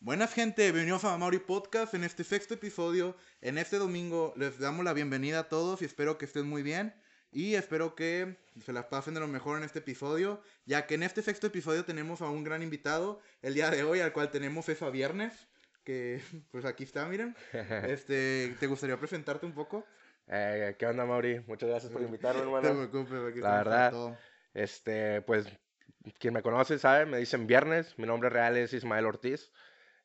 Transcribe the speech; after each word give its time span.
Buenas 0.00 0.32
gente, 0.32 0.62
bienvenidos 0.62 1.04
a 1.04 1.18
Mauri 1.18 1.40
Podcast 1.40 1.92
en 1.94 2.04
este 2.04 2.22
sexto 2.22 2.54
episodio. 2.54 3.16
En 3.40 3.58
este 3.58 3.78
domingo 3.78 4.32
les 4.36 4.58
damos 4.58 4.84
la 4.84 4.92
bienvenida 4.92 5.40
a 5.40 5.48
todos 5.48 5.82
y 5.82 5.86
espero 5.86 6.18
que 6.18 6.24
estén 6.24 6.48
muy 6.48 6.62
bien. 6.62 6.94
Y 7.32 7.56
espero 7.56 7.94
que 7.94 8.38
se 8.64 8.72
las 8.72 8.86
pasen 8.86 9.14
de 9.14 9.20
lo 9.20 9.28
mejor 9.28 9.58
en 9.58 9.64
este 9.64 9.80
episodio, 9.80 10.40
ya 10.64 10.86
que 10.86 10.94
en 10.94 11.02
este 11.02 11.20
sexto 11.20 11.48
episodio 11.48 11.84
tenemos 11.84 12.22
a 12.22 12.30
un 12.30 12.42
gran 12.44 12.62
invitado 12.62 13.20
el 13.42 13.54
día 13.54 13.70
de 13.70 13.82
hoy, 13.82 14.00
al 14.00 14.12
cual 14.12 14.30
tenemos 14.30 14.68
eso 14.68 14.86
a 14.86 14.90
viernes, 14.90 15.48
que 15.84 16.22
pues 16.52 16.64
aquí 16.64 16.84
está, 16.84 17.06
miren. 17.06 17.36
Este, 17.88 18.56
¿Te 18.60 18.66
gustaría 18.66 18.96
presentarte 18.98 19.44
un 19.46 19.52
poco? 19.52 19.84
Eh, 20.28 20.76
¿Qué 20.78 20.86
onda, 20.86 21.04
Mauri? 21.06 21.40
Muchas 21.46 21.68
gracias 21.68 21.92
por 21.92 22.02
invitarme, 22.02 22.42
No 22.44 22.52
te 22.60 22.68
hermano. 22.68 22.88
preocupes, 22.88 23.30
aquí 23.30 23.40
La 23.40 23.56
verdad, 23.56 23.90
todo. 23.90 24.16
Este, 24.54 25.22
pues, 25.22 25.46
quien 26.18 26.34
me 26.34 26.42
conoce 26.42 26.78
sabe, 26.78 27.04
me 27.04 27.18
dicen 27.18 27.46
Viernes. 27.46 27.98
Mi 27.98 28.06
nombre 28.06 28.30
real 28.30 28.56
es 28.56 28.72
Ismael 28.72 29.04
Ortiz. 29.04 29.50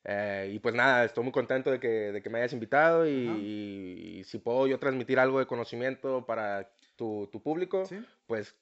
Eh, 0.04 0.50
y 0.54 0.58
pues 0.58 0.74
nada, 0.74 1.04
estoy 1.04 1.24
muy 1.24 1.32
contento 1.32 1.70
de 1.70 1.80
que, 1.80 1.88
de 1.88 2.22
que 2.22 2.28
me 2.28 2.38
hayas 2.38 2.52
invitado 2.52 3.06
y, 3.06 3.10
y- 3.10 4.18
y 4.20 4.24
si 4.24 4.38
puedo 4.38 4.66
yo 4.66 4.78
transmitir 4.78 5.18
algo 5.18 5.38
de 5.38 5.46
conocimiento 5.46 6.26
para 6.26 6.70
tu, 6.94 7.28
tu 7.32 7.42
público, 7.42 7.86
¿Sí? 7.86 7.98
pues 8.26 8.54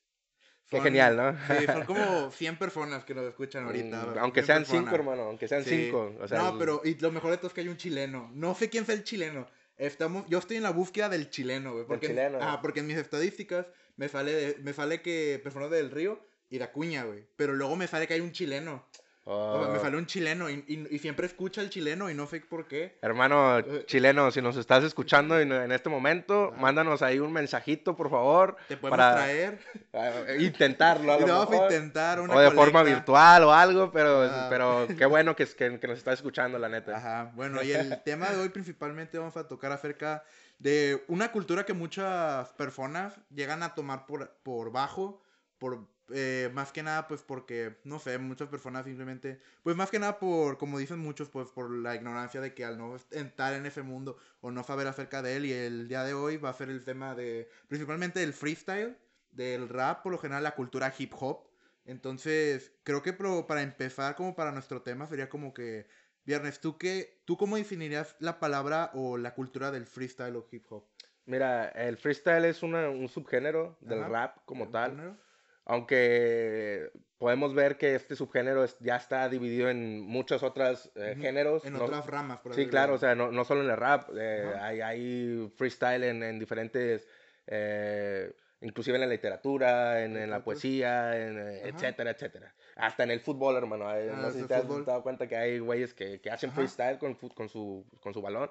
qué 0.71 0.77
Son- 0.77 0.85
genial, 0.85 1.17
¿no? 1.17 1.33
Sí, 1.59 1.67
son 1.67 1.85
como 1.87 2.31
100 2.31 2.57
personas 2.59 3.05
que 3.05 3.15
nos 3.15 3.25
escuchan 3.25 3.65
ahorita. 3.67 4.07
Mm, 4.15 4.19
aunque 4.19 4.43
100 4.43 4.47
sean 4.47 4.65
cinco, 4.67 4.73
personas. 4.91 4.95
hermano, 5.01 5.23
aunque 5.25 5.49
sean 5.49 5.65
Sí. 5.65 5.85
cinco. 5.87 6.15
O 6.21 6.29
sea, 6.29 6.39
no, 6.39 6.59
pero 6.59 6.81
y 6.85 6.95
lo 6.95 7.11
mejor 7.11 7.33
de 7.33 7.39
todo 7.39 7.49
es 7.49 7.53
que 7.55 7.61
hay 7.63 7.69
un 7.69 7.77
chileno. 7.77 8.31
No 8.35 8.55
sé 8.55 8.71
quién 8.71 8.87
sea 8.87 8.95
el 8.95 9.03
chileno. 9.05 9.49
Estamos, 9.77 10.25
yo 10.29 10.39
estoy 10.39 10.59
en 10.59 10.63
la 10.63 10.71
búsqueda 10.71 11.09
del 11.09 11.29
chileno, 11.29 11.73
güey. 11.73 11.87
Porque, 11.87 12.07
chileno. 12.07 12.39
Ah, 12.41 12.61
porque 12.63 12.81
en 12.81 12.87
mis 12.87 12.97
estadísticas 12.99 13.67
me 13.97 14.09
sale, 14.09 14.33
de- 14.33 14.57
me 14.63 14.73
sale 14.73 15.03
que 15.03 15.41
personas 15.43 15.71
del 15.71 15.91
río 15.91 16.25
y 16.51 16.59
de 16.59 16.65
Acuña, 16.65 17.03
güey. 17.05 17.27
Pero 17.35 17.55
luego 17.55 17.75
me 17.75 17.89
sale 17.89 18.07
que 18.07 18.15
hay 18.15 18.21
un 18.21 18.31
chileno. 18.33 18.87
Me 19.25 19.33
Oh, 19.33 19.79
sale 19.81 19.97
un 19.97 20.07
chileno 20.07 20.51
y, 20.51 20.65
y- 20.67 20.97
y 20.97 20.99
siempre 20.99 21.27
escucha 21.29 21.61
el 21.61 21.71
chileno 21.71 22.11
y 22.11 22.15
no 22.15 22.27
sé 22.27 22.41
por 22.41 22.67
qué. 22.67 22.99
Hermano 23.03 23.59
Eh, 23.61 23.85
chileno, 23.87 24.33
si 24.33 24.43
nos 24.43 24.57
estás 24.57 24.83
escuchando 24.83 25.39
en, 25.39 25.53
en 25.53 25.71
este 25.71 25.89
momento, 25.89 26.53
mándanos 26.59 27.03
ahí 27.03 27.21
un 27.21 27.33
mensajito, 27.33 27.95
por 27.95 28.11
favor. 28.11 28.57
Te 28.67 28.77
podemos 28.77 28.99
para 28.99 29.15
traer. 29.15 29.61
eh, 29.93 30.39
intentarlo. 30.41 31.13
A 31.13 31.21
lo 31.21 31.27
mejor. 31.27 31.55
intentar 31.73 32.21
una 32.21 32.35
o 32.35 32.41
de 32.41 32.51
forma 32.51 32.83
virtual 32.83 33.45
o 33.45 33.53
algo, 33.53 33.93
pero, 33.93 34.23
Ah. 34.25 34.49
pero 34.51 34.89
qué 34.99 35.07
bueno 35.07 35.37
que, 35.37 35.47
que, 35.47 35.79
que 35.79 35.87
nos 35.87 35.99
estás 35.99 36.15
escuchando, 36.15 36.59
la 36.59 36.69
neta. 36.69 36.97
Ajá, 36.97 37.31
bueno, 37.37 37.63
y 37.63 37.71
el 37.71 38.03
tema 38.05 38.29
de 38.31 38.41
hoy 38.41 38.49
principalmente 38.49 39.19
vamos 39.19 39.37
a 39.37 39.47
tocar 39.47 39.71
acerca 39.71 40.25
de 40.59 41.05
una 41.07 41.31
cultura 41.31 41.65
que 41.65 41.75
muchas 41.75 42.49
personas 42.55 43.15
llegan 43.31 43.63
a 43.63 43.77
tomar 43.77 44.05
por, 44.05 44.33
por 44.43 44.73
bajo, 44.73 45.23
por 45.59 45.87
eh, 46.15 46.51
más 46.53 46.73
que 46.73 46.83
nada 46.83 47.09
pues 47.09 47.23
porque, 47.23 47.79
no 47.85 47.99
sé, 47.99 48.19
muchas 48.19 48.49
personas 48.49 48.85
simplemente, 48.85 49.41
pues 49.63 49.77
más 49.77 49.91
que 49.91 49.99
nada 49.99 50.19
por, 50.19 50.59
como 50.59 50.79
dicen 50.79 50.99
muchos, 50.99 51.29
pues 51.31 51.49
por 51.51 51.71
la 51.71 51.95
ignorancia 51.95 52.41
de 52.41 52.55
que 52.55 52.65
al 52.65 52.79
no 52.79 52.97
entrar 53.11 53.55
en 53.55 53.67
ese 53.67 53.83
mundo 53.83 54.17
o 54.41 54.51
no 54.51 54.63
saber 54.65 54.87
acerca 54.87 55.23
de 55.23 55.37
él, 55.37 55.47
y 55.47 55.53
el 55.53 55.89
día 55.89 56.05
de 56.05 56.15
hoy 56.15 56.37
va 56.37 56.51
a 56.51 56.55
ser 56.55 56.71
el 56.71 56.85
tema 56.85 57.15
de, 57.15 57.49
principalmente 57.69 58.21
del 58.21 58.33
freestyle, 58.33 58.97
del 59.31 59.69
rap, 59.69 60.03
por 60.03 60.13
lo 60.13 60.19
general 60.19 60.43
la 60.45 60.55
cultura 60.55 60.93
hip 60.97 61.13
hop. 61.19 61.49
Entonces, 61.85 62.73
creo 62.85 63.03
que 63.03 63.13
pro- 63.13 63.47
para 63.47 63.63
empezar, 63.63 64.15
como 64.15 64.35
para 64.35 64.53
nuestro 64.53 64.83
tema, 64.83 65.07
sería 65.07 65.29
como 65.29 65.53
que 65.55 65.87
Viernes, 66.25 66.61
¿tú 66.61 66.79
qué, 66.79 67.21
tú 67.25 67.37
cómo 67.37 67.57
definirías 67.57 68.15
la 68.21 68.39
palabra 68.39 68.93
o 68.95 69.19
la 69.19 69.35
cultura 69.35 69.73
del 69.73 69.87
freestyle 69.87 70.37
o 70.37 70.47
hip 70.53 70.65
hop? 70.71 70.85
Mira, 71.25 71.69
el 71.71 71.97
freestyle 71.97 72.45
es 72.45 72.63
una- 72.63 72.89
un 72.91 73.09
subgénero 73.09 73.77
del 73.81 74.01
Ajá. 74.03 74.09
rap 74.09 74.39
como 74.45 74.65
¿Un 74.67 74.73
tal, 74.73 74.91
género? 74.93 75.17
Aunque 75.65 76.91
podemos 77.19 77.55
ver 77.55 77.77
que 77.79 77.95
este 77.95 78.17
subgénero 78.17 78.65
ya 78.81 78.97
está 78.97 79.29
dividido 79.29 79.71
en 79.71 80.01
muchos 80.01 80.43
otros 80.43 80.91
eh, 80.97 81.17
géneros. 81.21 81.65
En 81.65 81.75
no- 81.75 81.85
otras 81.85 82.07
ramas, 82.07 82.41
por 82.41 82.55
Sí, 82.55 82.67
claro, 82.67 82.95
o 82.95 82.99
sea, 82.99 83.15
no, 83.15 83.31
no 83.31 83.45
solo 83.45 83.63
en 83.63 83.71
el 83.71 83.77
rap, 83.77 84.11
eh, 84.17 84.53
hay, 84.61 84.81
hay 84.81 85.53
freestyle 85.57 86.03
en, 86.05 86.23
en 86.23 86.39
diferentes, 86.39 87.07
eh, 87.47 88.33
inclusive 88.61 88.97
en 88.97 89.03
la 89.03 89.07
literatura, 89.07 90.03
en, 90.03 90.17
en 90.17 90.31
la 90.31 90.43
poesía, 90.43 91.17
en, 91.17 91.39
eh, 91.39 91.69
etcétera, 91.69 92.11
etcétera. 92.11 92.55
Hasta 92.77 93.05
en 93.05 93.11
el 93.13 93.21
fútbol, 93.21 93.57
hermano. 93.57 93.89
Ah, 93.89 93.99
no 94.17 94.31
sé 94.31 94.41
si 94.41 94.47
te 94.47 94.55
has 94.55 94.67
dado 94.85 95.03
cuenta 95.03 95.29
que 95.29 95.37
hay 95.37 95.59
güeyes 95.61 95.95
que, 95.95 96.21
que 96.21 96.31
hacen 96.31 96.51
freestyle 96.53 96.99
con, 96.99 97.15
con, 97.15 97.49
su, 97.49 97.87
con 98.01 98.13
su 98.15 98.21
balón. 98.23 98.51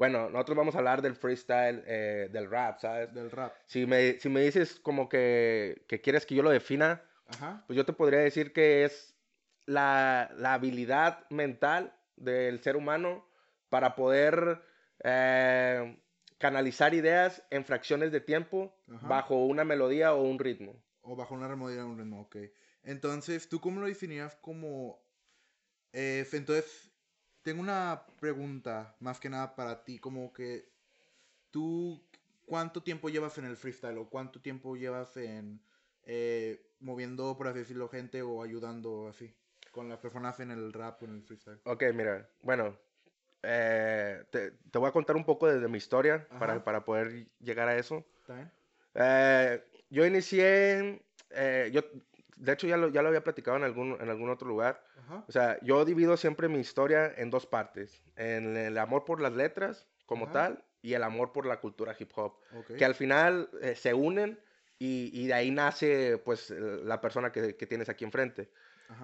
Bueno, 0.00 0.30
nosotros 0.30 0.56
vamos 0.56 0.74
a 0.74 0.78
hablar 0.78 1.02
del 1.02 1.14
freestyle, 1.14 1.84
eh, 1.86 2.30
del 2.32 2.50
rap, 2.50 2.78
¿sabes? 2.78 3.12
Del 3.12 3.30
rap. 3.30 3.52
Si 3.66 3.84
me, 3.84 4.18
si 4.18 4.30
me 4.30 4.40
dices 4.40 4.80
como 4.80 5.10
que, 5.10 5.84
que 5.88 6.00
quieres 6.00 6.24
que 6.24 6.34
yo 6.34 6.42
lo 6.42 6.48
defina, 6.48 7.02
Ajá. 7.26 7.64
pues 7.66 7.76
yo 7.76 7.84
te 7.84 7.92
podría 7.92 8.20
decir 8.20 8.54
que 8.54 8.86
es 8.86 9.14
la, 9.66 10.30
la 10.38 10.54
habilidad 10.54 11.28
mental 11.28 11.94
del 12.16 12.60
ser 12.60 12.76
humano 12.76 13.28
para 13.68 13.94
poder 13.94 14.62
eh, 15.04 16.02
canalizar 16.38 16.94
ideas 16.94 17.42
en 17.50 17.66
fracciones 17.66 18.10
de 18.10 18.22
tiempo 18.22 18.74
Ajá. 18.90 19.06
bajo 19.06 19.44
una 19.44 19.64
melodía 19.64 20.14
o 20.14 20.22
un 20.22 20.38
ritmo. 20.38 20.82
O 21.02 21.14
bajo 21.14 21.34
una 21.34 21.46
remodelación 21.46 21.90
un 21.90 21.98
ritmo, 21.98 22.22
ok. 22.22 22.36
Entonces, 22.84 23.50
¿tú 23.50 23.60
cómo 23.60 23.82
lo 23.82 23.86
definirías 23.86 24.34
como... 24.36 24.98
eh, 25.92 26.26
entonces, 26.32 26.89
tengo 27.42 27.60
una 27.60 28.02
pregunta 28.20 28.94
más 29.00 29.18
que 29.20 29.30
nada 29.30 29.54
para 29.54 29.84
ti, 29.84 29.98
como 29.98 30.32
que 30.32 30.68
tú, 31.50 32.02
¿cuánto 32.46 32.82
tiempo 32.82 33.08
llevas 33.08 33.38
en 33.38 33.44
el 33.44 33.56
freestyle 33.56 33.98
o 33.98 34.08
cuánto 34.08 34.40
tiempo 34.40 34.76
llevas 34.76 35.16
en 35.16 35.60
eh, 36.04 36.60
moviendo, 36.80 37.36
por 37.36 37.48
así 37.48 37.60
decirlo, 37.60 37.88
gente 37.88 38.22
o 38.22 38.42
ayudando 38.42 39.08
así 39.08 39.34
con 39.72 39.88
las 39.88 39.98
personas 39.98 40.40
en 40.40 40.50
el 40.50 40.72
rap 40.72 41.02
o 41.02 41.06
en 41.06 41.14
el 41.16 41.22
freestyle? 41.22 41.60
Ok, 41.64 41.84
mira, 41.94 42.28
bueno, 42.42 42.76
eh, 43.42 44.24
te, 44.30 44.50
te 44.50 44.78
voy 44.78 44.88
a 44.88 44.92
contar 44.92 45.16
un 45.16 45.24
poco 45.24 45.46
de, 45.46 45.60
de 45.60 45.68
mi 45.68 45.78
historia 45.78 46.26
para, 46.38 46.62
para 46.62 46.84
poder 46.84 47.26
llegar 47.40 47.68
a 47.68 47.76
eso. 47.76 48.04
Eh, 48.94 49.62
yo 49.88 50.04
inicié, 50.06 51.02
eh, 51.30 51.70
yo, 51.72 51.82
de 52.40 52.52
hecho 52.52 52.66
ya 52.66 52.76
lo, 52.76 52.88
ya 52.88 53.02
lo 53.02 53.08
había 53.08 53.22
platicado 53.22 53.56
en 53.56 53.64
algún, 53.64 53.96
en 54.00 54.08
algún 54.08 54.30
otro 54.30 54.48
lugar. 54.48 54.82
Ajá. 55.04 55.24
O 55.28 55.32
sea, 55.32 55.58
yo 55.62 55.84
divido 55.84 56.16
siempre 56.16 56.48
mi 56.48 56.58
historia 56.58 57.12
en 57.16 57.30
dos 57.30 57.46
partes. 57.46 58.02
En 58.16 58.56
el 58.56 58.78
amor 58.78 59.04
por 59.04 59.20
las 59.20 59.32
letras 59.34 59.86
como 60.06 60.24
Ajá. 60.24 60.32
tal 60.32 60.64
y 60.82 60.94
el 60.94 61.02
amor 61.02 61.32
por 61.32 61.46
la 61.46 61.60
cultura 61.60 61.94
hip 61.98 62.10
hop. 62.16 62.34
Que 62.76 62.84
al 62.84 62.94
final 62.94 63.50
eh, 63.60 63.74
se 63.74 63.92
unen 63.92 64.40
y, 64.78 65.10
y 65.12 65.26
de 65.26 65.34
ahí 65.34 65.50
nace 65.50 66.18
pues 66.18 66.50
la 66.50 67.00
persona 67.00 67.30
que, 67.30 67.56
que 67.56 67.66
tienes 67.66 67.88
aquí 67.88 68.04
enfrente. 68.04 68.50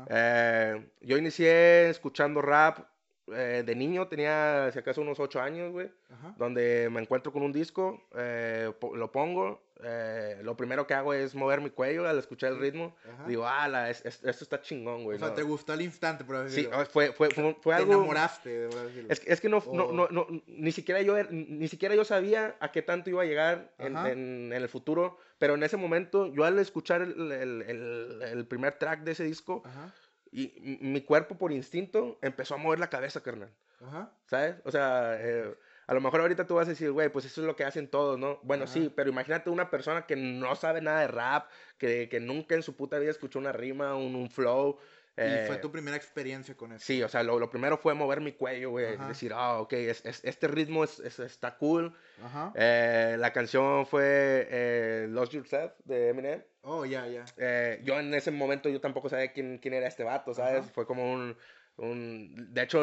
Eh, 0.08 0.84
yo 1.00 1.16
inicié 1.16 1.90
escuchando 1.90 2.42
rap 2.42 2.88
eh, 3.32 3.62
de 3.66 3.74
niño, 3.74 4.06
tenía 4.08 4.70
si 4.72 4.78
acaso 4.78 5.00
unos 5.00 5.18
8 5.20 5.40
años, 5.40 5.72
güey. 5.72 5.90
Donde 6.38 6.88
me 6.90 7.00
encuentro 7.00 7.32
con 7.32 7.42
un 7.42 7.52
disco, 7.52 8.06
eh, 8.16 8.72
po- 8.78 8.96
lo 8.96 9.10
pongo, 9.10 9.62
eh, 9.82 10.38
lo 10.42 10.56
primero 10.56 10.86
que 10.86 10.94
hago 10.94 11.12
es 11.12 11.34
mover 11.34 11.60
mi 11.60 11.70
cuello 11.70 12.08
al 12.08 12.18
escuchar 12.18 12.52
el 12.52 12.58
ritmo. 12.60 12.94
Ajá. 13.12 13.26
Digo, 13.28 13.44
ah, 13.46 13.90
es- 13.90 14.04
es- 14.06 14.22
esto 14.24 14.44
está 14.44 14.60
chingón, 14.62 15.04
güey. 15.04 15.16
o 15.16 15.18
sea, 15.18 15.28
¿no?". 15.28 15.34
te 15.34 15.42
gustó 15.42 15.72
al 15.72 15.82
instante, 15.82 16.24
por 16.24 16.36
así 16.36 16.62
Sí, 16.62 16.68
fue, 16.90 17.12
fue, 17.12 17.30
fue, 17.32 17.54
fue 17.60 17.74
Te 17.74 17.80
algo... 17.82 17.92
enamoraste, 17.94 18.68
por 18.68 18.78
así. 18.86 19.06
Es, 19.08 19.22
es 19.26 19.40
que 19.40 19.48
no, 19.48 19.62
no, 19.72 19.84
O- 19.86 19.92
no, 19.92 20.08
no, 20.10 20.26
ni 20.46 20.72
siquiera 20.72 21.02
yo, 21.02 21.16
er- 21.18 21.30
ni 21.30 21.68
siquiera 21.68 21.94
yo 21.94 22.04
sabía 22.04 22.56
a 22.60 22.70
qué 22.72 22.82
tanto 22.82 23.10
iba 23.10 23.22
a 23.22 23.26
llegar 23.26 23.72
en, 23.78 23.96
en- 23.96 24.06
en 24.06 24.52
el 24.52 24.68
futuro, 24.68 25.18
pero 25.38 25.54
en 25.54 25.62
ese 25.62 25.76
momento, 25.76 26.32
yo 26.32 26.44
al 26.44 26.58
escuchar 26.58 27.02
el, 27.02 27.32
el- 27.32 27.62
el- 27.62 28.22
el 28.22 28.46
primer 28.46 28.74
track 28.74 29.00
de 29.02 29.12
ese 29.12 29.24
disco, 29.24 29.62
Ajá. 29.66 29.92
Y 30.36 30.78
mi 30.82 31.00
cuerpo 31.00 31.36
por 31.38 31.50
instinto 31.50 32.18
empezó 32.20 32.54
a 32.54 32.58
mover 32.58 32.78
la 32.78 32.90
cabeza, 32.90 33.22
carnal, 33.22 33.50
Ajá. 33.80 34.12
¿sabes? 34.26 34.56
O 34.64 34.70
sea, 34.70 35.16
eh, 35.18 35.54
a 35.86 35.94
lo 35.94 36.00
mejor 36.00 36.20
ahorita 36.20 36.46
tú 36.46 36.56
vas 36.56 36.66
a 36.66 36.70
decir, 36.70 36.90
güey, 36.90 37.08
pues 37.08 37.24
eso 37.24 37.40
es 37.40 37.46
lo 37.46 37.56
que 37.56 37.64
hacen 37.64 37.88
todos, 37.88 38.18
¿no? 38.18 38.38
Bueno, 38.42 38.64
Ajá. 38.64 38.72
sí, 38.72 38.92
pero 38.94 39.08
imagínate 39.08 39.50
una 39.50 39.70
persona 39.70 40.04
que 40.04 40.16
no 40.16 40.54
sabe 40.56 40.80
nada 40.82 41.00
de 41.00 41.08
rap, 41.08 41.48
que, 41.78 42.08
que 42.08 42.20
nunca 42.20 42.54
en 42.54 42.62
su 42.62 42.76
puta 42.76 42.98
vida 42.98 43.10
escuchó 43.10 43.38
una 43.38 43.52
rima, 43.52 43.94
un, 43.94 44.14
un 44.14 44.28
flow. 44.28 44.78
Y 45.18 45.46
fue 45.46 45.56
eh, 45.56 45.58
tu 45.60 45.72
primera 45.72 45.96
experiencia 45.96 46.54
con 46.54 46.72
eso. 46.72 46.84
Sí, 46.84 47.02
o 47.02 47.08
sea, 47.08 47.22
lo, 47.22 47.38
lo 47.38 47.48
primero 47.48 47.78
fue 47.78 47.94
mover 47.94 48.20
mi 48.20 48.32
cuello, 48.32 48.70
güey. 48.70 48.96
Decir, 49.08 49.32
ah, 49.34 49.60
ok, 49.60 49.72
es- 49.72 50.04
es- 50.04 50.22
este 50.24 50.46
ritmo 50.46 50.84
es, 50.84 50.98
es- 51.00 51.18
está 51.20 51.56
cool. 51.56 51.94
Ajá. 52.22 52.52
Eh, 52.54 53.16
la 53.18 53.32
canción 53.32 53.86
fue 53.86 54.46
eh, 54.50 55.06
Lost 55.08 55.32
Yourself 55.32 55.72
de 55.84 56.10
Eminem. 56.10 56.42
Oh, 56.62 56.84
ya, 56.84 57.06
ya. 57.06 57.24
Eh, 57.38 57.80
yo 57.84 57.98
en 57.98 58.12
ese 58.12 58.30
momento 58.30 58.68
yo 58.68 58.80
tampoco 58.80 59.08
sabía 59.08 59.32
quién, 59.32 59.56
quién 59.58 59.72
era 59.72 59.86
este 59.86 60.04
vato, 60.04 60.34
¿sabes? 60.34 60.60
Ajá. 60.64 60.70
Fue 60.74 60.86
como 60.86 61.10
un, 61.10 61.36
un... 61.76 62.52
De 62.52 62.62
hecho, 62.62 62.82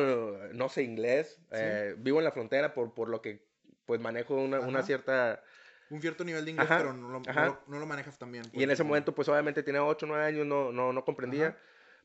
no 0.54 0.70
sé 0.70 0.82
inglés. 0.84 1.40
eh, 1.52 1.94
vivo 2.00 2.18
en 2.20 2.24
la 2.26 2.32
frontera 2.32 2.74
por, 2.74 2.94
por 2.96 3.10
lo 3.10 3.22
que 3.22 3.46
pues 3.86 4.00
manejo 4.02 4.36
una, 4.36 4.60
una 4.60 4.82
cierta... 4.82 5.44
Un 5.90 6.02
cierto 6.02 6.24
nivel 6.24 6.46
de 6.46 6.52
inglés, 6.52 6.66
Ajá, 6.72 6.80
pero 6.80 6.94
no 6.94 7.10
lo, 7.10 7.20
no 7.20 7.60
no 7.68 7.80
lo 7.80 7.86
manejas 7.86 8.18
tan 8.18 8.32
bien. 8.32 8.46
Y 8.54 8.58
en 8.58 8.62
ese 8.64 8.68
decirlo. 8.70 8.88
momento 8.88 9.14
pues 9.14 9.28
obviamente 9.30 9.62
tenía 9.62 9.84
8 9.84 10.06
o 10.08 10.10
9 10.10 10.26
años, 10.26 10.48
no, 10.48 10.72
no, 10.72 10.92
no 10.94 11.06
comprendía. 11.06 11.50
Ajá. 11.50 11.58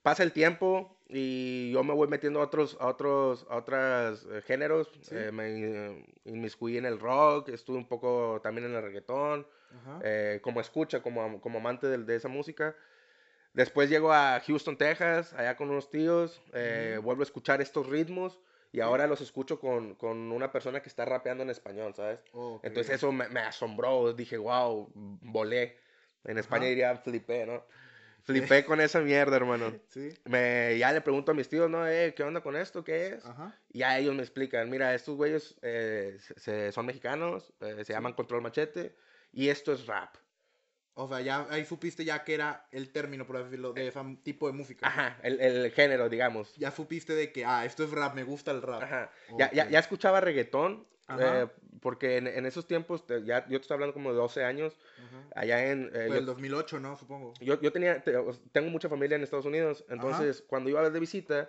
Pasa 0.08 0.22
el 0.22 0.32
tiempo 0.32 0.96
y 1.06 1.70
yo 1.70 1.84
me 1.84 1.93
voy 1.93 2.08
metiendo 2.08 2.40
a 2.40 2.44
otros, 2.44 2.78
a 2.81 2.87
otros, 2.87 3.46
a 3.50 3.56
otros 3.56 4.26
eh, 4.32 4.40
géneros. 4.40 4.90
Sí. 5.02 5.14
Eh, 5.14 5.31
me 5.31 5.49
eh, 5.49 6.06
inmiscuí 6.25 6.78
en 6.78 6.87
el 6.87 6.99
rock, 6.99 7.50
estuve 7.50 7.76
un 7.76 7.87
poco 7.87 8.40
también 8.43 8.69
en 8.69 8.75
el 8.75 8.81
reggaetón, 8.81 9.46
eh, 10.02 10.40
como 10.43 10.62
escucha, 10.62 11.02
como, 11.02 11.43
como 11.43 11.58
amante 11.58 11.88
del- 11.88 12.06
de, 12.06 12.16
esa 12.16 12.28
música. 12.28 12.75
Después 13.52 13.90
llego 13.90 14.10
a 14.10 14.40
Houston, 14.46 14.78
Texas, 14.78 15.34
allá 15.34 15.58
con 15.58 15.69
unos 15.69 15.90
tíos, 15.90 16.40
eh, 16.54 16.99
vuelvo 17.02 17.20
a 17.20 17.25
escuchar 17.25 17.61
estos 17.61 17.87
ritmos 17.87 18.40
y 18.72 18.81
ahora 18.81 19.06
los 19.06 19.20
escucho 19.20 19.61
con, 19.61 19.94
con, 19.94 20.32
una 20.32 20.50
persona 20.52 20.81
que 20.81 20.88
está 20.88 21.04
rapeando 21.04 21.43
en 21.43 21.50
español, 21.50 21.93
¿sabes? 21.94 22.20
Oh, 22.32 22.61
qué 22.62 22.69
Entonces 22.69 22.94
eso 22.94 23.12
me, 23.12 23.28
me 23.28 23.40
asombró, 23.40 24.14
dije, 24.14 24.38
wow, 24.38 24.90
volé. 24.94 25.76
En 26.25 26.38
España 26.38 26.62
Ajá. 26.62 26.70
diría 26.70 26.96
flipé, 26.96 27.44
¿no? 27.44 27.62
Flipé 28.32 28.64
con 28.64 28.80
esa 28.80 29.00
mierda, 29.00 29.36
hermano. 29.36 29.72
Sí. 29.88 30.10
Me, 30.25 30.76
ya 30.78 30.92
le 30.92 31.00
pregunto 31.00 31.32
a 31.32 31.34
mis 31.34 31.48
tíos, 31.48 31.69
¿no? 31.70 31.86
Eh, 31.88 32.14
¿Qué 32.16 32.22
onda 32.22 32.40
con 32.40 32.56
esto? 32.56 32.84
¿Qué 32.84 33.08
es? 33.14 33.25
Ajá. 33.25 33.54
Y 33.72 33.78
ya 33.78 33.98
ellos 33.98 34.14
me 34.14 34.22
explican, 34.22 34.69
mira, 34.70 34.94
estos 34.94 35.16
güeyes 35.16 35.56
eh, 35.62 36.16
se- 36.20 36.38
se- 36.38 36.72
son 36.72 36.86
mexicanos, 36.86 37.52
eh, 37.60 37.84
se 37.84 37.92
llaman 37.92 38.12
Control 38.12 38.42
Machete, 38.42 38.94
y 39.32 39.48
esto 39.48 39.72
es 39.72 39.86
rap. 39.86 40.14
O 41.00 41.06
sea, 41.09 41.21
ya 41.21 41.47
ahí 41.50 41.65
supiste 41.65 42.05
ya 42.05 42.25
que 42.25 42.35
era 42.35 42.67
el 42.73 42.91
término, 42.91 43.25
por 43.25 43.39
decirlo, 43.43 43.73
de 43.73 43.87
ese 43.87 44.00
tipo 44.25 44.49
de 44.49 44.53
música. 44.53 44.89
Ajá, 44.89 45.17
el, 45.23 45.41
el 45.41 45.71
género, 45.71 46.09
digamos. 46.09 46.53
Ya 46.56 46.73
supiste 46.73 47.15
de 47.15 47.31
que, 47.31 47.45
ah, 47.45 47.65
esto 47.65 47.85
es 47.85 47.93
rap, 47.93 48.17
me 48.17 48.25
gusta 48.25 48.50
el 48.50 48.62
rap. 48.62 48.83
Ajá. 48.83 49.11
Ya, 49.39 49.49
ya, 49.53 49.65
Ok. 49.65 49.71
ya 49.71 49.79
escuchaba 49.79 50.21
reggaetón, 50.21 50.89
Ajá. 51.06 51.43
eh, 51.43 51.47
porque 51.81 52.17
en, 52.17 52.27
en 52.27 52.47
esos 52.47 52.67
tiempos, 52.67 53.05
ya, 53.25 53.47
yo 53.47 53.59
te 53.59 53.62
estoy 53.62 53.77
hablando 53.77 53.95
como 53.95 54.11
de 54.11 54.17
12 54.17 54.43
años, 54.43 54.77
Ajá. 54.99 55.29
allá 55.37 55.71
en... 55.71 55.85
eh, 55.95 56.06
Fue 56.09 56.09
yo- 56.09 56.17
el 56.17 56.27
2008, 56.27 56.81
¿no? 56.81 56.97
Supongo. 56.97 57.33
yo, 57.41 57.61
yo 57.61 57.71
tenía, 57.71 58.03
tengo 58.50 58.69
mucha 58.71 58.89
familia 58.89 59.15
en 59.15 59.23
Estados 59.23 59.47
Unidos, 59.47 59.85
entonces 59.89 60.43
cuando 60.49 60.69
iba 60.69 60.91
de 60.91 60.99
visita, 60.99 61.49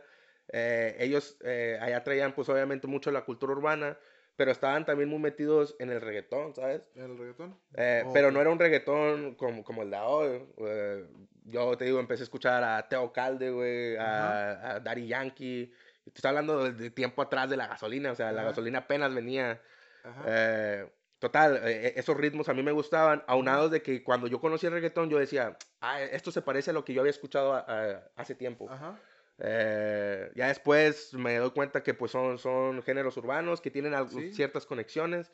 eh, 0.50 0.96
ellos 1.00 1.38
eh, 1.44 1.80
allá 1.82 2.04
traían 2.04 2.34
pues 2.36 2.48
obviamente 2.50 2.86
mucho 2.86 3.10
la 3.10 3.26
cultura 3.26 3.54
urbana, 3.54 3.98
pero 4.40 4.52
estaban 4.52 4.86
también 4.86 5.10
muy 5.10 5.20
metidos 5.20 5.76
en 5.80 5.90
el 5.90 6.00
reggaetón, 6.00 6.56
¿sabes? 6.56 6.82
¿El 6.96 7.18
reggaetón? 7.18 7.60
Eh, 7.76 8.04
Oh, 8.06 8.14
pero 8.14 8.32
no 8.32 8.40
era 8.40 8.50
un 8.50 8.58
reggaetón 8.58 9.36
como, 9.36 9.66
como 9.66 9.82
el 9.84 9.92
de 9.92 9.98
hoy. 9.98 10.46
eh, 10.60 11.06
yo 11.44 11.76
te 11.78 11.84
digo, 11.84 12.00
empecé 12.00 12.24
a 12.24 12.24
escuchar 12.24 12.64
a 12.64 12.88
Teo 12.88 13.12
Calde, 13.12 13.52
güey, 13.52 13.98
a, 13.98 14.76
a 14.76 14.80
Daddy 14.80 15.08
Yankee. 15.08 15.74
Te 16.06 16.12
estoy 16.16 16.30
hablando 16.30 16.64
de, 16.64 16.72
de 16.72 16.90
tiempo 16.90 17.22
atrás 17.22 17.50
de 17.50 17.58
la 17.58 17.68
gasolina, 17.68 18.14
o 18.14 18.16
sea, 18.16 18.32
la 18.32 18.40
Ajá. 18.42 18.50
gasolina 18.52 18.80
apenas 18.80 19.14
venía. 19.14 19.62
Ajá. 20.06 20.24
Eh, 20.26 20.90
total, 21.20 21.60
eh, 21.66 21.94
esos 21.98 22.16
ritmos 22.16 22.48
a 22.48 22.54
mí 22.54 22.64
me 22.64 22.72
gustaban, 22.72 23.24
aunados 23.28 23.72
de 23.72 23.82
que 23.82 24.04
cuando 24.06 24.28
yo 24.28 24.40
conocí 24.40 24.68
el 24.68 24.72
reggaetón 24.72 25.10
yo 25.10 25.20
decía, 25.20 25.58
ah, 25.82 26.02
esto 26.02 26.32
se 26.32 26.42
parece 26.42 26.70
a 26.70 26.74
lo 26.74 26.86
que 26.86 26.94
yo 26.94 27.02
había 27.02 27.10
escuchado 27.12 27.54
a- 27.54 27.66
a- 27.68 28.10
hace 28.16 28.36
tiempo. 28.36 28.70
Ajá. 28.70 28.98
Eh, 29.42 30.32
ya 30.36 30.48
después 30.48 31.14
me 31.14 31.38
doy 31.38 31.52
cuenta 31.52 31.82
que 31.84 31.94
pues 31.94 32.12
son, 32.12 32.38
son 32.38 32.84
géneros 32.84 33.16
urbanos 33.18 33.62
que 33.62 33.72
tienen 33.72 33.94
algo- 33.94 34.20
Sí. 34.20 34.34
ciertas 34.34 34.66
conexiones 34.66 35.32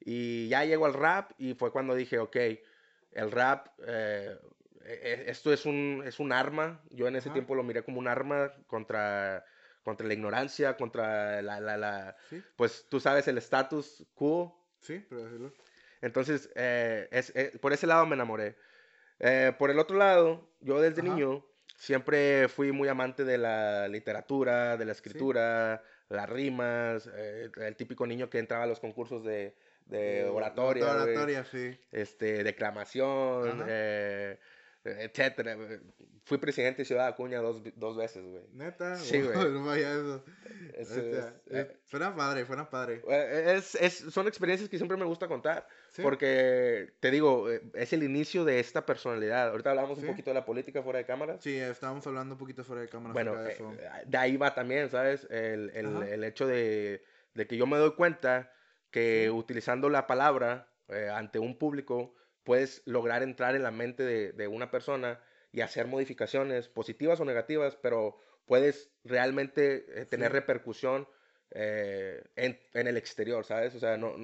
y 0.00 0.48
ya 0.48 0.64
llego 0.64 0.84
al 0.86 0.92
rap 0.94 1.32
y 1.38 1.54
fue 1.54 1.72
cuando 1.72 1.94
dije, 1.94 2.18
ok, 2.18 2.36
el 3.12 3.30
rap, 3.30 3.68
eh, 3.86 4.36
e- 4.84 4.92
e- 5.26 5.30
esto 5.30 5.52
es 5.52 5.64
un, 5.64 6.02
es 6.04 6.20
un 6.20 6.32
arma, 6.32 6.82
yo 6.90 7.08
en 7.08 7.16
ese 7.16 7.28
Ajá. 7.30 7.34
tiempo 7.34 7.54
lo 7.54 7.62
miré 7.62 7.82
como 7.82 7.98
un 7.98 8.08
arma 8.08 8.52
contra, 8.66 9.44
contra 9.82 10.06
la 10.06 10.12
ignorancia, 10.12 10.76
contra 10.76 11.40
la, 11.40 11.58
la, 11.60 11.76
la- 11.78 12.16
Sí, 12.28 12.42
pues 12.56 12.86
tú 12.90 13.00
sabes, 13.00 13.26
el 13.28 13.38
status 13.38 14.06
quo. 14.14 14.62
sí, 14.80 15.04
pero 15.08 15.24
decirlo. 15.24 15.52
Entonces, 16.02 16.50
eh, 16.56 17.08
es, 17.10 17.34
es- 17.34 17.58
por 17.58 17.72
ese 17.72 17.86
lado 17.86 18.04
me 18.04 18.14
enamoré. 18.14 18.56
Eh, 19.18 19.54
por 19.58 19.70
el 19.70 19.78
otro 19.78 19.96
lado, 19.96 20.50
yo 20.60 20.78
desde 20.80 21.00
Ajá. 21.00 21.10
niño 21.10 21.42
siempre 21.76 22.48
fui 22.48 22.72
muy 22.72 22.88
amante 22.88 23.24
de 23.24 23.38
la 23.38 23.88
literatura, 23.88 24.76
de 24.76 24.84
la 24.84 24.92
escritura, 24.92 25.82
las 26.08 26.28
rimas, 26.28 27.08
eh, 27.14 27.50
el 27.56 27.76
típico 27.76 28.06
niño 28.06 28.28
que 28.30 28.38
entraba 28.38 28.64
a 28.64 28.66
los 28.66 28.80
concursos 28.80 29.24
de, 29.24 29.54
de 29.84 30.20
Eh, 30.20 30.24
oratoria, 30.24 30.90
oratoria, 30.90 31.44
sí. 31.44 31.78
este, 31.90 32.42
declamación, 32.44 33.64
eh, 33.68 34.38
etcétera. 34.84 35.56
Fui 36.26 36.38
presidente 36.38 36.78
de 36.82 36.86
Ciudad 36.86 37.06
Acuña 37.06 37.38
dos, 37.38 37.62
dos 37.76 37.96
veces, 37.96 38.24
güey. 38.24 38.42
Neta. 38.52 38.96
Sí, 38.96 39.22
güey. 39.22 39.32
Oh, 39.62 39.64
vaya 39.64 39.92
eso. 39.92 40.24
Es- 40.74 40.90
Neta, 40.90 41.34
es- 41.46 41.52
eh, 41.66 41.76
Suena 41.84 42.16
padre, 42.16 42.44
suena 42.44 42.68
padre. 42.68 43.00
Eh, 43.08 43.54
Es, 43.56 43.76
es- 43.76 44.12
son 44.12 44.26
experiencias 44.26 44.68
que 44.68 44.76
siempre 44.76 44.96
me 44.96 45.04
gusta 45.04 45.28
contar. 45.28 45.68
Sí. 45.92 46.02
Porque, 46.02 46.94
te 46.98 47.12
digo, 47.12 47.48
eh, 47.48 47.62
es 47.74 47.92
el 47.92 48.02
inicio 48.02 48.44
de 48.44 48.58
esta 48.58 48.84
personalidad. 48.84 49.50
Ahorita 49.50 49.70
hablamos 49.70 49.98
Sí. 49.98 50.04
un 50.04 50.10
poquito 50.10 50.30
de 50.30 50.34
la 50.34 50.44
política 50.44 50.82
fuera 50.82 50.98
de 50.98 51.06
cámaras. 51.06 51.40
Sí, 51.44 51.56
estábamos 51.56 52.04
hablando 52.08 52.34
un 52.34 52.38
poquito 52.40 52.64
fuera 52.64 52.82
de 52.82 52.88
cámara 52.88 53.12
bueno, 53.12 53.36
de 53.36 53.48
eh, 53.48 53.52
eso. 53.54 53.72
de 54.06 54.18
ahí 54.18 54.36
va 54.36 54.52
también, 54.52 54.90
¿sabes? 54.90 55.28
El, 55.30 55.70
el- 55.74 56.02
el 56.02 56.24
hecho 56.24 56.48
de, 56.48 57.04
de 57.34 57.46
que 57.46 57.56
yo 57.56 57.66
me 57.68 57.76
doy 57.78 57.94
cuenta 57.94 58.50
que 58.90 59.30
utilizando 59.30 59.90
la 59.90 60.08
palabra 60.08 60.68
eh, 60.88 61.08
ante 61.08 61.38
un 61.38 61.56
público 61.56 62.14
puedes 62.42 62.82
lograr 62.84 63.22
entrar 63.22 63.54
en 63.54 63.62
la 63.62 63.70
mente 63.70 64.02
de, 64.02 64.32
de 64.32 64.48
una 64.48 64.72
persona 64.72 65.20
y 65.56 65.62
hacer 65.62 65.86
modificaciones 65.86 66.68
positivas 66.68 67.18
o 67.18 67.24
negativas, 67.24 67.76
pero 67.76 68.18
puedes 68.44 68.90
realmente 69.04 69.86
eh, 70.02 70.04
tener 70.04 70.28
Sí. 70.30 70.34
repercusión 70.34 71.08
eh, 71.50 72.22
en, 72.36 72.60
en 72.74 72.86
el 72.86 72.96
exterior, 72.98 73.42
¿sabes? 73.46 73.74
O 73.74 73.80
sea, 73.80 73.96
no, 73.96 74.14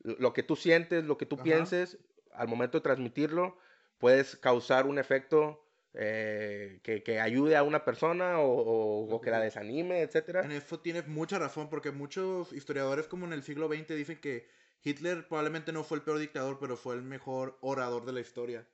lo 0.00 0.32
que 0.32 0.42
tú 0.42 0.56
sientes, 0.56 1.04
lo 1.04 1.18
que 1.18 1.26
tú 1.26 1.36
Ajá. 1.36 1.44
pienses, 1.44 1.98
al 2.32 2.48
momento 2.48 2.78
de 2.78 2.82
transmitirlo, 2.82 3.58
puedes 3.98 4.36
causar 4.36 4.86
un 4.86 4.98
efecto 4.98 5.62
eh, 5.92 6.80
que, 6.82 7.02
que 7.02 7.20
ayude 7.20 7.54
a 7.56 7.62
una 7.64 7.84
persona 7.84 8.40
o, 8.40 8.46
o- 8.50 9.14
o 9.14 9.20
que 9.20 9.30
la 9.30 9.40
desanime, 9.40 10.00
etcétera. 10.00 10.40
En 10.42 10.52
eso 10.52 10.80
tienes 10.80 11.06
mucha 11.06 11.38
razón, 11.38 11.68
porque 11.68 11.90
muchos 11.90 12.50
historiadores 12.54 13.08
como 13.08 13.26
en 13.26 13.34
el 13.34 13.42
siglo 13.42 13.68
XX 13.68 13.94
dicen 13.94 14.18
que 14.22 14.48
Hitler 14.82 15.28
probablemente 15.28 15.70
no 15.70 15.84
fue 15.84 15.98
el 15.98 16.02
peor 16.04 16.18
dictador, 16.18 16.58
pero 16.58 16.78
fue 16.78 16.94
el 16.94 17.02
mejor 17.02 17.58
orador 17.60 18.06
de 18.06 18.12
la 18.14 18.20
historia. 18.20 18.66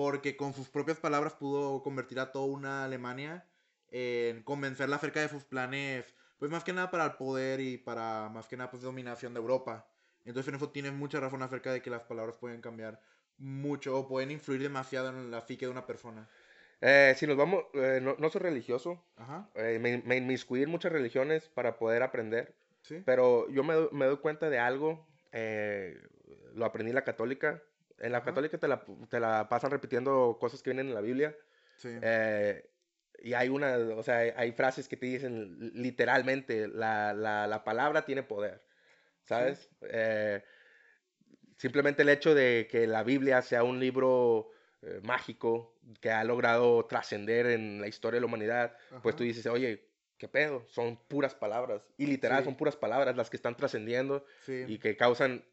Porque 0.00 0.36
con 0.36 0.52
sus 0.54 0.68
propias 0.68 0.98
palabras 1.06 1.34
pudo 1.34 1.82
convertir 1.82 2.18
a 2.20 2.30
toda 2.32 2.46
una 2.46 2.84
Alemania 2.84 3.32
en 3.90 4.42
convencerla 4.44 4.96
acerca 4.96 5.20
de 5.20 5.28
sus 5.28 5.44
planes, 5.44 6.14
pues 6.38 6.50
más 6.52 6.62
que 6.64 6.72
nada 6.72 6.90
para 6.90 7.04
el 7.06 7.12
poder 7.14 7.60
y 7.60 7.78
para 7.78 8.28
más 8.28 8.46
que 8.48 8.56
nada 8.56 8.70
pues 8.70 8.82
dominación 8.82 9.34
de 9.34 9.40
Europa. 9.40 9.88
Entonces 10.24 10.48
en 10.50 10.56
eso 10.56 10.70
tienes 10.70 10.92
mucha 10.92 11.20
razón 11.20 11.42
acerca 11.42 11.72
de 11.72 11.82
que 11.82 11.90
las 11.90 12.02
palabras 12.04 12.36
pueden 12.36 12.60
cambiar 12.60 13.00
mucho 13.38 13.98
o 13.98 14.06
pueden 14.08 14.30
influir 14.30 14.62
demasiado 14.62 15.08
en 15.10 15.30
la 15.32 15.40
psique 15.40 15.66
de 15.66 15.72
una 15.72 15.86
persona. 15.86 16.28
Eh, 16.80 17.14
si 17.16 17.26
nos 17.26 17.36
vamos, 17.36 17.64
eh, 17.74 17.98
no, 18.02 18.16
no 18.18 18.30
soy 18.30 18.40
religioso, 18.42 19.02
Ajá, 19.16 19.48
eh, 19.54 19.78
me, 19.80 19.98
me 20.04 20.16
inmiscuí 20.16 20.62
en 20.62 20.70
muchas 20.70 20.92
religiones 20.92 21.48
para 21.48 21.76
poder 21.78 22.02
aprender, 22.02 22.54
sí. 22.82 23.04
pero 23.04 23.48
yo 23.50 23.64
me, 23.64 23.74
doy- 23.74 23.88
me 23.92 24.06
doy 24.06 24.18
cuenta 24.18 24.48
de 24.50 24.58
algo, 24.58 25.06
eh, 25.32 25.98
lo 26.54 26.64
aprendí 26.64 26.90
en 26.90 26.94
la 26.96 27.04
católica. 27.04 27.62
En 28.00 28.12
la 28.12 28.18
Ajá. 28.18 28.26
católica 28.26 28.58
te 28.58 28.68
la, 28.68 28.84
te 29.08 29.20
la 29.20 29.48
pasan 29.48 29.70
repitiendo 29.70 30.36
cosas 30.40 30.62
que 30.62 30.70
vienen 30.70 30.88
en 30.88 30.94
la 30.94 31.00
Biblia. 31.00 31.36
Sí. 31.76 31.88
Eh, 32.02 32.68
y 33.20 33.34
hay 33.34 33.48
una, 33.48 33.76
o 33.76 34.02
sea, 34.02 34.18
hay- 34.36 34.52
frases 34.52 34.86
que 34.88 34.96
te 34.96 35.06
dicen 35.06 35.72
literalmente, 35.74 36.68
la, 36.68 37.12
la, 37.12 37.46
la 37.48 37.64
palabra 37.64 38.04
tiene 38.04 38.22
poder, 38.22 38.62
¿sabes? 39.24 39.68
Eh, 39.82 40.42
simplemente 41.56 42.02
el 42.02 42.08
hecho 42.08 42.34
de 42.34 42.68
que 42.70 42.86
la 42.86 43.02
Biblia 43.02 43.42
sea 43.42 43.64
un 43.64 43.80
libro 43.80 44.50
eh, 44.82 45.00
mágico 45.02 45.74
que 46.00 46.10
ha 46.12 46.22
logrado 46.22 46.84
trascender 46.86 47.46
en 47.46 47.80
la 47.80 47.88
historia 47.88 48.18
de 48.18 48.20
la 48.20 48.26
humanidad, 48.26 48.76
pues 49.02 49.14
Ajá. 49.14 49.16
tú 49.16 49.24
dices, 49.24 49.44
oye, 49.46 49.88
¿qué 50.18 50.28
pedo? 50.28 50.64
Son 50.68 50.96
puras 51.08 51.34
palabras. 51.34 51.82
Y 51.96 52.06
literal, 52.06 52.38
Sí. 52.40 52.44
son 52.44 52.56
puras 52.56 52.76
palabras 52.76 53.16
las 53.16 53.30
que 53.30 53.36
están 53.36 53.56
trascendiendo 53.56 54.24
Sí. 54.42 54.64
y 54.68 54.78
que 54.78 54.96
causan 54.96 55.44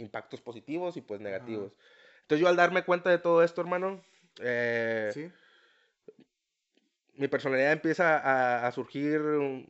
impactos 0.00 0.40
positivos 0.40 0.96
y 0.96 1.00
pues 1.00 1.20
negativos. 1.20 1.72
Entonces 2.22 2.40
yo 2.42 2.48
al 2.48 2.56
darme 2.56 2.84
cuenta 2.84 3.10
de 3.10 3.18
todo 3.18 3.42
esto, 3.42 3.60
hermano, 3.60 4.02
eh, 4.40 5.10
Sí. 5.12 5.30
mi 7.14 7.28
personalidad 7.28 7.72
empieza 7.72 8.18
a, 8.18 8.66
a 8.66 8.72
surgir. 8.72 9.20
um, 9.20 9.66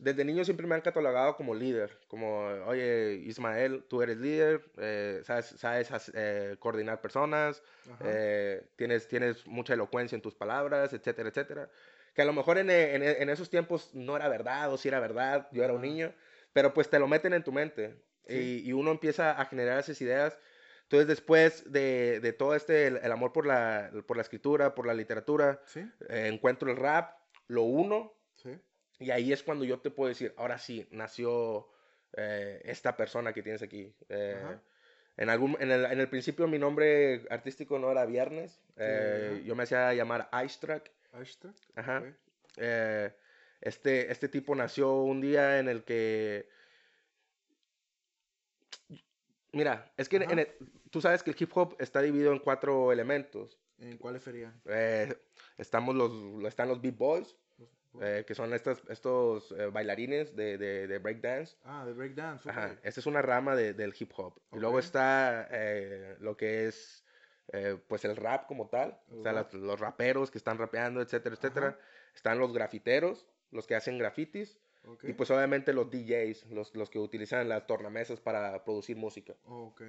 Desde 0.00 0.24
niño 0.24 0.44
siempre 0.44 0.66
me 0.66 0.74
han 0.74 0.80
catalogado 0.80 1.36
como 1.36 1.54
líder, 1.54 1.98
como, 2.08 2.46
oye, 2.66 3.14
Ismael, 3.24 3.84
tú 3.88 4.02
eres 4.02 4.18
líder, 4.18 4.60
eh, 4.78 5.20
sabes, 5.24 5.46
sabes 5.56 6.10
eh, 6.14 6.56
coordinar 6.58 7.00
personas, 7.00 7.62
Ajá. 7.92 8.04
eh, 8.04 8.68
tienes, 8.76 9.06
tienes 9.08 9.46
mucha 9.46 9.74
elocuencia 9.74 10.16
en 10.16 10.22
tus 10.22 10.34
palabras, 10.34 10.92
etcétera, 10.92 11.28
etcétera. 11.28 11.70
Que 12.14 12.22
a 12.22 12.24
lo 12.24 12.32
mejor 12.32 12.58
en, 12.58 12.70
en 12.70 13.02
en 13.02 13.28
esos 13.28 13.48
tiempos 13.50 13.94
no 13.94 14.16
era 14.16 14.28
verdad, 14.28 14.72
o 14.72 14.76
si 14.78 14.88
era 14.88 15.00
verdad, 15.00 15.48
yo 15.52 15.62
era 15.62 15.72
un 15.72 15.80
Ajá. 15.80 15.86
niño, 15.86 16.14
pero 16.52 16.72
pues 16.72 16.88
te 16.88 16.98
lo 16.98 17.06
meten 17.08 17.32
en 17.34 17.44
tu 17.44 17.52
mente 17.52 17.94
Sí. 18.26 18.62
y, 18.64 18.68
y 18.68 18.72
uno 18.72 18.90
empieza 18.90 19.32
a 19.40 19.44
generar 19.46 19.78
esas 19.78 20.00
ideas. 20.00 20.38
Entonces 20.82 21.08
después 21.08 21.70
de, 21.72 22.20
de 22.20 22.32
todo 22.32 22.54
este, 22.54 22.86
el, 22.86 22.98
el 22.98 23.10
amor 23.12 23.32
por 23.32 23.44
la, 23.46 23.90
por 24.06 24.16
la 24.16 24.22
escritura, 24.22 24.74
por 24.74 24.86
la 24.86 24.94
literatura, 24.94 25.60
Sí. 25.66 25.80
eh, 26.08 26.28
encuentro 26.32 26.70
el 26.70 26.76
rap, 26.76 27.16
lo 27.48 27.62
uno, 27.62 28.12
Sí. 28.36 28.50
y 29.00 29.10
ahí 29.10 29.32
es 29.32 29.42
cuando 29.42 29.64
yo 29.64 29.80
te 29.80 29.90
puedo 29.90 30.08
decir, 30.08 30.32
ahora 30.36 30.58
sí, 30.58 30.86
nació 30.90 31.68
eh, 32.16 32.60
esta 32.64 32.96
persona 32.96 33.32
que 33.32 33.42
tienes 33.42 33.62
aquí. 33.62 33.92
Eh, 34.08 34.36
en, 35.16 35.28
algún, 35.28 35.56
en, 35.58 35.70
el, 35.72 35.86
en 35.86 35.98
el 35.98 36.08
principio 36.08 36.46
mi 36.46 36.58
nombre 36.58 37.26
artístico 37.30 37.78
no 37.78 37.90
era 37.90 38.06
Viernes, 38.06 38.60
yo 39.44 39.54
me 39.56 39.64
hacía 39.64 39.92
llamar 39.94 40.28
Ice 40.44 40.58
Track. 40.60 40.90
Ajá. 41.74 42.02
este, 43.60 44.12
este 44.12 44.28
tipo 44.28 44.54
nació 44.54 44.92
un 45.02 45.20
día 45.20 45.58
en 45.58 45.68
el 45.68 45.82
que... 45.84 46.48
Mira, 49.56 49.92
es 49.96 50.08
que 50.08 50.16
en- 50.16 50.22
Ajá. 50.24 50.32
en 50.32 50.38
el- 50.40 50.48
tú 50.90 51.00
sabes 51.00 51.22
que 51.22 51.30
el 51.30 51.36
hip 51.38 51.50
hop 51.56 51.74
está 51.78 52.02
dividido 52.02 52.32
en 52.32 52.38
cuatro 52.40 52.92
elementos. 52.92 53.58
¿En 53.78 53.96
cuáles 53.98 54.22
serían? 54.22 54.60
Eh, 54.66 55.14
estamos 55.56 55.94
los, 55.94 56.44
están 56.44 56.68
los 56.68 56.80
Beat 56.80 56.96
Boys, 56.96 57.36
eh, 58.00 58.24
que 58.26 58.34
son 58.34 58.52
estas, 58.52 58.82
estos 58.88 59.52
eh, 59.52 59.66
bailarines 59.66 60.36
de, 60.36 60.58
de, 60.58 60.86
de 60.86 60.98
breakdance. 60.98 61.56
Ah, 61.64 61.84
de 61.86 61.92
breakdance. 61.94 62.48
Ajá, 62.50 62.76
esta 62.82 63.00
es 63.00 63.06
una 63.06 63.22
rama 63.22 63.56
de, 63.56 63.72
del 63.72 63.94
hip 63.98 64.12
hop. 64.16 64.38
Y 64.52 64.58
luego 64.58 64.78
está 64.78 65.48
eh, 65.50 66.16
lo 66.20 66.36
que 66.36 66.66
es 66.68 67.02
pues 67.88 68.04
el 68.04 68.16
rap 68.16 68.46
como 68.46 68.68
tal. 68.68 68.98
O 69.10 69.22
sea, 69.22 69.46
los 69.52 69.80
raperos 69.80 70.30
que 70.30 70.36
están 70.38 70.58
rapeando, 70.58 71.00
etcétera, 71.00 71.36
etcétera. 71.36 71.78
Están 72.14 72.38
los 72.38 72.52
grafiteros, 72.52 73.26
los 73.52 73.66
que 73.66 73.76
hacen 73.76 73.98
grafitis. 73.98 74.58
Y 75.02 75.12
pues 75.12 75.30
obviamente 75.30 75.72
los 75.72 75.90
DJs, 75.90 76.46
los, 76.50 76.74
los 76.74 76.90
que 76.90 76.98
utilizan 76.98 77.48
las 77.48 77.66
tornamesas 77.66 78.20
para 78.20 78.64
producir 78.64 78.96
música. 78.96 79.34
Oh, 79.44 79.64
ok. 79.68 79.82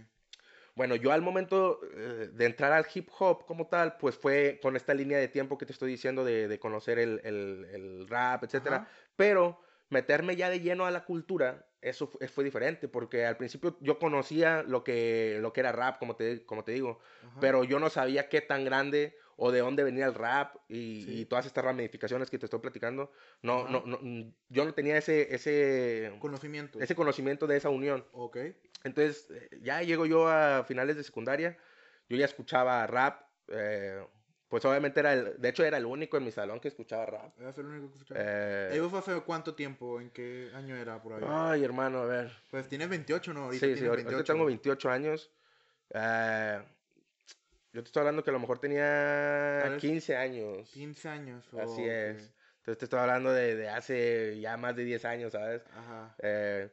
Bueno, 0.75 0.95
yo 0.95 1.11
al 1.11 1.21
momento 1.23 1.79
eh, 1.83 2.29
de 2.31 2.45
entrar 2.45 2.71
al 2.71 2.85
hip 2.93 3.09
hop 3.17 3.45
como 3.45 3.67
tal, 3.67 3.97
pues 3.97 4.15
fue 4.15 4.59
con 4.61 4.75
esta 4.75 4.93
línea 4.93 5.17
de 5.17 5.27
tiempo 5.27 5.57
que 5.57 5.65
te 5.65 5.73
estoy 5.73 5.89
diciendo 5.91 6.23
de, 6.23 6.47
de 6.47 6.59
conocer 6.59 6.99
el, 6.99 7.19
el- 7.23 7.65
el 7.73 8.07
rap, 8.07 8.43
etcétera. 8.43 8.75
Ajá. 8.77 8.89
Pero 9.15 9.59
meterme 9.89 10.35
ya 10.35 10.49
de 10.49 10.59
lleno 10.59 10.85
a 10.85 10.91
la 10.91 11.03
cultura, 11.05 11.65
eso 11.81 12.07
fue, 12.07 12.27
fue 12.27 12.43
diferente, 12.43 12.87
porque 12.87 13.25
al 13.25 13.37
principio 13.37 13.77
yo 13.81 13.97
conocía 13.97 14.61
lo 14.63 14.83
que, 14.83 15.39
lo 15.41 15.51
que 15.53 15.61
era 15.61 15.71
rap, 15.71 15.97
como 15.97 16.15
te, 16.15 16.45
como 16.45 16.63
te 16.63 16.73
digo, 16.73 16.99
Ajá. 17.23 17.39
pero 17.39 17.63
yo 17.63 17.79
no 17.79 17.89
sabía 17.89 18.29
qué 18.29 18.41
tan 18.41 18.63
grande 18.65 19.15
o 19.39 19.51
de 19.51 19.59
dónde 19.59 19.83
venía 19.83 20.05
el 20.07 20.15
rap 20.15 20.55
y, 20.67 21.03
Sí. 21.03 21.19
y 21.21 21.25
todas 21.25 21.45
estas 21.45 21.63
ramificaciones 21.63 22.29
que 22.29 22.37
te 22.39 22.47
estoy 22.47 22.59
platicando. 22.59 23.11
No, 23.43 23.61
Ajá. 23.61 23.69
no, 23.71 23.83
no, 23.85 24.33
yo 24.49 24.65
no 24.65 24.73
tenía 24.73 24.97
ese, 24.97 25.33
ese, 25.33 26.11
Conocimiento. 26.19 26.79
ese 26.81 26.95
conocimiento 26.95 27.45
de 27.47 27.57
esa 27.57 27.69
unión. 27.69 28.03
Ok. 28.13 28.37
Entonces, 28.83 29.29
eh, 29.31 29.49
ya 29.61 29.81
llego 29.83 30.05
yo 30.05 30.27
a 30.27 30.63
finales 30.63 30.95
de 30.97 31.03
secundaria, 31.03 31.57
yo 32.09 32.17
ya 32.17 32.25
escuchaba 32.25 32.85
rap, 32.87 33.21
eh, 33.49 34.03
pues 34.49 34.63
obviamente 34.65 35.01
era 35.01 35.13
el, 35.13 35.39
de 35.41 35.49
hecho 35.49 35.63
era 35.65 35.77
el 35.77 35.85
único 35.85 36.15
en 36.17 36.23
mi 36.23 36.31
salón 36.31 36.59
que 36.59 36.69
escuchaba 36.69 37.05
rap. 37.05 37.39
Era 37.39 37.49
el 37.51 37.65
único 37.65 37.89
que 37.89 37.93
escuchaba. 37.95 38.19
Eh, 38.23 38.69
¿Eso 38.73 38.89
fue 38.89 38.99
hace 38.99 39.21
cuánto 39.21 39.53
tiempo? 39.55 39.99
¿En 40.01 40.09
qué 40.09 40.49
año 40.55 40.75
era 40.75 41.01
por 41.03 41.13
ahí? 41.13 41.23
ay, 41.27 41.63
hermano, 41.63 41.99
a 41.99 42.05
ver. 42.05 42.31
Pues 42.49 42.67
tienes 42.67 42.87
28, 42.89 43.33
¿no? 43.33 43.43
Ahorita 43.45 43.65
Sí, 43.65 43.75
sí, 43.75 43.85
ahorita 43.85 44.09
28. 44.09 44.33
tengo 44.33 44.45
28 44.45 44.89
años. 44.89 45.29
Eh, 45.93 46.59
yo 47.73 47.83
te 47.83 47.87
estoy 47.87 48.01
hablando 48.01 48.23
que 48.23 48.29
a 48.29 48.33
lo 48.33 48.39
mejor 48.39 48.59
tenía 48.59 49.59
Tal 49.61 49.71
vez 49.73 49.81
15 49.81 50.15
años. 50.15 50.69
15 50.71 51.09
años. 51.09 51.45
oh, 51.53 51.59
Así 51.61 51.83
es. 51.83 52.33
Entonces 52.59 52.77
te 52.79 52.85
estoy 52.85 52.99
hablando 52.99 53.31
de, 53.31 53.55
de 53.55 53.69
hace 53.69 54.39
ya 54.39 54.57
más 54.57 54.75
de 54.75 54.83
10 54.83 55.05
años, 55.05 55.31
¿sabes? 55.33 55.61
Ajá. 55.75 56.15
Eh, 56.19 56.69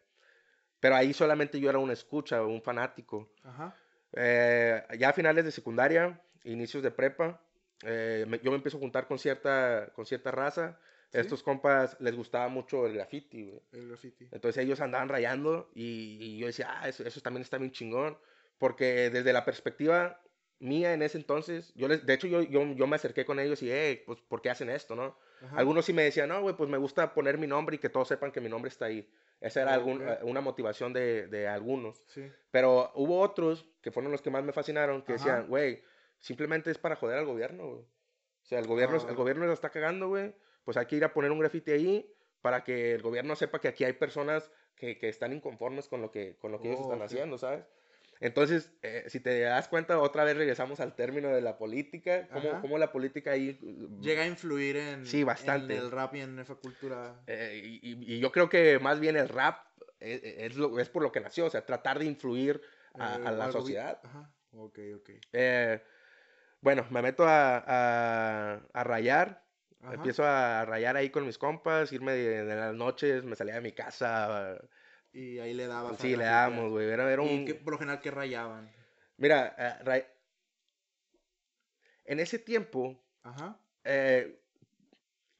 pero 0.80 0.96
ahí 0.96 1.12
solamente 1.12 1.60
yo 1.60 1.70
era 1.70 1.78
un 1.78 1.90
escucha, 1.90 2.42
un 2.42 2.60
fanático. 2.62 3.32
Ajá. 3.42 3.76
Eh, 4.12 4.82
ya 4.98 5.10
a 5.10 5.12
finales 5.12 5.44
de 5.44 5.50
secundaria, 5.52 6.20
inicios 6.44 6.82
de 6.82 6.90
prepa, 6.90 7.40
eh, 7.84 8.24
me- 8.28 8.38
yo 8.40 8.50
me 8.50 8.56
empiezo 8.56 8.76
a 8.76 8.80
juntar 8.80 9.06
con 9.06 9.18
cierta, 9.18 9.90
con 9.94 10.04
cierta 10.06 10.30
raza. 10.30 10.78
¿Sí? 11.12 11.20
Estos 11.20 11.44
compas 11.44 11.96
les 12.00 12.16
gustaba 12.16 12.48
mucho 12.48 12.86
el 12.86 12.94
graffiti, 12.94 13.44
güey. 13.44 13.60
El 13.72 13.88
graffiti. 13.88 14.28
Entonces 14.32 14.64
ellos 14.64 14.80
andaban 14.80 15.08
rayando 15.08 15.70
y, 15.74 16.18
y 16.20 16.38
yo 16.38 16.46
decía, 16.48 16.68
ah, 16.80 16.88
eso, 16.88 17.04
eso 17.04 17.20
también 17.20 17.42
está 17.42 17.56
bien 17.56 17.70
chingón. 17.70 18.18
Porque 18.58 19.10
desde 19.10 19.32
la 19.32 19.44
perspectiva 19.44 20.20
mía 20.60 20.94
en 20.94 21.02
ese 21.02 21.18
entonces, 21.18 21.72
yo 21.74 21.88
les, 21.88 22.06
de 22.06 22.14
hecho 22.14 22.26
yo, 22.26 22.42
yo, 22.42 22.62
yo 22.74 22.86
me 22.86 22.96
acerqué 22.96 23.24
con 23.24 23.38
ellos 23.40 23.62
y, 23.62 23.70
eh, 23.70 24.02
pues, 24.06 24.20
¿por 24.22 24.40
qué 24.40 24.50
hacen 24.50 24.70
esto, 24.70 24.94
no? 24.94 25.16
Ajá. 25.42 25.56
Algunos 25.58 25.84
sí 25.84 25.92
me 25.92 26.02
decían, 26.04 26.28
no, 26.30 26.40
güey, 26.40 26.56
pues 26.56 26.70
me 26.70 26.78
gusta 26.78 27.12
poner 27.12 27.36
mi 27.38 27.46
nombre 27.46 27.76
y 27.76 27.78
que 27.78 27.88
todos 27.90 28.08
sepan 28.08 28.32
que 28.32 28.40
mi 28.40 28.48
nombre 28.48 28.68
está 28.68 28.86
ahí. 28.86 29.10
Esa 29.40 29.62
era 29.62 29.74
algún- 29.74 30.00
eh, 30.08 30.18
una 30.22 30.40
motivación 30.40 30.92
de, 30.92 31.26
de 31.26 31.48
algunos. 31.48 32.02
Sí. 32.06 32.30
Pero 32.50 32.92
hubo 32.94 33.20
otros 33.20 33.66
que 33.82 33.90
fueron 33.90 34.10
los 34.12 34.22
que 34.22 34.30
más 34.30 34.42
me 34.44 34.52
fascinaron, 34.52 35.02
que 35.02 35.14
Ajá. 35.14 35.24
decían, 35.24 35.48
güey, 35.48 35.82
simplemente 36.18 36.70
es 36.70 36.78
para 36.78 36.96
joder 36.96 37.18
al 37.18 37.26
gobierno, 37.26 37.66
güey. 37.68 37.80
O 37.82 38.46
sea, 38.46 38.58
el 38.58 38.66
gobierno, 38.66 38.98
Ah. 39.02 39.06
el 39.10 39.16
gobierno 39.16 39.46
la 39.46 39.52
está 39.52 39.70
cagando, 39.70 40.08
güey. 40.08 40.34
Pues 40.64 40.76
hay 40.78 40.86
que 40.86 40.96
ir 40.96 41.04
a 41.04 41.12
poner 41.12 41.30
un 41.30 41.40
grafiti 41.40 41.72
ahí 41.72 42.10
para 42.40 42.64
que 42.64 42.94
el 42.94 43.02
gobierno 43.02 43.36
sepa 43.36 43.60
que 43.60 43.68
aquí 43.68 43.84
hay 43.84 43.92
personas 43.94 44.50
que, 44.76 44.98
que 44.98 45.08
están 45.08 45.32
inconformes 45.32 45.88
con 45.88 46.00
lo 46.00 46.10
que, 46.10 46.36
con 46.38 46.52
lo 46.52 46.60
que 46.60 46.68
ellos 46.68 46.80
Oh, 46.80 46.84
están 46.84 46.98
ok. 47.00 47.04
haciendo, 47.04 47.38
¿sabes? 47.38 47.64
Entonces, 48.24 48.72
eh, 48.80 49.04
si 49.08 49.20
te 49.20 49.38
das 49.40 49.68
cuenta, 49.68 49.98
otra 49.98 50.24
vez 50.24 50.34
regresamos 50.34 50.80
al 50.80 50.94
término 50.96 51.28
de 51.28 51.42
la 51.42 51.58
política, 51.58 52.26
cómo, 52.32 52.58
cómo 52.62 52.78
la 52.78 52.90
política 52.90 53.32
ahí... 53.32 53.58
mm, 53.60 54.00
Llega 54.00 54.22
a 54.22 54.26
influir 54.26 54.78
en, 54.78 55.04
Sí, 55.04 55.24
bastante. 55.24 55.74
en 55.76 55.80
el 55.82 55.90
rap 55.90 56.14
y 56.14 56.22
en 56.22 56.38
esa 56.38 56.54
cultura. 56.54 57.20
eh, 57.26 57.60
y, 57.82 58.18
yo 58.18 58.32
creo 58.32 58.48
que 58.48 58.78
más 58.78 58.98
bien 58.98 59.16
el 59.16 59.28
rap 59.28 59.66
eh, 60.00 60.36
es, 60.38 60.56
lo- 60.56 60.80
es 60.80 60.88
por 60.88 61.02
lo 61.02 61.12
que 61.12 61.20
nació, 61.20 61.44
o 61.44 61.50
sea, 61.50 61.66
tratar 61.66 61.98
de 61.98 62.06
influir 62.06 62.62
a, 62.94 63.16
eh, 63.16 63.26
a 63.26 63.30
la 63.32 63.46
vi- 63.48 63.52
sociedad. 63.52 64.00
Ajá. 64.02 64.30
Ok, 64.52 64.78
ok. 64.96 65.10
Eh, 65.34 65.82
bueno, 66.62 66.86
me 66.88 67.02
meto 67.02 67.28
a, 67.28 67.58
a- 67.58 68.60
a 68.72 68.84
rayar. 68.84 69.44
Ajá. 69.82 69.92
Empiezo 69.96 70.24
a 70.24 70.64
rayar 70.64 70.96
ahí 70.96 71.10
con 71.10 71.26
mis 71.26 71.36
compas, 71.36 71.92
irme 71.92 72.12
de, 72.12 72.42
de 72.46 72.56
las 72.56 72.74
noches, 72.74 73.22
me 73.22 73.36
salía 73.36 73.56
de 73.56 73.60
mi 73.60 73.72
casa. 73.72 74.56
Y 75.14 75.38
ahí 75.38 75.54
le 75.54 75.66
dabas. 75.66 75.94
a 75.98 76.02
Sí, 76.02 76.14
le 76.16 76.24
damos, 76.24 76.70
güey. 76.70 76.88
Era, 76.90 77.10
era 77.10 77.24
¿Y 77.24 77.34
un... 77.38 77.44
qué- 77.46 77.54
por 77.54 77.72
lo 77.74 77.78
general, 77.78 78.00
¿qué 78.02 78.10
rayaban? 78.10 78.70
Mira, 79.16 79.54
eh, 79.56 79.82
ray- 79.84 80.04
en 82.04 82.20
ese 82.20 82.38
tiempo 82.38 83.00
Ajá. 83.22 83.58
eh, 83.84 84.40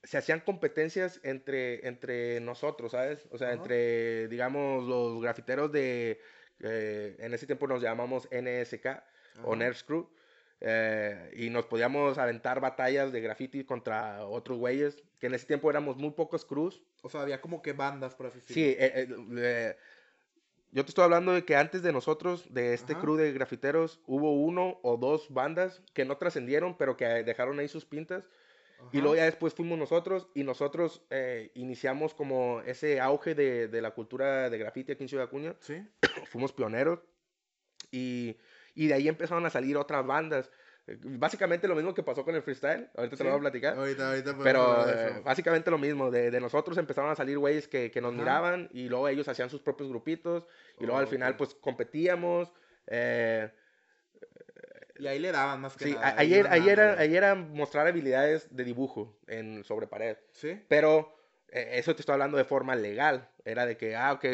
se 0.04 0.16
hacían 0.18 0.40
competencias 0.40 1.20
entre, 1.24 1.86
entre 1.88 2.40
nosotros, 2.40 2.92
¿sabes? 2.92 3.26
O 3.30 3.38
sea, 3.38 3.48
Ajá. 3.48 3.56
entre, 3.56 4.28
digamos, 4.28 4.84
los 4.84 5.20
grafiteros 5.20 5.72
de... 5.72 6.20
eh, 6.60 7.16
en 7.18 7.34
ese 7.34 7.46
tiempo 7.46 7.66
nos 7.66 7.82
llamamos 7.82 8.28
NSK 8.30 9.02
o. 9.42 9.56
Nerds 9.56 9.82
Crew. 9.82 10.08
Eh, 10.66 11.30
y 11.36 11.50
nos 11.50 11.66
podíamos 11.66 12.16
aventar 12.16 12.58
batallas 12.60 13.12
de 13.12 13.20
graffiti 13.20 13.64
contra 13.64 14.24
otros 14.26 14.58
güeyes, 14.58 15.02
que 15.20 15.26
en 15.26 15.34
ese 15.34 15.46
tiempo 15.46 15.68
éramos 15.70 15.96
muy 15.98 16.12
pocos 16.12 16.44
crews. 16.46 16.82
O 17.02 17.10
sea, 17.10 17.20
había 17.20 17.40
como 17.42 17.60
que 17.60 17.74
bandas, 17.74 18.14
por 18.14 18.26
así 18.26 18.40
Sí, 18.40 18.74
decirlo. 18.74 18.82
eh, 18.82 18.92
eh, 18.96 19.08
eh, 19.38 19.76
yo 20.72 20.84
te 20.84 20.88
estoy 20.88 21.04
hablando 21.04 21.32
de 21.32 21.44
que 21.44 21.54
antes 21.54 21.82
de 21.82 21.92
nosotros, 21.92 22.52
de 22.52 22.72
este 22.72 22.94
Ajá. 22.94 23.02
crew 23.02 23.16
de 23.16 23.32
grafiteros, 23.32 24.00
hubo 24.06 24.32
uno 24.32 24.80
o 24.82 24.96
dos 24.96 25.28
bandas 25.32 25.82
que 25.92 26.04
no 26.06 26.16
trascendieron, 26.16 26.76
pero 26.78 26.96
que 26.96 27.04
dejaron 27.04 27.58
ahí 27.58 27.68
sus 27.68 27.84
pintas. 27.84 28.28
Y 28.90 28.98
Ajá. 28.98 29.02
luego 29.02 29.16
ya 29.16 29.24
después 29.24 29.54
fuimos 29.54 29.78
nosotros 29.78 30.28
y 30.34 30.44
nosotros 30.44 31.02
eh, 31.10 31.50
iniciamos 31.54 32.14
como 32.14 32.60
ese 32.62 33.00
auge 33.00 33.34
de, 33.34 33.68
de 33.68 33.82
la 33.82 33.90
cultura 33.92 34.48
de 34.50 34.58
graffiti 34.58 34.92
aquí 34.92 35.04
en 35.04 35.08
Ciudad 35.08 35.26
Acuña. 35.26 35.54
Sí. 35.60 35.86
Fuimos 36.30 36.52
pioneros 36.52 37.00
y, 37.92 38.36
y 38.74 38.86
de 38.88 38.94
ahí 38.94 39.08
empezaron 39.08 39.44
a 39.46 39.50
salir 39.50 39.76
otras 39.76 40.04
bandas. 40.06 40.50
Eh, 40.86 40.98
Básicamente 41.00 41.66
lo 41.68 41.74
mismo 41.74 41.94
que 41.94 42.02
pasó 42.02 42.24
con 42.24 42.34
el 42.34 42.42
freestyle. 42.42 42.90
Ahorita 42.96 43.16
te 43.16 43.24
lo 43.24 43.30
Sí. 43.30 43.32
voy 43.32 43.38
a 43.38 43.40
platicar. 43.40 43.78
Ahorita, 43.78 44.08
ahorita 44.10 44.36
Pero 44.42 44.88
eh, 44.88 45.20
básicamente 45.24 45.70
lo 45.70 45.78
mismo, 45.78 46.10
de, 46.10 46.30
de 46.30 46.40
nosotros 46.40 46.76
empezaron 46.76 47.10
a 47.10 47.14
salir 47.16 47.38
güeyes 47.38 47.68
que, 47.68 47.90
que 47.90 48.00
nos 48.00 48.12
Ajá. 48.12 48.18
miraban 48.20 48.68
y 48.72 48.88
luego 48.88 49.08
ellos 49.08 49.26
hacían 49.28 49.48
sus 49.50 49.60
propios 49.62 49.88
grupitos 49.88 50.46
y 50.78 50.82
luego 50.84 50.96
Oh, 50.96 51.00
al 51.00 51.06
final 51.08 51.32
ok. 51.32 51.38
pues 51.38 51.54
competíamos. 51.54 52.52
eh, 52.86 53.50
Y 54.98 55.06
ahí 55.08 55.18
le 55.18 55.32
daban 55.32 55.60
más 55.60 55.76
que 55.76 55.86
sí, 55.86 55.92
nada. 55.92 56.08
a- 56.10 56.20
ahí, 56.20 56.34
era, 56.34 56.52
ahí, 56.52 56.68
era, 56.68 56.98
ahí 56.98 57.16
era 57.16 57.34
mostrar 57.34 57.86
habilidades 57.86 58.54
de 58.54 58.62
dibujo 58.64 59.18
en, 59.26 59.64
sobre 59.64 59.86
pared. 59.88 60.16
Sí. 60.32 60.62
Pero 60.68 61.16
eh, 61.48 61.70
eso 61.72 61.94
te 61.96 62.02
estoy 62.02 62.12
hablando 62.12 62.36
de 62.36 62.44
forma 62.44 62.76
legal. 62.76 63.28
Era 63.44 63.66
de 63.66 63.76
que, 63.76 63.96
ah, 63.96 64.12
ok, 64.12 64.24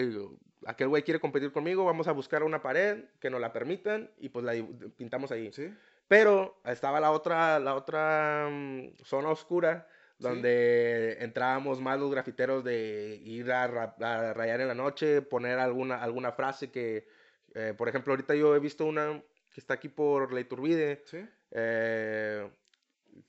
aquel 0.67 0.89
güey 0.89 1.03
quiere 1.03 1.21
competir 1.21 1.53
conmigo, 1.53 1.85
vamos 1.85 2.09
a 2.09 2.13
buscar 2.13 2.43
una 2.43 2.63
pared 2.63 3.05
que 3.21 3.31
nos 3.31 3.41
la 3.41 3.53
permitan 3.53 4.11
y 4.19 4.29
pues 4.29 4.45
la 4.45 4.53
pintamos 4.97 5.31
ahí. 5.33 5.53
Sí. 5.53 5.73
Pero 6.09 6.61
estaba 6.65 6.99
la 7.01 7.13
otra, 7.13 7.59
la 7.61 7.75
otra 7.75 8.49
mm, 8.51 8.97
zona 9.05 9.31
oscura 9.31 9.87
Sí. 10.19 10.27
donde 10.29 11.17
entrábamos 11.21 11.81
más 11.81 11.99
los 11.99 12.11
grafiteros 12.11 12.63
de 12.63 13.19
ir 13.25 13.51
a, 13.51 13.67
ra- 13.67 13.97
a 14.01 14.35
rayar 14.35 14.61
en 14.61 14.69
la 14.69 14.75
noche, 14.75 15.23
poner 15.23 15.59
alguna, 15.59 16.03
alguna 16.03 16.33
frase 16.33 16.71
que, 16.71 17.07
eh, 17.55 17.73
por 17.75 17.89
ejemplo, 17.89 18.13
ahorita 18.13 18.35
yo 18.35 18.55
he 18.55 18.59
visto 18.61 18.85
una 18.85 19.23
que 19.51 19.61
está 19.61 19.75
aquí 19.75 19.89
por 19.89 20.31
la 20.35 20.41
Iturbide, 20.41 21.03
Sí. 21.07 21.27
eh, 21.53 22.51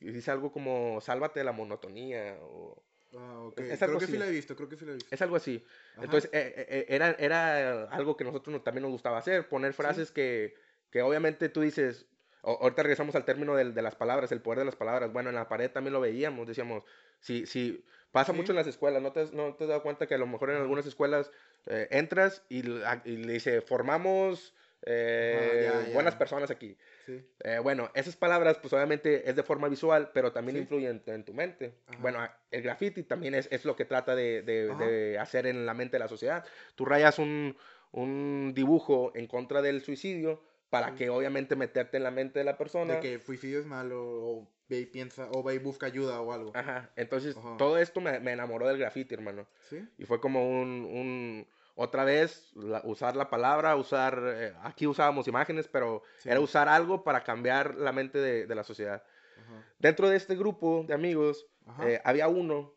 y 0.01 0.11
dice 0.11 0.31
algo 0.31 0.51
como, 0.51 0.99
sálvate 0.99 1.39
de 1.39 1.45
la 1.45 1.53
monotonía, 1.53 2.37
o 2.41 2.83
Ah, 3.17 3.39
ok. 3.41 3.59
Es 3.59 3.77
Creo 3.79 3.87
algo 3.89 3.99
que 3.99 4.05
así. 4.05 4.13
sí 4.13 4.19
la 4.19 4.27
he 4.27 4.31
visto, 4.31 4.55
creo 4.55 4.69
que 4.69 4.77
sí 4.77 4.85
la 4.85 4.91
he 4.91 4.95
visto. 4.95 5.13
es 5.13 5.21
algo 5.21 5.35
así. 5.35 5.65
Ajá. 5.93 6.03
Entonces, 6.05 6.29
eh, 6.33 6.53
eh, 6.57 6.65
eh, 6.69 6.85
era, 6.89 7.11
era 7.19 7.83
algo 7.85 8.15
que 8.15 8.23
nosotros 8.23 8.53
nos- 8.53 8.63
también 8.63 8.83
nos 8.83 8.91
gustaba 8.91 9.17
hacer, 9.17 9.47
poner 9.49 9.73
frases 9.73 10.11
que, 10.11 10.53
que 10.91 11.01
obviamente 11.01 11.49
tú 11.49 11.61
dices, 11.61 12.05
o- 12.41 12.57
ahorita 12.61 12.83
regresamos 12.83 13.15
al 13.15 13.25
término 13.25 13.55
del- 13.55 13.73
de, 13.73 13.81
las 13.81 13.95
palabras, 13.95 14.31
el 14.31 14.41
poder 14.41 14.59
de 14.59 14.65
las 14.65 14.75
palabras. 14.75 15.11
Bueno, 15.11 15.29
en 15.29 15.35
la 15.35 15.47
pared 15.49 15.69
también 15.71 15.93
lo 15.93 15.99
veíamos, 16.01 16.47
decíamos, 16.47 16.83
si, 17.19 17.45
si 17.45 17.83
pasa 18.11 18.31
Sí. 18.31 18.37
mucho 18.37 18.51
en 18.53 18.55
las 18.57 18.67
escuelas, 18.67 19.01
¿no 19.01 19.11
te, 19.11 19.21
has- 19.21 19.33
¿no 19.33 19.55
te 19.55 19.65
has 19.65 19.69
dado 19.69 19.83
cuenta 19.83 20.07
que 20.07 20.15
a 20.15 20.17
lo 20.17 20.27
mejor 20.27 20.49
en 20.51 20.57
algunas 20.57 20.85
escuelas 20.85 21.31
eh, 21.67 21.87
entras 21.91 22.43
y, 22.49 22.61
l- 22.61 22.85
a- 22.85 23.01
y 23.05 23.17
le 23.17 23.33
dice, 23.33 23.61
formamos 23.61 24.55
eh, 24.83 25.69
ya, 25.71 25.87
ya. 25.87 25.93
buenas 25.93 26.15
personas 26.15 26.49
aquí? 26.51 26.77
Sí. 27.05 27.23
Eh, 27.43 27.59
bueno, 27.61 27.89
esas 27.93 28.15
palabras, 28.15 28.57
pues 28.59 28.73
obviamente 28.73 29.29
es 29.29 29.35
de 29.35 29.43
forma 29.43 29.67
visual, 29.67 30.11
pero 30.13 30.31
también 30.31 30.55
Sí. 30.57 30.61
influyen 30.63 31.01
en, 31.05 31.13
en 31.15 31.25
tu 31.25 31.33
mente. 31.33 31.75
Ajá. 31.87 31.99
Bueno, 32.01 32.19
el 32.51 32.61
graffiti 32.61 33.03
también 33.03 33.35
es, 33.35 33.47
es 33.51 33.65
lo 33.65 33.75
que 33.75 33.85
trata 33.85 34.15
de, 34.15 34.41
de- 34.41 34.73
de 34.75 35.19
hacer 35.19 35.45
en 35.47 35.65
la 35.65 35.73
mente 35.73 35.95
de 35.97 35.99
la 35.99 36.07
sociedad. 36.07 36.45
Tú 36.75 36.85
rayas 36.85 37.19
un, 37.19 37.55
un 37.91 38.53
dibujo 38.55 39.11
en 39.15 39.27
contra 39.27 39.61
del 39.61 39.81
suicidio, 39.81 40.43
para 40.69 40.91
Sí. 40.91 40.95
que 40.99 41.09
obviamente 41.09 41.57
meterte 41.57 41.97
en 41.97 42.03
la 42.03 42.11
mente 42.11 42.39
de 42.39 42.45
la 42.45 42.57
persona. 42.57 42.93
De 42.95 42.99
que 43.01 43.13
el 43.15 43.21
suicidio 43.21 43.59
es 43.59 43.65
malo, 43.65 43.99
o 44.01 44.51
ve 44.69 44.79
y 44.79 44.85
piensa, 44.85 45.27
o 45.33 45.43
ve 45.43 45.55
y 45.55 45.57
busca 45.57 45.85
ayuda 45.87 46.21
o 46.21 46.31
algo. 46.31 46.53
Ajá, 46.55 46.91
entonces 46.95 47.35
Ajá. 47.35 47.57
todo 47.57 47.77
esto 47.77 47.99
me, 47.99 48.21
me 48.21 48.31
enamoró 48.31 48.69
del 48.69 48.77
graffiti, 48.77 49.13
hermano. 49.13 49.45
¿Sí? 49.69 49.85
Y 49.97 50.05
fue 50.05 50.21
como 50.21 50.47
un, 50.49 50.85
un- 50.85 51.47
otra 51.75 52.03
vez, 52.03 52.51
la- 52.55 52.81
usar 52.83 53.15
la 53.15 53.29
palabra, 53.29 53.75
usar, 53.75 54.21
eh, 54.25 54.53
aquí 54.63 54.87
usábamos 54.87 55.27
imágenes, 55.27 55.67
pero 55.67 56.03
Sí. 56.17 56.29
era 56.29 56.39
usar 56.39 56.67
algo 56.67 57.03
para 57.03 57.23
cambiar 57.23 57.75
la 57.75 57.91
mente 57.91 58.19
de, 58.19 58.45
de 58.47 58.55
la 58.55 58.63
sociedad. 58.63 59.03
Ajá. 59.37 59.65
Dentro 59.79 60.09
de 60.09 60.17
este 60.17 60.35
grupo 60.35 60.83
de 60.87 60.93
amigos, 60.93 61.47
eh, 61.83 62.01
había 62.03 62.27
uno 62.27 62.73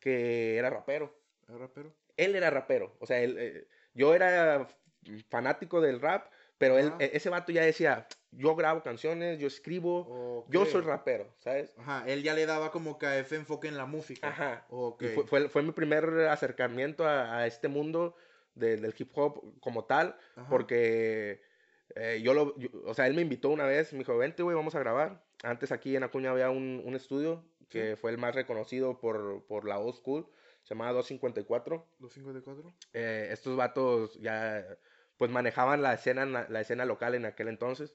que 0.00 0.56
era 0.56 0.70
rapero. 0.70 1.14
¿Es 1.48 1.54
rapero? 1.58 1.94
Él 2.16 2.34
era 2.36 2.50
rapero, 2.50 2.96
o 3.00 3.06
sea, 3.06 3.20
él, 3.20 3.36
eh, 3.38 3.68
yo 3.94 4.14
era 4.14 4.66
fanático 5.28 5.80
del 5.80 6.00
rap, 6.00 6.30
pero 6.58 6.76
él, 6.78 6.88
Ajá. 6.88 6.96
e- 7.00 7.10
ese 7.14 7.30
vato 7.30 7.52
ya 7.52 7.62
decía, 7.62 8.06
yo 8.32 8.54
grabo 8.56 8.82
canciones, 8.82 9.38
yo 9.38 9.46
escribo, 9.46 10.44
yo 10.48 10.62
Ok. 10.62 10.68
soy 10.68 10.80
rapero, 10.82 11.32
¿sabes? 11.38 11.72
Ajá, 11.78 12.04
él 12.06 12.22
ya 12.22 12.34
le 12.34 12.44
daba 12.46 12.70
como 12.70 12.98
que 12.98 13.06
a 13.06 13.18
ese 13.18 13.36
enfoque 13.36 13.68
en 13.68 13.76
la 13.76 13.86
música. 13.86 14.28
Ajá. 14.28 14.66
Ok. 14.68 15.02
Y 15.02 15.08
fue, 15.08 15.26
fue, 15.26 15.48
fue 15.48 15.62
mi 15.62 15.70
primer 15.72 16.04
acercamiento 16.28 17.06
a, 17.06 17.38
a 17.38 17.46
este 17.46 17.68
mundo 17.68 18.16
de- 18.58 18.76
del 18.76 18.94
hip 18.98 19.10
hop 19.14 19.58
como 19.60 19.84
tal, 19.84 20.16
Ajá. 20.36 20.48
porque 20.48 21.40
eh, 21.96 22.20
yo 22.22 22.34
lo, 22.34 22.56
yo- 22.58 22.68
o 22.84 22.94
sea, 22.94 23.06
él 23.06 23.14
me 23.14 23.22
invitó 23.22 23.48
una 23.50 23.64
vez, 23.64 23.92
me 23.92 24.00
dijo, 24.00 24.16
vente, 24.18 24.42
güey, 24.42 24.54
vamos 24.56 24.74
a 24.74 24.78
grabar. 24.80 25.24
Antes 25.42 25.72
aquí 25.72 25.96
en 25.96 26.02
Acuña 26.02 26.30
había 26.30 26.50
un, 26.50 26.82
un 26.84 26.94
estudio 26.94 27.44
que 27.68 27.96
fue 27.96 28.10
el 28.10 28.18
más 28.18 28.34
reconocido 28.34 28.98
por, 28.98 29.44
por 29.46 29.66
la 29.66 29.78
old 29.78 29.94
school, 29.94 30.26
se 30.62 30.74
llamaba 30.74 30.92
254. 30.92 31.86
¿254? 32.00 32.74
Eh, 32.92 33.28
estos 33.30 33.56
vatos 33.56 34.18
ya, 34.20 34.64
pues 35.16 35.30
manejaban 35.30 35.80
la 35.82 35.94
escena, 35.94 36.26
na- 36.26 36.46
la 36.48 36.60
escena 36.60 36.84
local 36.84 37.14
en 37.14 37.24
aquel 37.26 37.48
entonces. 37.48 37.94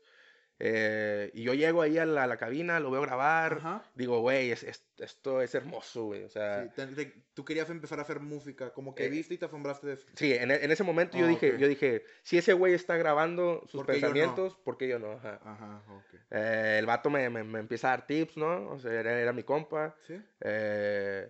Eh, 0.59 1.31
y 1.33 1.43
yo 1.43 1.53
llego 1.53 1.81
ahí 1.81 1.97
a 1.97 2.05
la, 2.05 2.23
a 2.23 2.27
la 2.27 2.37
cabina, 2.37 2.79
lo 2.79 2.91
veo 2.91 3.01
grabar, 3.01 3.53
Ajá. 3.53 3.83
digo, 3.95 4.21
güey, 4.21 4.51
es- 4.51 4.63
es- 4.63 4.85
esto 4.99 5.41
es 5.41 5.53
hermoso, 5.55 6.05
güey, 6.05 6.23
o 6.23 6.29
sea... 6.29 6.63
Sí, 6.63 6.69
te- 6.75 6.87
te- 6.87 7.23
tú 7.33 7.43
querías 7.43 7.69
empezar 7.69 7.99
a 7.99 8.03
hacer 8.03 8.19
música, 8.19 8.71
como 8.71 8.93
que 8.95 9.05
Eh, 9.05 9.09
viste 9.09 9.33
y 9.33 9.37
te 9.37 9.45
asombraste 9.45 9.87
de. 9.87 9.97
Sí, 10.15 10.31
en, 10.33 10.51
e- 10.51 10.63
en 10.63 10.71
ese 10.71 10.83
momento 10.83 11.17
yo 11.17 11.25
Ah, 11.25 11.29
dije, 11.29 11.53
ok. 11.53 11.57
yo 11.59 11.67
dije, 11.67 12.03
si 12.21 12.37
ese 12.37 12.53
güey 12.53 12.73
está 12.73 12.95
grabando 12.97 13.61
sus 13.67 13.81
¿Por 13.81 13.87
yo 13.87 13.93
no? 13.93 13.99
pensamientos, 14.01 14.55
¿por 14.63 14.77
qué 14.77 14.87
yo 14.87 14.99
no? 14.99 15.13
Ajá. 15.13 15.39
Ajá, 15.43 15.83
ok. 15.89 16.13
Eh, 16.31 16.75
el 16.79 16.85
vato 16.85 17.09
me, 17.09 17.29
me- 17.29 17.43
me 17.43 17.59
empieza 17.59 17.87
a 17.87 17.97
dar 17.97 18.07
tips, 18.07 18.37
¿no? 18.37 18.69
O 18.69 18.79
sea, 18.79 18.91
era, 18.93 19.19
era 19.19 19.33
mi 19.33 19.43
compa. 19.43 19.95
¿Sí? 20.07 20.21
Eh, 20.41 21.29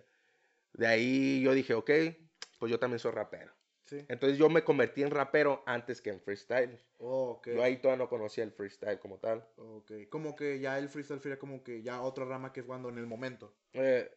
de 0.74 0.86
ahí 0.86 1.40
yo 1.42 1.52
dije, 1.54 1.74
ok, 1.74 1.90
pues 2.58 2.70
yo 2.70 2.78
también 2.78 2.98
soy 2.98 3.12
rapero. 3.12 3.52
Sí. 3.98 4.06
Entonces 4.08 4.38
yo 4.38 4.48
me 4.48 4.64
convertí 4.64 5.02
en 5.02 5.10
rapero 5.10 5.62
antes 5.66 6.00
que 6.00 6.10
en 6.10 6.20
freestyle. 6.20 6.78
Oh. 6.98 7.40
Yo 7.44 7.62
ahí 7.62 7.76
todavía 7.76 8.04
no 8.04 8.08
conocía 8.08 8.44
el 8.44 8.52
freestyle 8.52 8.98
como 8.98 9.18
tal. 9.18 9.46
Ok. 9.56 9.92
Como 10.08 10.34
que 10.34 10.58
ya 10.58 10.78
el 10.78 10.88
freestyle 10.88 11.20
sería 11.20 11.38
como 11.38 11.62
que 11.62 11.82
ya 11.82 12.02
otra 12.02 12.24
rama 12.24 12.52
que 12.52 12.60
es 12.60 12.66
cuando 12.66 12.88
en 12.88 12.98
el 12.98 13.06
momento. 13.06 13.54
Eh, 13.72 14.10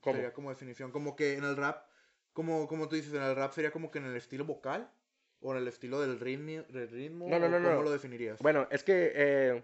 ¿cómo? 0.00 0.16
Sería 0.16 0.32
como 0.32 0.50
definición. 0.50 0.90
Como 0.90 1.16
que 1.16 1.34
en 1.34 1.44
el 1.44 1.56
rap, 1.56 1.86
como, 2.32 2.68
como 2.68 2.88
tú 2.88 2.96
dices, 2.96 3.14
en 3.14 3.22
el 3.22 3.36
rap 3.36 3.52
sería 3.52 3.70
como 3.70 3.90
que 3.90 3.98
en 3.98 4.06
el 4.06 4.16
estilo 4.16 4.44
vocal 4.44 4.90
o 5.40 5.52
en 5.52 5.58
el 5.58 5.68
estilo 5.68 6.00
del 6.00 6.20
ritmo. 6.20 6.64
Del 6.68 6.88
ritmo 6.88 7.28
No, 7.28 7.38
no, 7.38 7.48
no, 7.48 7.56
¿Cómo 7.56 7.70
no. 7.70 7.82
lo 7.82 7.90
definirías? 7.90 8.38
Bueno, 8.40 8.68
es 8.70 8.84
que 8.84 9.12
eh, 9.14 9.62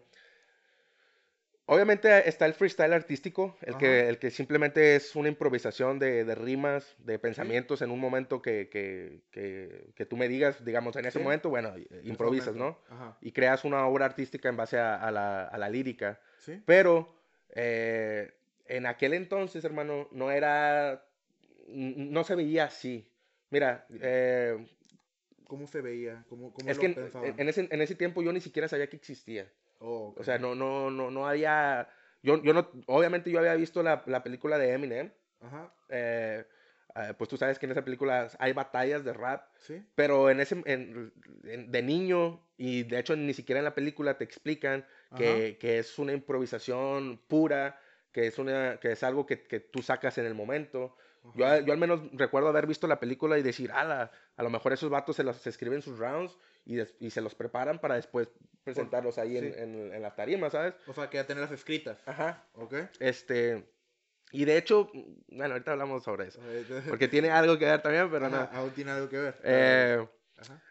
obviamente 1.68 2.28
está 2.28 2.46
el 2.46 2.54
freestyle 2.54 2.92
artístico, 2.92 3.56
el 3.62 3.76
que, 3.76 4.08
el 4.08 4.18
que 4.18 4.30
simplemente 4.30 4.96
es 4.96 5.14
una 5.14 5.28
improvisación 5.28 5.98
de, 5.98 6.24
de 6.24 6.34
rimas, 6.34 6.96
de 6.98 7.18
pensamientos 7.18 7.82
en 7.82 7.90
un 7.90 8.00
momento 8.00 8.42
que, 8.42 8.68
que, 8.68 9.20
que, 9.30 9.90
que 9.94 10.06
tú 10.06 10.16
me 10.16 10.28
digas, 10.28 10.64
digamos, 10.64 10.96
en 10.96 11.04
ese 11.06 11.18
Sí. 11.18 11.22
momento, 11.24 11.50
bueno, 11.50 11.74
improvisas, 12.02 12.54
momento. 12.56 12.80
¿no? 12.88 12.94
Ajá. 12.96 13.18
Y 13.20 13.32
creas 13.32 13.64
una 13.64 13.86
obra 13.86 14.06
artística 14.06 14.48
en 14.48 14.56
base 14.56 14.78
a, 14.78 14.96
a 14.96 15.10
la, 15.10 15.44
a 15.44 15.58
la 15.58 15.68
lírica. 15.68 16.20
¿Sí? 16.38 16.60
Pero 16.66 17.14
eh, 17.50 18.32
en 18.66 18.86
aquel 18.86 19.14
entonces, 19.14 19.64
hermano, 19.64 20.08
no 20.10 20.30
era, 20.30 21.04
no 21.68 22.24
se 22.24 22.34
veía 22.34 22.64
así. 22.64 23.08
Mira, 23.50 23.86
eh, 24.00 24.56
¿Cómo 25.46 25.66
se 25.66 25.80
veía? 25.80 26.24
¿Cómo, 26.28 26.52
cómo 26.52 26.70
es 26.70 26.76
lo 26.76 26.82
que 26.82 27.10
en 27.38 27.48
ese, 27.48 27.68
en 27.70 27.80
ese 27.80 27.94
tiempo 27.94 28.22
yo 28.22 28.32
ni 28.34 28.40
siquiera 28.42 28.68
sabía 28.68 28.88
que 28.90 28.96
existía. 28.96 29.50
Oh, 29.78 30.08
ok. 30.08 30.20
O 30.20 30.24
sea, 30.24 30.38
no, 30.38 30.54
no, 30.54 30.90
no, 30.90 31.10
no 31.10 31.26
había. 31.28 31.88
Yo, 32.22 32.42
yo 32.42 32.52
no, 32.52 32.68
obviamente 32.86 33.30
yo 33.30 33.38
había 33.38 33.54
visto 33.54 33.82
la, 33.82 34.02
la 34.06 34.22
película 34.22 34.58
de 34.58 34.72
Eminem. 34.72 35.12
Ajá. 35.40 35.72
eh, 35.88 36.44
eh, 36.96 37.14
pues 37.16 37.28
tú 37.30 37.36
sabes 37.36 37.58
que 37.60 37.66
en 37.66 37.72
esa 37.72 37.84
película 37.84 38.28
hay 38.40 38.52
batallas 38.52 39.04
de 39.04 39.12
rap. 39.12 39.46
¿Sí? 39.58 39.84
Pero 39.94 40.30
en 40.30 40.40
ese, 40.40 40.60
en- 40.66 41.12
en- 41.44 41.70
de 41.70 41.82
niño, 41.82 42.44
y 42.56 42.82
de 42.82 42.98
hecho 42.98 43.14
ni 43.14 43.34
siquiera 43.34 43.60
en 43.60 43.64
la 43.64 43.74
película 43.74 44.18
te 44.18 44.24
explican 44.24 44.84
que, 45.16 45.58
que 45.60 45.78
es 45.78 45.98
una 45.98 46.12
improvisación 46.12 47.18
pura, 47.28 47.78
que 48.10 48.26
es, 48.26 48.38
una, 48.38 48.78
que 48.80 48.92
es 48.92 49.02
algo 49.04 49.26
que, 49.26 49.42
que 49.44 49.60
tú 49.60 49.82
sacas 49.82 50.18
en 50.18 50.26
el 50.26 50.34
momento. 50.34 50.96
Yo, 51.34 51.46
Ajá. 51.46 51.60
yo 51.60 51.72
al 51.72 51.78
menos 51.78 52.00
recuerdo 52.12 52.48
haber 52.48 52.66
visto 52.66 52.86
la 52.86 53.00
película 53.00 53.38
y 53.38 53.42
decir, 53.42 53.70
ala, 53.72 54.10
a 54.36 54.42
lo 54.42 54.50
mejor 54.50 54.72
esos 54.72 54.90
vatos 54.90 55.16
se, 55.16 55.24
los, 55.24 55.36
se 55.36 55.50
escriben 55.50 55.82
sus 55.82 55.98
rounds 55.98 56.36
y, 56.64 56.76
des- 56.76 56.94
y 57.00 57.10
se 57.10 57.20
los 57.20 57.34
preparan 57.34 57.78
para 57.80 57.94
después 57.96 58.28
presentarlos 58.64 59.18
ahí 59.18 59.36
en, 59.38 59.52
sí. 59.52 59.60
en, 59.60 59.94
en 59.94 60.02
la 60.02 60.14
tarima, 60.14 60.50
¿sabes? 60.50 60.74
O 60.86 60.92
sea, 60.94 61.08
que 61.10 61.16
ya 61.16 61.26
tenerlas 61.26 61.50
escritas. 61.52 61.98
Ajá. 62.06 62.44
¿Ok? 62.54 62.74
Este, 63.00 63.68
y 64.32 64.44
de 64.44 64.56
hecho, 64.58 64.90
bueno, 65.28 65.54
ahorita 65.54 65.72
hablamos 65.72 66.04
sobre 66.04 66.28
eso. 66.28 66.40
Porque 66.88 67.08
tiene 67.08 67.30
algo 67.30 67.58
que 67.58 67.64
ver 67.64 67.80
también, 67.82 68.10
pero 68.10 68.28
no. 68.28 68.48
aún 68.52 68.70
tiene 68.70 68.90
algo 68.90 69.08
que 69.08 69.18
ver. 69.18 69.40
Eh, 69.42 70.06
Ajá. 70.36 70.62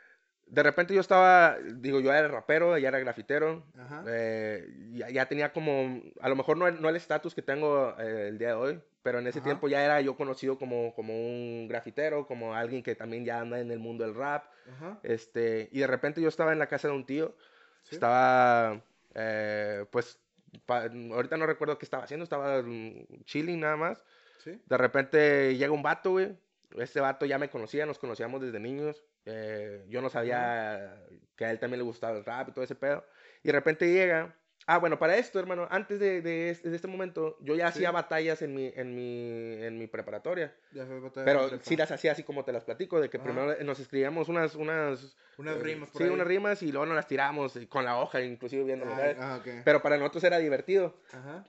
De 0.50 0.64
repente 0.64 0.94
yo 0.94 1.02
estaba, 1.02 1.58
digo, 1.76 2.00
yo 2.00 2.14
era 2.14 2.28
rapero, 2.28 2.78
ya 2.78 2.88
era 2.90 3.00
grafitero. 3.00 3.64
Ajá. 3.78 4.04
eh, 4.08 4.68
ya, 4.94 5.10
ya 5.10 5.26
tenía 5.28 5.52
como, 5.54 6.02
a 6.22 6.30
lo 6.30 6.36
mejor 6.36 6.58
no, 6.58 6.70
no 6.72 6.90
el 6.90 6.96
estatus 6.96 7.36
que 7.36 7.42
tengo 7.42 7.94
eh, 8.00 8.30
el 8.30 8.38
día 8.38 8.50
de 8.50 8.54
hoy, 8.54 8.82
pero 9.04 9.20
en 9.20 9.28
ese 9.28 9.40
Ajá. 9.40 9.46
tiempo 9.46 9.68
ya 9.68 9.84
era 9.84 10.00
yo 10.02 10.16
conocido 10.16 10.58
como, 10.58 10.94
como 10.96 11.14
un 11.14 11.68
grafitero, 11.68 12.26
como 12.28 12.54
alguien 12.56 12.82
que 12.84 12.96
también 12.96 13.26
ya 13.26 13.40
anda 13.42 13.60
en 13.60 13.72
el 13.72 13.80
mundo 13.80 14.04
del 14.06 14.16
rap. 14.16 14.46
Ajá. 14.76 15.00
Este, 15.04 15.70
y 15.72 15.80
de 15.80 15.88
repente 15.88 16.22
yo 16.22 16.30
estaba 16.30 16.54
en 16.54 16.60
la 16.60 16.68
casa 16.68 16.88
de 16.88 16.94
un 16.94 17.06
tío, 17.06 17.36
Sí. 17.84 17.96
estaba, 17.96 18.82
eh, 19.16 19.86
pues, 19.92 20.20
pa- 20.66 20.84
ahorita 21.14 21.38
no 21.38 21.46
recuerdo 21.46 21.78
qué 21.78 21.86
estaba 21.86 22.04
haciendo, 22.04 22.24
estaba 22.26 22.62
mm, 22.62 23.24
chilling 23.26 23.60
nada 23.62 23.78
más. 23.78 24.04
Sí. 24.44 24.62
De 24.66 24.78
repente 24.78 25.56
llega 25.58 25.72
un 25.72 25.84
vato, 25.84 26.12
güey. 26.12 26.38
Este 26.78 27.00
vato 27.00 27.26
ya 27.26 27.38
me 27.38 27.50
conocía, 27.50 27.86
nos 27.86 27.98
conocíamos 28.00 28.42
desde 28.42 28.60
niños. 28.60 29.04
Eh, 29.30 29.86
yo 29.90 30.02
no 30.02 30.10
sabía 30.10 31.04
que 31.36 31.46
a 31.46 31.52
él 31.52 31.60
también 31.60 31.80
le 31.80 31.84
gustaba 31.84 32.18
el 32.18 32.24
rap 32.24 32.48
y 32.50 32.52
todo 32.54 32.64
ese 32.64 32.76
pedo. 32.76 33.06
Y 33.44 33.48
de 33.48 33.54
repente 33.54 33.92
llega. 33.92 34.34
Ah, 34.70 34.80
bueno, 34.80 35.00
para 35.00 35.16
esto, 35.16 35.40
hermano, 35.40 35.66
antes 35.72 35.98
de, 35.98 36.22
de 36.22 36.50
este, 36.50 36.70
de 36.70 36.76
este 36.76 36.88
momento, 36.90 37.38
yo 37.40 37.56
ya 37.56 37.68
Sí. 37.72 37.78
hacía 37.80 37.92
batallas 37.92 38.42
en 38.42 38.54
mi, 38.54 38.72
en 38.76 38.94
mi, 38.96 39.54
en 39.64 39.78
mi 39.78 39.88
preparatoria. 39.88 40.54
Ya 40.74 40.86
Pero 41.24 41.48
prepa. 41.48 41.64
sí 41.64 41.78
las 41.78 41.90
hacía 41.92 42.12
así 42.12 42.24
como 42.24 42.44
te 42.44 42.52
las 42.52 42.66
platico, 42.66 43.00
de 43.00 43.10
que 43.10 43.16
Ajá. 43.18 43.24
primero 43.26 43.64
nos 43.64 43.80
escribíamos 43.80 44.28
unas, 44.28 44.56
unas, 44.56 45.16
Unas 45.38 45.56
eh, 45.58 45.64
rimas 45.64 45.90
por 45.90 46.02
Sí, 46.02 46.08
ahí. 46.08 46.14
unas 46.14 46.28
rimas 46.28 46.62
y 46.64 46.72
luego 46.74 46.86
nos 46.86 46.96
las 46.98 47.08
tiramos 47.08 47.56
y 47.56 47.68
con 47.68 47.86
la 47.86 47.98
hoja, 47.98 48.22
inclusive 48.22 48.66
viéndolo, 48.66 48.92
Ah, 48.94 49.14
ah, 49.20 49.38
ok. 49.40 49.64
Pero 49.64 49.82
para 49.82 49.96
nosotros 49.98 50.24
era 50.26 50.38
divertido. 50.38 51.00
Ajá. 51.14 51.46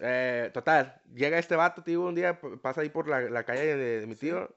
Eh, 0.00 0.50
total, 0.54 1.02
llega 1.14 1.38
este 1.38 1.56
vato, 1.56 1.82
tío, 1.82 2.00
un 2.00 2.14
día 2.14 2.40
pasa 2.62 2.80
ahí 2.80 2.88
por 2.88 3.08
la, 3.08 3.20
la 3.20 3.44
calle 3.44 3.76
de, 3.76 4.00
de 4.00 4.06
mi 4.06 4.14
Sí. 4.14 4.20
tío. 4.20 4.54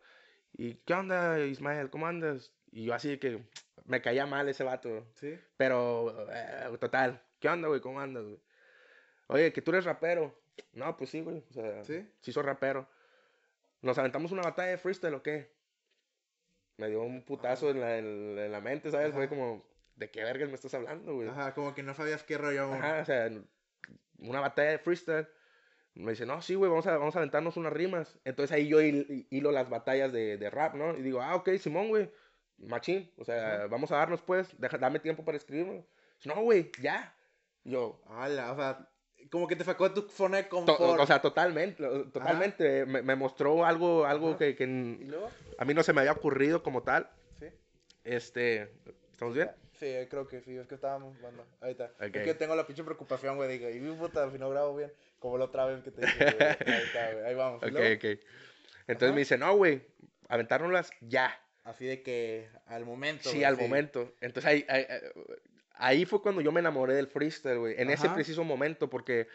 Y, 0.54 0.76
¿qué 0.86 0.94
onda, 0.94 1.40
Ismael? 1.42 1.90
¿Cómo 1.90 2.08
andas? 2.08 2.54
Y 2.78 2.86
yo 2.86 2.94
así 2.94 3.18
que 3.18 3.42
me 3.86 4.04
caía 4.04 4.28
mal 4.28 4.48
ese 4.48 4.64
vato. 4.64 5.08
Sí. 5.16 5.36
Pero, 5.58 6.28
eh, 6.32 6.78
total, 6.80 7.20
¿qué 7.40 7.50
onda, 7.50 7.68
güey? 7.70 7.82
¿Cómo 7.82 8.00
andas, 8.00 8.24
güey? 8.24 8.40
Oye, 9.30 9.52
que 9.52 9.64
tú 9.64 9.72
eres 9.72 9.84
rapero. 9.86 10.40
No, 10.74 10.96
pues 10.96 11.10
sí, 11.10 11.22
güey. 11.22 11.44
O 11.50 11.54
sea, 11.54 11.84
Sí. 11.84 12.08
sí 12.22 12.32
soy 12.32 12.44
rapero. 12.44 12.88
¿Nos 13.82 13.98
aventamos 13.98 14.32
una 14.32 14.44
batalla 14.44 14.70
de 14.70 14.78
freestyle 14.78 15.16
o 15.16 15.24
qué? 15.24 15.52
Me 16.78 16.88
dio 16.88 17.02
un 17.02 17.24
putazo 17.24 17.72
en 17.72 17.80
la, 17.82 17.98
en, 17.98 18.38
en 18.38 18.52
la 18.52 18.62
mente, 18.62 18.92
¿sabes? 18.92 19.12
Fue 19.12 19.28
como, 19.28 19.66
¿de 19.96 20.12
qué 20.12 20.24
vergas 20.24 20.50
me 20.50 20.56
estás 20.56 20.76
hablando, 20.76 21.16
güey? 21.16 21.30
Ajá, 21.30 21.56
como 21.56 21.74
que 21.74 21.82
no 21.82 21.96
sabías 21.96 22.22
qué 22.22 22.38
rollo. 22.38 22.72
Ajá, 22.74 23.00
o 23.02 23.06
sea, 23.06 23.32
una 24.20 24.40
batalla 24.40 24.70
de 24.70 24.78
freestyle. 24.78 25.28
Me 25.96 26.12
dice, 26.12 26.28
no, 26.28 26.44
sí, 26.44 26.54
güey, 26.54 26.70
vamos 26.70 26.86
a, 26.86 26.96
vamos 27.00 27.16
a 27.16 27.20
aventarnos 27.20 27.58
unas 27.58 27.74
rimas. 27.74 28.20
Entonces 28.24 28.56
ahí 28.56 28.68
yo 28.68 28.80
hil- 28.82 29.26
hilo 29.32 29.52
las 29.52 29.68
batallas 29.68 30.14
de, 30.14 30.38
de 30.38 30.50
rap, 30.52 30.76
¿no? 30.76 30.96
Y 30.96 31.02
digo, 31.02 31.24
ah, 31.24 31.34
ok, 31.36 31.50
Simón, 31.58 31.88
güey, 31.88 32.12
machín. 32.60 33.12
O 33.18 33.24
sea, 33.26 33.68
vamos 33.68 33.92
a 33.92 33.98
darnos, 33.98 34.22
pues, 34.22 34.48
deja, 34.60 34.78
dame 34.78 35.00
tiempo 35.00 35.24
para 35.24 35.38
escribirme. 35.38 35.86
Dice, 36.18 36.30
no, 36.30 36.42
güey, 36.42 36.72
ya. 36.82 37.14
Y 37.64 37.72
Yo, 37.72 38.02
Ala, 38.10 38.52
o 38.54 38.56
sea, 38.56 38.90
como 39.30 39.48
que 39.48 39.56
te 39.56 39.64
sacó 39.64 39.90
de 39.90 39.96
tu 40.02 40.10
zona 40.10 40.38
de 40.38 40.44
to- 40.44 40.50
confort. 40.50 41.00
o 41.00 41.06
sea, 41.06 41.22
totalmente, 41.22 41.84
totalmente. 42.14 42.86
Me, 42.86 43.02
me 43.02 43.16
mostró 43.16 43.66
algo, 43.66 44.06
algo 44.06 44.30
Ajá. 44.30 44.38
que, 44.38 44.56
que 44.56 44.64
a 45.58 45.66
mí 45.66 45.74
no 45.74 45.84
se 45.84 45.94
me 45.94 46.02
había 46.02 46.14
ocurrido 46.14 46.64
como 46.64 46.84
tal. 46.84 47.10
Sí. 47.40 47.48
Este, 48.04 48.72
¿estamos 49.12 49.34
bien? 49.36 49.52
Sí, 49.80 49.94
creo 50.10 50.28
que 50.28 50.42
sí, 50.42 50.58
es 50.58 50.66
que 50.68 50.74
estábamos, 50.76 51.20
bueno, 51.22 51.44
ahí 51.62 51.72
está. 51.72 51.86
Ok. 51.98 52.16
Es 52.16 52.24
que 52.24 52.34
tengo 52.34 52.56
la 52.56 52.66
pinche 52.66 52.84
preocupación, 52.84 53.36
güey, 53.36 53.50
digo, 53.60 53.70
y 53.70 53.80
mi 53.80 53.96
puta, 53.96 54.32
si 54.32 54.40
no 54.40 54.50
grabo 54.50 54.76
bien, 54.76 54.92
como 55.20 55.38
la 55.38 55.46
otra 55.46 55.66
vez 55.66 55.84
que 55.84 55.92
te 55.92 56.02
dije, 56.02 56.26
güey. 56.32 56.48
Ahí 56.76 56.84
está, 56.84 57.12
güey, 57.14 57.26
ahí 57.26 57.36
vamos. 57.36 57.62
¿Y 57.62 57.66
Ok, 57.76 57.76
ok. 57.98 58.20
Entonces 58.88 59.10
Ajá. 59.10 59.14
me 59.14 59.20
dice, 59.20 59.38
no, 59.38 59.56
güey, 59.56 59.82
aventárnoslas 60.30 60.90
ya. 61.02 61.38
Así 61.68 61.86
de 61.86 62.02
que 62.02 62.48
al 62.66 62.86
momento. 62.86 63.30
Sí, 63.30 63.40
güey, 63.40 63.44
al 63.44 63.58
momento. 63.58 64.14
Entonces 64.22 64.50
ahí, 64.50 64.66
ahí, 64.70 64.86
ahí 65.74 66.06
fue 66.06 66.22
cuando 66.22 66.40
yo 66.40 66.54
me 66.54 66.62
enamoré 66.62 66.94
del 66.94 67.08
freestyle, 67.08 67.60
güey. 67.60 67.76
En 67.78 67.90
ese 67.90 68.08
preciso 68.10 68.46
momento, 68.46 68.90
porque 68.90 69.28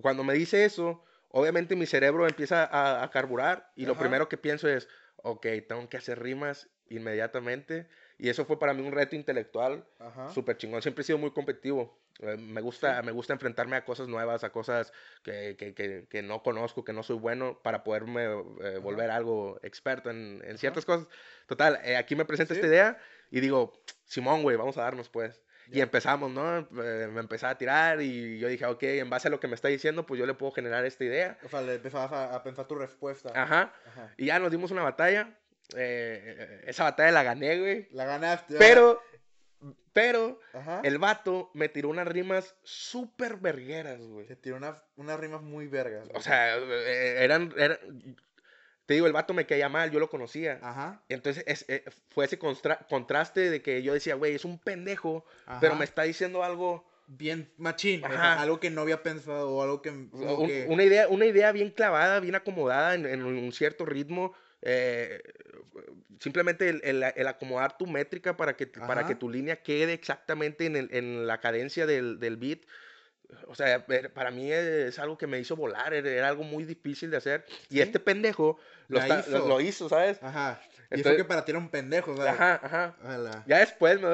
cuando 0.00 0.24
me 0.24 0.32
dice 0.32 0.64
eso, 0.64 1.04
obviamente 1.28 1.76
mi 1.76 1.84
cerebro 1.84 2.26
empieza 2.26 2.64
a, 2.64 3.02
a 3.02 3.10
carburar 3.10 3.72
y 3.76 3.84
lo 3.84 3.94
primero 3.94 4.26
que 4.26 4.38
pienso 4.38 4.70
es, 4.70 4.88
ok, 5.16 5.46
tengo 5.68 5.86
que 5.90 5.98
hacer 5.98 6.18
rimas 6.18 6.70
inmediatamente. 6.88 7.86
Y 8.18 8.28
eso 8.30 8.44
fue 8.46 8.58
para 8.58 8.72
mí 8.72 8.80
un 8.86 8.92
reto 8.92 9.14
intelectual 9.14 9.84
Ajá. 9.98 10.30
súper 10.30 10.56
chingón. 10.56 10.80
Siempre 10.82 11.02
he 11.02 11.04
sido 11.04 11.18
muy 11.18 11.32
competitivo. 11.32 11.98
Eh, 12.20 12.36
Me 12.38 12.62
gusta, 12.62 13.02
me 13.02 13.12
gusta 13.12 13.34
enfrentarme 13.34 13.76
a 13.76 13.84
cosas 13.84 14.08
nuevas, 14.08 14.42
a 14.42 14.50
cosas 14.50 14.90
que, 15.22 15.54
que, 15.58 15.74
que, 15.74 16.06
que 16.08 16.22
no 16.22 16.42
conozco, 16.42 16.82
que 16.82 16.94
no 16.94 17.02
soy 17.02 17.16
bueno, 17.18 17.60
para 17.62 17.84
poderme 17.84 18.24
eh, 18.24 18.78
volver 18.82 19.10
algo 19.10 19.58
experto 19.62 20.08
en, 20.10 20.42
en 20.46 20.56
ciertas 20.56 20.86
cosas. 20.86 21.06
Total, 21.46 21.78
eh, 21.84 21.96
aquí 21.96 22.16
me 22.16 22.24
presenta 22.24 22.54
Sí. 22.54 22.60
esta 22.60 22.68
idea 22.68 22.98
y 23.30 23.40
digo, 23.40 23.72
Simón, 24.06 24.42
güey, 24.42 24.56
vamos 24.56 24.78
a 24.78 24.82
darnos 24.82 25.10
pues. 25.10 25.42
Y 25.70 25.80
empezamos, 25.80 26.30
¿no? 26.30 26.58
Eh, 26.60 27.08
me 27.12 27.18
empezaba 27.18 27.50
a 27.50 27.58
tirar 27.58 28.00
y 28.00 28.38
yo 28.38 28.46
dije, 28.46 28.64
ok, 28.66 28.82
en 28.84 29.10
base 29.10 29.26
a 29.26 29.32
lo 29.32 29.40
que 29.40 29.48
me 29.48 29.56
está 29.56 29.66
diciendo, 29.66 30.06
pues 30.06 30.16
yo 30.18 30.24
le 30.24 30.32
puedo 30.34 30.52
generar 30.52 30.84
esta 30.86 31.02
idea. 31.04 31.36
O 31.44 31.48
sea, 31.48 31.60
le 31.60 31.74
empezabas 31.74 32.12
a, 32.12 32.36
a 32.36 32.42
pensar 32.44 32.68
tu 32.68 32.76
respuesta. 32.76 33.30
Ajá. 33.34 33.74
Ajá. 33.88 34.14
Y 34.16 34.26
ya 34.26 34.38
nos 34.38 34.52
dimos 34.52 34.70
una 34.70 34.84
batalla. 34.84 35.36
Eh, 35.76 36.62
esa 36.66 36.84
batalla 36.84 37.12
la 37.12 37.22
gané, 37.22 37.58
güey. 37.58 37.88
La 37.92 38.04
ganaste. 38.04 38.56
Pero, 38.58 39.00
pero, 39.92 40.40
Ajá. 40.52 40.80
el 40.84 40.98
vato 40.98 41.50
me 41.54 41.68
tiró 41.68 41.88
unas 41.88 42.06
rimas 42.06 42.54
súper 42.62 43.36
vergueras, 43.36 44.00
güey. 44.00 44.26
Te 44.26 44.36
tiró 44.36 44.56
una- 44.56 44.82
unas 44.96 45.18
rimas 45.18 45.42
muy 45.42 45.66
vergas. 45.66 46.08
O 46.14 46.20
sea, 46.20 46.56
eh, 46.56 47.16
eran, 47.24 47.52
eran- 47.56 47.78
Te 48.86 48.94
digo, 48.94 49.08
el 49.08 49.12
vato 49.12 49.34
me 49.34 49.46
caía 49.46 49.68
mal, 49.68 49.90
yo 49.90 49.98
lo 49.98 50.08
conocía. 50.08 50.60
Ajá. 50.62 51.02
Entonces 51.08 51.42
es- 51.48 51.64
eh, 51.68 51.82
fue 52.10 52.24
ese 52.26 52.38
constra- 52.38 52.86
contraste 52.88 53.50
de 53.50 53.60
que 53.60 53.82
yo 53.82 53.92
decía, 53.92 54.14
güey, 54.14 54.36
es 54.36 54.44
un 54.44 54.60
pendejo, 54.60 55.24
pero 55.60 55.74
me 55.74 55.84
está 55.84 56.02
diciendo 56.02 56.44
algo, 56.44 56.88
Bien 57.08 57.52
machín. 57.56 58.04
Ajá. 58.04 58.40
algo 58.40 58.58
que 58.58 58.68
no 58.70 58.80
había 58.82 59.02
pensado 59.04 59.50
o 59.50 59.62
algo 59.62 59.80
que. 59.80 59.90
como 60.10 60.34
un- 60.38 60.46
que- 60.48 60.66
una, 60.68 60.82
idea, 60.82 61.06
una 61.08 61.24
idea 61.26 61.52
bien 61.52 61.70
clavada, 61.70 62.18
bien 62.18 62.34
acomodada 62.34 62.94
en, 62.94 63.06
en 63.06 63.24
un 63.24 63.52
cierto 63.52 63.84
ritmo. 63.86 64.34
Eh, 64.68 65.22
simplemente 66.20 66.68
el, 66.68 66.80
el- 66.84 67.04
el 67.14 67.26
acomodar 67.26 67.76
tu 67.76 67.86
métrica 67.86 68.36
para 68.36 68.56
que, 68.56 68.66
para 68.66 69.06
que 69.06 69.14
tu 69.14 69.30
línea 69.30 69.62
quede 69.62 69.92
exactamente 69.92 70.66
en, 70.66 70.76
el- 70.76 70.88
en 70.92 71.26
la 71.26 71.38
cadencia 71.40 71.86
del, 71.86 72.18
del 72.18 72.36
beat. 72.36 72.60
O 73.48 73.54
sea, 73.56 73.84
para 74.14 74.30
mí 74.30 74.52
es 74.52 74.98
algo 75.00 75.18
que 75.18 75.26
me 75.26 75.38
hizo 75.40 75.56
volar, 75.56 75.92
era, 75.94 76.28
algo 76.28 76.44
muy 76.44 76.64
difícil 76.64 77.10
de 77.10 77.16
hacer. 77.16 77.44
Y 77.70 77.80
este 77.80 77.98
pendejo 77.98 78.58
lo, 78.88 78.98
está- 79.00 79.16
lo- 79.28 79.38
hizo. 79.38 79.48
lo 79.48 79.60
hizo, 79.60 79.88
¿sabes? 79.88 80.22
Ajá. 80.22 80.60
Y 80.92 81.02
fue 81.02 81.16
que 81.16 81.24
para 81.24 81.44
ti 81.44 81.50
era 81.50 81.58
un 81.58 81.68
pendejo, 81.68 82.16
¿sabes? 82.16 82.32
Ajá, 82.32 82.60
ajá. 82.62 82.96
Ya 83.48 83.58
después, 83.58 84.00
me 84.00 84.08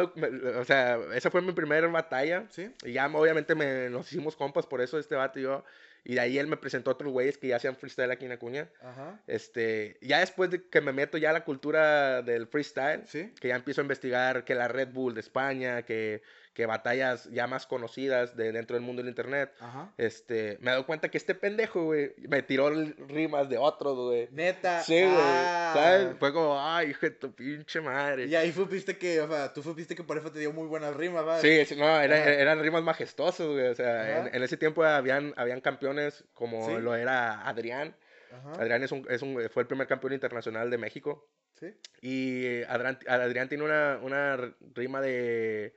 o 0.56 0.64
sea, 0.64 0.98
esa 1.14 1.30
fue 1.30 1.42
mi 1.42 1.52
primera 1.52 1.86
batalla. 1.88 2.46
¿Sí? 2.50 2.70
Y 2.84 2.92
ya 2.92 3.06
obviamente 3.08 3.54
me, 3.54 3.90
nos 3.90 4.10
hicimos 4.10 4.34
compas 4.36 4.64
por 4.66 4.80
eso 4.80 4.98
este 4.98 5.14
vato 5.14 5.38
y 5.38 5.42
yo. 5.42 5.64
Y 6.04 6.14
de 6.14 6.20
ahí 6.20 6.38
él 6.38 6.46
me 6.48 6.56
presentó 6.56 6.90
a 6.90 6.94
otros 6.94 7.12
güeyes 7.12 7.38
que 7.38 7.48
ya 7.48 7.56
hacían 7.56 7.76
freestyle 7.76 8.10
aquí 8.10 8.24
en 8.24 8.32
Acuña. 8.32 8.68
Ajá. 8.80 9.20
Este, 9.28 9.98
ya 10.00 10.18
después 10.18 10.50
de 10.50 10.68
que 10.68 10.80
me 10.80 10.92
meto 10.92 11.16
ya 11.18 11.30
a 11.30 11.32
la 11.32 11.44
cultura 11.44 12.22
del 12.22 12.46
freestyle, 12.48 13.02
¿Sí? 13.06 13.32
que 13.40 13.48
ya 13.48 13.56
empiezo 13.56 13.80
a 13.80 13.84
investigar 13.84 14.44
que 14.44 14.54
la 14.54 14.66
Red 14.68 14.88
Bull 14.92 15.14
de 15.14 15.20
España, 15.20 15.82
que, 15.82 16.22
que 16.54 16.66
batallas 16.66 17.30
ya 17.30 17.46
más 17.46 17.66
conocidas 17.66 18.36
de 18.36 18.50
dentro 18.52 18.74
del 18.74 18.84
mundo 18.84 19.00
del 19.00 19.08
internet, 19.08 19.54
Ajá. 19.60 19.90
este, 19.96 20.58
me 20.60 20.72
doy 20.72 20.82
cuenta 20.84 21.08
que 21.08 21.16
este 21.18 21.34
pendejo, 21.36 21.84
güey, 21.84 22.12
me 22.28 22.42
tiró 22.42 22.68
rimas 23.08 23.48
de 23.48 23.56
otros, 23.56 23.96
güey. 23.96 24.28
Neta. 24.32 24.82
Sí, 24.82 25.00
güey, 25.00 25.14
ah. 25.16 25.70
¿sabes? 25.74 26.16
Fue 26.18 26.32
como, 26.32 26.60
ay, 26.60 26.90
hijo 26.90 27.06
de 27.06 27.10
tu 27.12 27.32
pinche 27.32 27.80
madre. 27.80 28.26
Y 28.26 28.34
ahí 28.34 28.52
supiste 28.52 28.98
que, 28.98 29.20
o 29.20 29.28
sea, 29.28 29.52
tú 29.52 29.62
supiste 29.62 29.94
que 29.94 30.02
por 30.02 30.18
eso 30.18 30.30
te 30.32 30.40
dio 30.40 30.52
muy 30.52 30.66
buenas 30.66 30.94
rimas. 30.96 31.40
Sí, 31.40 31.62
no, 31.76 32.00
era- 32.00 32.24
eran 32.34 32.60
rimas 32.60 32.82
majestuosas, 32.82 33.46
güey. 33.46 33.68
O 33.68 33.74
sea, 33.74 34.26
en, 34.26 34.34
en 34.34 34.42
ese 34.42 34.56
tiempo 34.56 34.82
habían, 34.84 35.32
habían 35.36 35.60
campeones 35.60 35.91
como 36.32 36.66
Sí. 36.68 36.76
lo 36.80 36.94
era 36.94 37.46
Adrián. 37.48 37.96
Ajá. 38.32 38.52
Adrián 38.62 38.82
es 38.82 38.92
un, 38.92 39.06
es 39.10 39.22
un- 39.22 39.48
fue 39.50 39.62
el 39.62 39.66
primer 39.66 39.86
campeón 39.86 40.12
internacional 40.14 40.70
de 40.70 40.78
México. 40.78 41.28
Sí. 41.54 41.74
Y 42.00 42.46
eh, 42.46 42.66
Adrián, 42.68 42.98
Adrián 43.06 43.48
tiene 43.48 43.64
una, 43.64 43.98
una 44.02 44.54
rima 44.74 45.00
de. 45.00 45.74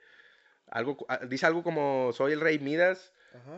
Algo, 0.67 0.97
ah, 1.09 1.19
dice 1.27 1.45
algo 1.45 1.63
como: 1.63 2.11
Soy 2.13 2.33
el 2.33 2.41
rey 2.41 2.57
Midas, 2.59 3.13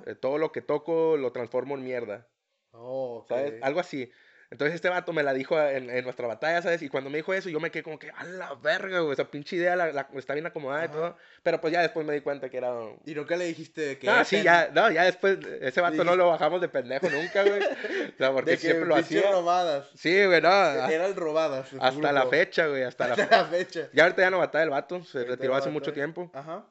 eh, 0.06 0.16
todo 0.16 0.38
lo 0.38 0.52
que 0.52 0.62
toco 0.62 1.16
lo 1.18 1.32
transformo 1.32 1.76
en 1.76 1.84
mierda. 1.84 2.28
Oh. 2.72 3.26
Algo 3.62 3.80
así. 3.80 4.12
Entonces 4.50 4.76
este 4.76 4.88
vato 4.88 5.12
me 5.12 5.24
la 5.24 5.34
dijo 5.34 5.62
en, 5.62 5.90
en 5.90 6.04
nuestra 6.06 6.26
batalla, 6.26 6.62
¿sabes? 6.62 6.82
Y 6.82 6.88
cuando 6.88 7.10
me 7.10 7.18
dijo 7.18 7.34
eso, 7.34 7.50
yo 7.50 7.60
me 7.60 7.70
quedé 7.70 7.84
como 7.84 8.00
que, 8.00 8.12
a 8.12 8.24
la 8.24 8.54
verga, 8.56 9.02
güey. 9.02 9.12
Esa 9.12 9.30
pinche 9.30 9.58
idea 9.58 9.76
la, 9.76 9.92
la- 9.92 10.08
está 10.16 10.34
bien 10.36 10.46
acomodada 10.46 10.84
y 10.84 10.86
Ajá. 10.86 10.94
todo. 10.94 11.18
Pero 11.44 11.60
pues 11.60 11.74
ya 11.74 11.82
después 11.82 12.06
me 12.06 12.14
di 12.14 12.22
cuenta 12.22 12.50
que 12.50 12.58
era. 12.58 12.72
Y 13.06 13.14
nunca 13.14 13.36
le 13.36 13.44
dijiste 13.46 13.98
que. 13.98 14.10
Ah, 14.10 14.16
era 14.16 14.24
sí, 14.24 14.42
ya, 14.44 14.70
no, 14.74 14.90
ya 14.90 15.04
después, 15.04 15.38
ese 15.60 15.82
vato 15.82 16.04
no 16.06 16.16
lo 16.16 16.28
bajamos 16.30 16.62
de 16.62 16.70
pendejo 16.70 17.10
nunca, 17.10 17.44
güey. 17.44 17.62
O 17.62 18.18
sea, 18.18 18.32
porque 18.32 18.52
De 18.52 18.58
que 18.58 18.62
siempre 18.64 18.86
lo 18.88 18.96
hacía. 18.96 19.30
robadas. 19.32 19.90
Sí, 19.96 20.26
güey, 20.26 20.40
no. 20.42 20.48
a- 20.50 20.90
Eran 20.94 21.14
robadas. 21.16 21.70
Hasta 21.80 22.12
la 22.14 22.28
fecha, 22.28 22.68
güey, 22.68 22.84
hasta 22.84 23.08
la 23.10 23.14
Hasta 23.16 23.38
la 23.40 23.46
fecha. 23.48 23.90
Ya 23.94 24.04
ahorita 24.04 24.22
ya 24.22 24.30
no 24.30 24.38
batalla 24.40 24.64
el 24.64 24.70
vato, 24.70 25.04
se 25.04 25.18
Ahorita 25.18 25.36
retiró 25.36 25.54
no 25.54 25.60
hace 25.60 25.70
mucho 25.70 25.92
tiempo. 25.92 26.32
Ajá. 26.34 26.66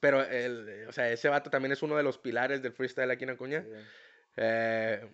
Pero, 0.00 0.22
el, 0.22 0.86
o 0.88 0.92
sea, 0.92 1.08
ese 1.10 1.28
vato 1.30 1.48
también 1.48 1.72
es 1.72 1.82
uno 1.82 1.96
de 1.96 2.02
los 2.02 2.18
pilares 2.18 2.60
del 2.62 2.72
freestyle 2.72 3.10
aquí 3.10 3.24
en 3.24 3.30
Acuña. 3.30 3.64
Eh, 4.36 5.06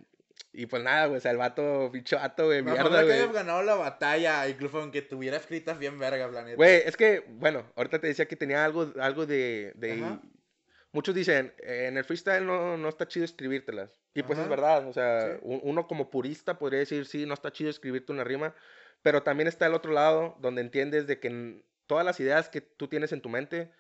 y 0.63 0.67
pues 0.67 0.83
nada, 0.83 1.07
güey, 1.07 1.19
o 1.19 1.21
sea, 1.21 1.31
el 1.31 1.37
vato, 1.37 1.89
pinche 1.93 2.17
vato, 2.17 2.47
güey, 2.47 2.63
Me 2.63 2.73
mierda, 2.73 2.83
mierda, 2.91 2.99
que 3.01 3.07
güey. 3.07 3.19
hayas 3.21 3.33
ganado 3.33 3.63
la 3.63 3.75
batalla, 3.77 4.49
incluso 4.49 4.81
aunque 4.81 5.03
tuviera 5.03 5.37
escritas 5.37 5.79
bien 5.79 5.99
verga, 5.99 6.29
planeta. 6.29 6.57
Güey, 6.57 6.83
es 6.85 6.97
que, 6.97 7.25
bueno, 7.29 7.65
ahorita 7.77 8.01
te 8.01 8.09
decía 8.09 8.27
que 8.27 8.37
tenía 8.37 8.65
algo, 8.65 8.93
algo 9.01 9.25
de... 9.27 9.73
de-. 9.77 10.19
Muchos 10.91 11.15
dicen, 11.15 11.53
en 11.59 11.97
el 11.99 12.05
freestyle 12.05 12.45
no, 12.47 12.77
no 12.79 12.89
está 12.89 13.07
chido 13.07 13.25
escribírtelas. 13.25 14.01
Y 14.15 14.23
pues 14.23 14.39
es 14.39 14.47
Ajá. 14.47 14.51
verdad, 14.51 14.87
o 14.89 14.93
sea, 14.93 15.35
Sí. 15.35 15.39
un- 15.43 15.61
uno 15.63 15.87
como 15.87 16.11
purista 16.11 16.59
podría 16.59 16.81
decir, 16.81 17.05
sí, 17.07 17.25
no 17.27 17.35
está 17.35 17.53
chido 17.53 17.69
escribirte 17.71 18.11
una 18.11 18.25
rima, 18.25 18.55
pero 19.03 19.23
también 19.23 19.47
está 19.49 19.67
el 19.67 19.75
otro 19.75 19.93
lado 19.93 20.37
donde 20.41 20.61
entiendes 20.63 21.07
de 21.07 21.21
que 21.21 21.63
todas 21.87 22.05
las 22.05 22.19
ideas 22.21 22.49
que 22.49 22.63
tú 22.63 22.89
tienes 22.89 23.13
en 23.13 23.21
tu 23.21 23.29
mente 23.29 23.71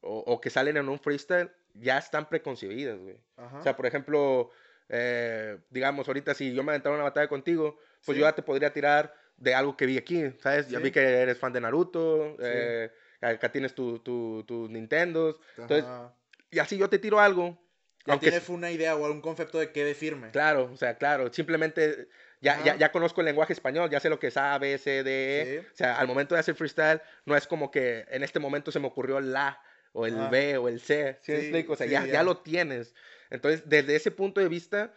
o, 0.00 0.18
o 0.20 0.40
que 0.40 0.50
salen 0.50 0.78
en 0.78 0.88
un 0.88 0.98
freestyle 0.98 1.50
ya 1.74 1.98
están 1.98 2.28
preconcebidas, 2.28 2.98
güey. 2.98 3.18
Ajá. 3.36 3.58
O 3.58 3.62
sea, 3.62 3.76
por 3.76 3.86
ejemplo, 3.86 4.50
eh, 4.94 5.58
digamos, 5.70 6.06
ahorita 6.06 6.34
si 6.34 6.52
yo 6.54 6.62
me 6.62 6.72
aventara 6.72 6.94
una 6.94 7.04
batalla 7.04 7.26
contigo, 7.26 7.78
pues 8.04 8.14
Sí. 8.14 8.20
yo 8.20 8.26
ya 8.28 8.32
te 8.34 8.42
podría 8.42 8.72
tirar 8.72 9.14
de 9.38 9.54
algo 9.54 9.76
que 9.76 9.86
vi 9.86 9.96
aquí, 9.98 10.22
¿sabes? 10.40 10.68
Ya 10.68 10.78
Sí. 10.78 10.84
vi 10.84 10.90
que 10.92 11.00
eres 11.00 11.38
fan 11.38 11.52
de 11.52 11.60
Naruto, 11.62 12.36
Sí. 12.38 12.44
eh, 12.44 12.90
acá 13.22 13.50
tienes 13.50 13.74
tu, 13.74 13.98
tu, 14.00 14.44
tus 14.44 14.68
Nintendos, 14.70 15.36
entonces, 15.56 15.84
Ajá. 15.84 16.14
y 16.50 16.58
así 16.58 16.76
yo 16.76 16.88
te 16.88 16.98
tiro 16.98 17.18
algo. 17.18 17.58
Ya 18.04 18.14
aunque 18.14 18.30
tienes 18.30 18.48
una 18.48 18.70
idea 18.70 18.96
o 18.96 19.06
algún 19.06 19.20
concepto 19.20 19.58
de 19.58 19.70
qué 19.70 19.84
decirme. 19.84 20.30
Claro, 20.32 20.70
o 20.72 20.76
sea, 20.76 20.98
claro, 20.98 21.32
simplemente 21.32 22.08
ya, 22.40 22.62
ya, 22.64 22.74
ya 22.76 22.90
conozco 22.90 23.20
el 23.20 23.26
lenguaje 23.26 23.52
español, 23.52 23.88
ya 23.90 24.00
sé 24.00 24.10
lo 24.10 24.18
que 24.18 24.26
es 24.26 24.36
A, 24.36 24.58
B, 24.58 24.76
C, 24.76 25.04
D, 25.04 25.42
E. 25.42 25.60
O 25.60 25.76
sea, 25.76 25.96
al 25.98 26.08
momento 26.08 26.34
de 26.34 26.40
hacer 26.40 26.56
freestyle, 26.56 27.00
no 27.24 27.36
es 27.36 27.46
como 27.46 27.70
que 27.70 28.04
en 28.10 28.24
este 28.24 28.40
momento 28.40 28.72
se 28.72 28.80
me 28.80 28.88
ocurrió 28.88 29.18
el 29.18 29.32
La, 29.32 29.62
o 29.92 30.04
el 30.06 30.18
Ajá. 30.18 30.30
B, 30.30 30.56
o 30.58 30.68
el 30.68 30.80
C, 30.80 31.18
¿sí? 31.22 31.64
O 31.68 31.76
sea, 31.76 31.86
ya, 31.86 32.04
ya. 32.04 32.12
ya. 32.14 32.22
lo 32.24 32.38
tienes. 32.38 32.92
Entonces, 33.32 33.62
desde 33.66 33.96
ese 33.96 34.10
punto 34.10 34.40
de 34.40 34.48
vista, 34.48 34.92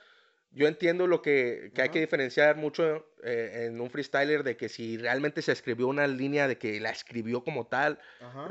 yo 0.51 0.67
entiendo 0.67 1.07
lo 1.07 1.21
que, 1.21 1.71
que 1.73 1.81
hay 1.81 1.89
que 1.89 1.99
diferenciar 1.99 2.55
mucho 2.57 3.07
eh, 3.23 3.65
en 3.67 3.79
un 3.81 3.89
freestyler 3.89 4.43
de 4.43 4.55
que 4.57 4.69
si 4.69 4.97
realmente 4.97 5.41
se 5.41 5.51
escribió 5.51 5.87
una 5.87 6.05
línea 6.07 6.47
de 6.47 6.57
que 6.57 6.79
la 6.79 6.89
escribió 6.91 7.43
como 7.43 7.67
tal, 7.67 7.99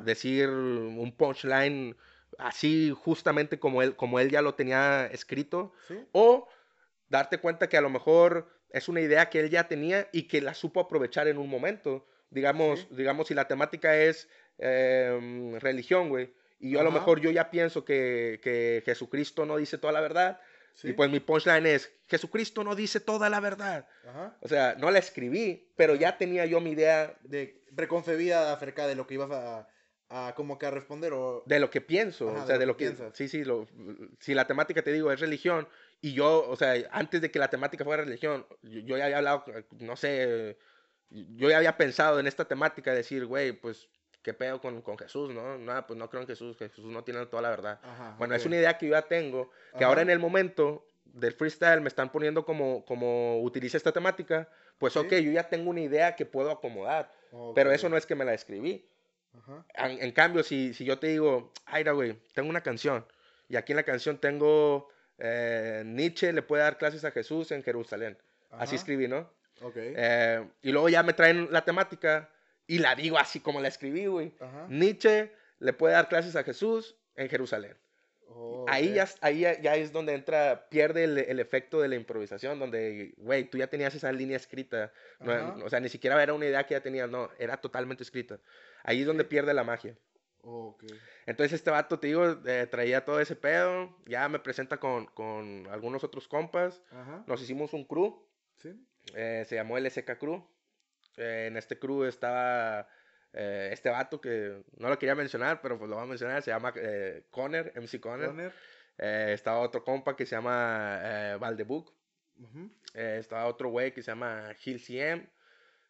decir 0.04 0.48
un 0.48 1.12
punchline 1.16 1.96
así 2.38 2.92
justamente 2.96 3.58
como 3.58 3.80
él, 3.82 3.94
como 3.94 4.18
él 4.20 4.30
ya 4.30 4.42
lo 4.42 4.54
tenía 4.54 5.06
escrito, 5.06 5.72
Sí. 5.86 5.96
o 6.12 6.48
darte 7.08 7.38
cuenta 7.38 7.68
que 7.68 7.76
a 7.76 7.80
lo 7.80 7.90
mejor 7.90 8.48
es 8.70 8.88
una 8.88 9.00
idea 9.00 9.30
que 9.30 9.40
él 9.40 9.50
ya 9.50 9.68
tenía 9.68 10.08
y 10.12 10.24
que 10.28 10.40
la 10.40 10.54
supo 10.54 10.80
aprovechar 10.80 11.28
en 11.28 11.38
un 11.38 11.48
momento. 11.48 12.06
Digamos, 12.30 12.80
Sí. 12.80 12.88
digamos 12.96 13.28
si 13.28 13.34
la 13.34 13.46
temática 13.46 13.96
es 13.96 14.28
em, 14.58 15.56
religión, 15.58 16.08
güey, 16.08 16.32
y 16.64 16.70
yo 16.70 16.80
a 16.80 16.82
lo 16.82 16.88
Ajá. 16.90 16.98
mejor 16.98 17.20
yo 17.20 17.30
ya 17.30 17.50
pienso 17.50 17.84
que, 17.84 18.40
que 18.42 18.82
Jesucristo 18.86 19.44
no 19.44 19.56
dice 19.58 19.76
toda 19.78 19.92
la 19.92 20.00
verdad, 20.00 20.40
Sí. 20.76 20.88
y 20.88 20.92
pues 20.92 21.08
mi 21.08 21.20
punchline 21.20 21.66
es, 21.66 21.92
Jesucristo 22.08 22.64
no 22.64 22.74
dice 22.74 22.98
toda 22.98 23.30
la 23.30 23.38
verdad. 23.38 23.86
Ajá. 24.08 24.36
O 24.40 24.48
sea, 24.48 24.74
no 24.76 24.90
la 24.90 24.98
escribí, 24.98 25.70
pero 25.76 25.94
ya 25.94 26.18
tenía 26.18 26.46
yo 26.46 26.60
mi 26.60 26.70
idea 26.72 27.16
De 27.22 27.62
preconcebida 27.76 28.52
acerca 28.52 28.88
de 28.88 28.96
lo 28.96 29.06
que 29.06 29.14
ibas 29.14 29.30
a, 29.30 29.68
a 30.08 30.34
como 30.34 30.58
que 30.58 30.66
a 30.66 30.72
responder 30.72 31.12
o... 31.12 31.44
de 31.46 31.60
lo 31.60 31.70
que 31.70 31.80
pienso, 31.80 32.28
Ajá, 32.30 32.42
o 32.42 32.46
sea, 32.48 32.58
de 32.58 32.66
lo 32.66 32.76
que, 32.76 32.86
piensas. 32.86 33.16
sí, 33.16 33.28
sí, 33.28 33.44
lo, 33.44 33.68
si 34.18 34.34
la 34.34 34.46
temática 34.48 34.82
te 34.82 34.92
digo 34.92 35.12
es 35.12 35.20
religión 35.20 35.68
y 36.00 36.12
yo, 36.14 36.44
o 36.48 36.56
sea, 36.56 36.74
antes 36.90 37.20
de 37.20 37.30
que 37.30 37.38
la 37.38 37.50
temática 37.50 37.84
fuera 37.84 38.02
religión, 38.04 38.44
yo, 38.62 38.80
yo 38.80 38.96
ya 38.98 39.04
había 39.04 39.18
hablado, 39.18 39.44
no 39.78 39.94
sé, 39.96 40.58
yo 41.10 41.48
ya 41.50 41.58
había 41.58 41.76
pensado 41.76 42.18
en 42.18 42.26
esta 42.26 42.46
temática, 42.46 42.92
decir, 42.92 43.26
güey, 43.26 43.52
pues, 43.52 43.88
¿qué 44.24 44.34
pedo 44.34 44.60
con, 44.60 44.82
con 44.82 44.98
Jesús, 44.98 45.32
no? 45.32 45.56
Nada, 45.58 45.86
pues 45.86 45.96
no 45.96 46.10
creo 46.10 46.22
en 46.22 46.26
Jesús, 46.26 46.56
Jesús 46.56 46.86
no 46.86 47.04
tiene 47.04 47.24
toda 47.26 47.42
la 47.42 47.50
verdad. 47.50 47.78
Ajá, 47.82 48.16
Bueno, 48.18 48.34
es 48.34 48.42
ok. 48.42 48.46
una 48.48 48.56
idea 48.56 48.76
que 48.78 48.86
yo 48.86 48.92
ya 48.92 49.02
tengo, 49.02 49.50
que 49.72 49.76
Ajá. 49.76 49.86
ahora 49.86 50.02
en 50.02 50.10
el 50.10 50.18
momento 50.18 50.84
del 51.04 51.32
freestyle 51.34 51.80
me 51.80 51.88
están 51.88 52.10
poniendo 52.10 52.44
como, 52.44 52.84
como 52.84 53.40
utiliza 53.42 53.76
esta 53.76 53.92
temática, 53.92 54.48
pues 54.78 54.94
Sí. 54.94 54.98
ok, 54.98 55.12
yo 55.12 55.30
ya 55.30 55.48
tengo 55.48 55.70
una 55.70 55.82
idea 55.82 56.16
que 56.16 56.26
puedo 56.26 56.50
acomodar, 56.50 57.12
Ok. 57.30 57.54
pero 57.54 57.70
eso 57.70 57.88
no 57.88 57.96
es 57.96 58.06
que 58.06 58.16
me 58.16 58.24
la 58.24 58.34
escribí. 58.34 58.88
En, 59.74 60.02
en, 60.02 60.12
cambio, 60.12 60.42
si, 60.42 60.72
si 60.74 60.84
yo 60.84 60.98
te 60.98 61.08
digo, 61.08 61.52
ay, 61.66 61.84
güey, 61.84 62.14
tengo 62.34 62.48
una 62.48 62.62
canción, 62.62 63.04
y 63.48 63.56
aquí 63.56 63.72
en 63.72 63.76
la 63.76 63.82
canción 63.82 64.18
tengo 64.18 64.88
eh, 65.18 65.82
Nietzsche 65.84 66.32
le 66.32 66.42
puede 66.42 66.62
dar 66.62 66.78
clases 66.78 67.04
a 67.04 67.10
Jesús 67.10 67.50
en 67.52 67.62
Jerusalén. 67.62 68.16
Así 68.50 68.76
escribí, 68.76 69.08
¿no? 69.08 69.28
Ok. 69.60 69.74
Eh, 69.76 70.48
y 70.62 70.70
luego 70.72 70.88
ya 70.88 71.02
me 71.02 71.12
traen 71.12 71.48
la 71.50 71.64
temática 71.64 72.30
y 72.66 72.78
la 72.78 72.94
digo 72.94 73.18
así 73.18 73.40
como 73.40 73.60
la 73.60 73.68
escribí, 73.68 74.06
güey. 74.06 74.32
Nietzsche 74.68 75.32
le 75.58 75.72
puede 75.72 75.94
dar 75.94 76.08
clases 76.08 76.36
a 76.36 76.44
Jesús 76.44 76.96
en 77.16 77.28
Jerusalén. 77.28 77.76
Oh, 78.36 78.66
ahí, 78.68 78.94
ya, 78.94 79.08
ahí 79.20 79.40
ya, 79.40 79.76
es 79.76 79.92
donde 79.92 80.14
entra, 80.14 80.68
pierde 80.68 81.04
el, 81.04 81.38
efecto 81.38 81.80
de 81.80 81.88
la 81.88 81.94
improvisación, 81.94 82.58
donde, 82.58 83.14
güey, 83.18 83.44
tú 83.44 83.58
ya 83.58 83.68
tenías 83.68 83.94
esa 83.94 84.10
línea 84.10 84.36
escrita. 84.36 84.92
o 85.20 85.68
sea, 85.68 85.80
ni 85.80 85.88
siquiera 85.88 86.20
era 86.22 86.34
una 86.34 86.46
idea 86.46 86.66
que 86.66 86.74
ya 86.74 86.80
tenías, 86.80 87.08
no, 87.08 87.30
era 87.38 87.58
totalmente 87.58 88.02
escrita. 88.02 88.40
Ahí 88.82 89.02
es 89.02 89.06
donde 89.06 89.24
pierde 89.24 89.54
la 89.54 89.62
magia. 89.62 89.96
Entonces 91.26 91.54
este 91.54 91.70
vato, 91.70 91.98
te 91.98 92.08
digo, 92.08 92.36
eh, 92.46 92.66
traía 92.70 93.04
todo 93.04 93.20
ese 93.20 93.36
pedo, 93.36 93.96
ya 94.06 94.28
me 94.28 94.38
presenta 94.38 94.78
con, 94.78 95.06
con 95.06 95.66
algunos 95.70 96.04
otros 96.04 96.28
compas, 96.28 96.82
nos 97.26 97.40
hicimos 97.40 97.72
un 97.72 97.84
crew, 97.84 98.22
eh, 99.14 99.44
se 99.46 99.54
llamó 99.54 99.78
LSK 99.78 100.18
Crew, 100.18 100.46
en 101.16 101.56
este 101.56 101.78
crew 101.78 102.04
estaba 102.04 102.88
este 103.32 103.90
vato 103.90 104.20
que 104.20 104.62
no 104.78 104.88
lo 104.88 104.98
quería 104.98 105.14
mencionar, 105.14 105.60
pero 105.60 105.78
pues 105.78 105.90
lo 105.90 105.96
voy 105.96 106.04
a 106.04 106.08
mencionar, 106.08 106.42
se 106.42 106.50
llama 106.50 106.72
Conner, 107.30 107.72
MC 107.76 108.00
Conner, 108.00 108.52
estaba 108.96 109.58
otro 109.58 109.84
compa 109.84 110.16
que 110.16 110.26
se 110.26 110.36
llama 110.36 111.36
Valdebook, 111.40 111.92
estaba 112.94 113.46
otro 113.46 113.70
güey 113.70 113.92
que 113.92 114.02
se 114.02 114.10
llama 114.10 114.54
Gil 114.58 114.80
CM, 114.80 115.28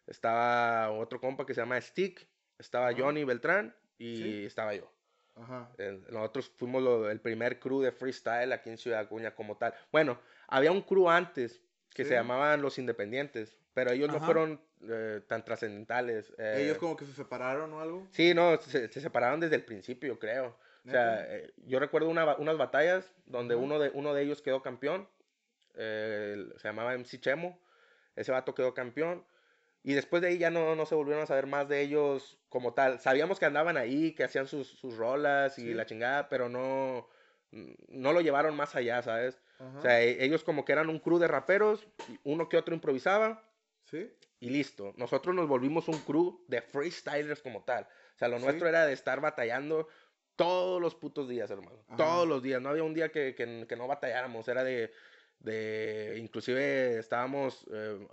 estaba 0.06 0.90
otro 0.90 1.20
compa 1.20 1.44
que 1.44 1.54
se 1.54 1.60
llama 1.60 1.80
Stick, 1.80 2.26
estaba 2.58 2.92
Johnny 2.96 3.24
Beltrán, 3.24 3.74
y 3.98 4.44
estaba 4.46 4.74
yo. 4.74 4.90
Ajá. 5.36 5.68
nosotros 6.10 6.52
fuimos 6.56 7.10
el 7.10 7.20
primer 7.20 7.58
crew 7.58 7.82
de 7.82 7.90
freestyle 7.90 8.52
aquí 8.52 8.70
en 8.70 8.78
Ciudad 8.78 9.00
Acuña 9.00 9.34
como 9.34 9.56
tal. 9.56 9.74
Bueno, 9.90 10.20
había 10.46 10.70
un 10.70 10.82
crew 10.82 11.10
antes 11.10 11.60
que 11.90 12.04
se 12.04 12.14
llamaban 12.14 12.62
Los 12.62 12.78
Independientes, 12.78 13.56
pero 13.74 13.90
ellos 13.90 14.10
no 14.10 14.20
fueron 14.20 14.60
eh, 14.88 15.20
tan 15.26 15.44
trascendentales. 15.44 16.32
Eh. 16.38 16.62
¿Ellos 16.62 16.78
como 16.78 16.96
que 16.96 17.04
se 17.04 17.12
separaron 17.12 17.72
o 17.72 17.80
algo? 17.80 18.06
Sí, 18.12 18.32
no, 18.32 18.56
se, 18.60 18.88
separaron 18.88 19.40
desde 19.40 19.56
el 19.56 19.64
principio, 19.64 20.14
yo 20.14 20.18
creo. 20.18 20.56
O 20.86 20.90
sea, 20.90 21.24
eh, 21.28 21.52
yo 21.66 21.80
recuerdo 21.80 22.08
una, 22.08 22.36
unas 22.36 22.56
batallas 22.56 23.10
donde 23.26 23.54
uno 23.54 23.78
de, 23.78 23.90
uno 23.94 24.14
de 24.14 24.22
ellos 24.22 24.42
quedó 24.42 24.62
campeón. 24.62 25.08
se 25.74 26.46
llamaba 26.62 26.96
MC 26.96 27.20
Chemo. 27.20 27.58
Ese 28.16 28.32
vato 28.32 28.54
quedó 28.54 28.74
campeón. 28.74 29.24
Y 29.82 29.94
después 29.94 30.22
de 30.22 30.28
ahí 30.28 30.38
ya 30.38 30.50
no, 30.50 30.76
no 30.76 30.86
se 30.86 30.94
volvieron 30.94 31.24
a 31.24 31.26
saber 31.26 31.46
más 31.46 31.68
de 31.68 31.80
ellos 31.80 32.38
como 32.48 32.74
tal. 32.74 33.00
Sabíamos 33.00 33.38
que 33.38 33.46
andaban 33.46 33.76
ahí, 33.76 34.12
que 34.12 34.24
hacían 34.24 34.46
sus, 34.46 34.68
sus 34.68 34.96
rolas 34.96 35.58
y 35.58 35.74
la 35.74 35.84
chingada, 35.84 36.28
pero 36.28 36.48
no, 36.48 37.08
no 37.88 38.12
lo 38.12 38.20
llevaron 38.20 38.56
más 38.56 38.74
allá, 38.76 39.02
¿sabes? 39.02 39.38
O 39.76 39.80
sea, 39.80 40.02
e, 40.02 40.24
ellos 40.24 40.44
como 40.44 40.64
que 40.64 40.72
eran 40.72 40.88
un 40.88 40.98
crew 40.98 41.18
de 41.18 41.28
raperos, 41.28 41.86
uno 42.24 42.48
que 42.48 42.56
otro 42.56 42.74
improvisaba. 42.74 43.42
Sí. 43.94 44.12
Y 44.40 44.50
listo. 44.50 44.92
Nosotros 44.96 45.34
nos 45.34 45.46
volvimos 45.46 45.86
un 45.88 45.98
crew 46.00 46.44
de 46.48 46.60
freestylers 46.62 47.40
como 47.40 47.62
tal. 47.62 47.84
O 47.84 48.18
sea, 48.18 48.28
lo 48.28 48.40
nuestro 48.40 48.68
era 48.68 48.84
de 48.86 48.92
estar 48.92 49.20
batallando 49.20 49.88
todos 50.34 50.80
los 50.80 50.96
putos 50.96 51.28
días, 51.28 51.50
hermano. 51.50 51.78
Todos 51.96 52.26
los 52.26 52.42
días. 52.42 52.60
No 52.60 52.70
había 52.70 52.82
un 52.82 52.94
día 52.94 53.10
que, 53.10 53.34
que, 53.34 53.66
que 53.68 53.76
no 53.76 53.86
batalláramos. 53.86 54.48
Era 54.48 54.64
de, 54.64 54.90
de 55.38 56.16
inclusive 56.18 56.98
estábamos 56.98 57.64
eh, 57.72 58.06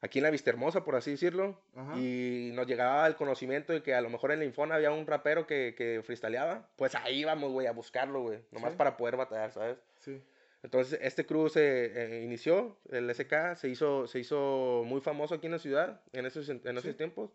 aquí 0.00 0.18
en 0.18 0.24
la 0.24 0.30
Vista 0.30 0.50
Hermosa, 0.50 0.84
por 0.84 0.96
así 0.96 1.12
decirlo, 1.12 1.58
y 1.96 2.50
nos 2.54 2.66
llegaba 2.66 3.06
el 3.06 3.16
conocimiento 3.16 3.72
de 3.72 3.82
que 3.82 3.94
a 3.94 4.00
lo 4.00 4.10
mejor 4.10 4.32
en 4.32 4.40
la 4.40 4.44
Infona 4.44 4.74
había 4.74 4.92
un 4.92 5.06
rapero 5.06 5.46
que, 5.46 5.74
que 5.76 6.02
freestyleaba, 6.04 6.68
pues 6.76 6.94
ahí 6.94 7.20
íbamos, 7.20 7.52
güey, 7.52 7.66
a 7.66 7.72
buscarlo, 7.72 8.22
güey, 8.22 8.40
nomás 8.50 8.74
para 8.74 8.96
poder 8.96 9.16
batallar, 9.16 9.52
¿sabes? 9.52 9.78
Sí. 10.00 10.22
Entonces, 10.62 10.98
este 11.02 11.26
crew 11.26 11.48
se 11.48 12.20
eh, 12.20 12.22
inició, 12.22 12.78
el 12.90 13.12
SK 13.12 13.56
se 13.56 13.68
hizo, 13.68 14.06
se 14.06 14.20
hizo 14.20 14.84
muy 14.86 15.00
famoso 15.00 15.34
aquí 15.34 15.46
en 15.46 15.52
la 15.52 15.58
ciudad 15.58 16.00
en 16.12 16.26
esos, 16.26 16.48
en 16.48 16.78
esos 16.78 16.96
tiempos. 16.96 17.30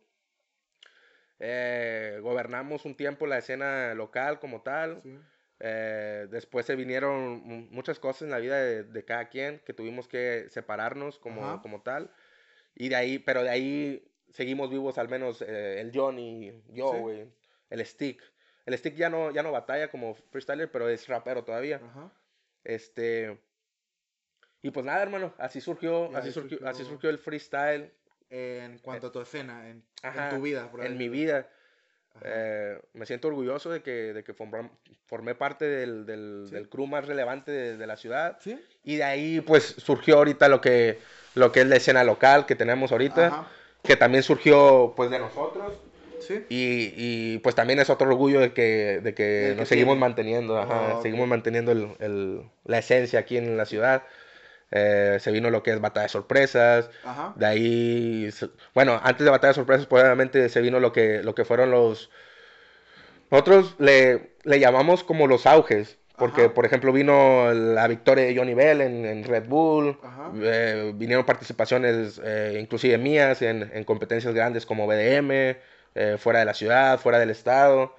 Eh, 1.39 2.19
gobernamos 2.21 2.85
un 2.85 2.95
tiempo 2.95 3.27
la 3.27 3.37
escena 3.37 3.93
local 3.93 4.39
como 4.39 4.61
tal. 4.61 5.01
Eh, 5.59 6.27
después 6.29 6.65
se 6.65 6.75
vinieron 6.75 7.69
muchas 7.71 7.99
cosas 7.99 8.23
en 8.23 8.29
la 8.29 8.39
vida 8.39 8.57
de, 8.57 9.05
cada 9.05 9.29
quien 9.29 9.59
que 9.59 9.73
tuvimos 9.73 10.07
que 10.07 10.47
separarnos 10.49 11.19
como, 11.19 11.61
como 11.61 11.81
tal. 11.81 12.11
Y 12.75 12.89
de 12.89 12.95
ahí, 12.95 13.19
pero 13.19 13.43
de 13.43 13.49
ahí 13.49 14.11
seguimos 14.29 14.69
vivos 14.69 14.97
al 14.97 15.09
menos 15.09 15.41
eh, 15.41 15.81
el 15.81 15.91
Johnny, 15.93 16.63
yo, 16.69 16.93
güey, 16.93 17.27
el 17.69 17.85
Stick. 17.85 18.21
El 18.65 18.77
Stick 18.77 18.95
ya 18.95 19.09
no, 19.09 19.31
ya 19.31 19.43
no 19.43 19.51
batalla 19.51 19.89
como 19.89 20.15
freestyler, 20.15 20.69
pero 20.71 20.89
es 20.89 21.07
rapero 21.07 21.43
todavía. 21.43 21.81
Ajá. 21.83 22.11
Este. 22.67 23.39
Y 24.61 24.71
pues 24.71 24.85
nada, 24.85 25.01
hermano, 25.01 25.33
así 25.37 25.61
surgió, 25.61 26.13
así 26.15 26.33
surgió, 26.33 26.59
así 26.67 26.83
surgió 26.83 27.09
el 27.09 27.17
freestyle. 27.17 27.93
En 28.29 28.79
cuanto 28.79 29.07
a 29.07 29.11
tu 29.11 29.21
escena, 29.21 29.69
en, 29.69 29.83
tu 30.29 30.41
vida. 30.41 30.69
En 30.81 30.97
mi 30.97 31.07
vida. 31.07 31.49
Eh, 32.23 32.77
me 32.93 33.05
siento 33.05 33.29
orgulloso 33.29 33.69
de 33.69 33.81
que, 33.81 34.11
de 34.11 34.23
que 34.23 34.33
formé 34.33 35.35
parte 35.35 35.65
del, 35.65 36.05
del, 36.05 36.49
del 36.49 36.67
crew 36.67 36.87
más 36.87 37.05
relevante 37.05 37.51
de, 37.51 37.77
de, 37.77 37.87
la 37.87 37.95
ciudad. 37.95 38.37
¿Sí? 38.41 38.59
Y 38.83 38.97
de 38.97 39.03
ahí, 39.03 39.39
pues, 39.39 39.63
surgió 39.77 40.17
ahorita 40.17 40.49
lo 40.49 40.59
que, 40.59 40.99
lo 41.35 41.53
que 41.53 41.61
es 41.61 41.67
la 41.67 41.77
escena 41.77 42.03
local 42.03 42.45
que 42.45 42.55
tenemos 42.55 42.91
ahorita, 42.91 43.47
que 43.81 43.95
también 43.95 44.23
surgió 44.23 44.93
pues 44.97 45.09
de 45.09 45.19
nosotros. 45.19 45.73
Sí. 46.27 46.45
Y, 46.49 46.93
y, 46.97 47.37
pues 47.39 47.55
también 47.55 47.79
es 47.79 47.89
otro 47.89 48.07
orgullo 48.07 48.41
de 48.41 48.53
que, 48.53 48.99
de 49.01 49.13
que 49.13 49.53
nos 49.55 49.69
seguimos 49.69 49.97
manteniendo, 49.97 50.59
ajá, 50.59 51.01
seguimos 51.01 51.27
manteniendo 51.27 51.71
el, 51.71 51.89
el, 51.99 52.41
la 52.65 52.79
esencia 52.79 53.19
aquí 53.19 53.37
en 53.37 53.55
la 53.55 53.65
ciudad. 53.65 54.03
Eh, 54.71 55.17
se 55.21 55.31
vino 55.31 55.49
lo 55.49 55.63
que 55.63 55.71
es 55.71 55.79
Batalla 55.79 56.03
de 56.03 56.09
Sorpresas. 56.09 56.89
Ajá. 57.05 57.33
De 57.37 57.45
ahí, 57.45 58.29
bueno, 58.73 58.99
antes 59.03 59.23
de 59.23 59.31
Batalla 59.31 59.51
de 59.51 59.55
Sorpresas, 59.55 59.85
probablemente 59.85 60.49
se 60.49 60.59
vino 60.61 60.79
lo 60.79 60.91
que, 60.91 61.23
lo 61.23 61.33
que 61.33 61.45
fueron 61.45 61.71
los... 61.71 62.09
Nosotros 63.31 63.75
le, 63.77 64.31
le 64.43 64.59
llamamos 64.59 65.03
como 65.03 65.27
los 65.27 65.45
auges. 65.45 65.97
Porque, 66.17 66.49
por 66.49 66.65
ejemplo, 66.65 66.91
vino 66.91 67.53
la 67.53 67.87
victoria 67.87 68.25
de 68.25 68.35
Johnny 68.35 68.55
Bell 68.55 68.81
en, 68.81 69.23
Red 69.23 69.47
Bull, 69.47 69.99
eh, 70.41 70.91
vinieron 70.95 71.27
participaciones 71.27 72.19
eh, 72.23 72.57
inclusive 72.59 72.97
mías 72.97 73.43
en, 73.43 73.69
en, 73.71 73.83
competencias 73.83 74.33
grandes 74.33 74.65
como 74.65 74.87
BDM, 74.87 75.55
eh, 75.97 76.17
fuera 76.17 76.39
de 76.39 76.45
la 76.45 76.53
ciudad, 76.53 76.99
fuera 76.99 77.19
del 77.19 77.29
estado. 77.29 77.95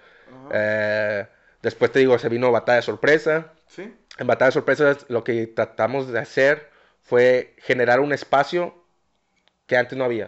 después 1.63 1.93
te 1.93 1.99
digo, 1.99 2.19
se 2.19 2.29
vino 2.29 2.53
Batalla 2.53 2.83
Sorpresa. 2.83 3.53
¿Sí? 3.67 3.95
En 4.19 4.27
Batalla 4.27 4.51
Sorpresa 4.51 4.97
lo 5.09 5.25
que 5.25 5.47
tratamos 5.47 6.09
de 6.11 6.19
hacer 6.19 6.71
fue 7.03 7.55
generar 7.59 8.01
un 8.01 8.13
espacio 8.13 8.75
que 9.67 9.77
antes 9.77 9.97
no 9.97 10.05
había. 10.05 10.27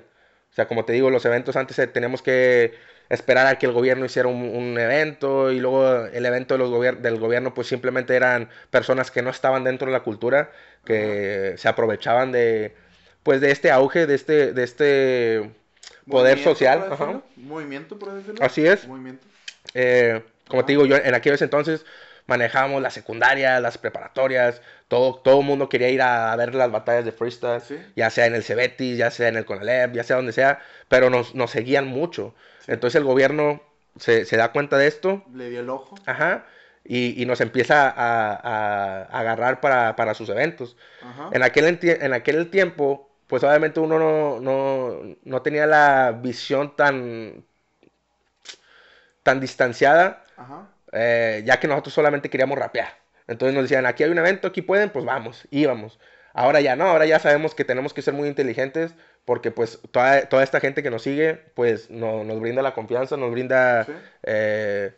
O 0.50 0.54
sea, 0.54 0.66
como 0.66 0.85
te 0.85 0.92
digo, 0.92 1.11
los 1.11 1.24
eventos 1.24 1.56
antes 1.56 1.76
teníamos 1.92 2.22
que 2.22 2.74
esperar 3.11 3.46
a 3.48 3.59
que 3.59 3.66
el 3.66 3.72
gobierno 3.72 4.04
hiciera 4.04 4.28
un, 4.28 4.78
evento 4.78 5.50
y 5.50 5.59
luego 5.59 6.06
el 6.06 6.24
evento 6.24 6.54
de 6.54 6.59
los 6.59 7.02
del 7.02 7.18
gobierno 7.18 7.52
pues 7.54 7.66
simplemente 7.66 8.14
eran 8.14 8.48
personas 8.70 9.11
que 9.11 9.20
no 9.20 9.30
estaban 9.30 9.64
dentro 9.64 9.87
de 9.87 9.92
la 9.92 10.04
cultura, 10.04 10.52
que 10.85 11.54
se 11.56 11.68
aprovechaban 11.68 12.33
de 12.33 12.74
pues 13.22 13.40
de 13.40 13.50
este 13.50 13.70
auge, 13.70 14.06
de 14.06 14.14
este, 14.14 14.52
de 14.52 14.62
este 14.64 15.50
poder 16.08 16.38
social. 16.38 17.22
Movimiento, 17.36 17.98
por 17.98 18.12
decirlo. 18.12 18.44
Así 18.44 18.66
es. 18.66 18.86
Movimiento. 18.86 19.26
Eh, 19.74 20.22
como 20.48 20.64
te 20.64 20.72
digo, 20.72 20.86
yo 20.86 20.96
en 20.96 21.14
aquellos 21.14 21.42
entonces 21.42 21.84
manejábamos 22.26 22.80
la 22.80 22.90
secundaria, 22.90 23.60
las 23.60 23.76
preparatorias, 23.76 24.62
todo, 24.88 25.16
todo 25.16 25.42
mundo 25.42 25.68
quería 25.68 25.90
ir 25.90 26.00
a, 26.00 26.34
ver 26.36 26.54
las 26.54 26.70
batallas 26.70 27.04
de 27.04 27.12
freestyle, 27.12 27.60
ya 27.96 28.10
sea 28.10 28.26
en 28.26 28.34
el 28.34 28.44
Cebetis, 28.44 28.98
ya 28.98 29.10
sea 29.10 29.28
en 29.28 29.36
el 29.36 29.44
Conalep, 29.44 29.92
ya 29.92 30.04
sea 30.04 30.16
donde 30.16 30.32
sea, 30.32 30.60
pero 30.88 31.10
nos, 31.10 31.34
nos 31.34 31.50
seguían 31.50 31.86
mucho. 31.86 32.34
Entonces 32.66 32.98
el 32.98 33.04
gobierno 33.04 33.62
se, 33.98 34.24
se, 34.24 34.36
da 34.36 34.52
cuenta 34.52 34.78
de 34.78 34.86
esto. 34.86 35.24
Le 35.34 35.50
dio 35.50 35.60
el 35.60 35.70
ojo. 35.70 35.96
Ajá. 36.06 36.46
Y, 36.84 37.20
y 37.20 37.26
nos 37.26 37.40
empieza 37.40 37.88
a, 37.88 38.32
a, 38.34 39.02
agarrar 39.02 39.60
para, 39.60 39.96
para, 39.96 40.14
sus 40.14 40.28
eventos. 40.28 40.76
Ajá. 41.02 41.30
En, 41.32 41.42
aquel, 41.42 41.78
en 41.82 42.12
aquel 42.12 42.48
tiempo, 42.50 43.10
pues 43.31 43.43
obviamente 43.45 43.81
uno 43.81 43.99
no, 43.99 44.40
no, 44.40 45.16
no 45.25 45.43
tenía 45.43 45.66
la 45.66 46.19
visión 46.21 46.77
tan, 46.77 47.45
tan 49.23 49.40
distanciada, 49.40 50.25
Ajá. 50.37 50.69
Eh, 50.93 51.43
ya 51.47 51.61
que 51.61 51.69
nosotros 51.69 51.95
solamente 51.95 52.29
queríamos 52.29 52.59
rapear. 52.59 52.99
Entonces 53.29 53.55
nos 53.55 53.64
decían, 53.64 53.87
aquí 53.87 54.03
hay 54.03 54.11
un 54.11 54.19
evento, 54.19 54.49
aquí 54.49 54.61
pueden, 54.61 54.90
pues 54.90 55.05
vamos, 55.05 55.47
íbamos. 55.51 56.01
Ahora 56.35 56.61
ya 56.61 56.75
no, 56.75 56.87
ahora 56.88 57.07
ya 57.07 57.21
sabemos 57.21 57.55
que 57.55 57.64
tenemos 57.64 57.95
que 57.95 58.03
ser 58.03 58.14
muy 58.14 58.29
inteligentes 58.29 58.95
porque 59.25 59.53
pues 59.53 59.79
toda, 59.93 60.29
toda 60.29 60.43
esta 60.43 60.59
gente 60.59 60.83
que 60.83 60.90
nos 60.90 61.03
sigue, 61.03 61.35
pues 61.55 61.90
no, 61.90 62.25
nos 62.25 62.40
brinda 62.40 62.62
la 62.62 62.75
confianza, 62.75 63.16
nos 63.16 63.31
brinda... 63.31 63.87
Eh, 64.25 64.93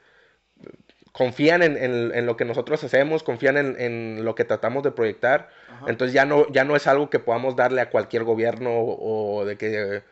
confían 1.12 1.62
en, 1.62 1.76
en, 1.76 2.26
lo 2.26 2.36
que 2.36 2.44
nosotros 2.44 2.82
hacemos, 2.84 3.22
confían 3.22 3.56
en, 3.58 3.76
en 3.78 4.24
lo 4.24 4.34
que 4.34 4.44
tratamos 4.44 4.82
de 4.82 4.92
proyectar. 4.92 5.48
Entonces 5.86 6.14
ya 6.14 6.24
no, 6.24 6.50
ya 6.50 6.64
no 6.64 6.74
es 6.74 6.86
algo 6.86 7.10
que 7.10 7.18
podamos 7.18 7.54
darle 7.54 7.80
a 7.82 7.90
cualquier 7.90 8.24
gobierno 8.24 8.70
o, 8.72 9.44
de 9.44 9.56
que 9.56 10.02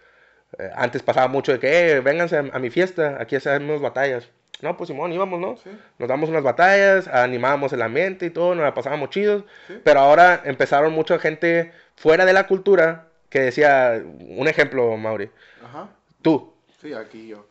Eh, 0.59 0.69
antes 0.75 1.01
pasaba 1.05 1.29
mucho 1.29 1.53
de 1.53 1.61
que, 1.61 1.69
eh, 1.93 2.01
vénganse 2.01 2.37
a, 2.37 2.41
a 2.41 2.59
mi 2.59 2.71
fiesta, 2.71 3.19
aquí 3.21 3.37
hacemos 3.37 3.81
batallas. 3.81 4.29
No, 4.63 4.77
pues 4.77 4.89
Simón, 4.89 5.13
íbamos, 5.13 5.39
¿no? 5.39 5.57
Sí. 5.59 5.71
Nos 5.99 6.09
damos 6.09 6.29
unas 6.29 6.43
batallas, 6.43 7.07
animábamos 7.07 7.73
el 7.73 7.81
ambiente 7.83 8.27
y 8.27 8.31
todo, 8.31 8.57
nos 8.57 8.65
la 8.65 8.75
pasábamos 8.75 9.11
chidos. 9.11 9.45
Sí. 9.69 9.75
Pero 9.85 10.01
ahora 10.01 10.43
empezaron 10.45 10.93
mucha 10.93 11.21
gente 11.21 11.71
fuera 11.95 12.25
de 12.25 12.33
la 12.33 12.49
cultura 12.49 13.07
que 13.29 13.39
decía, 13.41 14.03
un 14.39 14.49
ejemplo, 14.49 14.97
Mauri, 14.97 15.31
Ajá. 15.65 15.89
tú, 16.21 16.53
Sí, 16.83 16.93
aquí 16.95 17.29
yo. 17.29 17.47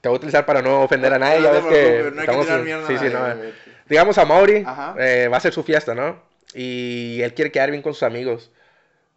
Te 0.00 0.08
voy 0.08 0.16
a 0.16 0.18
utilizar 0.18 0.46
para 0.46 0.62
no 0.62 0.82
ofender 0.82 1.12
a 1.12 1.18
nadie, 1.18 1.40
No 1.40 1.44
ya 1.44 1.50
te 1.52 1.60
ves 1.60 1.66
que 1.66 2.10
no 2.10 2.20
hay 2.20 2.44
tirar 2.44 2.62
mierda 2.62 2.86
sí, 2.86 2.94
nadie. 3.12 3.52
Digamos 3.88 4.18
a 4.18 4.24
Mauri, 4.24 4.64
eh, 4.98 5.28
va 5.32 5.36
a 5.36 5.40
ser 5.40 5.52
su 5.52 5.62
fiesta, 5.62 5.94
¿no? 5.94 6.20
Y 6.54 7.20
él 7.22 7.34
quiere 7.34 7.52
quedar 7.52 7.70
bien 7.70 7.82
con 7.82 7.94
sus 7.94 8.02
amigos. 8.02 8.50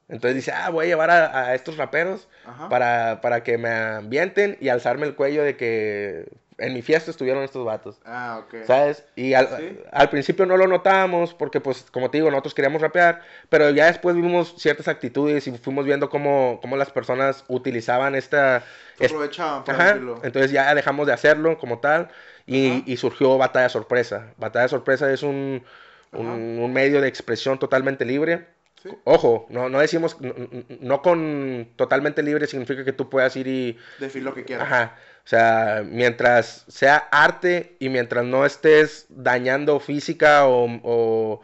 Entonces 0.09 0.35
dice, 0.35 0.51
ah, 0.51 0.69
voy 0.69 0.85
a 0.85 0.89
llevar 0.89 1.11
a, 1.11 1.45
a 1.45 1.55
estos 1.55 1.77
raperos 1.77 2.27
para, 2.69 3.21
para 3.21 3.43
que 3.43 3.57
me 3.57 3.69
ambienten 3.69 4.57
y 4.59 4.69
alzarme 4.69 5.05
el 5.05 5.15
cuello 5.15 5.43
de 5.43 5.55
que 5.55 6.25
en 6.59 6.73
mi 6.73 6.81
fiesta 6.81 7.11
estuvieron 7.11 7.43
estos 7.43 7.65
vatos. 7.65 7.99
Ah, 8.05 8.41
ok. 8.43 8.65
¿Sabes? 8.65 9.05
Y 9.15 9.33
al, 9.33 9.47
Sí. 9.57 9.79
al 9.91 10.09
principio 10.09 10.45
no 10.45 10.57
lo 10.57 10.67
notábamos 10.67 11.33
porque, 11.33 11.59
pues, 11.61 11.85
como 11.91 12.09
te 12.11 12.17
digo, 12.17 12.29
nosotros 12.29 12.53
queríamos 12.53 12.81
rapear, 12.81 13.21
pero 13.49 13.69
ya 13.71 13.85
después 13.87 14.15
vimos 14.15 14.55
ciertas 14.57 14.87
actitudes 14.87 15.47
y 15.47 15.57
fuimos 15.57 15.85
viendo 15.85 16.09
cómo, 16.09 16.59
cómo 16.61 16.77
las 16.77 16.91
personas 16.91 17.43
utilizaban 17.47 18.15
esta... 18.15 18.63
Se 18.97 19.05
aprovechaban, 19.05 19.63
por 19.63 19.73
Ajá, 19.75 19.85
decirlo. 19.87 20.19
entonces 20.23 20.51
ya 20.51 20.73
dejamos 20.75 21.07
de 21.07 21.13
hacerlo 21.13 21.57
como 21.57 21.79
tal 21.79 22.09
y, 22.45 22.83
y 22.91 22.97
surgió 22.97 23.37
Batalla 23.37 23.69
Sorpresa. 23.69 24.33
Batalla 24.37 24.67
Sorpresa 24.67 25.11
es 25.11 25.23
un, 25.23 25.63
un, 26.11 26.27
un 26.27 26.73
medio 26.73 26.99
de 27.01 27.07
expresión 27.07 27.59
totalmente 27.59 28.03
libre. 28.05 28.47
Sí. 28.83 28.89
Ojo, 29.03 29.45
no, 29.49 29.67
no 29.67 29.79
decimos, 29.79 30.15
no, 30.21 30.33
no 30.79 31.01
con 31.01 31.67
totalmente 31.75 32.23
libre 32.23 32.47
significa 32.47 32.85
que 32.85 32.93
tú 32.93 33.09
puedas 33.09 33.35
ir 33.35 33.47
y... 33.47 33.77
Decir 33.99 34.23
lo 34.23 34.33
que 34.33 34.45
quieras. 34.45 34.67
Ajá. 34.67 34.95
O 35.29 35.35
sea, 35.35 35.83
mientras 35.85 36.65
sea 36.69 37.07
arte 37.11 37.75
y 37.77 37.89
mientras 37.89 38.25
no 38.25 38.47
estés 38.47 39.05
dañando 39.09 39.79
física 39.79 40.47
o, 40.47 40.67
o 40.81 41.41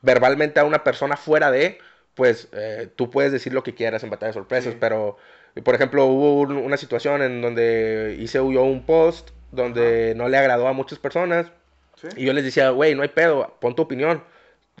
verbalmente 0.00 0.60
a 0.60 0.64
una 0.64 0.82
persona 0.82 1.14
fuera 1.18 1.50
de, 1.50 1.76
pues 2.14 2.48
eh, 2.52 2.88
tú 2.96 3.10
puedes 3.10 3.30
decir 3.30 3.52
lo 3.52 3.62
que 3.62 3.74
quieras 3.74 4.02
en 4.02 4.08
Batalla 4.08 4.28
de 4.28 4.32
Sorpresas. 4.32 4.72
Sí. 4.72 4.78
Pero, 4.80 5.18
por 5.62 5.74
ejemplo, 5.74 6.06
hubo 6.06 6.40
un- 6.40 6.56
una 6.56 6.78
situación 6.78 7.20
en 7.20 7.42
donde 7.42 8.16
hice 8.18 8.38
yo 8.38 8.62
un 8.62 8.86
post 8.86 9.28
donde 9.52 10.14
no 10.16 10.30
le 10.30 10.38
agradó 10.38 10.66
a 10.66 10.72
muchas 10.72 10.98
personas 10.98 11.52
Sí. 11.96 12.08
y 12.16 12.24
yo 12.24 12.32
les 12.32 12.44
decía, 12.44 12.70
güey, 12.70 12.94
no 12.94 13.02
hay 13.02 13.08
pedo, 13.08 13.58
pon 13.60 13.74
tu 13.76 13.82
opinión. 13.82 14.24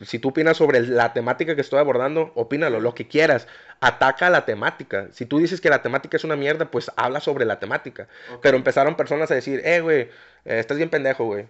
Si 0.02 0.18
tú 0.18 0.28
opinas 0.28 0.56
sobre 0.56 0.80
la 0.86 1.12
temática 1.12 1.54
que 1.54 1.60
estoy 1.60 1.78
abordando, 1.80 2.32
opínalo, 2.34 2.80
lo 2.80 2.94
que 2.94 3.08
quieras. 3.08 3.46
Ataca 3.80 4.30
la 4.30 4.44
temática. 4.44 5.08
Si 5.12 5.26
tú 5.26 5.38
dices 5.38 5.60
que 5.60 5.70
la 5.70 5.82
temática 5.82 6.16
es 6.16 6.24
una 6.24 6.36
mierda, 6.36 6.70
pues 6.70 6.90
habla 6.96 7.20
sobre 7.20 7.44
la 7.44 7.58
temática. 7.58 8.08
Pero 8.42 8.56
empezaron 8.56 8.96
personas 8.96 9.30
a 9.30 9.34
decir, 9.34 9.60
eh, 9.64 9.80
güey, 9.80 10.00
eh, 10.00 10.58
estás 10.60 10.76
bien 10.76 10.90
pendejo, 10.90 11.24
güey. 11.24 11.46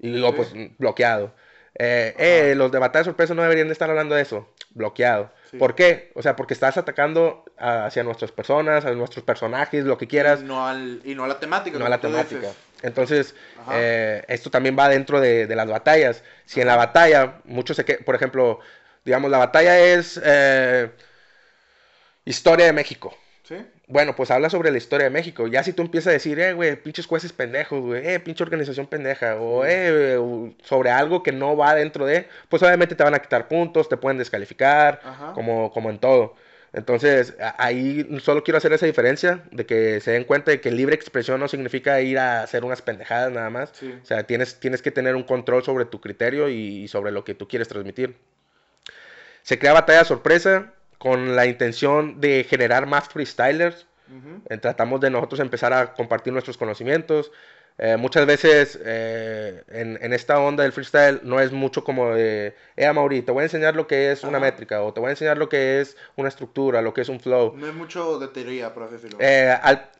Y 0.00 0.08
luego, 0.16 0.36
pues, 0.36 0.52
bloqueado. 0.78 1.32
Eh, 1.80 2.14
eh, 2.18 2.54
los 2.56 2.72
de 2.72 2.78
batalla 2.78 3.00
de 3.02 3.04
sorpresa 3.06 3.34
no 3.34 3.42
deberían 3.42 3.68
de 3.68 3.72
estar 3.72 3.88
hablando 3.90 4.14
de 4.14 4.22
eso. 4.22 4.48
Bloqueado. 4.70 5.30
Sí. 5.50 5.56
¿Por 5.58 5.74
qué? 5.74 6.10
O 6.14 6.22
sea, 6.22 6.34
porque 6.36 6.54
estás 6.54 6.76
atacando 6.76 7.44
a- 7.56 7.86
hacia 7.86 8.02
nuestras 8.04 8.32
personas, 8.32 8.84
a 8.84 8.92
nuestros 8.92 9.24
personajes, 9.24 9.84
lo 9.84 9.96
que 9.98 10.06
quieras 10.08 10.40
Y 10.42 10.44
no, 10.44 10.66
al, 10.66 11.00
y 11.04 11.14
no 11.14 11.24
a 11.24 11.28
la 11.28 11.38
temática. 11.40 11.78
no 11.78 11.86
a 11.86 11.88
la 11.88 12.00
temática. 12.00 12.40
dices. 12.40 12.56
Entonces, 12.82 13.34
eh, 13.72 14.22
esto 14.28 14.50
también 14.50 14.76
va 14.78 14.88
dentro 14.88 15.20
de, 15.20 15.46
de 15.46 15.56
las 15.56 15.66
batallas. 15.66 16.22
Si 16.44 16.60
en 16.60 16.66
la 16.66 16.76
batalla, 16.76 17.40
muchos 17.44 17.76
se 17.76 17.84
que, 17.84 17.94
por 17.94 18.14
ejemplo, 18.14 18.60
digamos, 19.04 19.30
la 19.30 19.38
batalla 19.38 19.78
es 19.78 20.20
eh, 20.22 20.90
historia 22.24 22.66
de 22.66 22.72
México. 22.72 23.16
Sí. 23.42 23.56
Bueno, 23.86 24.14
pues 24.14 24.30
habla 24.30 24.50
sobre 24.50 24.70
la 24.70 24.76
historia 24.76 25.04
de 25.04 25.10
México. 25.10 25.46
Ya 25.46 25.62
si 25.62 25.72
tú 25.72 25.80
empiezas 25.80 26.08
a 26.08 26.12
decir, 26.12 26.38
eh, 26.38 26.52
güey, 26.52 26.76
pinches 26.76 27.06
jueces 27.06 27.32
pendejos, 27.32 27.80
güey, 27.80 28.06
eh, 28.06 28.20
pinche 28.20 28.44
organización 28.44 28.86
pendeja, 28.86 29.36
o 29.36 29.64
eh, 29.64 30.18
sobre 30.62 30.90
algo 30.90 31.22
que 31.22 31.32
no 31.32 31.56
va 31.56 31.74
dentro 31.74 32.04
de, 32.04 32.28
pues 32.50 32.62
obviamente 32.62 32.94
te 32.94 33.02
van 33.02 33.14
a 33.14 33.20
quitar 33.20 33.48
puntos, 33.48 33.88
te 33.88 33.96
pueden 33.96 34.18
descalificar, 34.18 35.00
Ajá. 35.02 35.32
como, 35.32 35.72
como 35.72 35.88
en 35.88 35.98
todo. 35.98 36.36
Entonces, 36.72 37.34
ahí 37.56 38.06
solo 38.20 38.44
quiero 38.44 38.58
hacer 38.58 38.72
esa 38.72 38.86
diferencia, 38.86 39.42
de 39.50 39.64
que 39.64 40.00
se 40.00 40.10
den 40.12 40.24
cuenta 40.24 40.50
de 40.50 40.60
que 40.60 40.70
libre 40.70 40.94
expresión 40.94 41.40
no 41.40 41.48
significa 41.48 42.00
ir 42.00 42.18
a 42.18 42.42
hacer 42.42 42.64
unas 42.64 42.82
pendejadas 42.82 43.32
nada 43.32 43.50
más. 43.50 43.70
Sí. 43.72 43.94
O 44.02 44.04
sea, 44.04 44.24
tienes, 44.24 44.60
tienes 44.60 44.82
que 44.82 44.90
tener 44.90 45.16
un 45.16 45.22
control 45.22 45.62
sobre 45.64 45.86
tu 45.86 46.00
criterio 46.00 46.48
y, 46.48 46.84
y 46.84 46.88
sobre 46.88 47.10
lo 47.10 47.24
que 47.24 47.34
tú 47.34 47.48
quieres 47.48 47.68
transmitir. 47.68 48.16
Se 49.42 49.58
crea 49.58 49.72
batalla 49.72 50.04
sorpresa 50.04 50.74
con 50.98 51.36
la 51.36 51.46
intención 51.46 52.20
de 52.20 52.44
generar 52.44 52.86
más 52.86 53.08
freestylers. 53.08 53.86
Eh, 54.48 54.56
tratamos 54.58 55.00
de 55.00 55.10
nosotros 55.10 55.40
empezar 55.40 55.72
a 55.72 55.94
compartir 55.94 56.32
nuestros 56.32 56.56
conocimientos. 56.56 57.30
Eh, 57.80 57.96
muchas 57.96 58.26
veces 58.26 58.76
eh, 58.84 59.62
en, 59.68 59.98
en 60.02 60.12
esta 60.12 60.40
onda 60.40 60.64
del 60.64 60.72
freestyle 60.72 61.20
no 61.22 61.38
es 61.38 61.52
mucho 61.52 61.84
como 61.84 62.12
de, 62.12 62.56
eh, 62.76 62.92
Mauri, 62.92 63.22
te 63.22 63.30
voy 63.30 63.42
a 63.42 63.44
enseñar 63.44 63.76
lo 63.76 63.86
que 63.86 64.10
es 64.10 64.24
una 64.24 64.40
métrica 64.40 64.82
o 64.82 64.92
te 64.92 64.98
voy 64.98 65.08
a 65.08 65.10
enseñar 65.12 65.38
lo 65.38 65.48
que 65.48 65.80
es 65.80 65.96
una 66.16 66.28
estructura, 66.28 66.82
lo 66.82 66.92
que 66.92 67.02
es 67.02 67.08
un 67.08 67.20
flow. 67.20 67.54
No 67.56 67.68
es 67.68 67.74
mucho 67.74 68.18
de 68.18 68.26
teoría, 68.28 68.74
por 68.74 68.82
así 68.82 68.94
decirlo. 68.94 69.18
Eh, 69.20 69.56
al- 69.62 69.90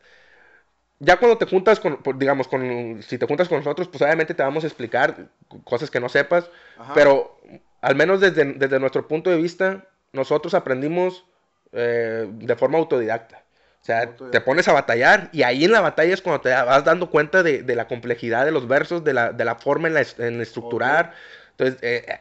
ya 0.99 1.15
cuando 1.17 1.37
te 1.37 1.45
juntas 1.45 1.79
con, 1.79 1.99
digamos, 2.17 2.49
con, 2.49 3.01
si 3.01 3.17
te 3.17 3.25
juntas 3.25 3.47
con 3.47 3.59
nosotros, 3.59 3.87
pues 3.87 4.01
obviamente 4.01 4.33
te 4.33 4.43
vamos 4.43 4.65
a 4.65 4.67
explicar 4.67 5.29
cosas 5.63 5.89
que 5.89 6.01
no 6.01 6.09
sepas, 6.09 6.49
Ajá. 6.77 6.93
pero 6.93 7.39
al 7.79 7.95
menos 7.95 8.19
desde, 8.19 8.43
desde 8.43 8.79
nuestro 8.81 9.07
punto 9.07 9.29
de 9.29 9.37
vista, 9.37 9.85
nosotros 10.11 10.53
aprendimos 10.53 11.25
de 11.71 12.55
forma 12.57 12.77
autodidacta. 12.77 13.43
O 13.89 13.91
sea, 13.91 14.11
te 14.31 14.41
pones 14.41 14.67
a 14.67 14.73
batallar 14.73 15.29
y 15.31 15.41
ahí 15.41 15.65
en 15.65 15.71
la 15.71 15.81
batalla 15.81 16.13
es 16.13 16.21
cuando 16.21 16.41
te 16.41 16.49
vas 16.49 16.85
dando 16.85 17.09
cuenta 17.09 17.41
de, 17.41 17.63
de 17.63 17.75
la 17.75 17.87
complejidad 17.87 18.45
de 18.45 18.51
los 18.51 18.67
versos, 18.67 19.03
de 19.03 19.13
la, 19.13 19.31
de 19.33 19.45
la 19.45 19.55
forma 19.55 19.87
en, 19.87 19.95
la, 19.95 20.05
en 20.19 20.41
estructurar. 20.41 21.15
Entonces, 21.51 21.79
eh, 21.81 22.05
eh, 22.07 22.19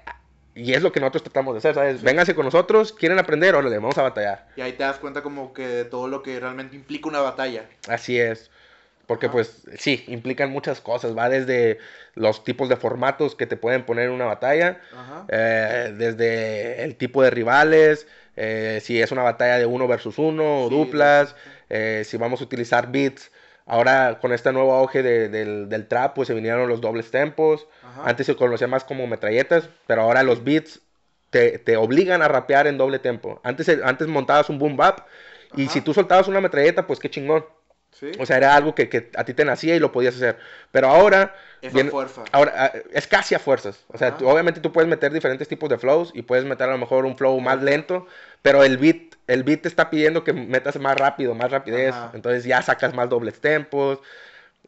y 0.55 0.73
es 0.73 0.83
lo 0.83 0.93
que 0.93 1.01
nosotros 1.01 1.25
tratamos 1.25 1.55
de 1.55 1.59
hacer, 1.59 1.75
¿sabes? 1.75 2.03
Vénganse 2.03 2.35
con 2.35 2.47
nosotros, 2.47 2.95
quieren 2.95 3.19
aprender, 3.19 3.55
órale, 3.55 3.77
vamos 3.77 3.99
a 3.99 4.03
batallar. 4.03 4.49
Y 4.57 4.63
ahí 4.63 4.73
te 4.73 4.83
das 4.83 4.97
cuenta 4.97 5.23
como 5.23 5.53
que 5.53 5.69
de 5.69 5.85
todo 5.85 6.09
lo 6.09 6.23
que 6.23 6.41
realmente 6.41 6.75
implica 6.75 7.07
una 7.09 7.21
batalla. 7.21 7.67
Así 7.87 8.19
es. 8.19 8.51
Porque 9.07 9.27
Ajá. 9.27 9.35
pues 9.35 9.63
sí, 9.79 10.05
implican 10.09 10.51
muchas 10.51 10.81
cosas. 10.81 11.17
Va 11.17 11.29
desde 11.29 11.79
los 12.15 12.45
tipos 12.45 12.69
de 12.69 12.77
formatos 12.77 13.35
que 13.35 13.47
te 13.47 13.57
pueden 13.57 13.85
poner 13.85 14.07
en 14.07 14.13
una 14.13 14.25
batalla, 14.25 14.81
eh, 15.29 15.95
desde 15.97 16.83
el 16.83 16.97
tipo 16.97 17.23
de 17.23 17.31
rivales, 17.31 18.07
eh, 18.39 18.81
si 18.83 19.01
es 19.03 19.11
una 19.13 19.23
batalla 19.23 19.59
de 19.59 19.67
uno 19.67 19.87
versus 19.89 20.17
uno, 20.19 20.65
o 20.65 20.69
Sí, 20.69 20.75
duplas, 20.77 21.35
eh, 21.69 22.03
si 22.07 22.17
vamos 22.17 22.41
a 22.41 22.45
utilizar 22.45 22.91
beats. 22.93 23.31
Ahora 23.67 24.19
con 24.21 24.33
este 24.33 24.51
nuevo 24.53 24.73
auge 24.73 25.03
de- 25.03 25.29
del, 25.29 25.69
del 25.69 25.87
trap, 25.89 26.15
pues 26.15 26.29
se 26.29 26.35
vinieron 26.35 26.69
los 26.69 26.81
dobles 26.81 27.11
tempos. 27.11 27.67
Ajá. 27.83 28.03
Antes 28.09 28.27
se 28.27 28.35
conocía 28.37 28.67
más 28.67 28.85
como 28.85 29.07
metralletas, 29.07 29.69
pero 29.87 30.03
ahora 30.03 30.23
los 30.23 30.43
beats 30.43 30.81
te, 31.31 31.59
te 31.59 31.77
obligan 31.77 32.23
a 32.23 32.29
rapear 32.29 32.67
en 32.67 32.79
doble 32.79 32.99
tempo. 32.99 33.41
Antes, 33.45 33.69
antes 33.85 34.09
montabas 34.09 34.49
un 34.49 34.59
boom 34.59 34.77
bap 34.79 35.01
y 35.57 35.65
Ajá. 35.65 35.73
si 35.73 35.81
tú 35.83 35.93
soltabas 35.93 36.29
una 36.29 36.41
metralleta, 36.41 36.87
pues 36.87 36.99
qué 36.99 37.11
chingón. 37.11 37.45
Sí. 37.99 38.13
O 38.19 38.27
sea, 38.27 38.37
era 38.37 38.55
algo 38.55 38.75
que, 38.75 38.89
que 38.89 39.11
a 39.17 39.25
ti 39.25 39.35
te 39.35 39.45
nacía 39.45 39.75
y 39.75 39.79
lo 39.81 39.91
podías 39.93 40.15
hacer. 40.17 40.39
Pero 40.71 40.89
ahora... 40.89 41.35
Es 41.61 41.73
a 41.73 41.75
viene- 41.75 41.91
fuerza. 41.91 42.23
Ahora, 42.31 42.53
ah, 42.57 42.73
es 42.93 43.07
casi 43.09 43.35
a 43.35 43.41
fuerzas. 43.41 43.85
O 43.89 43.99
sea, 43.99 44.17
tú- 44.17 44.29
obviamente 44.29 44.61
tú 44.61 44.71
puedes 44.73 44.89
meter 44.89 45.13
diferentes 45.13 45.49
tipos 45.49 45.69
de 45.69 45.79
flows 45.79 46.13
y 46.15 46.23
puedes 46.23 46.45
meter 46.45 46.69
a 46.69 46.73
lo 46.73 46.79
mejor 46.79 47.05
un 47.05 47.17
flow 47.17 47.41
más 47.41 47.61
lento, 47.63 48.07
pero 48.43 48.63
el 48.63 48.79
beat, 48.79 49.17
el 49.27 49.43
beat 49.43 49.63
te 49.63 49.69
está 49.69 49.91
pidiendo 49.91 50.23
que 50.23 50.33
metas 50.33 50.79
más 50.79 50.97
rápido, 50.97 51.35
más 51.35 51.51
rapidez. 51.51 51.95
Ajá. 51.95 52.13
Entonces 52.15 52.45
ya 52.45 52.63
sacas 52.63 52.95
más 52.95 53.09
dobles 53.09 53.41
tempos. 53.41 53.99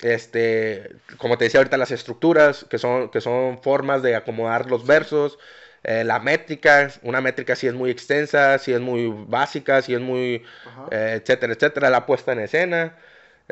Este, 0.02 0.90
como 1.18 1.36
te 1.36 1.44
decía 1.44 1.60
ahorita, 1.60 1.76
las 1.76 1.90
estructuras, 1.90 2.64
que 2.68 2.78
son, 2.78 3.10
que 3.10 3.20
son 3.20 3.62
formas 3.62 4.02
de 4.02 4.16
acomodar 4.16 4.70
los 4.70 4.86
versos. 4.86 5.38
Eh, 5.82 6.04
la 6.04 6.18
métrica, 6.20 6.90
una 7.02 7.20
métrica 7.20 7.56
si 7.56 7.66
es 7.66 7.74
muy 7.74 7.90
extensa, 7.90 8.58
si 8.58 8.72
es 8.72 8.80
muy 8.80 9.08
básica, 9.28 9.80
si 9.82 9.94
es 9.94 10.00
muy, 10.00 10.42
eh, 10.90 11.20
etcétera, 11.22 11.52
etcétera. 11.52 11.90
La 11.90 12.04
puesta 12.06 12.32
en 12.32 12.40
escena, 12.40 12.96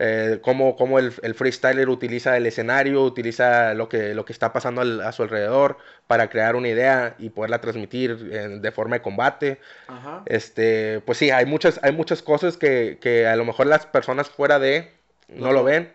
eh, 0.01 0.39
cómo, 0.43 0.77
cómo 0.77 0.99
el, 0.99 1.13
el 1.23 1.35
freestyler 1.35 1.89
utiliza 1.89 2.37
el 2.37 2.47
escenario, 2.47 3.03
utiliza 3.03 3.75
lo 3.75 3.89
que, 3.89 4.15
lo 4.15 4.25
que 4.25 4.33
está 4.33 4.53
pasando 4.53 4.81
al- 4.81 5.01
a 5.01 5.13
su 5.13 5.23
alrededor 5.25 5.77
para 6.07 6.31
crear 6.31 6.55
una 6.57 6.69
idea 6.69 7.17
y 7.19 7.31
poderla 7.31 7.61
transmitir 7.61 8.31
eh, 8.33 8.49
de 8.61 8.73
forma 8.73 8.97
de 8.97 9.03
combate. 9.03 9.61
Ajá. 9.89 10.23
Este, 10.27 11.01
pues 11.01 11.19
sí, 11.19 11.31
hay 11.31 11.47
muchas, 11.47 11.81
hay 11.83 11.93
muchas 11.93 12.23
cosas 12.23 12.57
que, 12.57 12.99
que 13.01 13.27
a 13.27 13.35
lo 13.37 13.45
mejor 13.45 13.67
las 13.67 13.87
personas 13.87 14.31
fuera 14.31 14.59
de 14.59 14.93
no 15.29 15.47
No 15.49 15.53
lo 15.53 15.65
ven. 15.65 15.93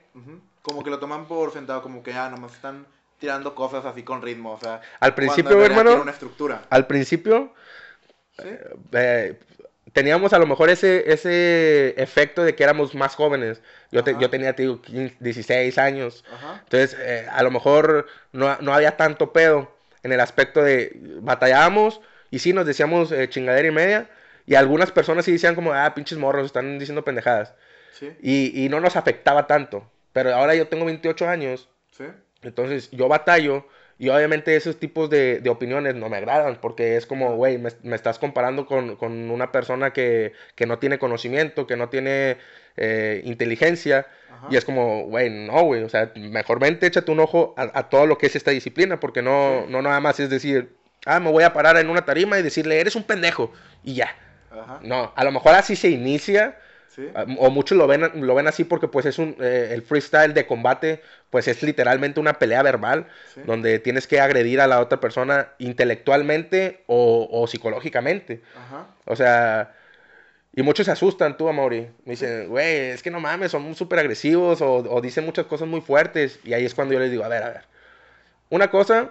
Como 0.62 0.84
que 0.84 0.90
lo 0.90 1.00
toman 1.00 1.26
por 1.26 1.52
sentado, 1.54 1.82
como 1.82 2.04
que 2.04 2.12
ya 2.12 2.30
nomás 2.30 2.54
están 2.54 2.86
tirando 3.20 3.56
cosas 3.56 3.86
así 3.86 4.04
con 4.04 4.22
ritmo, 4.22 4.52
o 4.52 4.60
sea. 4.60 4.82
Al 5.00 5.16
principio, 5.16 5.64
hermano- 5.64 5.90
tiene 5.92 6.02
una 6.02 6.12
estructura. 6.12 6.62
Al 6.70 6.88
principio 6.88 7.54
¿Sí? 8.38 8.50
eh, 8.92 9.40
teníamos 9.94 10.34
a 10.34 10.40
lo 10.40 10.46
mejor 10.48 10.70
ese, 10.70 11.12
ese 11.12 11.94
efecto 12.02 12.44
de 12.44 12.56
que 12.56 12.64
éramos 12.64 12.94
más 12.96 13.16
jóvenes. 13.16 13.62
Yo, 13.92 14.04
te- 14.04 14.16
yo 14.20 14.30
tenía, 14.30 14.54
te 14.56 14.64
digo, 14.64 14.82
15, 14.82 15.16
16 15.20 15.78
años. 15.78 16.26
Ajá. 16.34 16.60
Entonces, 16.64 16.98
eh, 17.00 17.26
a 17.32 17.42
lo 17.44 17.52
mejor 17.52 18.08
no, 18.32 18.58
no 18.60 18.74
había 18.74 18.98
tanto 18.98 19.32
pedo 19.32 19.72
en 20.04 20.12
el 20.12 20.20
aspecto 20.20 20.62
de 20.64 20.92
batallábamos 21.22 22.02
y 22.32 22.40
sí 22.40 22.52
nos 22.54 22.66
decíamos 22.66 23.12
eh, 23.12 23.30
chingadera 23.30 23.68
y 23.68 23.72
media. 23.72 24.10
Y 24.46 24.56
algunas 24.56 24.92
personas 24.92 25.24
sí 25.26 25.32
decían 25.32 25.56
como, 25.56 25.74
ah, 25.74 25.94
pinches 25.96 26.18
morros, 26.18 26.48
están 26.48 26.78
diciendo 26.80 27.04
pendejadas. 27.06 27.54
Sí. 27.98 28.12
Y, 28.22 28.66
y 28.66 28.70
no 28.70 28.80
nos 28.82 28.96
afectaba 28.98 29.48
tanto. 29.48 29.90
Pero 30.12 30.34
ahora 30.36 30.54
yo 30.56 30.68
tengo 30.68 30.86
28 30.86 31.30
años, 31.30 31.70
Sí. 31.96 32.06
entonces 32.42 32.90
yo 32.92 33.08
batallo. 33.08 33.68
Y 34.00 34.10
obviamente 34.10 34.56
esos 34.56 34.78
tipos 34.80 35.10
de, 35.10 35.40
de 35.40 35.50
opiniones 35.50 35.96
no 35.96 36.10
me 36.10 36.18
agradan, 36.18 36.58
porque 36.62 36.98
es 36.98 37.06
como, 37.06 37.36
güey, 37.36 37.58
me, 37.58 37.70
me 37.84 37.96
estás 37.96 38.20
comparando 38.20 38.66
con, 38.66 38.96
con 38.96 39.30
una 39.30 39.52
persona 39.52 39.94
que, 39.94 40.34
que 40.56 40.66
no 40.66 40.80
tiene 40.80 40.98
conocimiento, 41.00 41.68
que 41.68 41.78
no 41.78 41.90
tiene 41.90 42.38
eh, 42.76 43.22
inteligencia. 43.24 44.08
Ajá. 44.32 44.48
Y 44.50 44.58
es 44.58 44.66
como, 44.66 45.04
güey, 45.06 45.30
no, 45.30 45.62
güey, 45.64 45.84
o 45.84 45.90
sea, 45.90 46.12
mejor 46.16 46.60
vente, 46.60 46.88
échate 46.88 47.12
un 47.12 47.20
ojo 47.20 47.54
a, 47.56 47.70
a 47.78 47.90
todo 47.90 48.08
lo 48.08 48.18
que 48.18 48.26
es 48.26 48.36
esta 48.36 48.52
disciplina, 48.52 49.00
porque 49.00 49.22
no, 49.22 49.64
Sí. 49.66 49.72
no 49.72 49.82
nada 49.82 50.00
más 50.00 50.20
es 50.20 50.30
decir, 50.30 50.76
ah, 51.06 51.20
me 51.20 51.32
voy 51.32 51.44
a 51.44 51.54
parar 51.54 51.78
en 51.78 51.90
una 51.90 52.04
tarima 52.04 52.40
y 52.40 52.42
decirle, 52.44 52.80
eres 52.80 52.96
un 52.96 53.04
pendejo, 53.04 53.54
y 53.84 53.94
ya. 53.96 54.16
Ajá. 54.52 54.80
No, 54.82 55.14
a 55.16 55.24
lo 55.24 55.32
mejor 55.32 55.54
así 55.54 55.76
se 55.76 55.90
inicia, 55.90 56.58
Sí. 56.96 57.10
ah, 57.16 57.26
o 57.40 57.50
muchos 57.50 57.78
lo 57.78 57.88
ven, 57.88 58.10
lo 58.26 58.36
ven 58.36 58.48
así 58.48 58.64
porque 58.64 58.88
pues 58.88 59.06
es 59.08 59.18
un, 59.18 59.36
eh, 59.40 59.70
el 59.72 59.82
freestyle 59.82 60.34
de 60.34 60.46
combate, 60.46 61.02
pues 61.32 61.48
es 61.48 61.64
literalmente 61.64 62.20
una 62.20 62.34
pelea 62.34 62.62
verbal, 62.62 63.08
Sí. 63.34 63.42
donde 63.46 63.80
tienes 63.80 64.06
que 64.06 64.20
agredir 64.20 64.62
a 64.62 64.68
la 64.68 64.80
otra 64.80 65.00
persona 65.00 65.50
intelectualmente 65.58 66.84
o, 66.88 67.28
o 67.32 67.48
psicológicamente. 67.48 68.42
Ajá. 68.56 68.88
O 69.06 69.16
sea, 69.16 69.74
y 70.56 70.62
muchos 70.62 70.86
se 70.86 70.92
asustan, 70.92 71.36
tú, 71.36 71.50
Amaury. 71.50 71.88
Me 72.06 72.12
dicen, 72.12 72.48
güey, 72.50 72.92
es 72.92 73.02
que 73.02 73.10
no 73.10 73.20
mames, 73.20 73.50
son 73.52 73.74
súper 73.74 73.98
agresivos 74.00 74.62
o, 74.62 74.76
o 74.76 75.02
dicen 75.02 75.26
muchas 75.26 75.48
cosas 75.48 75.68
muy 75.68 75.82
fuertes. 75.82 76.40
Y 76.44 76.54
ahí 76.54 76.64
es 76.64 76.76
cuando 76.76 76.94
yo 76.94 77.00
les 77.00 77.10
digo, 77.10 77.24
a 77.24 77.28
ver, 77.28 77.42
a 77.42 77.50
ver. 77.50 77.62
Una 78.52 78.70
cosa 78.70 79.10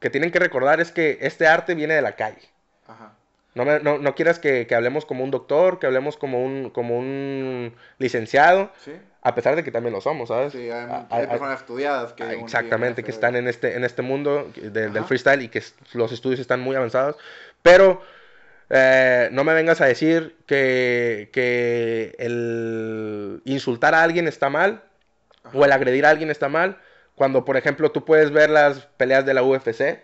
que 0.00 0.10
tienen 0.10 0.32
que 0.32 0.40
recordar 0.40 0.80
es 0.80 0.90
que 0.90 1.18
este 1.20 1.46
arte 1.46 1.76
viene 1.76 1.94
de 1.94 2.02
la 2.02 2.16
calle. 2.16 2.42
Ajá. 2.88 3.12
No, 3.54 3.64
me- 3.66 3.80
no, 3.80 3.98
no 3.98 4.14
quieras 4.14 4.38
que, 4.38 4.66
que 4.66 4.74
hablemos 4.74 5.04
como 5.04 5.24
un 5.24 5.30
doctor, 5.30 5.78
que 5.78 5.86
hablemos 5.86 6.16
como 6.16 6.42
un, 6.42 6.70
como 6.70 6.98
un 6.98 7.74
licenciado, 7.98 8.70
Sí. 8.78 8.92
a 9.20 9.34
pesar 9.34 9.56
de 9.56 9.62
que 9.62 9.70
también 9.70 9.92
lo 9.92 10.00
somos, 10.00 10.28
¿sabes? 10.30 10.52
Sí, 10.52 10.70
hay, 10.70 11.06
hay 11.10 11.26
personas 11.26 11.60
estudiadas 11.60 12.14
que... 12.14 12.22
Ah, 12.22 12.32
Exactamente, 12.32 13.02
que 13.04 13.10
están 13.10 13.36
en 13.36 13.48
este, 13.48 13.76
en 13.76 13.84
este 13.84 14.00
mundo 14.00 14.50
de- 14.54 14.88
del 14.88 15.04
freestyle 15.04 15.42
y 15.42 15.48
que 15.48 15.62
los 15.92 16.12
estudios 16.12 16.40
están 16.40 16.60
muy 16.60 16.76
avanzados. 16.76 17.16
Pero 17.60 18.00
eh, 18.70 19.28
no 19.32 19.44
me 19.44 19.52
vengas 19.52 19.82
a 19.82 19.84
decir 19.86 20.34
que, 20.46 21.28
que 21.32 22.16
el 22.18 23.42
insultar 23.44 23.94
a 23.94 24.02
alguien 24.02 24.28
está 24.28 24.48
mal 24.48 24.82
Ajá. 25.44 25.58
o 25.58 25.64
el 25.64 25.72
agredir 25.72 26.06
a 26.06 26.10
alguien 26.10 26.30
está 26.30 26.48
mal. 26.48 26.78
Cuando, 27.14 27.44
por 27.44 27.58
ejemplo, 27.58 27.90
tú 27.92 28.04
puedes 28.06 28.30
ver 28.30 28.48
las 28.48 28.86
peleas 28.96 29.26
de 29.26 29.34
la 29.34 29.42
UFC. 29.42 30.00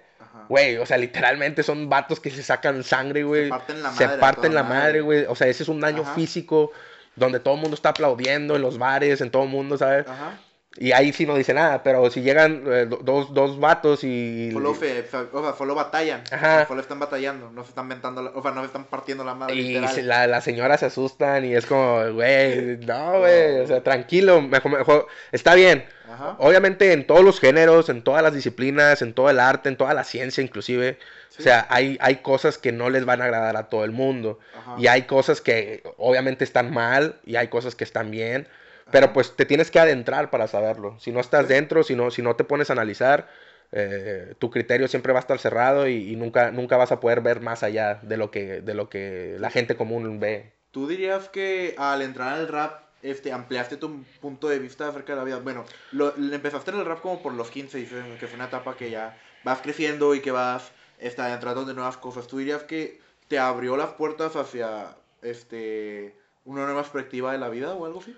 Güey, 0.49 0.77
o 0.79 0.87
sea, 0.87 0.97
literalmente 0.99 1.63
son 1.63 1.89
vatos 1.89 2.21
que 2.21 2.31
se 2.31 2.43
sacan 2.43 2.83
sangre, 2.83 3.23
güey. 3.25 3.49
parten 3.49 3.83
la 3.83 3.93
Se 3.93 4.05
madre 4.07 4.17
a 4.17 4.21
parten 4.21 4.55
la 4.55 4.63
madre. 4.63 4.79
madre, 4.79 5.01
güey. 5.03 5.25
O 5.29 5.35
sea, 5.35 5.47
ese 5.49 5.63
es 5.63 5.69
un 5.69 5.81
daño 5.81 6.03
Ajá. 6.03 6.15
físico 6.15 6.73
donde 7.17 7.41
todo 7.41 7.55
el 7.55 7.61
mundo 7.61 7.75
está 7.75 7.91
aplaudiendo 7.91 8.57
en 8.57 8.63
los 8.63 8.79
bares, 8.79 9.21
en 9.21 9.31
todo 9.31 9.43
el 9.45 9.49
mundo, 9.49 9.77
¿sabes? 9.77 10.07
Ajá. 10.09 10.39
Y 10.77 10.93
ahí 10.93 11.13
sí 11.13 11.27
no 11.27 11.35
dice 11.35 11.55
nada, 11.55 11.83
pero 11.83 12.09
si 12.11 12.21
llegan 12.21 12.63
eh, 12.67 12.87
do- 12.87 13.01
dos, 13.03 13.35
dos 13.35 13.59
vatos 13.59 14.05
y... 14.05 14.51
Solo, 14.53 14.75
fe- 14.75 15.03
fe- 15.03 15.27
o 15.33 15.43
sea, 15.43 15.55
solo 15.55 15.75
batallan. 15.75 16.23
Ajá. 16.31 16.67
Solo 16.69 16.81
están 16.81 17.01
batallando. 17.01 17.51
No 17.51 17.65
se 17.65 17.71
están 17.71 17.89
ventando, 17.89 18.23
la- 18.23 18.31
o 18.31 18.43
sea, 18.43 18.53
no 18.53 18.61
se 18.61 18.67
están 18.67 18.85
partiendo 18.85 19.25
la 19.25 19.35
madre. 19.35 19.57
Y 19.57 19.85
se- 19.89 20.03
la, 20.03 20.27
la 20.29 20.41
señora 20.41 20.77
se 20.79 20.87
asustan 20.87 21.45
y 21.45 21.55
es 21.55 21.67
como, 21.67 22.13
güey, 22.13 22.77
no, 22.87 23.19
güey, 23.19 23.61
o 23.61 23.67
sea, 23.67 23.83
tranquilo, 23.83 24.41
mejor, 24.41 24.71
mejor, 24.79 25.07
está 25.33 25.55
bien. 25.55 25.85
Ajá. 26.13 26.37
Obviamente 26.39 26.93
en 26.93 27.07
todos 27.07 27.25
los 27.25 27.41
géneros, 27.41 27.89
en 27.89 28.03
todas 28.03 28.23
las 28.23 28.35
disciplinas, 28.35 29.03
en 29.03 29.15
todo 29.15 29.31
el 29.31 29.41
arte, 29.41 29.69
en 29.69 29.77
toda 29.77 29.95
la 29.95 30.05
ciencia 30.05 30.45
inclusive, 30.45 30.99
Sí. 31.31 31.41
o 31.41 31.43
sea, 31.45 31.67
hay, 31.71 31.99
hay 32.01 32.17
cosas 32.17 32.57
que 32.57 32.73
no 32.73 32.89
les 32.89 33.05
van 33.05 33.21
a 33.21 33.25
agradar 33.25 33.57
a 33.57 33.69
todo 33.69 33.85
el 33.85 33.91
mundo. 33.93 34.39
Ajá. 34.57 34.77
Y 34.79 34.87
hay 34.87 35.03
cosas 35.03 35.41
que 35.41 35.83
obviamente 35.97 36.45
están 36.45 36.73
mal 36.73 37.17
y 37.25 37.37
hay 37.37 37.49
cosas 37.49 37.75
que 37.75 37.85
están 37.85 38.11
bien. 38.11 38.47
Pero 38.91 39.13
pues 39.13 39.37
te 39.37 39.45
tienes 39.45 39.71
que 39.71 39.81
adentrar 39.81 40.31
para 40.31 40.49
saberlo. 40.49 40.99
Si 40.99 41.13
no 41.13 41.21
estás 41.21 41.49
dentro, 41.49 41.83
si 41.83 41.95
no, 41.95 42.11
si 42.11 42.23
no 42.23 42.37
te 42.37 42.45
pones 42.45 42.71
a 42.71 42.73
analizar, 42.73 43.29
eh, 43.73 44.35
tu 44.39 44.51
criterio 44.51 44.89
siempre 44.89 45.13
va 45.13 45.19
a 45.19 45.21
estar 45.21 45.39
cerrado 45.39 45.89
y, 45.89 46.13
y 46.13 46.17
nunca, 46.17 46.51
nunca 46.51 46.77
vas 46.77 46.93
a 46.93 47.01
poder 47.01 47.21
ver 47.21 47.41
más 47.41 47.63
allá 47.63 48.01
de 48.03 48.17
lo 48.17 48.31
que, 48.31 48.63
de 48.63 48.75
lo 48.75 48.89
que 48.89 49.37
la 49.39 49.51
gente 49.51 49.77
común 49.77 50.21
ve. 50.21 50.53
¿Tú 50.71 50.87
dirías 50.87 51.29
que 51.29 51.75
al 51.77 52.03
entrar 52.03 52.35
al 52.35 52.49
rap 52.49 52.83
este, 53.03 53.33
ampliaste 53.33 53.77
tu 53.77 54.05
punto 54.21 54.49
de 54.49 54.59
vista 54.59 54.89
acerca 54.89 55.13
de 55.13 55.19
la 55.19 55.25
vida? 55.25 55.39
Bueno, 55.39 55.65
lo, 55.93 56.15
empezaste 56.17 56.71
en 56.71 56.79
el 56.79 56.87
rap 56.87 57.01
como 57.01 57.23
por 57.23 57.35
los 57.35 57.51
15, 57.51 57.79
dices, 57.79 58.05
que 58.19 58.27
fue 58.27 58.37
una 58.37 58.47
etapa 58.47 58.77
que 58.77 58.91
ya 58.91 59.19
vas 59.45 59.61
creciendo 59.61 60.15
y 60.15 60.21
que 60.21 60.31
vas 60.31 60.73
está, 60.99 61.33
entrando 61.33 61.65
de 61.65 61.75
nuevas 61.75 61.97
cosas. 61.97 62.27
¿Tú 62.27 62.39
dirías 62.39 62.63
que 62.65 63.01
te 63.29 63.39
abrió 63.39 63.77
las 63.77 63.91
puertas 63.91 64.37
hacia 64.37 64.97
este, 65.23 66.15
una 66.45 66.65
nueva 66.65 66.83
perspectiva 66.83 67.33
de 67.33 67.39
la 67.39 67.49
vida 67.49 67.75
o 67.75 67.87
algo 67.87 68.01
así? 68.01 68.17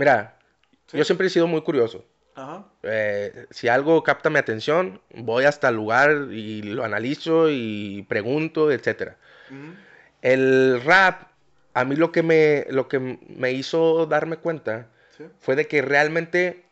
Mira, 0.00 0.38
Sí. 0.86 0.96
yo 0.96 1.04
siempre 1.04 1.26
he 1.26 1.30
sido 1.30 1.46
muy 1.46 1.60
curioso. 1.60 2.06
Ajá. 2.34 2.64
Eh, 2.82 3.44
si 3.50 3.68
algo 3.68 4.02
capta 4.02 4.30
mi 4.30 4.38
atención, 4.38 5.02
voy 5.14 5.44
hasta 5.44 5.68
el 5.68 5.76
lugar 5.76 6.28
y 6.30 6.62
lo 6.62 6.84
analizo 6.84 7.50
y 7.50 8.06
pregunto. 8.08 8.64
Ujú. 8.64 8.78
El 10.22 10.80
rap, 10.82 11.24
a 11.74 11.84
mí 11.84 11.96
lo 11.96 12.12
que 12.12 12.22
me, 12.22 12.64
lo 12.70 12.88
que 12.88 12.98
me 12.98 13.52
hizo 13.52 14.06
darme 14.06 14.38
cuenta 14.38 14.86
Sí, 15.18 15.24
fue 15.38 15.54
de 15.54 15.68
que 15.68 15.82
realmente 15.82 16.64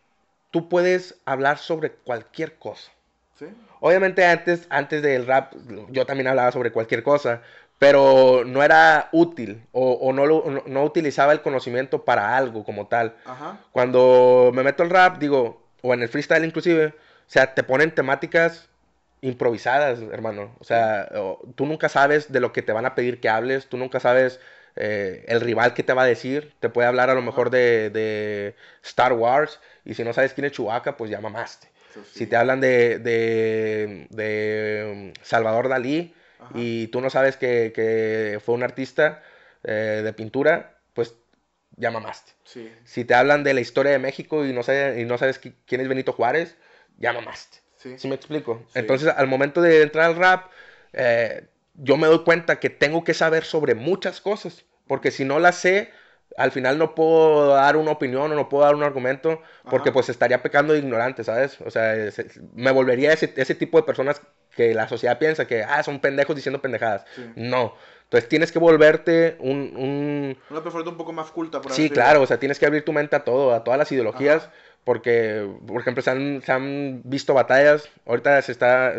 tú 0.50 0.70
puedes 0.70 1.20
hablar 1.26 1.58
sobre 1.58 1.90
cualquier 1.90 2.54
cosa. 2.54 2.90
sí. 3.38 3.44
Obviamente 3.80 4.24
antes, 4.24 4.66
antes 4.70 5.02
del 5.02 5.26
rap 5.26 5.52
yo 5.90 6.06
también 6.06 6.28
hablaba 6.28 6.50
sobre 6.50 6.72
cualquier 6.72 7.02
cosa, 7.02 7.42
pero 7.78 8.42
no 8.44 8.62
era 8.62 9.08
útil 9.12 9.62
o, 9.72 9.92
o 9.92 10.12
no, 10.12 10.26
lo- 10.26 10.44
no, 10.50 10.62
no 10.66 10.84
utilizaba 10.84 11.32
el 11.32 11.42
conocimiento 11.42 12.04
para 12.04 12.36
algo 12.36 12.64
como 12.64 12.86
tal. 12.88 13.16
Ajá. 13.24 13.58
Cuando 13.72 14.50
me 14.52 14.62
meto 14.62 14.82
al 14.82 14.90
rap, 14.90 15.18
digo, 15.18 15.62
o 15.82 15.94
en 15.94 16.02
el 16.02 16.08
freestyle 16.08 16.44
inclusive, 16.44 16.86
o 16.86 16.92
sea, 17.30 17.54
te 17.54 17.62
ponen 17.62 17.94
temáticas 17.94 18.68
improvisadas, 19.20 20.00
hermano. 20.12 20.54
O 20.60 20.64
sea, 20.64 21.08
tú 21.54 21.66
nunca 21.66 21.88
sabes 21.88 22.32
de 22.32 22.40
lo 22.40 22.52
que 22.52 22.62
te 22.62 22.72
van 22.72 22.86
a 22.86 22.94
pedir 22.94 23.20
que 23.20 23.28
hables, 23.28 23.68
tú 23.68 23.76
nunca 23.76 24.00
sabes 24.00 24.40
eh, 24.76 25.24
el 25.28 25.40
rival 25.40 25.74
que 25.74 25.82
te 25.82 25.92
va 25.92 26.02
a 26.02 26.06
decir. 26.06 26.54
Te 26.60 26.68
puede 26.68 26.88
hablar 26.88 27.10
a 27.10 27.14
lo 27.14 27.22
mejor 27.22 27.50
de, 27.50 27.90
de 27.90 28.54
Star 28.82 29.12
Wars, 29.12 29.60
y 29.84 29.94
si 29.94 30.04
no 30.04 30.12
sabes 30.12 30.34
quién 30.34 30.44
es 30.46 30.52
Chewbacca, 30.52 30.96
pues 30.96 31.10
ya 31.10 31.20
mamaste. 31.20 31.68
Sí. 31.94 32.00
Si 32.12 32.26
te 32.26 32.36
hablan 32.36 32.60
de, 32.60 32.98
de, 32.98 34.06
de, 34.10 34.92
um, 34.92 35.12
Salvador 35.22 35.68
Dalí 35.68 36.14
Ajá. 36.40 36.50
y 36.54 36.86
tú 36.88 37.00
no 37.00 37.10
sabes 37.10 37.36
que, 37.36 37.72
que 37.74 38.40
fue 38.44 38.54
un 38.54 38.62
artista 38.62 39.22
eh, 39.64 40.00
de 40.04 40.12
pintura, 40.12 40.78
pues 40.94 41.14
ya 41.76 41.90
mamaste. 41.90 42.32
Sí. 42.44 42.72
Si 42.84 43.04
te 43.04 43.14
hablan 43.14 43.44
de 43.44 43.54
la 43.54 43.60
historia 43.60 43.92
de 43.92 43.98
México 43.98 44.44
y 44.44 44.52
no, 44.52 44.62
sabe- 44.62 45.00
y 45.00 45.04
no 45.04 45.18
sabes 45.18 45.40
qui- 45.42 45.54
quién 45.66 45.80
es 45.80 45.88
Benito 45.88 46.12
Juárez, 46.12 46.56
ya 46.98 47.12
mamaste. 47.12 47.58
Sí. 47.76 47.98
¿Sí 47.98 48.08
me 48.08 48.14
explico? 48.16 48.62
Sí. 48.72 48.80
Entonces, 48.80 49.08
al 49.16 49.26
momento 49.28 49.60
de 49.60 49.82
entrar 49.82 50.06
al 50.06 50.16
rap, 50.16 50.50
eh, 50.92 51.46
yo 51.74 51.96
me 51.96 52.08
doy 52.08 52.24
cuenta 52.24 52.58
que 52.58 52.70
tengo 52.70 53.04
que 53.04 53.14
saber 53.14 53.44
sobre 53.44 53.74
muchas 53.74 54.20
cosas, 54.20 54.64
porque 54.88 55.10
si 55.12 55.24
no 55.24 55.38
las 55.38 55.56
sé, 55.56 55.90
al 56.38 56.52
final 56.52 56.78
no 56.78 56.94
puedo 56.94 57.48
dar 57.54 57.76
una 57.76 57.90
opinión 57.90 58.30
o 58.32 58.34
no 58.34 58.48
puedo 58.48 58.64
dar 58.64 58.74
un 58.74 58.82
argumento, 58.82 59.42
porque 59.68 59.88
Ajá. 59.90 59.94
pues 59.94 60.08
estaría 60.08 60.42
pecando 60.42 60.72
de 60.72 60.78
ignorante, 60.78 61.24
¿sabes? 61.24 61.60
O 61.60 61.70
sea, 61.70 61.94
es- 61.94 62.40
me 62.54 62.70
volvería 62.70 63.12
ese, 63.12 63.32
ese 63.36 63.54
tipo 63.54 63.76
de 63.76 63.82
personas 63.84 64.20
que 64.54 64.74
la 64.74 64.88
sociedad 64.88 65.18
piensa 65.18 65.46
que, 65.46 65.62
ah, 65.62 65.82
son 65.82 66.00
pendejos 66.00 66.34
diciendo 66.36 66.60
pendejadas. 66.62 67.04
Sí. 67.14 67.22
No. 67.36 67.74
Entonces 68.04 68.28
tienes 68.28 68.50
que 68.52 68.58
volverte 68.58 69.36
un- 69.40 69.74
un, 69.76 70.38
Una 70.50 70.62
persona 70.62 70.88
un 70.88 70.96
poco 70.96 71.12
más 71.12 71.30
culta, 71.30 71.60
por 71.60 71.72
Sí, 71.72 71.82
decirlo. 71.82 72.02
claro, 72.02 72.22
o 72.22 72.26
sea, 72.26 72.38
tienes 72.38 72.58
que 72.58 72.66
abrir 72.66 72.84
tu 72.84 72.92
mente 72.92 73.14
a 73.16 73.24
todo, 73.24 73.52
a 73.52 73.62
todas 73.64 73.76
las 73.78 73.92
ideologías, 73.92 74.44
Ajá. 74.44 74.52
porque, 74.84 75.46
por 75.66 75.80
ejemplo, 75.80 76.02
se 76.02 76.10
han, 76.10 76.42
se 76.42 76.50
han 76.52 77.02
visto 77.04 77.34
batallas, 77.34 77.88
ahorita 78.06 78.40
se 78.42 78.52
está, 78.52 78.94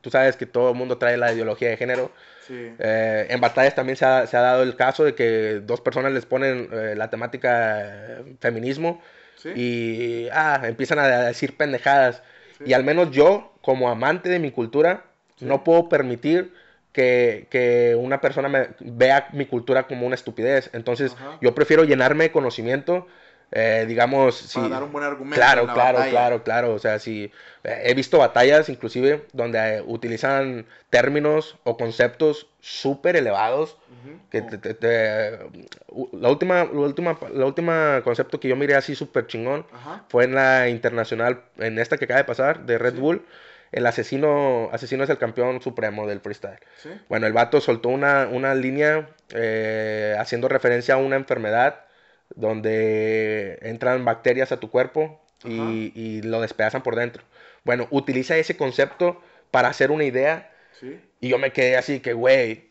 tú 0.00 0.10
sabes 0.10 0.36
que 0.36 0.46
todo 0.46 0.70
el 0.70 0.74
mundo 0.76 0.98
trae 0.98 1.16
la 1.16 1.32
ideología 1.32 1.68
de 1.68 1.76
género, 1.76 2.10
Sí. 2.48 2.72
eh, 2.78 3.26
en 3.28 3.40
batallas 3.40 3.74
también 3.74 3.96
se 3.96 4.04
ha, 4.04 4.26
se 4.26 4.36
ha 4.36 4.40
dado 4.40 4.62
el 4.64 4.74
caso 4.74 5.04
de 5.04 5.14
que 5.14 5.60
dos 5.64 5.80
personas 5.80 6.12
les 6.12 6.26
ponen 6.26 6.68
eh, 6.72 6.94
la 6.96 7.10
temática 7.10 7.80
eh, 7.82 8.36
feminismo 8.40 9.00
Sí. 9.36 9.50
y 9.54 10.28
ah, 10.32 10.60
empiezan 10.64 10.98
a 10.98 11.06
decir 11.26 11.56
pendejadas, 11.56 12.22
Sí. 12.58 12.64
y 12.66 12.72
al 12.72 12.82
menos 12.82 13.12
yo, 13.12 13.52
como 13.60 13.88
amante 13.88 14.28
de 14.28 14.40
mi 14.40 14.50
cultura, 14.50 15.04
no 15.40 15.62
puedo 15.62 15.88
permitir 15.88 16.52
que, 16.92 17.46
que 17.50 17.94
una 17.96 18.20
persona 18.20 18.48
me 18.48 18.70
vea 18.80 19.28
mi 19.32 19.46
cultura 19.46 19.84
como 19.86 20.06
una 20.06 20.16
estupidez. 20.16 20.70
Entonces, 20.72 21.12
Ajá. 21.14 21.38
yo 21.40 21.54
prefiero 21.54 21.84
llenarme 21.84 22.24
de 22.24 22.32
conocimiento, 22.32 23.06
eh, 23.50 23.84
digamos, 23.88 24.50
Para 24.54 24.66
si... 24.66 24.70
dar 24.72 24.82
un 24.82 24.92
buen 24.92 25.04
argumento. 25.04 25.36
Claro, 25.36 25.62
en 25.62 25.66
la 25.68 25.74
claro, 25.74 25.98
batalla. 25.98 26.10
claro, 26.10 26.42
claro. 26.44 26.74
O 26.74 26.78
sea, 26.78 26.98
si 26.98 27.30
eh, 27.64 27.82
he 27.84 27.94
visto 27.94 28.18
batallas 28.18 28.68
inclusive 28.68 29.26
donde 29.32 29.58
eh, 29.76 29.82
utilizan 29.86 30.66
términos 30.90 31.56
o 31.64 31.76
conceptos 31.76 32.48
súper 32.60 33.16
elevados 33.16 33.76
Ujú. 34.02 34.18
que 34.30 34.40
Oh, 34.40 34.46
te- 34.46 34.58
te- 34.58 34.74
te- 34.74 35.38
la 36.12 36.28
última, 36.28 36.64
la 36.64 36.80
última, 36.80 37.18
la 37.32 37.46
última 37.46 38.00
concepto 38.04 38.38
que 38.38 38.48
yo 38.48 38.56
miré 38.56 38.74
así 38.74 38.94
súper 38.94 39.26
chingón 39.26 39.66
fue 40.08 40.24
en 40.24 40.34
la 40.34 40.68
internacional, 40.68 41.42
en 41.58 41.78
esta 41.78 41.96
que 41.96 42.04
acaba 42.04 42.18
de 42.18 42.24
pasar, 42.24 42.66
de 42.66 42.78
Red 42.78 42.94
Sí. 42.94 43.00
Bull. 43.00 43.26
El 43.70 43.86
asesino, 43.86 44.70
asesino 44.72 45.04
es 45.04 45.10
el 45.10 45.18
campeón 45.18 45.60
supremo 45.60 46.06
del 46.06 46.20
freestyle. 46.20 46.58
Sí. 46.78 46.88
Bueno, 47.10 47.26
el 47.26 47.34
vato 47.34 47.60
soltó 47.60 47.90
una, 47.90 48.26
una 48.26 48.54
línea 48.54 49.10
eh, 49.34 50.16
haciendo 50.18 50.48
referencia 50.48 50.94
a 50.94 50.96
una 50.96 51.16
enfermedad 51.16 51.80
donde 52.34 53.58
entran 53.62 54.04
bacterias 54.04 54.52
a 54.52 54.60
tu 54.60 54.70
cuerpo 54.70 55.20
y, 55.44 55.92
y 55.94 56.22
lo 56.22 56.40
despedazan 56.40 56.82
por 56.82 56.96
dentro. 56.96 57.22
Bueno, 57.64 57.86
utiliza 57.90 58.36
ese 58.36 58.56
concepto 58.56 59.20
para 59.50 59.68
hacer 59.68 59.90
una 59.90 60.04
idea. 60.04 60.52
Sí. 60.80 61.00
Y 61.20 61.28
yo 61.28 61.38
me 61.38 61.52
quedé 61.52 61.76
así 61.76 62.00
que, 62.00 62.12
güey, 62.12 62.68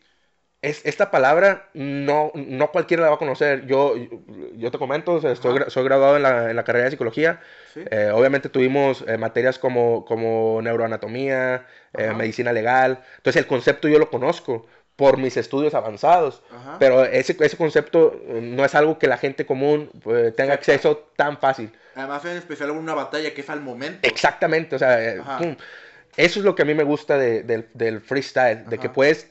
es, 0.60 0.84
esta 0.84 1.10
palabra 1.10 1.68
no, 1.74 2.32
no 2.34 2.72
cualquiera 2.72 3.04
la 3.04 3.10
va 3.10 3.14
a 3.16 3.18
conocer. 3.18 3.66
Yo, 3.66 3.94
yo 4.56 4.70
te 4.70 4.78
comento, 4.78 5.14
o 5.14 5.20
sea, 5.20 5.32
estoy, 5.32 5.62
soy 5.68 5.84
graduado 5.84 6.16
en 6.16 6.22
la, 6.22 6.50
en 6.50 6.56
la 6.56 6.64
carrera 6.64 6.86
de 6.86 6.90
psicología. 6.90 7.40
Sí. 7.74 7.82
Eh, 7.90 8.10
obviamente 8.12 8.48
tuvimos 8.48 9.04
eh, 9.06 9.18
materias 9.18 9.58
como, 9.58 10.04
como 10.04 10.60
neuroanatomía, 10.62 11.66
eh, 11.94 12.12
medicina 12.14 12.52
legal. 12.52 13.04
Entonces 13.18 13.42
el 13.42 13.46
concepto 13.46 13.88
yo 13.88 13.98
lo 13.98 14.10
conozco 14.10 14.66
por 14.98 15.16
mis 15.16 15.36
estudios 15.36 15.74
avanzados. 15.74 16.42
Ajá. 16.52 16.76
Pero 16.80 17.04
ese, 17.04 17.36
ese 17.38 17.56
concepto 17.56 18.20
eh, 18.26 18.40
no 18.42 18.64
es 18.64 18.74
algo 18.74 18.98
que 18.98 19.06
la 19.06 19.16
gente 19.16 19.46
común 19.46 19.90
eh, 20.06 20.32
tenga 20.36 20.54
acceso 20.54 21.08
tan 21.14 21.38
fácil. 21.38 21.70
Además, 21.94 22.24
en 22.24 22.36
especial 22.36 22.72
una 22.72 22.94
batalla 22.94 23.32
que 23.32 23.42
es 23.42 23.48
al 23.48 23.60
momento. 23.60 24.00
Exactamente, 24.08 24.74
o 24.74 24.78
sea, 24.80 25.00
eh, 25.04 25.20
pum. 25.38 25.54
eso 26.16 26.40
es 26.40 26.44
lo 26.44 26.56
que 26.56 26.62
a 26.62 26.64
mí 26.64 26.74
me 26.74 26.82
gusta 26.82 27.16
de- 27.16 27.44
del, 27.44 27.68
del 27.74 28.00
freestyle, 28.00 28.66
de 28.68 28.78
que 28.78 28.88
puedes 28.88 29.30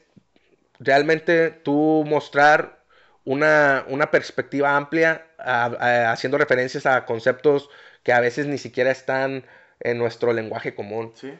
realmente 0.79 1.49
tú 1.51 2.05
mostrar 2.07 2.79
una, 3.25 3.83
una 3.89 4.09
perspectiva 4.09 4.77
amplia 4.77 5.25
a- 5.37 5.65
a- 5.65 6.11
haciendo 6.13 6.37
referencias 6.37 6.85
a 6.85 7.03
conceptos 7.05 7.69
que 8.03 8.13
a 8.13 8.21
veces 8.21 8.45
ni 8.47 8.57
siquiera 8.57 8.89
están 8.89 9.43
en 9.81 9.97
nuestro 9.97 10.31
lenguaje 10.31 10.73
común. 10.73 11.11
Sí. 11.15 11.33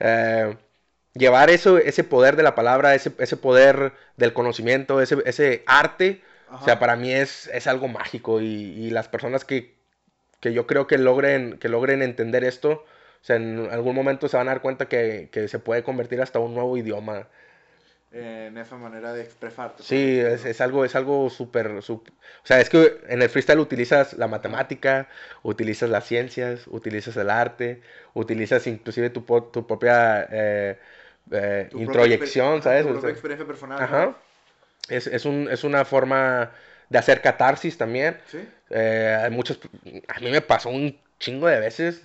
Eh, 0.00 0.54
llevar 1.14 1.50
eso, 1.50 1.78
ese 1.78 2.04
poder 2.04 2.36
de 2.36 2.42
la 2.42 2.54
palabra, 2.54 2.94
ese, 2.94 3.12
ese 3.18 3.36
poder 3.36 3.92
del 4.16 4.32
conocimiento, 4.32 5.00
ese, 5.00 5.18
ese 5.26 5.62
arte, 5.66 6.22
o 6.58 6.62
sea, 6.62 6.78
para 6.78 6.96
mí 6.96 7.12
es, 7.12 7.48
es 7.48 7.66
algo 7.66 7.88
mágico 7.88 8.40
y, 8.40 8.46
y 8.46 8.90
las 8.90 9.08
personas 9.08 9.44
que, 9.44 9.74
que 10.40 10.52
yo 10.54 10.66
creo 10.66 10.86
que 10.86 10.98
logren, 10.98 11.58
que 11.58 11.68
logren 11.68 12.02
entender 12.02 12.44
esto, 12.44 12.70
o 12.72 13.24
sea, 13.24 13.36
en 13.36 13.68
algún 13.70 13.94
momento 13.96 14.28
se 14.28 14.36
van 14.36 14.48
a 14.48 14.52
dar 14.52 14.62
cuenta 14.62 14.88
que, 14.88 15.28
que 15.32 15.48
se 15.48 15.58
puede 15.60 15.82
convertir 15.84 16.22
hasta 16.22 16.38
un 16.40 16.54
nuevo 16.54 16.76
idioma. 16.76 17.28
En 18.12 18.56
esa 18.58 18.76
manera 18.76 19.12
de 19.12 19.22
expresarte. 19.22 19.82
Sí, 19.82 20.20
es, 20.20 20.44
es 20.44 20.60
algo, 20.60 20.84
es 20.84 20.94
algo 20.94 21.28
súper, 21.30 21.82
sup- 21.82 22.08
o 22.10 22.46
sea, 22.46 22.60
es 22.60 22.70
que 22.70 23.00
en 23.08 23.22
el 23.22 23.28
freestyle 23.28 23.58
utilizas 23.58 24.12
la 24.14 24.28
matemática, 24.28 25.08
utilizas 25.42 25.90
las 25.90 26.06
ciencias, 26.06 26.66
utilizas 26.68 27.16
el 27.16 27.28
arte, 27.28 27.82
utilizas 28.14 28.66
inclusive 28.68 29.10
tu, 29.10 29.22
tu 29.52 29.66
propia 29.66 30.28
eh, 30.30 30.78
eh, 31.30 31.68
introyección, 31.74 32.62
¿sabes? 32.62 32.82
Tu 32.82 32.88
propia 32.88 33.00
sea, 33.02 33.10
experiencia 33.10 33.46
personal. 33.46 33.82
Ajá. 33.82 34.16
Es, 34.88 35.06
es, 35.06 35.24
un, 35.24 35.48
es 35.50 35.64
una 35.64 35.84
forma 35.84 36.50
de 36.88 36.98
hacer 36.98 37.22
catarsis 37.22 37.78
también. 37.78 38.18
Sí. 38.26 38.46
Eh, 38.70 39.18
hay 39.22 39.30
muchos, 39.30 39.58
a 40.08 40.20
mí 40.20 40.30
me 40.30 40.40
pasó 40.40 40.68
un 40.68 40.98
chingo 41.18 41.46
de 41.46 41.60
veces 41.60 42.02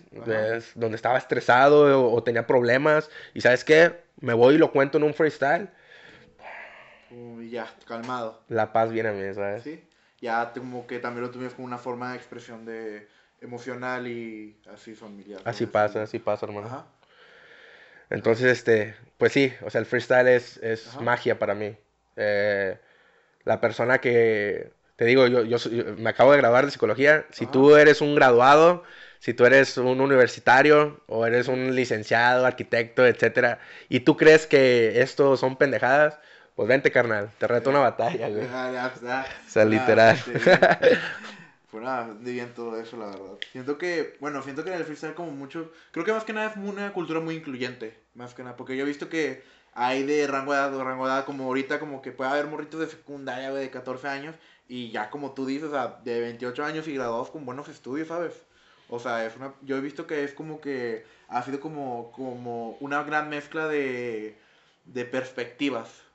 donde 0.75 0.95
estaba 0.95 1.17
estresado 1.17 1.99
o, 1.99 2.13
o 2.13 2.23
tenía 2.23 2.47
problemas 2.47 3.09
y 3.33 3.41
¿sabes 3.41 3.63
qué? 3.63 4.01
Me 4.21 4.33
voy 4.33 4.55
y 4.55 4.57
lo 4.57 4.71
cuento 4.71 4.97
en 4.97 5.03
un 5.03 5.13
freestyle. 5.13 5.69
Uy, 7.11 7.49
ya, 7.49 7.67
calmado. 7.87 8.41
La 8.49 8.71
paz 8.71 8.91
viene 8.91 9.09
a 9.09 9.11
mí, 9.13 9.33
¿sabes? 9.33 9.63
Sí. 9.63 9.83
Ya 10.21 10.51
como 10.53 10.85
que 10.85 10.99
también 10.99 11.23
lo 11.23 11.31
tuvimos 11.31 11.53
como 11.53 11.65
una 11.65 11.77
forma 11.77 12.11
de 12.11 12.17
expresión 12.17 12.65
de 12.65 13.07
emocional 13.41 14.07
y 14.07 14.57
así 14.73 14.93
familiar. 14.93 15.41
Así 15.45 15.65
pasa, 15.65 16.03
así 16.03 16.19
pasa, 16.19 16.45
hermano. 16.45 16.67
Ajá. 16.67 16.85
Entonces, 18.09 18.51
este, 18.51 18.95
pues 19.17 19.33
sí, 19.33 19.53
o 19.61 19.69
sea, 19.69 19.79
el 19.79 19.85
freestyle 19.85 20.27
es, 20.27 20.57
es 20.57 20.99
magia 21.01 21.37
para 21.37 21.53
mí. 21.53 21.75
Eh, 22.15 22.77
la 23.45 23.61
persona 23.61 23.99
que, 23.99 24.71
te 24.95 25.05
digo, 25.05 25.27
yo, 25.27 25.43
yo, 25.43 25.57
yo 25.57 25.95
me 25.97 26.09
acabo 26.09 26.31
de 26.31 26.37
graduar 26.39 26.65
de 26.65 26.71
psicología. 26.71 27.25
Si 27.31 27.45
Ajá. 27.45 27.51
tú 27.51 27.75
eres 27.75 28.01
un 28.01 28.15
graduado, 28.15 28.83
si 29.19 29.33
tú 29.33 29.45
eres 29.45 29.77
un 29.77 30.01
universitario 30.01 31.01
o 31.07 31.25
eres 31.25 31.47
un 31.47 31.75
licenciado, 31.75 32.45
arquitecto, 32.45 33.05
etcétera, 33.05 33.59
y 33.89 34.01
tú 34.01 34.17
crees 34.17 34.47
que 34.47 35.01
esto 35.01 35.37
son 35.37 35.57
pendejadas, 35.57 36.19
pues 36.55 36.67
vente, 36.67 36.91
carnal, 36.91 37.31
te 37.37 37.47
reto 37.47 37.69
una 37.69 37.79
batalla, 37.79 38.27
güey. 38.27 38.45
O 39.45 39.49
sea, 39.49 39.65
literal. 39.65 40.17
Fue 41.71 41.81
nada, 41.81 42.15
bien 42.19 42.53
todo 42.55 42.79
eso, 42.79 42.97
la 42.97 43.07
verdad. 43.07 43.37
Siento 43.51 43.77
que, 43.77 44.17
bueno, 44.19 44.41
siento 44.41 44.63
que 44.63 44.71
en 44.71 44.77
el 44.77 44.85
freestyle 44.85 45.13
como 45.13 45.31
mucho, 45.31 45.71
creo 45.91 46.03
que 46.03 46.11
más 46.11 46.23
que 46.23 46.33
nada 46.33 46.49
es 46.49 46.57
una 46.57 46.91
cultura 46.93 47.19
muy 47.19 47.35
incluyente, 47.35 47.95
más 48.15 48.33
que 48.33 48.43
nada, 48.43 48.55
porque 48.57 48.75
yo 48.75 48.83
he 48.83 48.87
visto 48.87 49.07
que 49.07 49.43
hay 49.73 50.03
de 50.03 50.25
rango 50.25 50.53
de 50.53 50.57
edad 50.57 50.75
o 50.75 50.83
rango 50.83 51.05
de 51.05 51.13
edad, 51.13 51.25
como 51.25 51.43
ahorita 51.45 51.79
como 51.79 52.01
que 52.01 52.11
puede 52.11 52.31
haber 52.31 52.47
morritos 52.47 52.79
de 52.79 52.87
secundaria, 52.87 53.51
güey, 53.51 53.63
de 53.63 53.69
14 53.69 54.07
años, 54.07 54.35
y 54.67 54.89
ya 54.89 55.11
como 55.11 55.33
tú 55.33 55.45
dices, 55.45 55.69
o 55.69 55.71
sea, 55.71 55.99
de 56.03 56.19
28 56.21 56.65
años 56.65 56.87
y 56.87 56.95
graduados 56.95 57.29
con 57.29 57.45
buenos 57.45 57.69
estudios, 57.69 58.07
¿sabes? 58.07 58.33
O 58.89 58.99
sea, 58.99 59.25
es 59.25 59.35
una, 59.35 59.53
yo 59.61 59.77
he 59.77 59.81
visto 59.81 60.07
que 60.07 60.23
es 60.23 60.33
como 60.33 60.61
que 60.61 61.05
ha 61.27 61.43
sido 61.43 61.59
como, 61.59 62.11
como 62.13 62.77
una 62.79 63.03
gran 63.03 63.29
mezcla 63.29 63.67
de, 63.67 64.35
de 64.85 65.05
perspectivas 65.05 66.09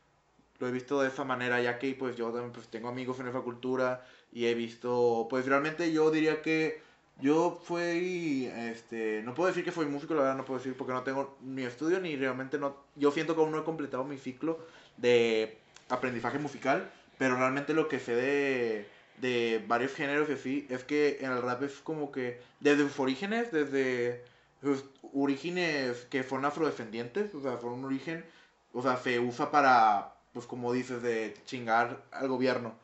lo 0.59 0.69
he 0.69 0.73
visto 0.73 1.01
de 1.01 1.09
esa 1.09 1.25
manera, 1.25 1.61
ya 1.61 1.79
que 1.79 1.95
pues 1.95 2.17
yo 2.17 2.31
también 2.31 2.53
pues, 2.53 2.69
tengo 2.69 2.89
amigos 2.89 3.19
en 3.21 3.29
esa 3.29 3.41
cultura 3.41 4.07
y 4.35 4.47
he 4.47 4.55
visto, 4.55 5.29
pues 5.31 5.47
realmente 5.47 5.93
yo 5.93 6.11
diría 6.11 6.43
que 6.43 6.83
yo 7.21 7.61
fui, 7.65 8.51
este, 8.57 9.23
no 9.23 9.35
puedo 9.35 9.49
decir 9.49 9.65
que 9.65 9.71
fui 9.71 9.87
músico, 9.87 10.15
la 10.15 10.23
verdad 10.23 10.37
no 10.37 10.45
puedo 10.45 10.59
decir 10.59 10.77
porque 10.77 10.93
no 10.93 11.05
tengo 11.05 11.39
ni 11.41 11.63
estudio 11.63 12.01
ni 12.01 12.17
realmente 12.17 12.59
no, 12.59 12.77
yo 12.97 13.13
siento 13.13 13.37
que 13.37 13.47
no 13.47 13.59
he 13.59 13.65
completado 13.65 14.03
mi 14.03 14.19
ciclo 14.19 14.59
de 14.97 15.59
aprendizaje 15.89 16.41
musical, 16.41 16.91
pero 17.17 17.37
realmente 17.37 17.75
lo 17.75 17.87
que 17.87 18.01
sé 18.01 18.17
de, 18.17 18.89
de 19.21 19.65
varios 19.69 19.95
géneros 19.95 20.29
y 20.29 20.33
así 20.33 20.67
es 20.69 20.83
que 20.83 21.19
en 21.21 21.31
el 21.31 21.41
rap 21.41 21.63
es 21.63 21.75
como 21.75 22.11
que 22.11 22.41
desde 22.59 22.83
sus 22.83 22.99
orígenes, 22.99 23.53
desde 23.53 24.25
sus 24.61 24.85
orígenes 25.13 26.07
que 26.11 26.25
fueron 26.25 26.47
afrodescendientes, 26.47 27.33
o 27.35 27.41
sea, 27.41 27.57
fueron 27.59 27.81
un 27.81 27.85
origen, 27.85 28.25
o 28.73 28.83
sea, 28.83 28.97
se 28.97 29.21
usa 29.21 29.53
para, 29.53 30.17
pues 30.33 30.47
como 30.47 30.73
dices, 30.73 31.03
de 31.03 31.37
chingar 31.45 32.05
al 32.11 32.27
gobierno. 32.27 32.84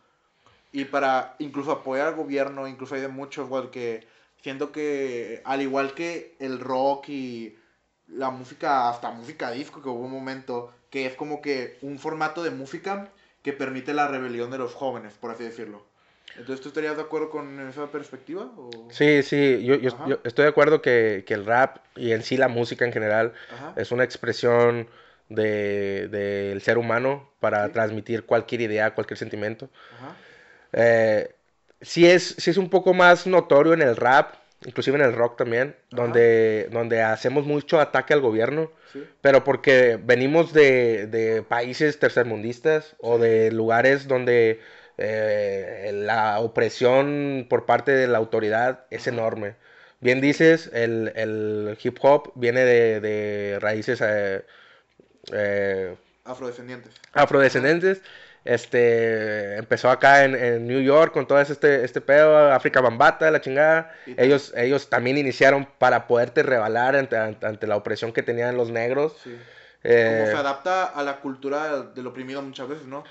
Y 0.73 0.85
para 0.85 1.35
incluso 1.39 1.73
apoyar 1.73 2.09
al 2.09 2.15
gobierno, 2.15 2.69
incluso 2.69 2.95
hay 2.95 3.01
de 3.01 3.09
muchos, 3.09 3.47
igual 3.47 3.71
que 3.71 4.07
siento 4.43 4.73
que 4.73 5.43
al 5.45 5.63
igual 5.63 5.95
que 5.95 6.37
el 6.39 6.61
rock 6.61 7.09
y 7.09 7.57
la 8.09 8.31
música, 8.31 8.89
hasta 8.89 9.11
música 9.11 9.51
disco, 9.51 9.83
que 9.83 9.89
hubo 9.89 10.05
un 10.05 10.13
momento 10.13 10.73
que 10.91 11.07
es 11.07 11.15
como 11.15 11.41
que 11.43 11.79
un 11.83 11.99
formato 11.99 12.43
de 12.43 12.51
música 12.51 13.09
que 13.43 13.53
permite 13.53 13.95
la 13.95 14.09
rebelión 14.09 14.51
de 14.51 14.59
los 14.59 14.75
jóvenes, 14.75 15.15
por 15.15 15.31
así 15.31 15.45
decirlo. 15.45 15.85
Entonces, 16.37 16.61
¿tú 16.61 16.69
estarías 16.69 16.97
de 16.97 17.03
acuerdo 17.03 17.31
con 17.31 17.69
esa 17.69 17.87
perspectiva? 17.89 18.51
O... 18.57 18.89
Sí, 18.91 19.23
sí, 19.23 19.65
yo, 19.65 19.75
yo, 19.77 19.91
yo 20.07 20.19
estoy 20.25 20.45
de 20.45 20.49
acuerdo 20.51 20.81
que, 20.81 21.25
que 21.27 21.35
el 21.35 21.45
rap 21.47 21.79
y 21.97 22.13
en 22.13 22.23
sí 22.23 22.37
la 22.37 22.49
música 22.49 22.85
en 22.85 22.93
general 22.93 23.33
Ajá. 23.53 23.75
es 23.77 23.91
una 23.91 24.05
expresión 24.05 24.89
de- 25.29 26.09
del 26.09 26.61
ser 26.63 26.79
humano 26.79 27.31
para 27.41 27.67
Sí. 27.67 27.73
transmitir 27.73 28.25
cualquier 28.27 28.61
idea, 28.63 28.95
cualquier 28.95 29.19
sentimiento. 29.19 29.71
Ajá. 29.99 30.17
Eh, 30.73 31.35
sí, 31.81 32.07
es, 32.07 32.35
sí 32.39 32.51
es 32.51 32.57
un 32.57 32.71
poco 32.71 32.95
más 32.95 33.27
notorio 33.27 33.73
en 33.75 33.83
el 33.83 33.97
rap, 33.97 34.35
inclusive 34.65 34.97
en 34.99 35.05
el 35.05 35.15
rock 35.15 35.37
también, 35.39 35.77
Ajá. 35.93 36.03
donde, 36.03 36.69
donde 36.71 37.03
hacemos 37.03 37.45
mucho 37.47 37.81
ataque 37.81 38.13
al 38.15 38.21
gobierno, 38.21 38.71
Sí. 38.93 39.09
pero 39.21 39.45
porque 39.45 39.99
venimos 40.03 40.53
de, 40.53 41.07
de 41.07 41.43
países 41.43 41.99
tercermundistas 41.99 42.97
o 43.01 43.19
de 43.19 43.53
lugares 43.53 44.09
donde 44.09 44.61
eh, 44.99 45.91
la 45.95 46.41
opresión 46.41 47.47
por 47.49 47.67
parte 47.67 47.93
de 47.93 48.09
la 48.09 48.19
autoridad 48.19 48.85
es 48.91 49.07
enorme. 49.07 49.55
Bien 50.01 50.21
dices, 50.21 50.71
el, 50.73 51.13
el 51.15 51.79
hip 51.83 51.99
hop 52.03 52.33
viene 52.35 52.65
de, 52.65 53.01
de 53.01 53.59
raíces 53.61 54.01
eh, 54.03 54.45
eh, 55.33 55.97
Afrodescendientes. 56.25 56.95
afrodescendientes. 57.13 58.03
Este 58.45 59.57
empezó 59.57 59.91
acá 59.91 60.25
en, 60.25 60.35
en 60.35 60.67
New 60.67 60.81
York 60.81 61.13
con 61.13 61.27
todo 61.27 61.41
este, 61.41 61.85
este 61.85 62.01
pedo, 62.01 62.53
África 62.53 62.81
Bambata, 62.81 63.31
la 63.31 63.41
chingada. 63.41 63.95
Ellos, 64.17 64.53
ellos 64.57 64.89
también 64.89 65.19
iniciaron 65.19 65.67
para 65.79 66.07
poderte 66.07 66.43
rebalar 66.43 66.97
ante, 66.97 67.17
ante- 67.17 67.47
ante 67.47 67.67
la 67.67 67.77
opresión 67.77 68.13
que 68.13 68.23
tenían 68.23 68.57
los 68.57 68.71
negros. 68.71 69.17
Sí. 69.23 69.37
Eh, 69.83 70.19
Como 70.21 70.31
se 70.31 70.37
adapta 70.37 70.85
a 70.85 71.03
la 71.03 71.21
cultura 71.21 71.83
del 71.83 72.07
oprimido 72.07 72.43
muchas 72.43 72.69
veces, 72.69 72.87
¿no? 72.87 73.05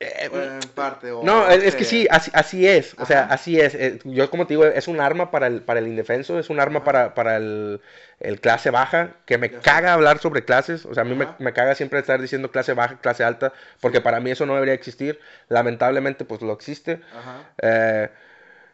Eh, 0.00 0.28
en 0.32 0.60
parte. 0.74 1.10
O 1.10 1.22
no, 1.24 1.48
es, 1.48 1.74
que 1.74 1.84
sí, 1.84 2.06
así, 2.10 2.30
así 2.34 2.66
es. 2.68 2.94
O 2.98 3.06
sea, 3.06 3.24
así 3.24 3.58
es. 3.58 3.74
Eh, 3.74 3.98
Yo, 4.04 4.30
como 4.30 4.46
te 4.46 4.54
digo, 4.54 4.64
es 4.66 4.88
un 4.88 5.00
arma 5.00 5.30
para 5.30 5.46
el, 5.46 5.62
para 5.62 5.80
el 5.80 5.86
indefenso, 5.88 6.38
es 6.38 6.50
un 6.50 6.60
arma 6.60 6.80
Ajá. 6.80 6.84
para, 6.84 7.14
para 7.14 7.36
el, 7.36 7.80
el 8.20 8.40
clase 8.40 8.70
baja, 8.70 9.16
que 9.24 9.38
me 9.38 9.50
caga 9.60 9.94
hablar 9.94 10.18
sobre 10.18 10.44
clases. 10.44 10.84
O 10.84 10.92
sea, 10.94 11.02
a 11.02 11.04
mí 11.06 11.14
me, 11.14 11.52
caga 11.54 11.74
siempre 11.74 11.98
estar 11.98 12.20
diciendo 12.20 12.50
clase 12.50 12.74
baja, 12.74 13.00
clase 13.00 13.24
alta, 13.24 13.52
porque 13.80 14.00
para 14.02 14.20
mí 14.20 14.30
eso 14.30 14.44
no 14.46 14.54
debería 14.54 14.74
existir. 14.74 15.18
Lamentablemente, 15.48 16.24
pues 16.26 16.42
lo 16.42 16.52
existe. 16.52 17.00
Eh, 17.62 18.10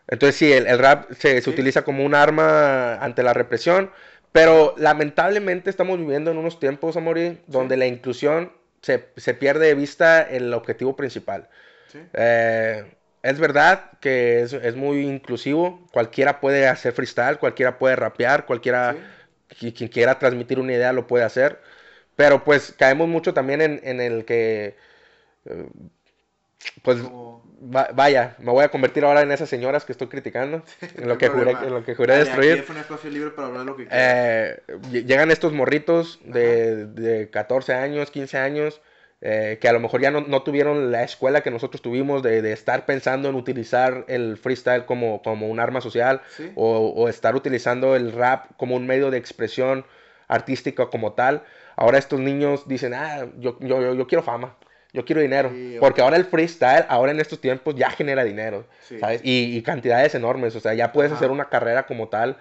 entonces 0.09 0.37
sí, 0.37 0.53
el, 0.53 0.67
el 0.67 0.79
rap 0.79 1.13
se, 1.13 1.41
se 1.43 1.51
Sí. 1.51 1.51
utiliza 1.51 1.83
como 1.85 2.05
un 2.05 2.15
arma 2.15 2.95
ante 2.97 3.23
la 3.23 3.33
represión, 3.35 3.91
pero 4.33 4.75
lamentablemente 4.79 5.71
estamos 5.71 5.99
viviendo 5.99 6.31
en 6.31 6.39
unos 6.39 6.59
tiempos, 6.59 6.97
Amori, 6.97 7.41
donde 7.47 7.77
la 7.77 7.87
inclusión 7.87 8.53
se, 8.83 9.09
se 9.17 9.35
pierde 9.35 9.67
de 9.69 9.75
vista 9.75 10.23
el 10.23 10.53
objetivo 10.53 10.95
principal. 10.97 11.49
Sí. 11.89 12.01
Eh, 12.13 12.85
es 13.23 13.39
verdad 13.39 13.93
que 14.01 14.43
es, 14.43 14.53
es 14.53 14.75
muy 14.77 15.07
inclusivo. 15.07 15.87
Cualquiera 15.93 16.41
puede 16.41 16.69
hacer 16.69 16.93
freestyle, 16.93 17.39
cualquiera 17.39 17.79
puede 17.79 17.97
rapear, 17.97 18.45
cualquiera, 18.47 18.97
qui- 19.49 19.75
quien 19.75 19.89
quiera 19.89 20.19
transmitir 20.19 20.59
una 20.59 20.73
idea 20.73 20.93
lo 20.93 21.07
puede 21.07 21.25
hacer. 21.25 21.61
Pero 22.17 22.45
pues 22.45 22.75
caemos 22.77 23.09
mucho 23.09 23.33
también 23.33 23.61
en, 23.63 23.81
en 23.85 24.01
el 24.01 24.25
que, 24.25 24.77
eh, 25.47 25.67
pues 26.83 27.01
Como- 27.01 27.43
va- 27.75 27.91
vaya, 27.95 28.37
me 28.39 28.51
voy 28.51 28.65
a 28.65 28.69
convertir 28.69 29.05
ahora 29.05 29.23
en 29.23 29.31
esas 29.33 29.49
señoras 29.49 29.85
que 29.85 29.93
estoy 29.93 30.09
criticando, 30.09 30.63
en 30.97 31.09
lo 31.09 31.19
que 31.19 31.29
juré, 31.29 31.53
en 31.53 31.71
lo 31.75 31.85
que 31.85 31.95
juré 31.95 32.15
Dale, 32.15 32.25
destruir. 32.25 32.65
Libre 33.13 33.31
para 33.31 33.49
hablar 33.49 33.67
lo 33.67 33.77
que. 33.77 33.87
Eh, 33.91 34.61
ll- 34.91 35.05
llegan 35.07 35.31
estos 35.31 35.53
morritos 35.53 36.21
de, 36.25 36.87
de 36.87 37.31
14 37.31 37.75
años, 37.75 38.11
15 38.11 38.39
años, 38.39 38.81
eh, 39.21 39.59
que 39.61 39.69
a 39.69 39.73
lo 39.73 39.79
mejor 39.81 40.01
ya 40.01 40.11
no, 40.11 40.21
no 40.23 40.43
tuvieron 40.43 40.91
la 40.91 41.05
escuela 41.05 41.43
que 41.43 41.51
nosotros 41.53 41.81
tuvimos 41.83 42.23
de, 42.25 42.43
de 42.43 42.53
estar 42.53 42.87
pensando 42.87 43.29
en 43.29 43.37
utilizar 43.37 44.05
el 44.09 44.37
freestyle 44.37 44.85
como, 44.85 45.23
como 45.23 45.49
un 45.49 45.61
arma 45.61 45.81
social 45.81 46.23
Sí. 46.37 46.51
o, 46.57 46.89
o 46.89 47.09
estar 47.09 47.37
utilizando 47.37 47.95
el 47.95 48.11
rap 48.13 48.47
como 48.57 48.75
un 48.75 48.87
medio 48.87 49.11
de 49.13 49.19
expresión 49.19 49.85
artística 50.29 50.87
como 50.87 51.13
tal. 51.13 51.43
Ahora 51.77 51.99
estos 51.99 52.19
niños 52.21 52.67
dicen, 52.67 52.95
ah, 52.95 53.27
yo, 53.39 53.59
yo, 53.61 53.81
yo, 53.81 53.95
yo 53.95 54.07
quiero 54.07 54.23
fama. 54.23 54.57
Yo 54.93 55.05
quiero 55.05 55.23
dinero. 55.23 55.51
Sí, 55.53 55.77
porque 55.81 56.03
ahora 56.03 56.17
el 56.17 56.25
freestyle, 56.27 56.85
ahora 56.89 57.13
en 57.13 57.21
estos 57.21 57.41
tiempos, 57.41 57.75
ya 57.75 57.91
genera 57.91 58.25
dinero. 58.25 58.67
Sí. 58.81 58.99
¿sabes? 58.99 59.21
Y, 59.25 59.57
y 59.57 59.63
cantidades 59.63 60.15
enormes. 60.15 60.55
O 60.57 60.61
sea, 60.61 60.75
ya 60.75 60.93
puedes 60.93 61.11
Ajá. 61.13 61.19
hacer 61.19 61.31
una 61.31 61.49
carrera 61.49 61.87
como 61.87 62.09
tal. 62.09 62.37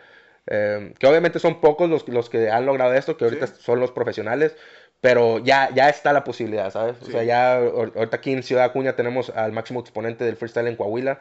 eh, 0.48 0.94
que 0.98 1.06
obviamente 1.08 1.38
son 1.38 1.62
pocos 1.62 1.88
los, 1.90 2.08
los 2.10 2.28
que 2.30 2.50
han 2.50 2.66
logrado 2.66 2.94
esto, 2.96 3.16
que 3.16 3.26
ahorita 3.26 3.46
Sí. 3.48 3.54
son 3.60 3.80
los 3.80 3.92
profesionales. 3.92 4.56
Pero 5.00 5.38
ya, 5.40 5.70
ya 5.74 5.88
está 5.90 6.14
la 6.14 6.24
posibilidad, 6.24 6.70
¿sabes? 6.72 6.96
O 7.02 7.06
Sí. 7.06 7.12
sea, 7.12 7.24
ya 7.24 7.60
ahor- 7.60 7.92
ahorita 7.96 8.18
aquí 8.18 8.34
en 8.34 8.44
Ciudad 8.44 8.66
Acuña 8.66 8.96
tenemos 8.96 9.30
al 9.32 9.52
máximo 9.52 9.80
exponente 9.80 10.24
del 10.26 10.36
freestyle 10.36 10.68
en 10.68 10.76
Coahuila, 10.76 11.20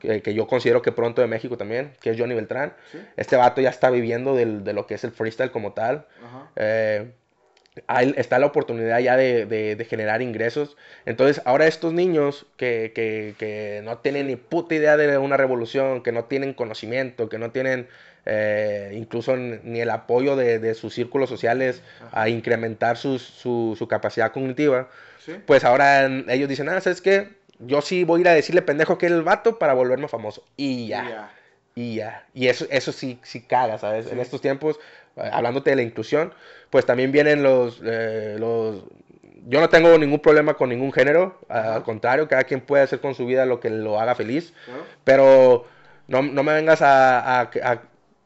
que, 0.00 0.20
que 0.22 0.34
yo 0.34 0.46
considero 0.48 0.82
que 0.82 0.90
pronto 0.92 1.20
de 1.20 1.28
México 1.28 1.56
también, 1.56 1.92
que 2.00 2.10
es 2.10 2.18
Johnny 2.18 2.34
Beltrán. 2.34 2.72
Sí. 2.90 2.98
Este 3.16 3.36
vato 3.36 3.60
ya 3.60 3.70
está 3.70 3.90
viviendo 3.90 4.34
del- 4.34 4.64
de 4.64 4.72
lo 4.72 4.86
que 4.86 4.94
es 4.94 5.04
el 5.04 5.10
freestyle 5.12 5.50
como 5.52 5.72
tal. 5.74 6.06
Ajá. 6.24 6.50
Eh, 6.56 7.12
hay- 7.86 8.14
está 8.16 8.38
la 8.38 8.46
oportunidad 8.46 8.98
ya 9.00 9.16
de, 9.16 9.46
de- 9.46 9.76
de 9.76 9.84
generar 9.84 10.22
ingresos. 10.22 10.76
Entonces, 11.06 11.42
ahora 11.44 11.66
estos 11.66 11.92
niños 11.92 12.46
que, 12.56 12.92
que- 12.94 13.34
que 13.38 13.80
no 13.84 13.98
tienen 13.98 14.26
ni 14.28 14.36
puta 14.36 14.74
idea 14.74 14.96
de 14.96 15.18
una 15.18 15.36
revolución, 15.36 16.02
que 16.02 16.12
no 16.12 16.24
tienen 16.24 16.54
conocimiento, 16.54 17.28
que 17.28 17.38
no 17.38 17.50
tienen 17.50 17.88
eh, 18.26 18.92
incluso 18.96 19.34
ni 19.36 19.80
el 19.80 19.88
apoyo 19.90 20.36
de, 20.36 20.58
de 20.58 20.74
sus 20.74 20.92
círculos 20.94 21.28
sociales 21.30 21.82
Ajá. 22.08 22.22
a 22.22 22.28
incrementar 22.28 22.96
su, 22.98 23.18
su 23.18 23.86
capacidad 23.88 24.30
cognitiva, 24.32 24.88
Sí. 25.24 25.36
pues 25.46 25.64
ahora 25.64 26.06
ellos 26.28 26.48
dicen, 26.48 26.68
ah, 26.68 26.80
¿sabes 26.80 27.00
qué? 27.00 27.28
Yo 27.58 27.80
sí 27.82 28.04
voy 28.04 28.20
a 28.20 28.22
ir 28.22 28.28
a 28.28 28.34
decirle 28.34 28.62
pendejo 28.62 28.96
que 28.98 29.06
el 29.06 29.22
vato 29.22 29.58
para 29.58 29.74
volverme 29.74 30.08
famoso. 30.08 30.44
Y 30.56 30.88
ya. 30.88 31.30
Y 31.74 31.96
ya. 31.96 32.26
Y 32.34 32.48
eso, 32.48 32.66
eso 32.70 32.90
sí, 32.92 33.18
sí 33.22 33.42
caga, 33.42 33.78
¿sabes? 33.78 34.10
En 34.10 34.18
estos 34.18 34.40
tiempos, 34.40 34.78
hablándote 35.16 35.70
de 35.70 35.76
la 35.76 35.82
inclusión, 35.82 36.32
pues 36.70 36.86
también 36.86 37.12
vienen 37.12 37.42
los, 37.42 37.80
eh, 37.84 38.36
los... 38.38 38.82
Yo 39.46 39.60
no 39.60 39.68
tengo 39.68 39.96
ningún 39.98 40.20
problema 40.20 40.54
con 40.54 40.68
ningún 40.68 40.92
género, 40.92 41.38
al 41.48 41.82
contrario, 41.82 42.28
cada 42.28 42.44
quien 42.44 42.60
puede 42.60 42.82
hacer 42.84 43.00
con 43.00 43.14
su 43.14 43.26
vida 43.26 43.46
lo 43.46 43.58
que 43.58 43.70
lo 43.70 43.98
haga 43.98 44.14
feliz, 44.14 44.52
Claro. 44.66 44.84
pero 45.04 45.66
no, 46.08 46.22
no 46.22 46.42
me 46.42 46.52
vengas 46.52 46.82
a, 46.82 47.40
a- 47.40 47.50
a- 47.62 47.82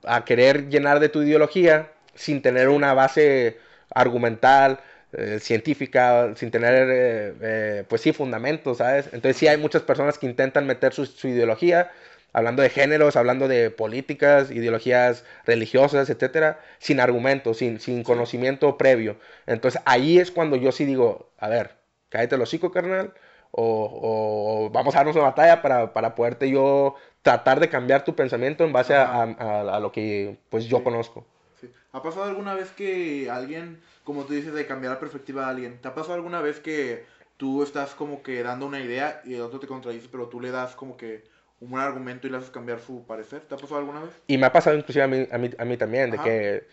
a 0.07 0.25
querer 0.25 0.69
llenar 0.69 1.01
de 1.01 1.09
tu 1.09 1.23
ideología 1.23 1.91
sin 2.15 2.43
tener 2.43 2.69
una 2.69 2.93
base 2.95 3.59
argumental, 3.95 4.81
eh, 5.13 5.39
científica, 5.41 6.33
sin 6.37 6.51
tener, 6.51 6.89
eh, 6.91 7.35
eh, 7.41 7.85
pues 7.89 8.03
sí, 8.03 8.13
fundamentos, 8.13 8.79
¿sabes? 8.79 9.07
Entonces 9.13 9.37
sí 9.37 9.47
hay 9.47 9.57
muchas 9.57 9.83
personas 9.83 10.19
que 10.19 10.27
intentan 10.27 10.67
meter 10.67 10.93
su, 10.93 11.07
su 11.07 11.29
ideología, 11.29 11.91
hablando 12.35 12.63
de 12.63 12.69
géneros, 12.71 13.17
hablando 13.17 13.49
de 13.49 13.71
políticas, 13.71 14.51
ideologías 14.51 15.25
religiosas, 15.47 16.11
etcétera, 16.11 16.61
sin 16.79 17.01
argumentos, 17.01 17.59
sin, 17.59 17.81
sin 17.81 18.05
conocimiento 18.05 18.77
previo. 18.79 19.17
Entonces 19.47 19.81
ahí 19.87 20.19
es 20.19 20.31
cuando 20.31 20.57
yo 20.57 20.73
sí 20.73 20.85
digo, 20.85 21.33
a 21.39 21.49
ver, 21.49 21.77
cállate 22.11 22.35
el 22.37 22.43
hocico, 22.43 22.71
carnal, 22.73 23.15
o, 23.53 24.67
o 24.67 24.71
vamos 24.71 24.95
a 24.95 24.99
darnos 24.99 25.17
una 25.17 25.27
batalla 25.27 25.63
para, 25.63 25.93
para 25.93 26.15
poderte 26.15 26.51
yo 26.51 26.97
tratar 27.23 27.61
de 27.61 27.69
cambiar 27.71 28.05
tu 28.05 28.15
pensamiento 28.17 28.65
en 28.65 28.73
base 28.73 28.95
a, 28.95 29.05
a- 29.23 29.77
a 29.77 29.81
lo 29.81 29.93
que 29.93 30.39
pues 30.51 30.67
yo 30.67 30.79
Sí. 30.79 30.85
conozco. 30.85 31.25
Sí. 31.61 31.73
¿Ha 31.93 32.03
pasado 32.03 32.25
alguna 32.27 32.55
vez 32.55 32.71
que 32.73 33.31
alguien, 33.31 33.83
como 34.05 34.25
tú 34.27 34.35
dices, 34.35 34.53
de 34.55 34.67
cambiar 34.67 34.95
la 34.95 35.01
perspectiva 35.01 35.45
de 35.45 35.51
alguien, 35.51 35.81
¿te 35.81 35.89
ha 35.89 35.95
pasado 35.95 36.15
alguna 36.15 36.41
vez 36.43 36.61
que 36.61 37.07
tú 37.37 37.63
estás 37.63 37.95
como 37.95 38.23
que 38.23 38.43
dando 38.43 38.67
una 38.67 38.81
idea 38.81 39.23
y 39.25 39.35
el 39.35 39.43
otro 39.43 39.61
te 39.61 39.67
contradice, 39.67 40.09
pero 40.11 40.29
tú 40.29 40.41
le 40.41 40.51
das 40.51 40.75
como 40.77 40.97
que 40.97 41.25
un 41.65 41.71
buen 41.71 41.83
argumento 41.83 42.27
y 42.27 42.31
le 42.31 42.37
haces 42.37 42.51
cambiar 42.51 42.79
su 42.81 43.05
parecer? 43.07 43.41
¿Te 43.41 43.55
ha 43.55 43.59
pasado 43.59 43.79
alguna 43.79 44.01
vez? 44.01 44.11
Y 44.27 44.39
me 44.39 44.47
ha 44.47 44.53
pasado 44.53 44.77
inclusive 44.77 45.05
a 45.05 45.09
mí, 45.09 45.27
a 45.31 45.39
mí, 45.39 45.51
a 45.57 45.65
mí 45.65 45.77
también, 45.77 46.11
de 46.11 46.17
Ajá. 46.17 46.25
que 46.25 46.67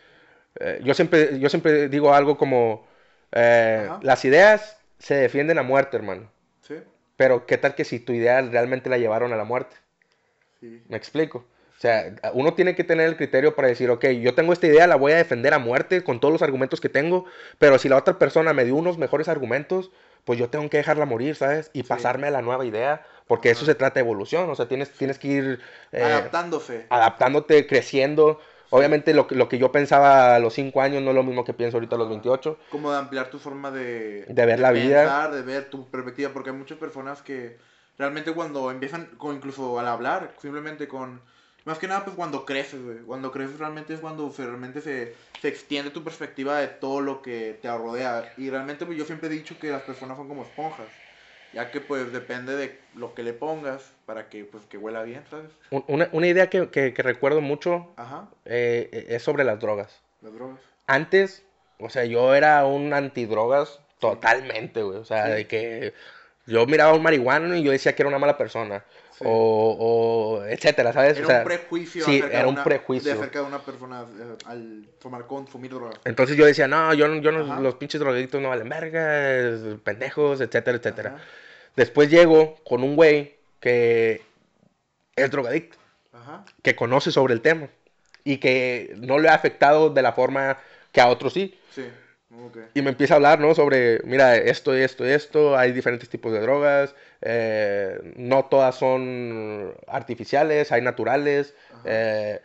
eh, 0.60 0.82
yo, 0.84 0.94
siempre, 0.94 1.40
yo 1.40 1.50
siempre 1.50 1.88
digo 1.88 2.14
algo 2.14 2.38
como, 2.38 2.86
eh, 3.32 3.90
las 4.02 4.26
ideas 4.26 4.78
se 5.00 5.16
defienden 5.16 5.58
a 5.58 5.64
muerte, 5.64 5.98
hermano. 5.98 6.30
Sí. 6.62 6.76
Pero 7.16 7.46
¿qué 7.46 7.58
tal 7.58 7.74
que 7.74 7.86
si 7.86 8.00
tu 8.00 8.14
idea 8.14 8.42
realmente 8.42 8.90
la 8.90 8.98
llevaron 8.98 9.34
a 9.34 9.38
la 9.38 9.46
muerte? 9.46 9.76
Sí. 10.60 10.84
¿Me 10.88 10.98
explico? 10.98 11.46
O 11.78 11.82
sea, 11.82 12.14
uno 12.34 12.54
tiene 12.54 12.76
que 12.76 12.84
tener 12.84 13.08
el 13.08 13.18
criterio 13.18 13.56
para 13.56 13.68
decir, 13.68 13.90
ok, 13.90 14.06
yo 14.10 14.36
tengo 14.36 14.54
esta 14.54 14.68
idea, 14.68 14.86
la 14.86 14.98
voy 14.98 15.14
a 15.14 15.18
defender 15.18 15.56
a 15.56 15.58
muerte 15.58 16.04
con 16.04 16.20
todos 16.20 16.32
los 16.32 16.44
argumentos 16.44 16.80
que 16.80 16.90
tengo, 16.90 17.26
pero 17.58 17.80
si 17.80 17.90
la 17.90 17.98
otra 17.98 18.20
persona 18.20 18.54
me 18.54 18.66
dio 18.66 18.76
unos 18.76 19.00
mejores 19.00 19.28
argumentos, 19.28 19.90
pues 20.26 20.40
yo 20.40 20.50
tengo 20.50 20.70
que 20.70 20.78
dejarla 20.78 21.06
morir, 21.06 21.36
¿sabes? 21.36 21.70
Y 21.74 21.84
Sí. 21.84 21.88
pasarme 21.88 22.28
a 22.28 22.32
la 22.32 22.42
nueva 22.42 22.66
idea, 22.66 23.04
porque 23.28 23.50
eso 23.50 23.66
se 23.66 23.76
trata 23.76 23.96
de 23.96 24.02
evolución, 24.02 24.50
o 24.50 24.56
sea, 24.56 24.68
tienes, 24.68 24.92
tienes 24.92 25.20
que 25.20 25.28
ir 25.28 25.60
eh, 25.92 26.06
Adaptándose. 26.06 26.86
adaptándote, 26.90 27.68
creciendo. 27.68 28.40
Obviamente 28.70 29.14
lo, 29.14 29.28
que- 29.28 29.36
lo 29.36 29.50
que 29.50 29.58
yo 29.58 29.72
pensaba 29.72 30.36
a 30.36 30.40
los 30.40 30.54
5 30.54 30.82
años 30.82 31.02
no 31.02 31.10
es 31.12 31.16
lo 31.16 31.24
mismo 31.24 31.44
que 31.44 31.54
pienso 31.54 31.78
ahorita 31.78 31.96
a 31.96 32.00
los 32.00 32.10
28. 32.10 32.58
Como 32.70 32.92
de 32.92 32.98
ampliar 32.98 33.30
tu 33.30 33.38
forma 33.40 33.70
de... 33.72 34.26
De 34.30 34.46
ver 34.46 34.60
la 34.60 34.72
vida. 34.72 35.30
de 35.30 35.42
ver 35.42 35.70
tu 35.70 35.90
perspectiva, 35.90 36.32
porque 36.32 36.52
hay 36.52 36.56
muchas 36.56 36.78
personas 36.78 37.22
que 37.22 37.58
realmente 37.98 38.34
cuando 38.34 38.72
empiezan, 38.72 39.08
con, 39.18 39.36
incluso 39.36 39.80
al 39.80 39.88
hablar, 39.88 40.34
simplemente 40.42 40.88
con... 40.88 41.22
Más 41.66 41.78
que 41.78 41.88
nada, 41.88 42.04
pues 42.04 42.16
cuando 42.16 42.46
creces, 42.46 42.84
güey. 42.84 42.98
Cuando 43.00 43.32
creces 43.32 43.60
realmente 43.60 43.94
es 43.94 44.00
cuando 44.00 44.34
realmente 44.36 44.82
se, 44.82 45.14
se 45.42 45.48
extiende 45.48 45.92
tu 45.92 46.04
perspectiva 46.04 46.58
de 46.60 46.68
todo 46.68 47.02
lo 47.02 47.22
que 47.22 47.58
te 47.62 47.68
rodea. 47.70 48.34
Y 48.38 48.50
realmente 48.50 48.86
pues 48.86 48.98
yo 48.98 49.06
siempre 49.06 49.30
he 49.30 49.32
dicho 49.32 49.58
que 49.60 49.70
las 49.70 49.84
personas 49.84 50.18
son 50.18 50.28
como 50.28 50.42
esponjas. 50.44 50.88
Ya 51.54 51.70
que 51.70 51.82
pues 51.82 52.12
depende 52.14 52.56
de 52.56 52.80
lo 52.96 53.14
que 53.14 53.24
le 53.24 53.34
pongas 53.34 53.92
para 54.06 54.30
que 54.30 54.46
pues 54.46 54.64
que 54.66 54.78
huela 54.78 55.04
bien, 55.04 55.22
¿sabes? 55.30 55.52
Un- 55.70 55.84
Una, 55.88 56.08
una 56.14 56.28
idea 56.28 56.50
que, 56.50 56.70
que- 56.70 56.94
que 56.94 57.04
recuerdo 57.04 57.42
mucho 57.42 57.92
Ajá, 57.98 58.30
eh, 58.46 59.06
es 59.10 59.22
sobre 59.22 59.44
las 59.44 59.60
drogas. 59.60 60.02
las 60.22 60.34
drogas. 60.34 60.60
Antes, 60.88 61.44
o 61.78 61.90
sea, 61.90 62.06
yo 62.06 62.34
era 62.36 62.66
un 62.66 62.94
antidrogas 62.94 63.80
totalmente, 64.00 64.82
güey. 64.82 64.98
O 64.98 65.06
sea, 65.06 65.26
Sí. 65.28 65.32
de 65.34 65.48
que 65.48 65.94
yo 66.48 66.66
miraba 66.66 66.92
a 66.92 66.96
un 66.96 67.04
marihuano 67.04 67.54
y 67.56 67.64
yo 67.64 67.72
decía 67.72 67.96
que 67.96 68.02
era 68.02 68.10
una 68.10 68.18
mala 68.20 68.38
persona. 68.38 68.84
Sí. 69.22 69.28
O, 69.30 69.78
o 70.40 70.44
etcétera, 70.46 70.92
¿sabes? 70.94 71.18
Era 71.18 71.26
o 71.26 71.30
sea, 71.30 71.38
un 71.40 71.44
prejuicio 71.46 72.04
sí, 72.06 72.18
acerca 72.18 72.28
era 72.30 72.40
de 72.40 72.48
un 72.50 72.54
una, 72.56 72.64
prejuicio. 72.64 73.12
de 73.14 73.20
acerca 73.20 73.40
de 73.40 73.46
una 73.46 73.60
persona 73.60 74.02
eh, 74.02 74.36
al 74.46 74.86
tomar 75.00 75.28
consumir 75.28 75.72
drogas. 75.72 76.00
Entonces 76.06 76.36
yo 76.38 76.46
decía, 76.46 76.68
no, 76.68 76.94
yo, 76.94 77.08
no- 77.08 77.22
yo 77.22 77.32
no, 77.32 77.62
los 77.62 77.76
pinches 77.76 78.00
drogadictos 78.00 78.42
no 78.42 78.50
valen 78.50 78.68
verga, 78.70 79.78
pendejos, 79.84 80.42
etcétera, 80.42 80.78
etcétera. 80.78 81.10
Ajá. 81.16 81.24
Después 81.76 82.10
llego 82.10 82.56
con 82.66 82.84
un 82.84 82.96
güey 82.96 83.36
que 83.60 84.22
es 85.16 85.32
drogadicto, 85.32 85.78
Ajá. 86.14 86.44
que 86.64 86.76
conoce 86.76 87.12
sobre 87.12 87.34
el 87.34 87.42
tema 87.42 87.68
y 88.24 88.38
que 88.38 88.94
no 88.98 89.20
le 89.20 89.30
ha 89.30 89.36
afectado 89.36 89.90
de 89.90 90.02
la 90.02 90.14
forma 90.14 90.58
que 90.92 91.00
a 91.02 91.08
otros 91.08 91.34
sí. 91.34 91.58
Sí. 91.74 91.86
Ok. 92.32 92.58
Y 92.74 92.82
me 92.82 92.92
empieza 92.92 93.16
a 93.16 93.18
hablar, 93.18 93.40
¿no? 93.40 93.54
Sobre, 93.54 94.00
mira, 94.06 94.38
esto, 94.38 94.74
esto, 94.74 95.04
esto, 95.06 95.58
hay 95.58 95.74
diferentes 95.74 96.08
tipos 96.08 96.32
de 96.32 96.40
drogas, 96.40 96.96
eh, 97.22 98.14
no 98.16 98.46
todas 98.46 98.76
son 98.76 99.74
artificiales, 99.88 100.72
hay 100.72 100.82
naturales, 100.82 101.54
eh, 101.84 102.40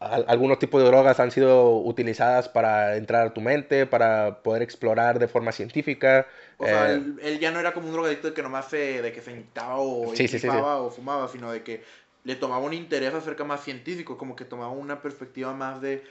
al- 0.00 0.24
algunos 0.28 0.58
tipos 0.58 0.82
de 0.82 0.88
drogas 0.88 1.20
han 1.20 1.30
sido 1.30 1.78
utilizadas 1.80 2.48
para 2.48 2.96
entrar 2.96 3.26
a 3.26 3.34
tu 3.34 3.40
mente, 3.42 3.86
para 3.86 4.42
poder 4.42 4.62
explorar 4.62 5.18
de 5.18 5.28
forma 5.28 5.52
científica. 5.52 6.26
O 6.58 6.66
sea, 6.68 6.86
eh, 6.86 6.94
él, 6.94 7.18
él 7.22 7.38
ya 7.38 7.50
no 7.50 7.60
era 7.60 7.74
como 7.74 7.86
un 7.88 7.92
drogadicto 7.92 8.28
de 8.28 8.34
que 8.34 8.42
nomás 8.42 8.68
se, 8.70 9.02
de 9.02 9.12
que 9.12 9.20
se 9.20 9.32
inyectaba 9.32 9.76
o 9.78 10.14
Sí, 10.14 10.28
sí, 10.28 10.38
sí, 10.38 10.48
o 10.48 10.90
fumaba, 10.90 11.28
sino 11.28 11.52
de 11.52 11.62
que 11.62 11.84
le 12.24 12.34
tomaba 12.36 12.64
un 12.64 12.72
interés 12.72 13.12
acerca 13.14 13.44
más 13.44 13.62
científico, 13.62 14.16
como 14.16 14.34
que 14.36 14.44
tomaba 14.44 14.70
una 14.72 15.02
perspectiva 15.02 15.52
más 15.54 15.80
de 15.80 16.02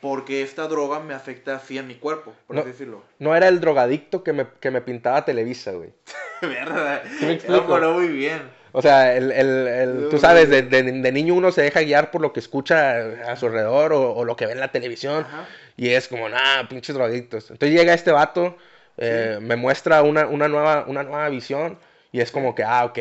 por 0.00 0.24
qué 0.24 0.42
esta 0.42 0.66
droga 0.68 1.00
me 1.00 1.14
afecta 1.14 1.56
así 1.56 1.76
en 1.78 1.86
mi 1.86 1.94
cuerpo, 1.96 2.32
por 2.46 2.56
No. 2.56 2.62
así 2.62 2.70
decirlo. 2.70 3.02
no 3.18 3.34
era 3.36 3.48
el 3.48 3.60
drogadicto 3.60 4.22
que 4.24 4.32
me, 4.32 4.46
que 4.60 4.70
me 4.70 4.80
pintaba 4.80 5.24
Televisa, 5.24 5.72
güey. 5.72 5.90
¿Verdad? 6.42 7.02
¿Sí 7.18 7.24
me 7.24 7.26
Lo 7.28 7.32
explico? 7.34 7.66
coló 7.66 7.92
muy 7.94 8.08
bien. 8.08 8.42
O 8.72 8.80
sea, 8.82 9.14
el, 9.16 9.32
el- 9.32 9.66
el- 9.68 10.08
tú 10.10 10.18
sabes, 10.18 10.48
de, 10.48 10.62
de- 10.62 10.82
de 10.84 11.12
niño 11.12 11.34
uno 11.34 11.50
se 11.52 11.62
deja 11.62 11.80
guiar 11.80 12.10
por 12.12 12.20
lo 12.20 12.32
que 12.32 12.40
escucha 12.40 13.00
a 13.28 13.36
su 13.36 13.46
alrededor 13.46 13.92
o, 13.92 14.12
o 14.14 14.24
lo 14.24 14.36
que 14.36 14.46
ve 14.46 14.52
en 14.52 14.60
la 14.60 14.70
televisión. 14.72 15.24
Ajá. 15.24 15.46
Y 15.76 15.88
es 15.90 16.06
como, 16.08 16.28
nah, 16.28 16.68
pinches 16.68 16.94
drogadictos. 16.94 17.50
Entonces 17.50 17.76
llega 17.76 17.92
este 17.94 18.12
vato, 18.12 18.56
eh, 18.96 19.38
me 19.40 19.56
muestra 19.56 20.02
una, 20.02 20.26
una, 20.26 20.46
nueva, 20.46 20.84
una 20.86 21.02
nueva 21.02 21.28
visión 21.30 21.78
y 22.12 22.20
es 22.20 22.30
como 22.30 22.54
que, 22.54 22.62
ah, 22.62 22.84
ok, 22.84 22.98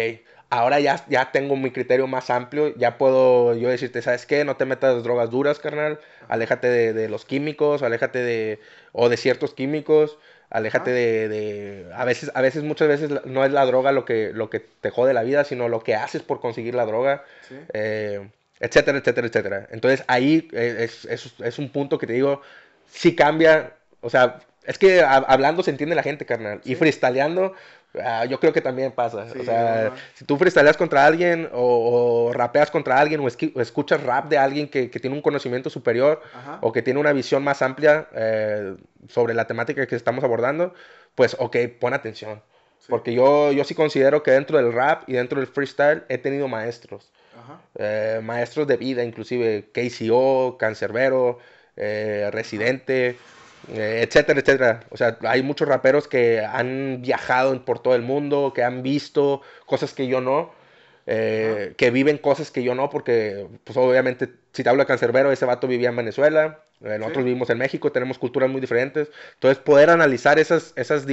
ahora 0.50 0.80
ya, 0.80 1.04
ya 1.08 1.32
tengo 1.32 1.56
mi 1.56 1.72
criterio 1.72 2.08
más 2.08 2.30
amplio, 2.30 2.76
ya 2.76 2.98
puedo 2.98 3.56
yo 3.56 3.70
decirte, 3.70 4.02
¿sabes 4.02 4.26
qué? 4.26 4.44
No 4.46 4.56
te 4.56 4.66
metas 4.66 5.04
drogas 5.04 5.30
duras, 5.30 5.60
carnal, 5.60 6.00
aléjate 6.28 6.68
de, 6.68 6.94
de 6.94 7.10
los 7.10 7.26
químicos, 7.26 7.84
aléjate 7.84 8.20
de, 8.20 8.60
o 8.92 9.10
de 9.10 9.18
ciertos 9.18 9.54
químicos, 9.54 10.18
aléjate 10.50 10.92
de, 10.92 11.30
de, 11.30 11.86
a 11.94 12.06
veces, 12.06 12.32
a 12.34 12.42
veces, 12.42 12.64
muchas 12.64 12.88
veces 12.88 13.12
no 13.26 13.46
es 13.46 13.52
la 13.52 13.66
droga 13.66 13.92
lo 13.92 14.06
que, 14.06 14.32
lo 14.34 14.50
que 14.50 14.60
te 14.60 14.90
jode 14.90 15.14
la 15.14 15.24
vida, 15.24 15.44
sino 15.44 15.70
lo 15.70 15.84
que 15.84 15.96
haces 15.96 16.24
por 16.24 16.42
conseguir 16.42 16.74
la 16.74 16.86
droga, 16.86 17.24
eh, 17.74 18.28
etcétera, 18.60 18.98
etcétera, 18.98 19.28
etcétera. 19.28 19.68
Entonces 19.72 20.04
ahí 20.08 20.48
eh, 20.54 20.78
es, 20.80 21.06
es, 21.06 21.34
es 21.40 21.60
un 21.60 21.70
punto 21.70 21.98
que 22.00 22.08
te 22.08 22.14
digo, 22.14 22.42
sí 22.92 23.16
cambia, 23.16 23.74
o 24.02 24.10
sea, 24.10 24.40
es 24.66 24.78
que 24.78 25.02
hablando 25.02 25.64
se 25.64 25.72
entiende 25.72 25.96
la 25.96 26.04
gente, 26.04 26.28
carnal. 26.28 26.62
Y 26.64 26.76
freestyleando, 26.76 27.56
ah, 28.04 28.26
yo 28.26 28.40
creo 28.40 28.54
que 28.54 28.62
también 28.62 28.92
pasa. 28.92 29.28
o 29.40 29.44
sea, 29.44 29.94
si 30.14 30.26
tú 30.26 30.38
freestyleas 30.38 30.78
contra 30.78 31.06
alguien 31.06 31.50
o, 31.54 32.32
rapeas 32.34 32.72
contra 32.72 33.00
alguien 33.00 33.22
o, 33.22 33.28
escuchas 33.28 34.04
rap 34.04 34.30
de 34.30 34.38
alguien 34.38 34.68
que, 34.68 34.88
tiene 34.88 35.16
un 35.16 35.22
conocimiento 35.22 35.70
superior 35.70 36.22
o 36.62 36.72
que 36.72 36.82
tiene 36.82 37.00
una 37.00 37.14
visión 37.14 37.44
más 37.44 37.62
amplia 37.62 38.08
eh, 38.14 38.76
sobre 39.08 39.34
la 39.34 39.48
temática 39.48 39.86
que 39.88 39.96
estamos 39.96 40.24
abordando, 40.24 40.74
pues 41.16 41.36
ok, 41.40 41.56
pon 41.80 41.94
atención. 41.94 42.42
Porque 42.88 43.14
yo, 43.14 43.52
yo 43.52 43.64
sí 43.64 43.76
considero 43.76 44.24
que 44.24 44.32
dentro 44.32 44.58
del 44.58 44.74
rap 44.74 45.04
y 45.08 45.14
dentro 45.14 45.40
del 45.40 45.48
freestyle 45.48 46.04
he 46.10 46.18
tenido 46.18 46.48
maestros. 46.48 47.12
Eh, 47.76 48.20
maestros 48.24 48.68
de 48.68 48.78
vida, 48.78 49.04
inclusive 49.04 49.70
KCO, 49.72 50.58
Cancerbero, 50.58 51.40
eh, 51.76 52.30
Residente. 52.32 53.18
Etcétera, 53.74 54.40
etcétera. 54.40 54.80
O 54.90 54.98
sea, 54.98 55.18
hay 55.22 55.44
muchos 55.44 55.68
raperos 55.68 56.08
que 56.08 56.42
han 56.42 57.02
viajado 57.02 57.64
por 57.66 57.80
todo 57.80 57.96
el 57.96 58.02
mundo, 58.02 58.54
que 58.54 58.64
han 58.64 58.84
visto 58.84 59.42
cosas 59.66 59.94
que 59.94 60.08
yo 60.08 60.22
no, 60.22 60.52
eh, 61.12 61.74
que 61.78 61.90
viven 61.90 62.20
cosas 62.20 62.52
que 62.52 62.64
yo 62.64 62.76
no, 62.76 62.90
porque, 62.90 63.48
pues 63.64 63.76
obviamente, 63.78 64.30
si 64.54 64.64
te 64.64 64.70
hablo 64.70 64.84
de 64.84 64.88
Cancerbero, 64.88 65.32
ese 65.32 65.46
vato 65.46 65.68
vivía 65.68 65.90
en 65.90 65.96
Venezuela, 65.96 66.64
eh, 66.82 66.98
nosotros 67.00 67.26
vivimos 67.26 67.50
en 67.50 67.58
México, 67.58 67.92
tenemos 67.92 68.20
culturas 68.20 68.50
muy 68.50 68.62
diferentes. 68.62 69.10
Entonces, 69.34 69.58
poder 69.58 69.90
analizar 69.90 70.40
esas, 70.40 70.72
esas, 70.76 71.06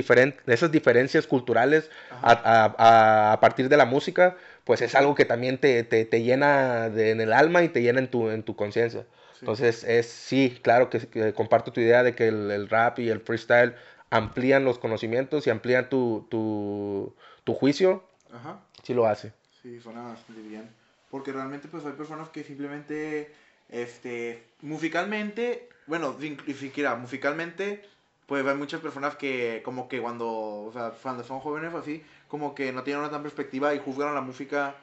esas 0.47 0.73
diferencias 0.73 1.27
culturales 1.27 1.91
a, 2.23 3.33
a, 3.33 3.41
partir 3.41 3.69
de 3.69 3.77
la 3.77 3.87
música, 3.87 4.37
pues 4.65 4.83
es 4.83 4.95
algo 4.95 5.15
que 5.15 5.25
también 5.25 5.59
te, 5.59 5.83
te, 5.83 6.05
te 6.05 6.23
llena 6.23 6.87
en 6.87 7.21
el 7.21 7.33
alma 7.33 7.63
y 7.63 7.69
te 7.71 7.83
llena 7.83 8.01
en 8.01 8.09
tu, 8.09 8.31
en 8.31 8.43
tu 8.43 8.55
conciencia. 8.55 9.07
Entonces, 9.41 9.84
es 9.84 10.07
sí, 10.07 10.59
claro 10.62 10.91
que, 10.91 11.32
comparto 11.34 11.72
tu 11.72 11.80
idea 11.80 12.03
de 12.03 12.14
que 12.14 12.28
el, 12.28 12.68
rap 12.68 12.99
y 12.99 13.09
el 13.09 13.20
freestyle 13.20 13.74
amplían 14.11 14.64
los 14.64 14.78
conocimientos 14.78 15.47
y 15.47 15.51
amplían 15.51 15.89
tu, 15.89 16.26
tu, 16.30 17.14
tu 17.45 17.55
juicio. 17.55 18.05
Ajá. 18.32 18.61
Sí 18.82 18.95
lo 18.95 19.07
hace. 19.07 19.32
Sí, 19.62 19.80
suena 19.80 20.03
bastante 20.03 20.43
bien. 20.43 20.68
Porque 21.11 21.32
realmente 21.32 21.68
pues 21.68 21.84
hay 21.84 21.93
personas 21.93 22.28
que 22.28 22.45
simplemente, 22.45 23.32
este, 23.68 24.45
musicalmente, 24.62 25.68
bueno, 25.87 26.16
ni 26.20 26.55
siquiera 26.55 26.95
musicalmente, 26.95 27.82
pues 28.26 28.45
hay 28.45 28.57
muchas 28.57 28.80
personas 28.80 29.16
que 29.16 29.62
como 29.64 29.89
que 29.89 30.01
cuando, 30.01 30.28
o 30.28 30.70
sea, 30.72 30.93
cuando 31.03 31.24
son 31.24 31.41
jóvenes 31.41 31.72
o 31.72 31.78
así, 31.78 32.03
como 32.28 32.55
que 32.55 32.72
no 32.72 32.82
tienen 32.82 33.01
una 33.01 33.11
tan 33.11 33.22
perspectiva 33.22 33.74
y 33.74 33.78
juzgan 33.78 34.09
a 34.09 34.12
la 34.12 34.20
música 34.20 34.74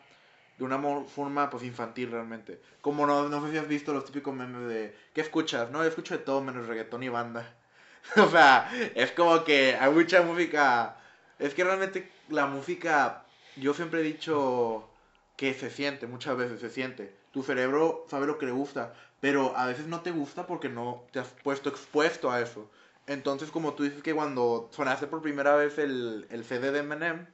de 0.58 0.64
una 0.64 0.80
forma 1.06 1.50
pues 1.50 1.64
infantil 1.64 2.12
realmente. 2.12 2.62
Como 2.82 3.08
no, 3.08 3.30
no 3.30 3.46
sé 3.46 3.52
si 3.52 3.58
has 3.58 3.68
visto 3.68 3.94
los 3.94 4.06
típicos 4.06 4.34
memes 4.34 4.68
de 4.68 4.96
¿qué 5.14 5.22
escuchas? 5.22 5.72
No, 5.72 5.82
yo 5.84 5.90
escucho 5.90 6.18
de 6.18 6.24
todo 6.24 6.42
menos 6.42 6.68
reggaetón 6.68 7.04
y 7.04 7.10
banda. 7.10 7.54
o 8.18 8.30
sea, 8.30 8.70
es 8.96 9.12
como 9.12 9.44
que 9.44 9.76
hay 9.76 9.92
mucha 9.92 10.22
música. 10.22 10.98
Es 11.40 11.54
que 11.54 11.64
realmente 11.64 12.12
la 12.30 12.46
música, 12.46 13.26
yo 13.56 13.74
siempre 13.74 14.02
he 14.02 14.04
dicho 14.04 14.88
que 15.36 15.54
se 15.54 15.70
siente, 15.70 16.08
muchas 16.08 16.38
veces 16.38 16.60
se 16.60 16.70
siente. 16.70 17.16
Tu 17.32 17.44
cerebro 17.44 18.06
sabe 18.10 18.28
lo 18.28 18.38
que 18.38 18.46
le 18.46 18.52
gusta, 18.52 18.94
pero 19.20 19.58
a 19.58 19.66
veces 19.66 19.88
no 19.88 20.02
te 20.02 20.12
gusta 20.12 20.46
porque 20.46 20.70
no 20.70 21.06
te 21.12 21.20
has 21.20 21.30
puesto 21.44 21.70
expuesto 21.70 22.32
a 22.32 22.42
eso. 22.42 22.70
Entonces, 23.08 23.52
como 23.52 23.74
tú 23.74 23.84
dices 23.84 24.04
que 24.04 24.14
cuando 24.14 24.70
sonaste 24.72 25.08
por 25.08 25.22
primera 25.22 25.56
vez 25.56 25.78
el, 25.78 26.28
el 26.30 26.46
CD 26.46 26.72
de 26.72 26.80
Eminem, 26.80 27.26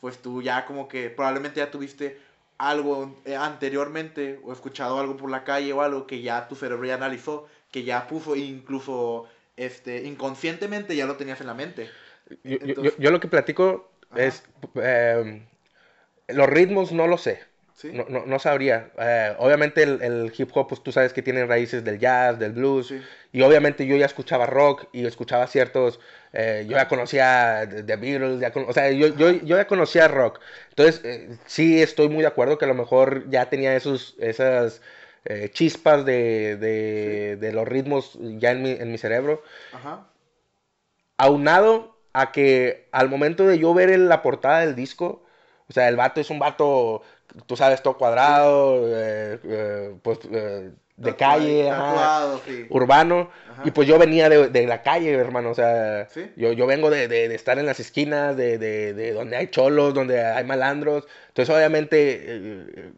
pues 0.00 0.22
tú 0.22 0.42
ya 0.42 0.64
como 0.64 0.88
que 0.88 1.10
probablemente 1.10 1.58
ya 1.58 1.70
tuviste 1.70 2.20
algo 2.58 3.16
eh, 3.24 3.36
anteriormente 3.36 4.40
o 4.42 4.52
escuchado 4.52 4.98
algo 4.98 5.16
por 5.16 5.30
la 5.30 5.44
calle 5.44 5.72
o 5.72 5.80
algo 5.80 6.06
que 6.06 6.20
ya 6.20 6.48
tu 6.48 6.56
cerebro 6.56 6.84
ya 6.84 6.94
analizó, 6.94 7.46
que 7.70 7.84
ya 7.84 8.06
puso 8.06 8.36
incluso 8.36 9.26
este, 9.56 10.04
inconscientemente 10.04 10.96
ya 10.96 11.06
lo 11.06 11.16
tenías 11.16 11.40
en 11.40 11.46
la 11.46 11.54
mente. 11.54 11.88
Yo, 12.44 13.10
lo 13.10 13.20
que 13.20 13.28
platico 13.28 13.90
es, 14.14 14.42
em, 14.74 15.46
los 16.26 16.48
ritmos 16.48 16.92
no 16.92 17.06
lo 17.06 17.16
sé. 17.16 17.47
No, 17.84 18.06
no, 18.08 18.26
no, 18.26 18.38
sabría. 18.38 18.90
Eh, 18.98 19.34
obviamente 19.38 19.82
el, 19.84 20.02
el, 20.02 20.32
hip 20.36 20.50
hop, 20.52 20.68
pues 20.68 20.82
tú 20.82 20.90
sabes 20.90 21.12
que 21.12 21.22
tiene 21.22 21.46
raíces 21.46 21.84
del 21.84 21.98
jazz, 21.98 22.38
del 22.38 22.52
blues. 22.52 22.92
Y 23.32 23.42
obviamente 23.42 23.86
yo 23.86 23.96
ya 23.96 24.06
escuchaba 24.06 24.46
rock 24.46 24.86
y 24.92 25.06
escuchaba 25.06 25.46
ciertos... 25.46 26.00
Eh, 26.32 26.66
yo 26.68 26.76
ya 26.76 26.88
conocía 26.88 27.68
The 27.68 27.96
Beatles, 27.96 28.40
ya 28.40 28.52
o 28.54 28.72
sea, 28.72 28.90
yo, 28.90 29.08
yo, 29.16 29.30
yo, 29.30 29.56
ya 29.56 29.66
conocía 29.66 30.08
rock. 30.08 30.40
Entonces, 30.70 31.00
eh, 31.04 31.38
sí 31.46 31.80
estoy 31.80 32.08
muy 32.08 32.22
de 32.22 32.28
acuerdo 32.28 32.58
que 32.58 32.64
a 32.64 32.68
lo 32.68 32.74
mejor 32.74 33.30
ya 33.30 33.48
tenía 33.48 33.76
esos, 33.76 34.16
esas 34.18 34.82
chispas 35.52 36.06
de, 36.06 36.56
de, 36.56 37.36
de, 37.36 37.52
los 37.52 37.68
ritmos 37.68 38.18
ya 38.20 38.52
en 38.52 38.62
mi, 38.62 38.70
en 38.70 38.90
mi 38.90 38.96
cerebro. 38.96 39.42
Ajá. 39.72 40.08
Aunado 41.18 41.98
a 42.14 42.32
que 42.32 42.88
al 42.92 43.10
momento 43.10 43.46
de 43.46 43.58
yo 43.58 43.74
ver 43.74 43.96
la 43.98 44.22
portada 44.22 44.60
del 44.60 44.74
disco, 44.74 45.22
o 45.68 45.72
sea, 45.72 45.88
el 45.88 45.96
vato 45.96 46.20
es 46.20 46.30
un 46.30 46.38
vato 46.38 47.02
tú 47.46 47.56
sabes, 47.56 47.82
todo 47.82 47.96
cuadrado, 47.96 48.86
eh, 48.86 49.38
eh, 49.44 49.94
pues 50.02 50.18
eh, 50.30 50.70
de 50.96 51.16
calle, 51.16 51.70
urbano. 52.70 53.30
Y 53.64 53.70
pues 53.70 53.86
yo 53.86 53.98
venía 53.98 54.28
de, 54.28 54.48
de, 54.48 54.66
la 54.66 54.82
calle, 54.82 55.12
hermano. 55.12 55.50
O 55.50 55.54
sea, 55.54 56.08
yo, 56.36 56.52
yo 56.52 56.66
vengo 56.66 56.90
de, 56.90 57.08
de, 57.08 57.32
estar 57.34 57.58
en 57.58 57.66
las 57.66 57.80
esquinas, 57.80 58.36
de, 58.36 58.58
de, 58.58 59.12
donde 59.12 59.36
hay 59.36 59.48
cholos, 59.48 59.94
donde 59.94 60.24
hay 60.24 60.44
malandros. 60.44 61.06
Entonces, 61.28 61.54
obviamente, 61.54 62.92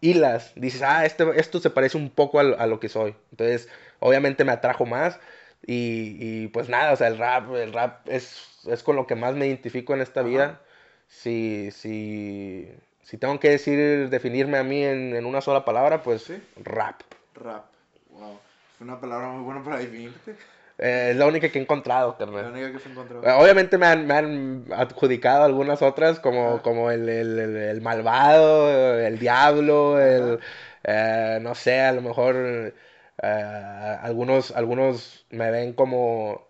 hilas. 0.00 0.52
Dices, 0.56 0.82
ah, 0.82 1.06
este, 1.06 1.24
esto 1.36 1.60
se 1.60 1.70
parece 1.70 1.96
un 1.96 2.10
poco 2.10 2.38
a, 2.40 2.42
a, 2.42 2.66
lo 2.66 2.80
que 2.80 2.88
soy. 2.88 3.14
Entonces, 3.30 3.68
obviamente 3.98 4.44
me 4.44 4.52
atrajo 4.52 4.84
más. 4.84 5.18
Y, 5.66 6.16
y, 6.18 6.48
pues 6.48 6.68
nada, 6.68 6.92
o 6.92 6.96
sea, 6.96 7.08
el 7.08 7.18
rap, 7.18 7.54
el 7.54 7.72
rap 7.72 8.08
es, 8.08 8.60
es 8.66 8.82
con 8.82 8.96
lo 8.96 9.06
que 9.06 9.14
más 9.14 9.34
me 9.34 9.46
identifico 9.46 9.94
en 9.94 10.02
esta 10.02 10.22
vida. 10.22 10.60
Sí, 11.08 11.70
sí 11.72 12.68
si 13.02 13.18
tengo 13.18 13.38
que 13.40 13.50
decir, 13.50 14.08
definirme 14.08 14.58
a 14.58 14.64
mí 14.64 14.82
en, 14.82 15.14
en 15.14 15.26
una 15.26 15.40
sola 15.40 15.64
palabra, 15.64 16.02
pues 16.02 16.22
¿Sí? 16.22 16.42
rap. 16.62 17.02
Rap, 17.34 17.64
wow. 18.10 18.38
Es 18.74 18.80
una 18.80 19.00
palabra 19.00 19.28
muy 19.28 19.44
buena 19.44 19.62
para 19.62 19.78
definirte. 19.78 20.36
Eh, 20.78 21.10
es 21.10 21.16
la 21.16 21.26
única 21.26 21.48
que 21.48 21.58
he 21.58 21.62
encontrado, 21.62 22.16
carnal. 22.16 22.42
La 22.42 22.50
única 22.50 22.72
que 22.72 22.78
se 22.78 22.88
encontró. 22.88 23.22
Eh, 23.22 23.32
obviamente 23.32 23.78
me 23.78 23.86
han, 23.86 24.06
me 24.06 24.14
han, 24.14 24.64
adjudicado 24.72 25.44
algunas 25.44 25.82
otras, 25.82 26.18
como, 26.18 26.62
como 26.62 26.90
el, 26.90 27.08
el, 27.08 27.38
el, 27.38 27.80
malvado, 27.80 28.98
el 28.98 29.18
diablo, 29.18 30.00
el. 30.00 30.40
Eh, 30.84 31.38
no 31.40 31.54
sé, 31.54 31.80
a 31.80 31.92
lo 31.92 32.02
mejor. 32.02 32.74
algunos, 33.18 34.50
algunos 34.52 35.26
me 35.30 35.50
ven 35.50 35.72
como 35.74 36.48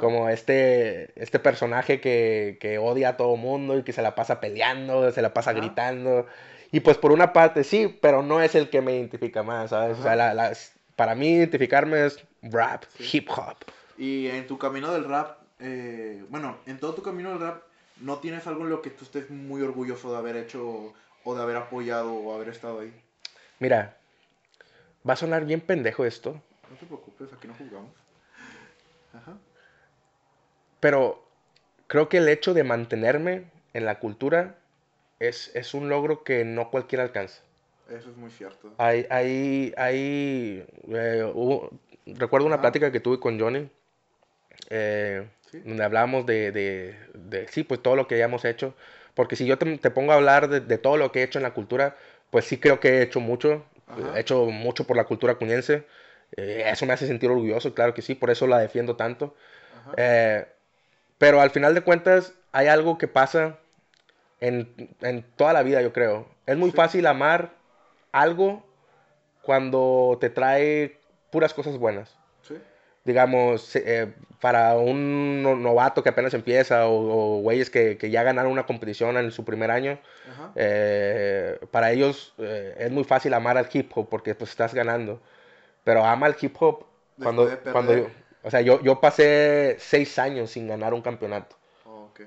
como 0.00 0.28
este, 0.28 1.10
este 1.20 1.38
personaje 1.38 2.00
que, 2.00 2.58
que, 2.60 2.78
odia 2.78 3.10
a 3.10 3.16
todo 3.16 3.36
mundo 3.36 3.78
y 3.78 3.82
que 3.82 3.92
se 3.92 4.02
la 4.02 4.14
pasa 4.14 4.40
peleando, 4.40 5.10
se 5.12 5.22
la 5.22 5.32
pasa 5.32 5.52
gritando. 5.52 6.26
Y 6.72 6.80
pues 6.80 6.98
por 6.98 7.12
una 7.12 7.32
parte 7.32 7.64
sí, 7.64 7.96
pero 8.00 8.22
no 8.22 8.42
es 8.42 8.54
el 8.54 8.68
que 8.68 8.80
me 8.80 8.94
identifica 8.96 9.42
más, 9.42 9.70
¿sabes? 9.70 9.98
O 9.98 10.02
sea, 10.02 10.16
la, 10.16 10.52
para 10.96 11.14
mí 11.14 11.28
identificarme 11.28 12.06
es 12.06 12.24
rap, 12.42 12.84
hip 12.98 13.30
hop. 13.30 13.56
Y 13.96 14.28
en 14.28 14.46
tu 14.46 14.58
camino 14.58 14.92
del 14.92 15.04
rap, 15.04 15.38
eh, 15.60 16.24
bueno, 16.28 16.58
en 16.66 16.78
todo 16.78 16.94
tu 16.94 17.02
camino 17.02 17.30
del 17.30 17.40
rap, 17.40 17.62
¿no 18.00 18.18
tienes 18.18 18.46
algo 18.46 18.64
en 18.64 18.70
lo 18.70 18.82
que 18.82 18.90
tú 18.90 19.04
estés 19.04 19.30
muy 19.30 19.62
orgulloso 19.62 20.12
de 20.12 20.18
haber 20.18 20.36
hecho 20.36 20.92
o 21.24 21.34
de 21.34 21.42
haber 21.42 21.56
apoyado 21.56 22.12
o 22.12 22.34
haber 22.34 22.48
estado 22.48 22.80
ahí? 22.80 22.92
Mira, 23.58 23.96
va 25.08 25.14
a 25.14 25.16
sonar 25.16 25.44
bien 25.46 25.60
pendejo 25.60 26.04
esto. 26.04 26.42
No 26.70 26.76
te 26.76 26.86
preocupes, 26.86 27.32
aquí 27.32 27.48
no 27.48 27.54
jugamos. 27.54 27.92
Ajá. 29.14 29.36
Pero 30.80 31.24
creo 31.86 32.08
que 32.08 32.18
el 32.18 32.28
hecho 32.28 32.54
de 32.54 32.64
mantenerme 32.64 33.44
en 33.72 33.84
la 33.84 33.98
cultura 33.98 34.56
es, 35.18 35.50
es 35.54 35.74
un 35.74 35.88
logro 35.88 36.24
que 36.24 36.44
no 36.44 36.70
cualquiera 36.70 37.04
alcanza. 37.04 37.42
Eso 37.88 38.10
es 38.10 38.16
muy 38.16 38.30
cierto. 38.30 38.72
Hay, 38.78 39.06
hay, 39.10 39.72
hay, 39.76 40.66
eh, 40.88 41.32
recuerdo 42.06 42.46
una 42.46 42.60
plática 42.60 42.90
que 42.90 43.00
tuve 43.00 43.20
con 43.20 43.38
Johnny, 43.38 43.68
eh, 44.70 45.26
donde 45.64 45.84
hablábamos 45.84 46.26
de, 46.26 46.50
de, 46.50 46.96
de, 47.14 47.46
sí, 47.48 47.62
pues 47.62 47.80
todo 47.80 47.94
lo 47.94 48.08
que 48.08 48.16
hayamos 48.16 48.44
hecho. 48.44 48.74
Porque 49.14 49.36
si 49.36 49.46
yo 49.46 49.56
te, 49.56 49.78
te 49.78 49.90
pongo 49.90 50.12
a 50.12 50.16
hablar 50.16 50.48
de, 50.48 50.60
de, 50.60 50.78
todo 50.78 50.96
lo 50.96 51.12
que 51.12 51.20
he 51.20 51.22
hecho 51.22 51.38
en 51.38 51.44
la 51.44 51.54
cultura, 51.54 51.96
pues 52.30 52.44
sí 52.44 52.58
creo 52.58 52.80
que 52.80 52.98
he 52.98 53.02
hecho 53.02 53.20
mucho. 53.20 53.64
He 54.14 54.20
hecho 54.20 54.46
mucho 54.46 54.84
por 54.84 54.96
la 54.96 55.04
cultura 55.04 55.36
cuñense. 55.36 55.86
Eh, 56.36 56.64
eso 56.66 56.86
me 56.86 56.92
hace 56.92 57.06
sentir 57.06 57.30
orgulloso, 57.30 57.72
claro 57.72 57.94
que 57.94 58.02
sí, 58.02 58.16
por 58.16 58.30
eso 58.30 58.46
la 58.48 58.58
defiendo 58.58 58.96
tanto. 58.96 59.36
Eh, 59.96 60.44
pero 61.18 61.40
al 61.40 61.50
final 61.50 61.74
de 61.74 61.80
cuentas 61.82 62.32
hay 62.52 62.66
algo 62.68 62.98
que 62.98 63.08
pasa 63.08 63.58
en, 64.40 64.94
en 65.00 65.22
toda 65.36 65.52
la 65.52 65.62
vida, 65.62 65.82
yo 65.82 65.92
creo. 65.92 66.26
Es 66.46 66.56
muy 66.56 66.70
fácil 66.70 67.06
amar 67.06 67.52
algo 68.12 68.64
cuando 69.42 70.18
te 70.20 70.30
trae 70.30 70.98
puras 71.30 71.54
cosas 71.54 71.78
buenas. 71.78 72.16
Sí. 72.42 72.56
Digamos, 73.04 73.74
eh, 73.76 74.12
para 74.40 74.74
un 74.76 75.42
no- 75.42 75.54
novato 75.56 76.02
que 76.02 76.08
apenas 76.08 76.34
empieza 76.34 76.86
o, 76.86 77.36
o 77.38 77.40
güeyes 77.40 77.70
que, 77.70 77.96
que 77.98 78.10
ya 78.10 78.22
ganaron 78.24 78.50
una 78.52 78.66
competición 78.66 79.16
en 79.16 79.30
su 79.30 79.44
primer 79.44 79.70
año, 79.70 79.98
Ajá. 80.32 80.50
eh, 80.56 81.58
para 81.70 81.92
ellos 81.92 82.34
eh, 82.38 82.74
es 82.78 82.90
muy 82.90 83.04
fácil 83.04 83.32
amar 83.34 83.56
al 83.56 83.68
hip 83.72 83.92
hop 83.94 84.08
porque 84.08 84.34
pues 84.34 84.50
estás 84.50 84.74
ganando. 84.74 85.20
Pero 85.84 86.04
ama 86.04 86.26
al 86.26 86.36
hip 86.40 86.56
hop 86.60 86.84
cuando, 87.22 87.46
Después 87.46 87.72
cuando. 87.72 88.10
O 88.46 88.50
sea, 88.50 88.60
yo, 88.62 88.80
yo 88.82 89.00
pasé 89.00 89.76
seis 89.78 90.18
años 90.18 90.50
sin 90.50 90.68
ganar 90.68 90.94
un 90.94 91.02
campeonato. 91.02 91.56
Oh, 91.86 92.04
ok. 92.10 92.20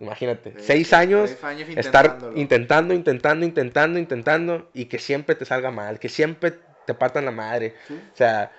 Imagínate, 0.00 0.54
seis 0.58 0.92
años, 0.92 1.30
años 1.44 1.68
estar 1.68 2.18
intentando, 2.34 2.92
intentando, 2.94 3.44
intentando, 3.44 3.98
intentando 3.98 4.68
y 4.74 4.86
que 4.86 4.98
siempre 4.98 5.34
te 5.34 5.44
salga 5.44 5.70
mal, 5.70 5.98
que 6.00 6.08
siempre 6.08 6.52
te 6.86 6.94
partan 6.94 7.24
la 7.24 7.30
madre. 7.30 7.74
Sí. 7.86 7.94
O 8.12 8.16
sea, 8.16 8.50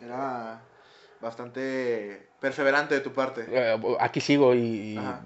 Era 0.00 0.60
bastante 1.20 2.28
perseverante 2.40 2.94
de 2.94 3.00
tu 3.00 3.12
parte. 3.12 3.44
eh, 3.48 3.76
aquí 4.00 4.20
sigo 4.20 4.54
y, 4.54 4.58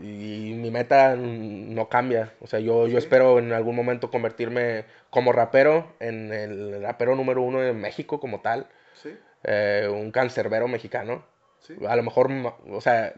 y- 0.00 0.50
y 0.50 0.54
mi 0.54 0.70
meta 0.70 1.16
no 1.16 1.88
cambia. 1.88 2.32
O 2.40 2.46
sea, 2.46 2.60
yo, 2.60 2.86
yo 2.86 2.98
espero 2.98 3.38
en 3.38 3.52
algún 3.52 3.76
momento 3.76 4.10
convertirme 4.10 4.84
como 5.10 5.32
rapero 5.32 5.94
en 6.00 6.32
el 6.32 6.82
rapero 6.82 7.16
número 7.16 7.42
uno 7.42 7.60
de 7.60 7.72
México 7.72 8.20
como 8.20 8.40
tal, 8.40 8.66
Sí, 9.02 9.16
eh, 9.44 9.88
un 9.90 10.10
cancerbero 10.10 10.68
mexicano. 10.68 11.24
sí. 11.66 11.74
A 11.88 11.96
lo 11.96 12.02
mejor, 12.02 12.30
o 12.70 12.80
sea, 12.80 13.12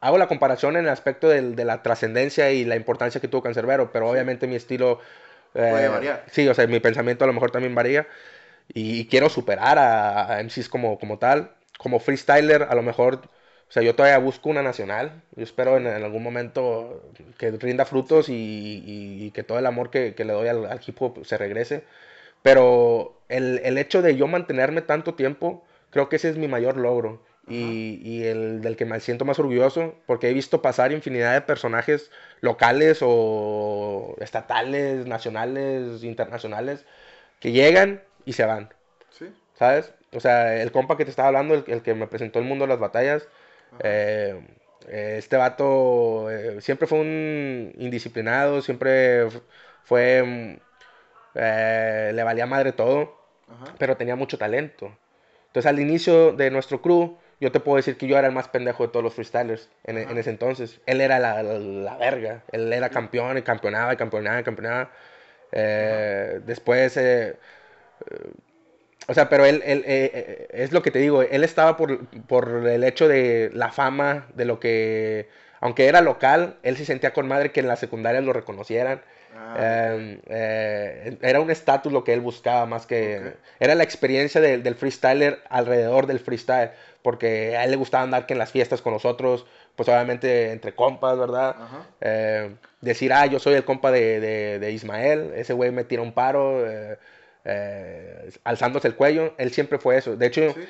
hago 0.00 0.18
la 0.18 0.26
comparación 0.26 0.76
en 0.76 0.84
el 0.84 0.90
aspecto 0.90 1.28
del- 1.28 1.54
de 1.56 1.64
la 1.64 1.82
trascendencia 1.82 2.50
y 2.50 2.64
la 2.64 2.76
importancia 2.76 3.20
que 3.20 3.28
tuvo 3.28 3.42
Cancerbero, 3.42 3.92
pero 3.92 4.08
obviamente 4.10 4.46
mi 4.46 4.56
estilo... 4.56 5.00
eh, 5.54 5.68
Puede 5.70 5.88
variar. 5.88 6.24
Sí, 6.30 6.48
o 6.48 6.54
sea, 6.54 6.66
mi 6.66 6.80
pensamiento 6.80 7.24
a 7.24 7.26
lo 7.26 7.32
mejor 7.32 7.50
también 7.50 7.74
varía. 7.74 8.06
Y, 8.74 9.06
quiero 9.08 9.28
superar 9.28 9.78
a, 9.78 10.34
a 10.34 10.40
MCs 10.40 10.68
como, 10.68 10.98
como 10.98 11.18
tal. 11.18 11.52
Como 11.78 12.00
freestyler, 12.00 12.64
a 12.64 12.74
lo 12.74 12.82
mejor... 12.82 13.20
O 13.68 13.72
sea, 13.72 13.82
yo 13.82 13.94
todavía 13.94 14.18
busco 14.18 14.50
una 14.50 14.62
nacional. 14.62 15.22
Yo 15.36 15.44
espero 15.44 15.76
en, 15.78 15.86
en 15.86 16.02
algún 16.04 16.22
momento 16.22 17.02
que 17.38 17.50
rinda 17.52 17.84
frutos 17.86 18.28
y, 18.28 18.34
y- 18.34 19.26
y 19.26 19.30
que 19.32 19.42
todo 19.44 19.58
el 19.58 19.66
amor 19.66 19.90
que, 19.90 20.14
que 20.14 20.24
le 20.24 20.32
doy 20.34 20.48
al, 20.48 20.66
al 20.66 20.80
hip 20.86 21.00
hop 21.02 21.24
se 21.24 21.38
regrese. 21.38 21.84
Pero 22.42 23.20
el, 23.28 23.60
el 23.64 23.78
hecho 23.78 24.02
de 24.02 24.16
yo 24.16 24.26
mantenerme 24.26 24.82
tanto 24.82 25.14
tiempo, 25.14 25.64
creo 25.90 26.08
que 26.08 26.16
ese 26.16 26.30
es 26.30 26.36
mi 26.36 26.48
mayor 26.48 26.76
logro. 26.76 27.22
Y, 27.48 28.00
y 28.04 28.24
el 28.24 28.60
del 28.62 28.76
que 28.76 28.84
me 28.84 29.00
siento 29.00 29.24
más 29.24 29.38
orgulloso, 29.40 29.96
porque 30.06 30.28
he 30.30 30.32
visto 30.32 30.62
pasar 30.62 30.92
infinidad 30.92 31.34
de 31.34 31.40
personajes 31.40 32.10
locales 32.40 33.00
o 33.02 34.14
estatales, 34.20 35.06
nacionales, 35.06 36.04
internacionales, 36.04 36.84
que 37.40 37.52
llegan 37.52 38.02
y 38.24 38.34
se 38.34 38.44
van, 38.46 38.70
Sí. 39.10 39.26
¿sabes? 39.54 39.92
O 40.12 40.20
sea, 40.20 40.60
el 40.62 40.72
compa 40.72 40.96
que 40.96 41.04
te 41.04 41.10
estaba 41.10 41.28
hablando, 41.28 41.54
el, 41.54 41.64
el 41.66 41.82
que 41.82 41.94
me 41.94 42.06
presentó 42.06 42.38
el 42.38 42.44
mundo 42.44 42.64
de 42.64 42.68
las 42.70 42.78
batallas, 42.80 43.28
eh, 43.78 44.40
este 44.88 45.36
vato 45.36 46.30
eh, 46.30 46.60
siempre 46.60 46.86
fue 46.86 47.00
un 47.00 47.72
indisciplinado, 47.78 48.62
siempre 48.62 49.28
fue... 49.84 50.58
eh, 51.34 52.12
le 52.14 52.22
valía 52.22 52.46
madre 52.46 52.72
todo, 52.72 53.16
Ajá. 53.48 53.74
pero 53.78 53.96
tenía 53.96 54.16
mucho 54.16 54.38
talento. 54.38 54.96
Entonces 55.48 55.68
al 55.68 55.80
inicio 55.80 56.32
de 56.32 56.50
nuestro 56.50 56.80
crew, 56.82 57.18
yo 57.40 57.52
te 57.52 57.60
puedo 57.60 57.76
decir 57.76 57.96
que 57.96 58.06
yo 58.06 58.16
era 58.18 58.28
el 58.28 58.34
más 58.34 58.48
pendejo 58.48 58.84
de 58.84 58.90
todos 58.92 59.04
los 59.04 59.14
freestylers 59.14 59.68
en, 59.84 59.98
ese 60.18 60.30
entonces. 60.30 60.80
Él 60.86 61.00
era 61.00 61.18
la, 61.18 61.42
la- 61.42 61.58
la 61.58 61.96
verga, 61.96 62.42
él 62.52 62.72
era 62.72 62.88
campeón 62.90 63.36
y 63.38 63.42
campeonaba 63.42 63.92
y 63.92 63.96
campeonaba 63.96 64.40
y 64.40 64.44
campeonaba. 64.44 64.90
Eh, 65.52 66.40
después, 66.46 66.96
eh, 66.96 67.36
o 69.08 69.14
sea, 69.14 69.28
pero 69.28 69.44
él, 69.44 69.62
él, 69.64 69.82
eh, 69.86 70.48
es 70.52 70.72
lo 70.72 70.82
que 70.82 70.90
te 70.90 71.00
digo, 71.00 71.22
él 71.22 71.42
estaba 71.44 71.76
por, 71.76 72.06
por 72.26 72.66
el 72.68 72.84
hecho 72.84 73.08
de 73.08 73.50
la 73.52 73.72
fama, 73.72 74.28
de 74.34 74.44
lo 74.44 74.60
que, 74.60 75.28
aunque 75.60 75.86
era 75.86 76.00
local, 76.00 76.56
él 76.62 76.76
se 76.76 76.84
sentía 76.84 77.12
con 77.12 77.26
madre 77.26 77.50
que 77.52 77.60
en 77.60 77.68
la 77.68 77.76
secundaria 77.76 78.20
lo 78.20 78.32
reconocieran. 78.32 79.02
Ah, 79.34 79.54
Eh, 79.58 80.20
eh, 80.26 81.18
era 81.22 81.40
un 81.40 81.50
estatus 81.50 81.92
lo 81.92 82.04
que 82.04 82.12
él 82.12 82.20
buscaba 82.20 82.66
más 82.66 82.86
que... 82.86 83.34
Era 83.60 83.74
la 83.74 83.82
experiencia 83.82 84.40
del- 84.40 84.62
del 84.62 84.74
freestyler 84.74 85.40
alrededor 85.48 86.06
del 86.06 86.20
freestyle, 86.20 86.70
porque 87.02 87.56
a 87.56 87.64
él 87.64 87.70
le 87.70 87.76
gustaba 87.76 88.04
andar 88.04 88.26
que 88.26 88.32
en 88.34 88.38
las 88.38 88.50
fiestas 88.50 88.80
con 88.82 88.92
nosotros, 88.92 89.46
pues 89.76 89.88
obviamente 89.88 90.50
entre 90.52 90.74
compas, 90.74 91.18
¿verdad? 91.18 91.56
Eh, 92.00 92.50
decir, 92.80 93.12
ah, 93.12 93.26
yo 93.26 93.38
soy 93.38 93.54
el 93.54 93.64
compa 93.64 93.90
de, 93.90 94.20
de- 94.20 94.58
de 94.58 94.72
Ismael, 94.72 95.32
ese 95.36 95.52
güey 95.52 95.70
me 95.70 95.84
tira 95.84 96.02
un 96.02 96.12
paro, 96.12 96.66
eh, 96.68 96.96
eh, 97.44 98.30
alzándose 98.44 98.88
el 98.88 98.94
cuello, 98.94 99.34
él 99.38 99.52
siempre 99.52 99.78
fue 99.78 99.96
eso. 99.98 100.16
De 100.16 100.26
hecho, 100.26 100.52
Sí. 100.54 100.64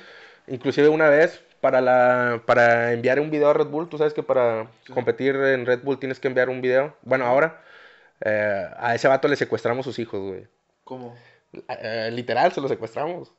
inclusive 0.49 0.89
una 0.89 1.09
vez, 1.09 1.43
para, 1.61 1.81
la, 1.81 2.43
para 2.47 2.93
enviar 2.93 3.21
un 3.21 3.31
video 3.31 3.51
a 3.51 3.55
Red 3.55 3.67
Bull, 3.67 3.89
tú 3.89 3.97
sabes 3.99 4.13
que 4.15 4.23
para 4.25 4.67
Sí. 4.87 4.93
competir 4.93 5.37
en 5.37 5.67
Red 5.67 5.83
Bull 5.83 5.99
tienes 6.01 6.19
que 6.19 6.27
enviar 6.29 6.49
un 6.49 6.61
video, 6.61 6.97
bueno, 7.03 7.25
ahora, 7.27 7.61
eh, 8.25 8.69
a 8.77 8.95
ese 8.95 9.09
vato 9.09 9.29
le 9.29 9.37
secuestramos 9.37 9.85
sus 9.85 9.99
hijos, 9.99 10.21
güey. 10.21 10.47
¿Cómo? 10.85 11.17
Eh, 11.69 12.11
literal, 12.13 12.53
se 12.53 12.61
los 12.61 12.71
secuestramos. 12.71 13.33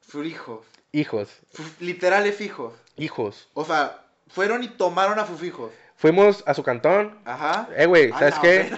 Fujijos. 0.00 0.66
Hijos, 0.92 1.28
Fu- 1.52 1.62
Literales 1.84 2.40
hijos. 2.40 2.72
hijos. 2.96 3.48
O 3.54 3.64
sea, 3.64 4.04
fueron 4.28 4.62
y 4.62 4.68
tomaron 4.68 5.18
a 5.18 5.24
Fufijos. 5.24 5.72
Fuimos 5.96 6.42
a 6.46 6.54
su 6.54 6.62
cantón, 6.62 7.18
Ajá. 7.24 7.68
Eh, 7.76 7.86
güey, 7.86 8.10
¿sabes 8.10 8.34
qué? 8.40 8.70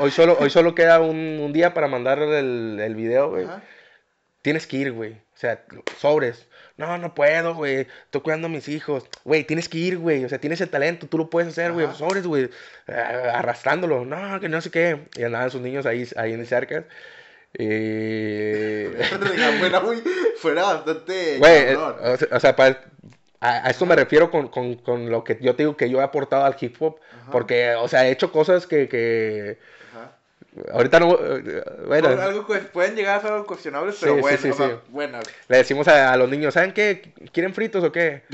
Hoy 0.00 0.10
solo, 0.10 0.36
hoy 0.40 0.50
solo 0.50 0.74
queda 0.74 1.00
un, 1.00 1.16
un 1.40 1.52
día 1.52 1.72
para 1.74 1.86
mandar 1.86 2.18
el, 2.20 2.78
el 2.80 2.94
video, 2.94 3.30
güey. 3.30 3.46
Tienes 4.42 4.66
que 4.66 4.78
ir, 4.78 4.92
güey. 4.92 5.12
O 5.12 5.36
sea, 5.36 5.64
sobres. 5.98 6.48
No, 6.82 6.98
no 6.98 7.14
puedo, 7.14 7.54
güey. 7.54 7.86
Estoy 8.04 8.20
cuidando 8.22 8.46
a 8.48 8.50
mis 8.50 8.66
hijos. 8.68 9.04
Güey, 9.24 9.44
tienes 9.44 9.68
que 9.68 9.78
ir, 9.78 9.98
güey. 9.98 10.24
O 10.24 10.28
sea, 10.28 10.38
tienes 10.38 10.60
el 10.60 10.68
talento. 10.68 11.06
Tú 11.06 11.16
lo 11.16 11.30
puedes 11.30 11.48
hacer, 11.50 11.72
güey. 11.72 11.86
Sobres, 11.94 12.26
güey. 12.26 12.50
Eh, 12.88 12.92
arrastrándolo. 13.32 14.04
No, 14.04 14.40
que 14.40 14.48
no 14.48 14.60
sé 14.60 14.70
qué. 14.70 15.06
Y 15.16 15.22
andaban 15.22 15.50
sus 15.50 15.60
niños 15.60 15.86
ahí, 15.86 16.08
ahí 16.16 16.32
en 16.32 16.44
cerca. 16.44 16.84
Y... 17.56 18.86
fuera, 19.58 19.80
muy, 19.80 20.02
fuera 20.38 20.62
bastante. 20.62 21.38
Güey, 21.38 21.58
eh, 21.72 21.76
o 21.76 22.16
sea, 22.16 22.28
o 22.32 22.40
sea, 22.40 22.56
pa- 22.56 22.80
a, 23.40 23.66
a 23.66 23.70
esto 23.70 23.86
me 23.86 23.94
refiero 23.94 24.30
con, 24.30 24.48
con, 24.48 24.76
con 24.76 25.10
lo 25.10 25.22
que 25.22 25.38
yo 25.40 25.54
te 25.54 25.62
digo 25.62 25.76
que 25.76 25.90
yo 25.90 26.00
he 26.00 26.02
aportado 26.04 26.44
al 26.44 26.56
hip 26.60 26.76
hop. 26.80 26.96
Ajá. 27.22 27.30
Porque, 27.30 27.74
o 27.74 27.88
sea, 27.88 28.06
he 28.06 28.10
hecho 28.10 28.32
cosas 28.32 28.66
que... 28.66 28.88
que. 28.88 29.58
Ahorita 30.72 31.00
no... 31.00 31.18
eh, 31.20 31.64
Bueno, 31.86 32.08
Algo- 32.08 32.46
pueden 32.72 32.94
llegar 32.96 33.18
a 33.18 33.22
ser 33.22 33.32
algo 33.32 33.46
cuestionables, 33.46 33.96
pero 34.00 34.14
sí, 34.16 34.20
bueno, 34.20 34.38
sí, 34.38 34.64
bueno. 34.88 35.18
Le 35.48 35.56
decimos 35.56 35.88
a, 35.88 36.12
a 36.12 36.16
los 36.16 36.28
niños, 36.28 36.54
¿saben 36.54 36.72
qué? 36.72 37.12
¿Quieren 37.32 37.54
fritos 37.54 37.82
o 37.84 37.92
qué? 37.92 38.22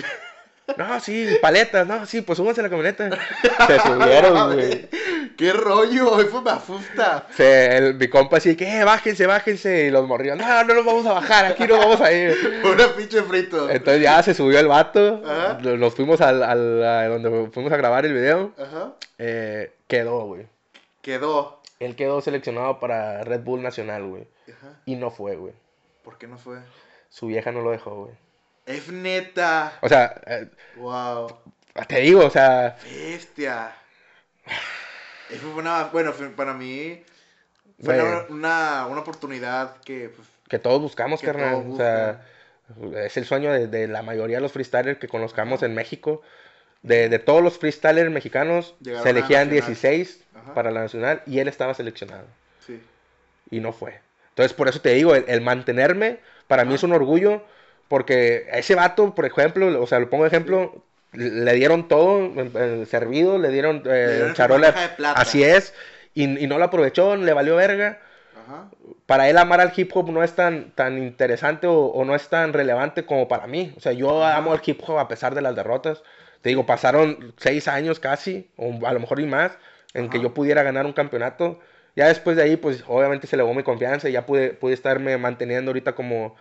No, 0.76 1.00
sí, 1.00 1.26
paletas, 1.40 1.86
no, 1.86 2.04
sí, 2.04 2.20
pues 2.20 2.36
súbanse 2.36 2.60
a 2.60 2.64
la 2.64 2.68
camioneta. 2.68 3.08
Se 3.66 3.80
subieron, 3.80 4.52
güey. 4.52 4.86
¿Qué 5.34 5.50
rollo? 5.54 6.20
Eso 6.28 6.42
me 6.42 6.50
asusta. 6.50 7.26
Se, 7.34 7.74
el- 7.78 7.94
mi 7.94 8.08
compa 8.08 8.36
así, 8.36 8.54
que 8.54 8.80
"Eh, 8.80 8.84
bájense, 8.84 9.26
bájense. 9.26 9.86
Y 9.86 9.90
los 9.90 10.06
morrillos, 10.06 10.36
no, 10.36 10.64
no 10.64 10.74
nos 10.74 10.84
vamos 10.84 11.06
a 11.06 11.14
bajar, 11.14 11.46
aquí 11.46 11.66
nos 11.66 11.78
vamos 11.78 12.00
a 12.02 12.12
ir. 12.12 12.36
Una 12.70 12.86
pinche 12.94 13.22
frito. 13.22 13.70
Entonces 13.70 14.02
ya 14.02 14.22
se 14.22 14.34
subió 14.34 14.58
el 14.58 14.66
vato, 14.68 15.22
Ajá. 15.24 15.58
nos 15.62 15.94
fuimos 15.94 16.20
al, 16.20 16.42
al- 16.42 16.84
a 16.84 17.08
donde 17.08 17.48
fuimos 17.50 17.72
a 17.72 17.76
grabar 17.78 18.04
el 18.04 18.12
video. 18.12 18.52
Ajá. 18.58 18.92
Eh, 19.16 19.72
quedó, 19.86 20.26
güey. 20.26 20.48
Quedó. 21.00 21.57
Él 21.80 21.94
quedó 21.96 22.20
seleccionado 22.20 22.80
para 22.80 23.22
Red 23.24 23.40
Bull 23.40 23.62
Nacional, 23.62 24.04
güey. 24.06 24.26
Ajá. 24.48 24.80
Y 24.84 24.96
no 24.96 25.10
fue, 25.10 25.36
güey. 25.36 25.52
¿Por 26.02 26.18
qué 26.18 26.26
no 26.26 26.38
fue? 26.38 26.58
Su 27.08 27.26
vieja 27.26 27.52
no 27.52 27.60
lo 27.62 27.70
dejó, 27.70 28.04
güey. 28.04 28.14
Es 28.66 28.88
neta. 28.88 29.78
O 29.80 29.88
sea, 29.88 30.20
eh, 30.26 30.48
Wow. 30.76 31.28
te 31.86 32.00
digo, 32.00 32.26
o 32.26 32.30
sea, 32.30 32.76
Bestia. 32.84 33.72
Eso 35.30 35.42
fue 35.52 35.60
una. 35.62 35.84
Bueno, 35.84 36.12
para 36.36 36.54
mí. 36.54 37.02
Fue 37.82 38.02
una, 38.02 38.24
una, 38.28 38.86
una 38.88 39.00
oportunidad 39.00 39.76
que. 39.82 40.08
Pues, 40.08 40.26
que 40.48 40.58
todos 40.58 40.80
buscamos, 40.80 41.20
Que 41.20 41.26
carnal. 41.26 41.62
todos 41.62 41.74
O 41.74 41.76
sea, 41.76 42.24
es 43.04 43.16
el 43.16 43.24
sueño 43.24 43.52
de, 43.52 43.66
de 43.68 43.86
la 43.86 44.02
mayoría 44.02 44.38
de 44.38 44.42
los 44.42 44.52
freestylers 44.52 44.98
que 44.98 45.08
conozcamos 45.08 45.62
en 45.62 45.74
México. 45.74 46.22
De, 46.82 47.08
de 47.08 47.18
todos 47.18 47.42
los 47.42 47.58
freestylers 47.58 48.10
mexicanos, 48.10 48.74
Llegaron 48.80 49.02
se 49.02 49.10
elegían 49.10 49.48
nacional. 49.48 49.66
16 49.66 50.24
Ajá. 50.34 50.54
para 50.54 50.70
la 50.70 50.80
nacional 50.80 51.22
y 51.26 51.40
él 51.40 51.48
estaba 51.48 51.74
seleccionado. 51.74 52.24
sí. 52.66 52.80
Y 53.50 53.60
no 53.60 53.72
fue. 53.72 54.00
Entonces, 54.30 54.52
por 54.52 54.68
eso 54.68 54.80
te 54.80 54.90
digo, 54.90 55.14
el, 55.14 55.24
el 55.26 55.40
mantenerme 55.40 56.18
para 56.46 56.64
mí 56.64 56.74
es 56.74 56.82
un 56.82 56.92
orgullo. 56.92 57.42
Porque 57.88 58.46
a 58.52 58.58
ese 58.58 58.74
vato, 58.74 59.14
por 59.14 59.24
ejemplo, 59.24 59.82
o 59.82 59.86
sea, 59.86 59.98
lo 59.98 60.10
pongo 60.10 60.24
de 60.24 60.28
ejemplo, 60.28 60.84
le 61.12 61.54
dieron 61.54 61.88
todo 61.88 62.18
en 62.20 62.84
servido, 62.86 63.38
le 63.38 63.48
dieron, 63.48 63.82
eh, 63.86 64.12
dieron 64.16 64.34
charola. 64.34 64.66
bandeja 64.72 64.88
de 64.88 64.94
plata. 64.96 65.20
Así 65.22 65.42
es. 65.42 65.72
Y, 66.14 66.24
y 66.38 66.46
no 66.46 66.58
lo 66.58 66.64
aprovechó, 66.66 67.16
le 67.16 67.32
valió 67.32 67.56
verga 67.56 68.00
Ajá. 68.46 68.68
para 69.06 69.30
él 69.30 69.38
amar 69.38 69.62
al 69.62 69.72
hip 69.74 69.90
hop 69.94 70.10
no 70.10 70.22
es 70.22 70.34
tan, 70.34 70.72
tan 70.72 70.98
interesante 70.98 71.66
o, 71.66 71.86
o 71.86 72.04
no 72.04 72.14
es 72.14 72.28
tan 72.28 72.52
relevante 72.52 73.06
como 73.06 73.26
para 73.26 73.46
mí. 73.46 73.72
O 73.78 73.80
sea, 73.80 73.92
yo 73.92 74.22
Ajá. 74.22 74.36
amo 74.36 74.52
al 74.52 74.60
hip 74.64 74.82
hop 74.86 74.98
a 74.98 75.08
pesar 75.08 75.34
de 75.34 75.40
las 75.40 75.56
derrotas. 75.56 76.02
Te 76.42 76.50
digo, 76.50 76.66
pasaron 76.66 77.34
seis 77.36 77.68
años 77.68 77.98
casi, 78.00 78.48
o 78.56 78.86
a 78.86 78.92
lo 78.92 79.00
mejor 79.00 79.20
y 79.20 79.26
más, 79.26 79.52
en 79.94 80.08
que 80.10 80.20
yo 80.20 80.34
pudiera 80.34 80.62
ganar 80.62 80.86
un 80.86 80.92
campeonato. 80.92 81.58
Ya 81.96 82.06
después 82.06 82.36
de 82.36 82.44
ahí, 82.44 82.56
pues 82.56 82.84
obviamente 82.86 83.26
se 83.26 83.34
elevó 83.36 83.52
mi 83.54 83.62
confianza 83.64 84.08
y 84.08 84.12
ya 84.12 84.24
pude, 84.24 84.50
pude 84.50 84.72
estarme 84.74 85.16
manteniendo 85.18 85.70
ahorita 85.70 85.94
como, 85.94 86.36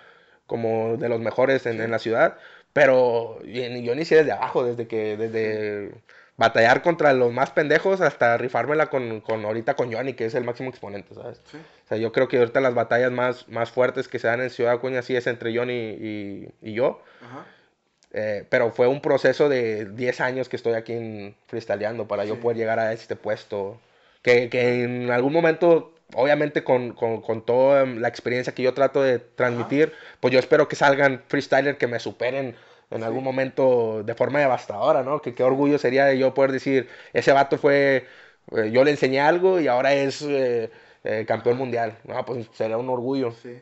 como 0.46 0.98
de 0.98 1.10
los 1.10 1.20
mejores 1.20 1.66
en, 1.66 1.78
Sí. 1.78 1.82
en 1.82 1.92
la 1.92 2.00
ciudad. 2.00 2.38
Pero 2.74 3.42
yo, 3.44 3.64
yo 3.64 3.94
inicié 3.94 4.18
desde 4.18 4.34
abajo, 4.34 4.64
desde 4.64 4.88
que, 4.88 5.18
desde 5.18 5.92
batallar 6.36 6.84
contra 6.84 7.12
los 7.14 7.34
más 7.34 7.50
pendejos 7.50 8.02
hasta 8.02 8.38
rifármela 8.38 8.92
con, 8.92 9.22
con 9.22 9.44
ahorita 9.44 9.74
con 9.76 9.92
Johnny, 9.92 10.14
que 10.14 10.26
es 10.26 10.36
el 10.36 10.44
máximo 10.44 10.70
exponente, 10.70 11.16
¿sabes? 11.16 11.42
Sí. 11.46 11.58
O 11.58 11.88
sea, 11.88 11.98
yo 11.98 12.12
creo 12.12 12.28
que 12.28 12.38
ahorita 12.38 12.62
las 12.62 12.76
batallas 12.76 13.12
más, 13.12 13.48
más 13.50 13.72
fuertes 13.72 14.08
que 14.08 14.20
se 14.20 14.28
dan 14.28 14.42
en 14.42 14.52
Ciudad 14.52 14.74
Acuña 14.74 15.02
sí 15.02 15.16
es 15.16 15.26
entre 15.26 15.58
Johnny 15.58 15.74
y, 15.74 16.50
y 16.62 16.74
yo. 16.74 17.02
Ajá. 17.26 17.46
Eh, 18.14 18.46
pero 18.50 18.72
fue 18.72 18.88
un 18.88 19.02
proceso 19.02 19.50
de 19.50 19.86
10 19.86 20.22
años 20.22 20.48
que 20.50 20.56
estoy 20.56 20.74
aquí 20.74 20.94
en 20.94 21.36
freestyleando 21.48 22.08
para 22.08 22.24
yo 22.26 22.36
Sí. 22.36 22.42
poder 22.42 22.58
llegar 22.58 22.80
a 22.80 22.94
este 22.94 23.16
puesto. 23.16 23.80
Que, 24.22 24.50
que 24.50 24.84
en 24.84 25.12
algún 25.12 25.34
momento, 25.34 25.94
obviamente 26.14 26.64
con, 26.64 26.94
con, 26.94 27.22
con 27.22 27.46
toda 27.46 27.86
la 27.86 28.08
experiencia 28.08 28.54
que 28.54 28.64
yo 28.64 28.74
trato 28.74 29.02
de 29.02 29.20
transmitir, 29.20 29.94
pues 30.20 30.34
yo 30.34 30.40
espero 30.40 30.68
que 30.68 30.76
salgan 30.76 31.22
freestylers 31.28 31.78
que 31.78 31.88
me 31.88 32.00
superen 32.00 32.56
en 32.90 33.00
Sí. 33.00 33.04
algún 33.04 33.24
momento 33.24 34.02
de 34.04 34.16
forma 34.16 34.40
devastadora, 34.40 35.04
¿no? 35.04 35.22
Que 35.22 35.34
qué 35.36 35.44
orgullo 35.44 35.78
sería 35.78 36.06
de 36.06 36.18
yo 36.18 36.34
poder 36.34 36.54
decir, 36.54 36.88
ese 37.12 37.34
vato 37.34 37.58
fue, 37.58 38.06
eh, 38.56 38.72
yo 38.72 38.84
le 38.86 38.92
enseñé 38.92 39.20
algo 39.20 39.60
y 39.60 39.68
ahora 39.68 39.94
es 39.94 40.22
eh, 40.22 40.72
eh, 41.04 41.26
campeón 41.28 41.56
Ajá. 41.56 41.64
mundial. 41.64 41.98
No, 42.06 42.24
pues 42.26 42.48
sería 42.54 42.78
un 42.78 42.90
orgullo, 42.90 43.32
Sí. 43.44 43.60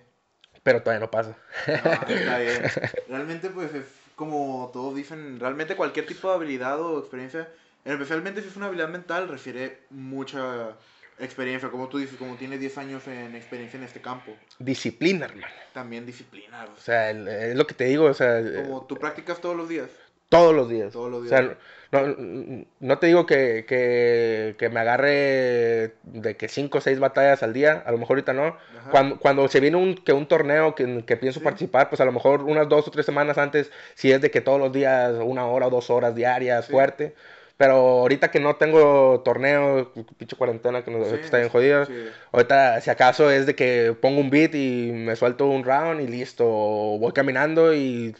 pero 0.61 0.81
todavía 0.83 0.99
no 0.99 1.09
pasa. 1.11 1.35
No, 1.67 1.73
está 2.15 2.37
bien. 2.37 2.63
Realmente, 3.09 3.49
pues, 3.49 3.73
es 3.73 3.85
como 4.15 4.69
todos 4.73 4.95
dicen, 4.95 5.39
realmente 5.39 5.75
cualquier 5.75 6.05
tipo 6.05 6.29
de 6.29 6.35
habilidad 6.35 6.79
o 6.81 6.99
experiencia, 6.99 7.49
especialmente 7.83 8.41
si 8.41 8.47
es 8.47 8.55
una 8.55 8.67
habilidad 8.67 8.89
mental, 8.89 9.27
refiere 9.27 9.79
mucha 9.89 10.75
experiencia. 11.19 11.69
Como 11.69 11.87
tú 11.87 11.97
dices, 11.97 12.17
como 12.17 12.35
tienes 12.35 12.59
10 12.59 12.77
años 12.77 13.07
en 13.07 13.35
experiencia 13.35 13.77
en 13.77 13.83
este 13.83 14.01
campo, 14.01 14.33
Disciplina, 14.59 15.25
hermano. 15.25 15.53
también 15.73 16.05
disciplina. 16.05 16.65
o 16.65 16.79
sea, 16.79 17.11
es 17.11 17.55
lo 17.55 17.67
que 17.67 17.73
te 17.73 17.85
digo, 17.85 18.05
o 18.05 18.13
sea, 18.13 18.41
como 18.63 18.85
tú 18.85 18.95
practicas 18.97 19.39
todos 19.41 19.55
los 19.55 19.69
días. 19.69 19.89
Todos 20.29 20.53
los 20.55 20.69
días. 20.69 20.91
Todos 20.93 21.11
los 21.11 21.25
O 21.25 21.27
sea, 21.29 21.41
días. 21.41 21.57
no, 21.91 22.65
no 22.79 22.97
te 22.99 23.07
digo 23.07 23.25
que, 23.25 23.65
que, 23.67 24.55
que 24.57 24.69
me 24.69 24.79
agarre 24.79 25.93
de 26.03 26.35
que 26.37 26.47
cinco 26.47 26.79
o 26.79 26.81
seis 26.81 26.99
batallas 26.99 27.43
al 27.43 27.53
día, 27.53 27.83
a 27.85 27.91
lo 27.91 27.97
mejor 27.97 28.15
ahorita 28.17 28.33
no. 28.33 28.57
Cuando, 28.91 29.17
cuando 29.19 29.47
se 29.47 29.59
viene 29.59 29.77
un, 29.77 29.95
que 29.95 30.13
un 30.13 30.27
torneo 30.27 30.75
que, 30.75 31.03
que 31.05 31.17
pienso 31.17 31.39
Sí. 31.39 31.43
participar, 31.43 31.89
pues 31.89 32.01
a 32.01 32.05
lo 32.05 32.11
mejor 32.11 32.41
unas 32.43 32.67
dos 32.69 32.87
o 32.87 32.91
tres 32.91 33.05
semanas 33.05 33.37
antes, 33.37 33.71
si 33.95 34.11
es 34.11 34.21
de 34.21 34.29
que 34.31 34.41
todos 34.41 34.59
los 34.59 34.71
días, 34.71 35.13
una 35.23 35.47
hora 35.47 35.67
o 35.67 35.69
dos 35.69 35.89
horas 35.89 36.15
diarias, 36.15 36.65
Sí. 36.65 36.71
fuerte. 36.71 37.15
Pero 37.57 37.75
ahorita 37.75 38.31
que 38.31 38.41
no 38.41 38.57
tengo 38.57 39.21
torneo, 39.23 39.93
pinche 40.17 40.35
cuarentena 40.35 40.83
que 40.83 40.91
nos 40.91 41.07
Sí, 41.07 41.15
está 41.23 41.37
bien 41.37 41.47
jodida. 41.49 41.85
sí. 41.85 41.93
Ahorita, 42.33 42.81
si 42.81 42.89
acaso, 42.89 43.31
es 43.31 43.45
de 43.45 43.55
que 43.55 43.95
pongo 44.01 44.19
un 44.19 44.29
beat 44.29 44.53
y 44.55 44.91
me 44.91 45.15
suelto 45.15 45.45
un 45.47 45.63
round 45.63 46.01
y 46.01 46.07
listo. 46.07 46.45
Voy 46.45 47.13
caminando 47.13 47.73
y 47.73 48.13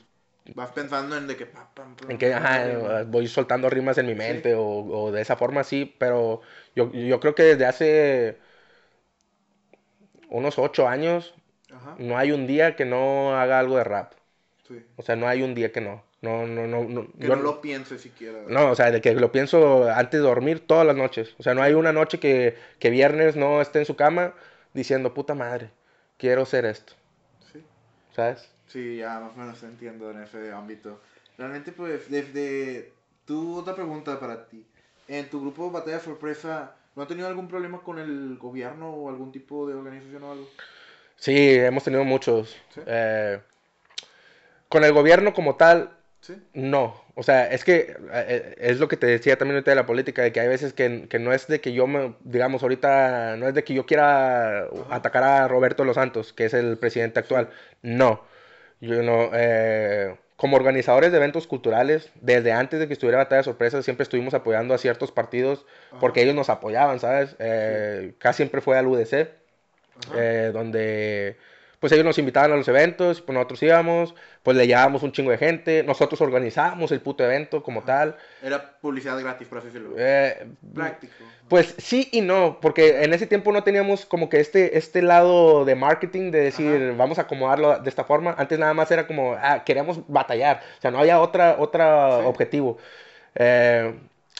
Vas 0.54 0.72
pensando 0.72 1.18
en 1.18 1.28
de 1.28 1.36
que... 1.36 1.46
pa, 1.48 1.74
pam, 1.74 1.96
en 2.08 2.18
que 2.18 2.34
ajá, 2.34 3.04
voy 3.08 3.28
soltando 3.28 3.70
rimas 3.70 3.98
en 3.98 4.06
mi 4.06 4.14
Sí. 4.14 4.20
mente 4.20 4.54
o, 4.56 4.64
o 4.64 5.12
de 5.12 5.22
esa 5.22 5.36
forma 5.36 5.64
sí, 5.64 5.96
pero 5.98 6.42
yo, 6.76 6.92
yo 6.92 7.20
creo 7.20 7.34
que 7.36 7.44
desde 7.44 7.66
hace 7.66 8.38
unos 10.30 10.58
ocho 10.60 10.88
años 10.88 11.34
Ajá. 11.72 11.96
no 12.00 12.18
hay 12.18 12.32
un 12.32 12.48
día 12.48 12.76
que 12.76 12.86
no 12.86 13.38
haga 13.38 13.60
algo 13.60 13.78
de 13.78 13.84
rap. 13.84 14.14
Sí. 14.68 14.84
O 14.98 15.04
sea, 15.04 15.16
no 15.16 15.28
hay 15.28 15.44
un 15.44 15.56
día 15.56 15.72
que 15.72 15.82
no. 15.82 16.04
No, 16.22 16.48
no, 16.48 16.68
no, 16.68 16.84
no. 16.86 17.08
Que 17.20 17.28
yo 17.28 17.36
no 17.36 17.42
lo 17.44 17.62
pienses 17.62 18.02
siquiera. 18.02 18.44
no, 18.48 18.72
o 18.72 18.76
sea, 18.76 18.92
de 18.92 19.02
que 19.02 19.14
lo 19.14 19.32
pienso 19.32 19.90
antes 19.92 20.20
de 20.22 20.28
dormir 20.28 20.66
todas 20.66 20.86
las 20.88 20.96
noches. 20.96 21.36
O 21.40 21.44
sea, 21.44 21.54
no 21.54 21.62
hay 21.64 21.74
una 21.74 21.94
noche 21.94 22.20
que, 22.20 22.58
que 22.80 22.90
viernes 22.90 23.36
no 23.36 23.62
esté 23.62 23.80
en 23.80 23.86
su 23.86 23.96
cama 23.96 24.36
diciendo, 24.74 25.14
puta 25.14 25.36
madre, 25.36 25.72
quiero 26.18 26.46
ser 26.46 26.66
esto. 26.66 26.94
Sí. 27.52 27.66
¿Sabes? 28.16 28.55
Sí, 28.68 28.98
ya 28.98 29.20
más 29.20 29.34
o 29.34 29.40
menos 29.40 29.64
entiendo 29.64 30.12
en 30.12 30.24
ese 30.24 30.52
ámbito. 30.52 31.02
Realmente, 31.38 31.72
pues, 31.72 32.10
desde... 32.10 32.94
Tú, 33.26 33.58
otra 33.58 33.76
pregunta 33.76 34.20
para 34.20 34.48
ti. 34.48 34.66
En 35.08 35.30
tu 35.30 35.42
grupo 35.42 35.72
Batalla 35.72 36.00
Sorpresa, 36.00 36.76
¿no 36.96 37.04
ha 37.04 37.08
tenido 37.08 37.28
algún 37.28 37.48
problema 37.48 37.82
con 37.82 37.98
el 37.98 38.38
gobierno 38.38 38.90
o 38.90 39.10
algún 39.10 39.32
tipo 39.32 39.68
de 39.68 39.74
organización 39.74 40.24
o 40.24 40.32
algo? 40.32 40.48
Sí, 41.18 41.56
hemos 41.56 41.84
tenido 41.84 42.04
muchos. 42.04 42.56
¿Sí? 42.74 42.82
Eh, 42.86 43.40
con 44.70 44.84
el 44.84 44.94
gobierno 44.94 45.34
como 45.34 45.56
tal, 45.56 45.96
Sí. 46.26 46.34
No, 46.56 47.04
o 47.14 47.22
sea, 47.22 47.52
es 47.52 47.64
que 47.64 47.96
eh, 48.12 48.56
es 48.58 48.80
lo 48.80 48.88
que 48.88 48.98
te 48.98 49.06
decía 49.06 49.38
también 49.38 49.58
ahorita 49.58 49.70
de 49.70 49.76
la 49.76 49.86
política, 49.86 50.24
de 50.24 50.32
que 50.32 50.40
hay 50.40 50.48
veces 50.48 50.74
que, 50.74 51.08
que 51.08 51.20
no 51.20 51.32
es 51.34 51.46
de 51.46 51.62
que 51.62 51.72
yo 51.72 51.86
me, 51.86 52.16
digamos, 52.22 52.64
ahorita 52.64 53.38
no 53.38 53.48
es 53.48 53.54
de 53.54 53.64
que 53.64 53.76
yo 53.76 53.86
quiera 53.86 54.68
atacar 54.90 55.22
a 55.22 55.48
Roberto 55.48 55.86
Los 55.86 55.96
Santos, 55.96 56.34
que 56.34 56.46
es 56.46 56.56
el 56.56 56.80
presidente 56.80 57.20
actual. 57.20 57.52
No, 57.84 58.24
yo 58.82 59.02
no, 59.04 59.30
eh, 59.34 60.16
como 60.36 60.58
organizadores 60.58 61.12
de 61.12 61.18
eventos 61.18 61.48
culturales, 61.48 62.12
desde 62.22 62.52
antes 62.52 62.80
de 62.80 62.88
que 62.88 62.94
estuviera 62.94 63.18
Batalla 63.18 63.38
de 63.38 63.46
Sorpresas, 63.46 63.86
siempre 63.86 64.04
estuvimos 64.04 64.34
apoyando 64.34 64.74
a 64.74 64.78
ciertos 64.78 65.12
partidos 65.12 65.66
porque 66.00 66.20
Ajá. 66.20 66.26
ellos 66.26 66.36
nos 66.36 66.50
apoyaban, 66.50 67.00
¿sabes? 67.00 67.36
Eh, 67.40 68.14
Casi 68.18 68.38
siempre 68.38 68.62
fue 68.62 68.78
al 68.78 68.88
UDC, 68.88 69.30
eh, 70.16 70.52
donde 70.54 71.38
pues 71.86 71.92
ellos 71.92 72.04
nos 72.06 72.18
invitaban 72.18 72.52
a 72.52 72.56
los 72.56 72.68
eventos, 72.68 73.22
pues 73.22 73.32
nosotros 73.36 73.62
íbamos, 73.62 74.16
pues 74.42 74.58
le 74.58 74.66
llevábamos 74.66 75.04
un 75.04 75.12
chingo 75.12 75.30
de 75.30 75.38
gente, 75.38 75.84
nosotros 75.84 76.20
organizábamos 76.20 76.92
el 76.92 77.00
puto 77.00 77.24
evento 77.24 77.62
como 77.62 77.84
tal. 77.84 78.16
Era 78.42 78.80
publicidad 78.82 79.20
gratis, 79.20 79.48
por 79.48 79.60
así 79.60 79.68
decirlo. 79.68 79.92
Eh, 79.96 80.48
Práctico. 80.74 81.14
pues 81.48 81.76
sí 81.78 82.10
y 82.12 82.22
no, 82.22 82.58
porque 82.60 83.04
en 83.04 83.14
ese 83.14 83.28
tiempo 83.28 83.52
no 83.52 83.64
teníamos 83.64 84.08
como 84.08 84.30
que 84.30 84.40
este, 84.40 84.80
este 84.80 85.04
lado 85.04 85.64
de 85.64 85.76
marketing 85.76 86.32
de 86.32 86.40
decir, 86.42 86.82
Ajá. 86.88 86.98
vamos 86.98 87.20
a 87.20 87.24
acomodarlo 87.24 87.78
de 87.78 87.88
esta 87.90 88.04
forma. 88.04 88.34
Antes 88.36 88.58
nada 88.58 88.74
más 88.74 88.90
era 88.90 89.06
como, 89.06 89.36
ah, 89.40 89.64
queríamos 89.64 90.00
batallar, 90.08 90.64
o 90.80 90.82
sea, 90.82 90.90
no 90.90 90.98
había 90.98 91.20
otra, 91.22 91.58
otra 91.60 92.18
Sí. 92.22 92.26
objetivo. 92.26 92.78
Eh, 93.36 93.94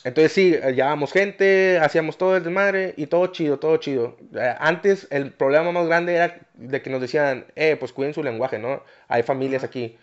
entonces 0.06 0.34
sí, 0.34 0.52
llevábamos 0.52 1.12
gente, 1.12 1.80
hacíamos 1.80 2.20
todo 2.20 2.38
el 2.38 2.44
desmadre 2.44 2.94
y 2.96 3.08
todo 3.08 3.26
chido, 3.28 3.58
todo 3.58 3.78
chido. 3.78 4.16
Eh, 4.36 4.56
antes 4.60 5.08
el 5.10 5.32
problema 5.32 5.72
más 5.72 5.88
grande 5.88 6.14
era 6.14 6.38
de 6.54 6.82
que 6.84 6.92
nos 6.92 7.02
decían, 7.02 7.46
eh, 7.56 7.76
pues 7.80 7.92
cuiden 7.92 8.14
su 8.14 8.22
lenguaje, 8.22 8.60
¿no? 8.60 8.84
Hay 9.08 9.24
familias 9.24 9.64
aquí. 9.64 9.98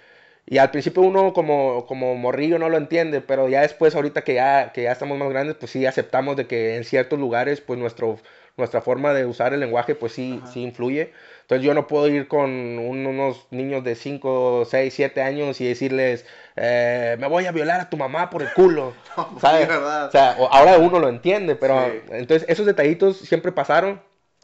Y 0.45 0.59
al 0.59 0.73
principio 0.73 1.03
uno 1.03 1.33
como, 1.33 1.87
como 1.87 2.17
morrillo 2.17 2.59
no 2.59 2.69
lo 2.69 2.79
entiende, 2.79 3.21
pero 3.21 3.49
ya 3.49 3.61
después, 3.61 3.95
ahorita 3.95 4.23
que 4.25 4.35
ya, 4.35 4.73
que 4.73 4.83
ya 4.83 4.91
estamos 4.91 5.17
más 5.19 5.29
grandes, 5.31 5.55
pues 5.55 5.71
sí 5.71 5.87
aceptamos 5.87 6.37
de 6.37 6.49
que 6.49 6.75
en 6.75 6.83
ciertos 6.83 7.21
lugares, 7.21 7.61
pues 7.61 7.79
nuestro, 7.79 8.19
nuestra 8.57 8.83
forma 8.83 9.15
de 9.15 9.25
usar 9.25 9.55
el 9.55 9.61
lenguaje, 9.61 9.95
pues 9.95 10.15
sí, 10.15 10.41
Ajá. 10.43 10.53
sí 10.53 10.63
influye. 10.63 11.13
Entonces 11.53 11.67
yo 11.67 11.75
no 11.75 11.87
puedo 11.87 12.09
ir 12.09 12.29
con 12.29 12.49
un- 12.51 13.07
unos 13.07 13.47
niños 13.51 13.85
de 13.85 13.95
5, 13.95 14.65
6, 14.65 14.95
7 14.95 15.21
años 15.21 15.61
y 15.61 15.67
decirles, 15.67 16.25
eh, 16.57 17.17
me 17.21 17.27
voy 17.27 17.45
a 17.45 17.53
violar 17.53 17.79
a 17.79 17.91
tu 17.91 17.99
mamá 17.99 18.31
por 18.31 18.41
el 18.41 18.49
culo. 18.55 18.95
No, 19.19 19.39
¿sabes? 19.39 19.65
sí, 19.65 19.69
verdad. 19.69 20.09
O 20.09 20.11
sea, 20.11 20.33
ahora 20.51 20.79
uno 20.79 20.99
lo 20.99 21.09
entiende, 21.11 21.55
pero 21.57 21.75
Sí. 21.91 22.01
entonces 22.13 22.49
esos 22.49 22.65
detallitos 22.65 23.19
siempre 23.19 23.53
pasaron, 23.53 24.01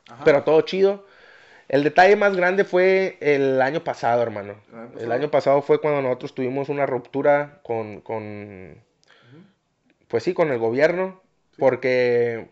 Ajá. 0.06 0.22
pero 0.22 0.42
todo 0.42 0.60
chido. 0.62 1.06
El 1.68 1.82
detalle 1.82 2.16
más 2.16 2.36
grande 2.36 2.64
fue 2.64 3.16
el 3.20 3.62
año 3.62 3.84
pasado, 3.84 4.22
hermano. 4.22 4.56
El 4.72 4.78
año 4.78 4.88
El 4.88 4.94
pasado. 4.94 5.12
año 5.12 5.30
pasado 5.30 5.62
fue 5.62 5.80
cuando 5.80 6.02
nosotros 6.02 6.34
tuvimos 6.34 6.68
una 6.68 6.84
ruptura 6.86 7.60
con, 7.62 8.02
pues 10.08 10.22
sí, 10.24 10.34
con 10.34 10.50
el 10.50 10.58
gobierno, 10.58 11.22
porque, 11.58 12.48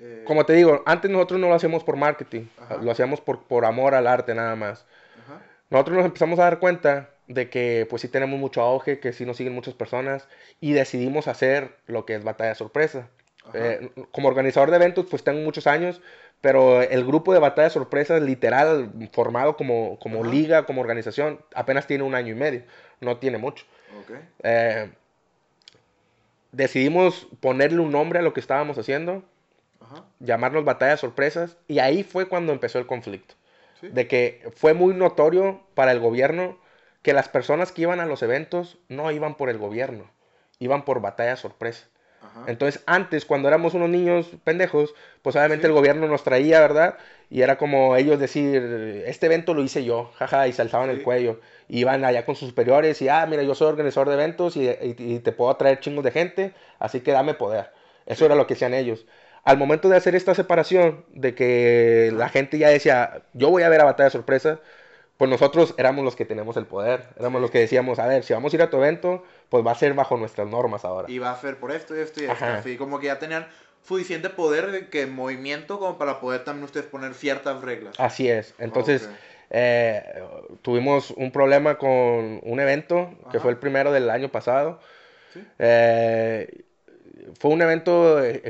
Eh, 0.00 0.24
como 0.26 0.46
te 0.46 0.52
digo, 0.52 0.82
antes 0.86 1.10
nosotros 1.10 1.40
no 1.40 1.48
lo 1.48 1.54
hacíamos 1.54 1.84
por 1.84 1.96
marketing, 1.96 2.46
Ajá. 2.58 2.76
lo 2.76 2.90
hacíamos 2.90 3.20
por, 3.20 3.42
por 3.44 3.64
amor 3.64 3.94
al 3.94 4.06
arte 4.06 4.34
nada 4.34 4.54
más. 4.56 4.86
Ajá. 5.24 5.42
Nosotros 5.70 5.96
nos 5.96 6.06
empezamos 6.06 6.38
a 6.38 6.44
dar 6.44 6.58
cuenta 6.60 7.10
de 7.26 7.50
que 7.50 7.86
pues 7.88 8.02
sí 8.02 8.08
tenemos 8.08 8.38
mucho 8.38 8.62
auge, 8.62 9.00
que 9.00 9.12
sí 9.12 9.26
nos 9.26 9.36
siguen 9.36 9.54
muchas 9.54 9.74
personas 9.74 10.28
y 10.60 10.72
decidimos 10.72 11.28
hacer 11.28 11.76
lo 11.86 12.06
que 12.06 12.14
es 12.14 12.24
Batalla 12.24 12.54
Sorpresa. 12.54 13.08
Eh, 13.54 13.90
como 14.12 14.28
organizador 14.28 14.70
de 14.70 14.76
eventos 14.76 15.06
pues 15.08 15.24
tengo 15.24 15.40
muchos 15.40 15.66
años, 15.66 16.02
pero 16.40 16.82
el 16.82 17.04
grupo 17.04 17.32
de 17.32 17.38
Batalla 17.38 17.70
Sorpresa 17.70 18.18
literal 18.20 18.92
formado 19.12 19.56
como, 19.56 19.98
como 19.98 20.22
Ajá. 20.22 20.30
liga, 20.30 20.66
como 20.66 20.80
organización, 20.80 21.40
apenas 21.54 21.86
tiene 21.86 22.04
un 22.04 22.14
año 22.14 22.32
y 22.32 22.36
medio, 22.36 22.62
no 23.00 23.16
tiene 23.16 23.38
mucho. 23.38 23.64
Ok. 24.00 24.18
Eh, 24.42 24.90
decidimos 26.52 27.26
ponerle 27.40 27.80
un 27.80 27.90
nombre 27.90 28.18
a 28.18 28.22
lo 28.22 28.32
que 28.32 28.40
estábamos 28.40 28.78
haciendo, 28.78 29.22
Ajá. 29.80 30.04
llamarnos 30.20 30.64
Batalla 30.64 30.96
Sorpresas 30.96 31.56
y 31.68 31.78
ahí 31.78 32.02
fue 32.02 32.28
cuando 32.28 32.52
empezó 32.52 32.78
el 32.78 32.86
conflicto 32.86 33.34
Sí. 33.80 33.88
de 33.88 34.08
que 34.08 34.50
fue 34.56 34.74
muy 34.74 34.92
notorio 34.94 35.60
para 35.74 35.92
el 35.92 36.00
gobierno 36.00 36.58
que 37.02 37.12
las 37.12 37.28
personas 37.28 37.70
que 37.70 37.82
iban 37.82 38.00
a 38.00 38.06
los 38.06 38.22
eventos 38.22 38.78
no 38.88 39.10
iban 39.12 39.36
por 39.36 39.50
el 39.50 39.58
gobierno, 39.58 40.10
iban 40.58 40.84
por 40.84 41.00
batalla 41.00 41.36
sorpresa. 41.36 41.86
Ajá. 42.20 42.44
Entonces, 42.48 42.82
antes, 42.86 43.24
cuando 43.24 43.46
éramos 43.46 43.74
unos 43.74 43.88
niños 43.88 44.30
pendejos, 44.42 44.92
pues 45.22 45.36
obviamente 45.36 45.62
Sí. 45.62 45.68
el 45.68 45.74
gobierno 45.74 46.08
nos 46.08 46.24
traía, 46.24 46.60
¿verdad? 46.60 46.98
y 47.30 47.42
era 47.42 47.58
como 47.58 47.94
ellos 47.96 48.18
decir, 48.18 49.02
este 49.06 49.26
evento 49.26 49.52
lo 49.54 49.62
hice 49.62 49.84
yo, 49.84 50.10
jaja, 50.16 50.48
y 50.48 50.52
se 50.52 50.62
alzaban 50.62 50.90
el 50.90 51.02
cuello. 51.02 51.40
iban 51.68 52.04
allá 52.04 52.24
con 52.24 52.34
sus 52.34 52.48
superiores 52.48 53.02
y, 53.02 53.08
ah, 53.10 53.26
mira, 53.28 53.42
yo 53.42 53.54
soy 53.54 53.68
organizador 53.68 54.08
de 54.08 54.14
eventos 54.14 54.56
y, 54.56 54.66
y, 54.70 55.18
te 55.18 55.32
puedo 55.32 55.50
atraer 55.50 55.80
chingos 55.80 56.02
de 56.02 56.10
gente, 56.10 56.54
así 56.78 57.00
que 57.00 57.12
dame 57.12 57.34
poder. 57.34 57.70
Eso 58.06 58.24
era 58.24 58.34
lo 58.34 58.46
que 58.46 58.54
hacían 58.54 58.72
ellos. 58.72 59.04
Al 59.44 59.56
momento 59.56 59.88
de 59.88 59.96
hacer 59.96 60.14
esta 60.14 60.34
separación, 60.34 61.04
de 61.14 61.34
que 61.34 62.12
la 62.14 62.28
gente 62.28 62.58
ya 62.58 62.68
decía, 62.68 63.22
yo 63.32 63.50
voy 63.50 63.62
a 63.62 63.68
ver 63.68 63.80
a 63.80 63.84
Batalla 63.84 64.10
Sorpresa, 64.10 64.60
pues 65.16 65.30
nosotros 65.30 65.74
éramos 65.78 66.04
los 66.04 66.14
que 66.14 66.24
tenemos 66.24 66.56
el 66.56 66.66
poder, 66.66 67.08
éramos 67.18 67.40
los 67.40 67.50
que 67.50 67.58
decíamos, 67.58 67.98
a 67.98 68.06
ver, 68.06 68.22
si 68.22 68.32
vamos 68.32 68.52
a 68.52 68.56
ir 68.56 68.62
a 68.62 68.70
tu 68.70 68.76
evento, 68.76 69.24
pues 69.48 69.66
va 69.66 69.72
a 69.72 69.74
ser 69.74 69.94
bajo 69.94 70.16
nuestras 70.16 70.46
normas 70.46 70.84
ahora. 70.84 71.10
Y 71.10 71.18
va 71.18 71.32
a 71.32 71.40
ser 71.40 71.56
por 71.58 71.72
esto 71.72 71.96
y 71.96 72.00
esto 72.00 72.22
y 72.22 72.26
esto. 72.26 72.44
Así 72.44 72.76
como 72.76 73.00
que 73.00 73.06
ya 73.06 73.18
tenían 73.18 73.48
suficiente 73.82 74.30
poder 74.30 74.70
de 74.70 74.88
que 74.88 75.06
movimiento 75.06 75.78
como 75.78 75.98
para 75.98 76.20
poder 76.20 76.44
también 76.44 76.64
ustedes 76.64 76.86
poner 76.86 77.14
ciertas 77.14 77.62
reglas. 77.62 77.98
Así 77.98 78.28
es. 78.28 78.54
Entonces, 78.58 79.08
eh, 79.50 80.22
tuvimos 80.62 81.10
un 81.12 81.32
problema 81.32 81.78
con 81.78 82.40
un 82.42 82.60
evento 82.60 83.10
que 83.32 83.40
fue 83.40 83.50
el 83.50 83.56
primero 83.56 83.90
del 83.92 84.10
año 84.10 84.28
pasado. 84.28 84.78
Eh, 85.58 86.62
fue 87.40 87.50
un 87.50 87.62
evento 87.62 88.22
eh, 88.22 88.42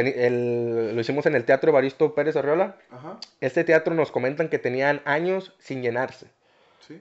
espléndido. 0.00 0.92
lo 0.92 1.00
hicimos 1.00 1.26
en 1.26 1.34
el 1.34 1.44
Teatro 1.44 1.70
Evaristo 1.70 2.14
Pérez 2.14 2.36
Arriola. 2.36 2.76
Este 3.40 3.64
teatro 3.64 3.94
nos 3.94 4.10
comentan 4.10 4.48
que 4.48 4.58
tenían 4.58 5.02
años 5.04 5.54
sin 5.58 5.82
llenarse. 5.82 6.26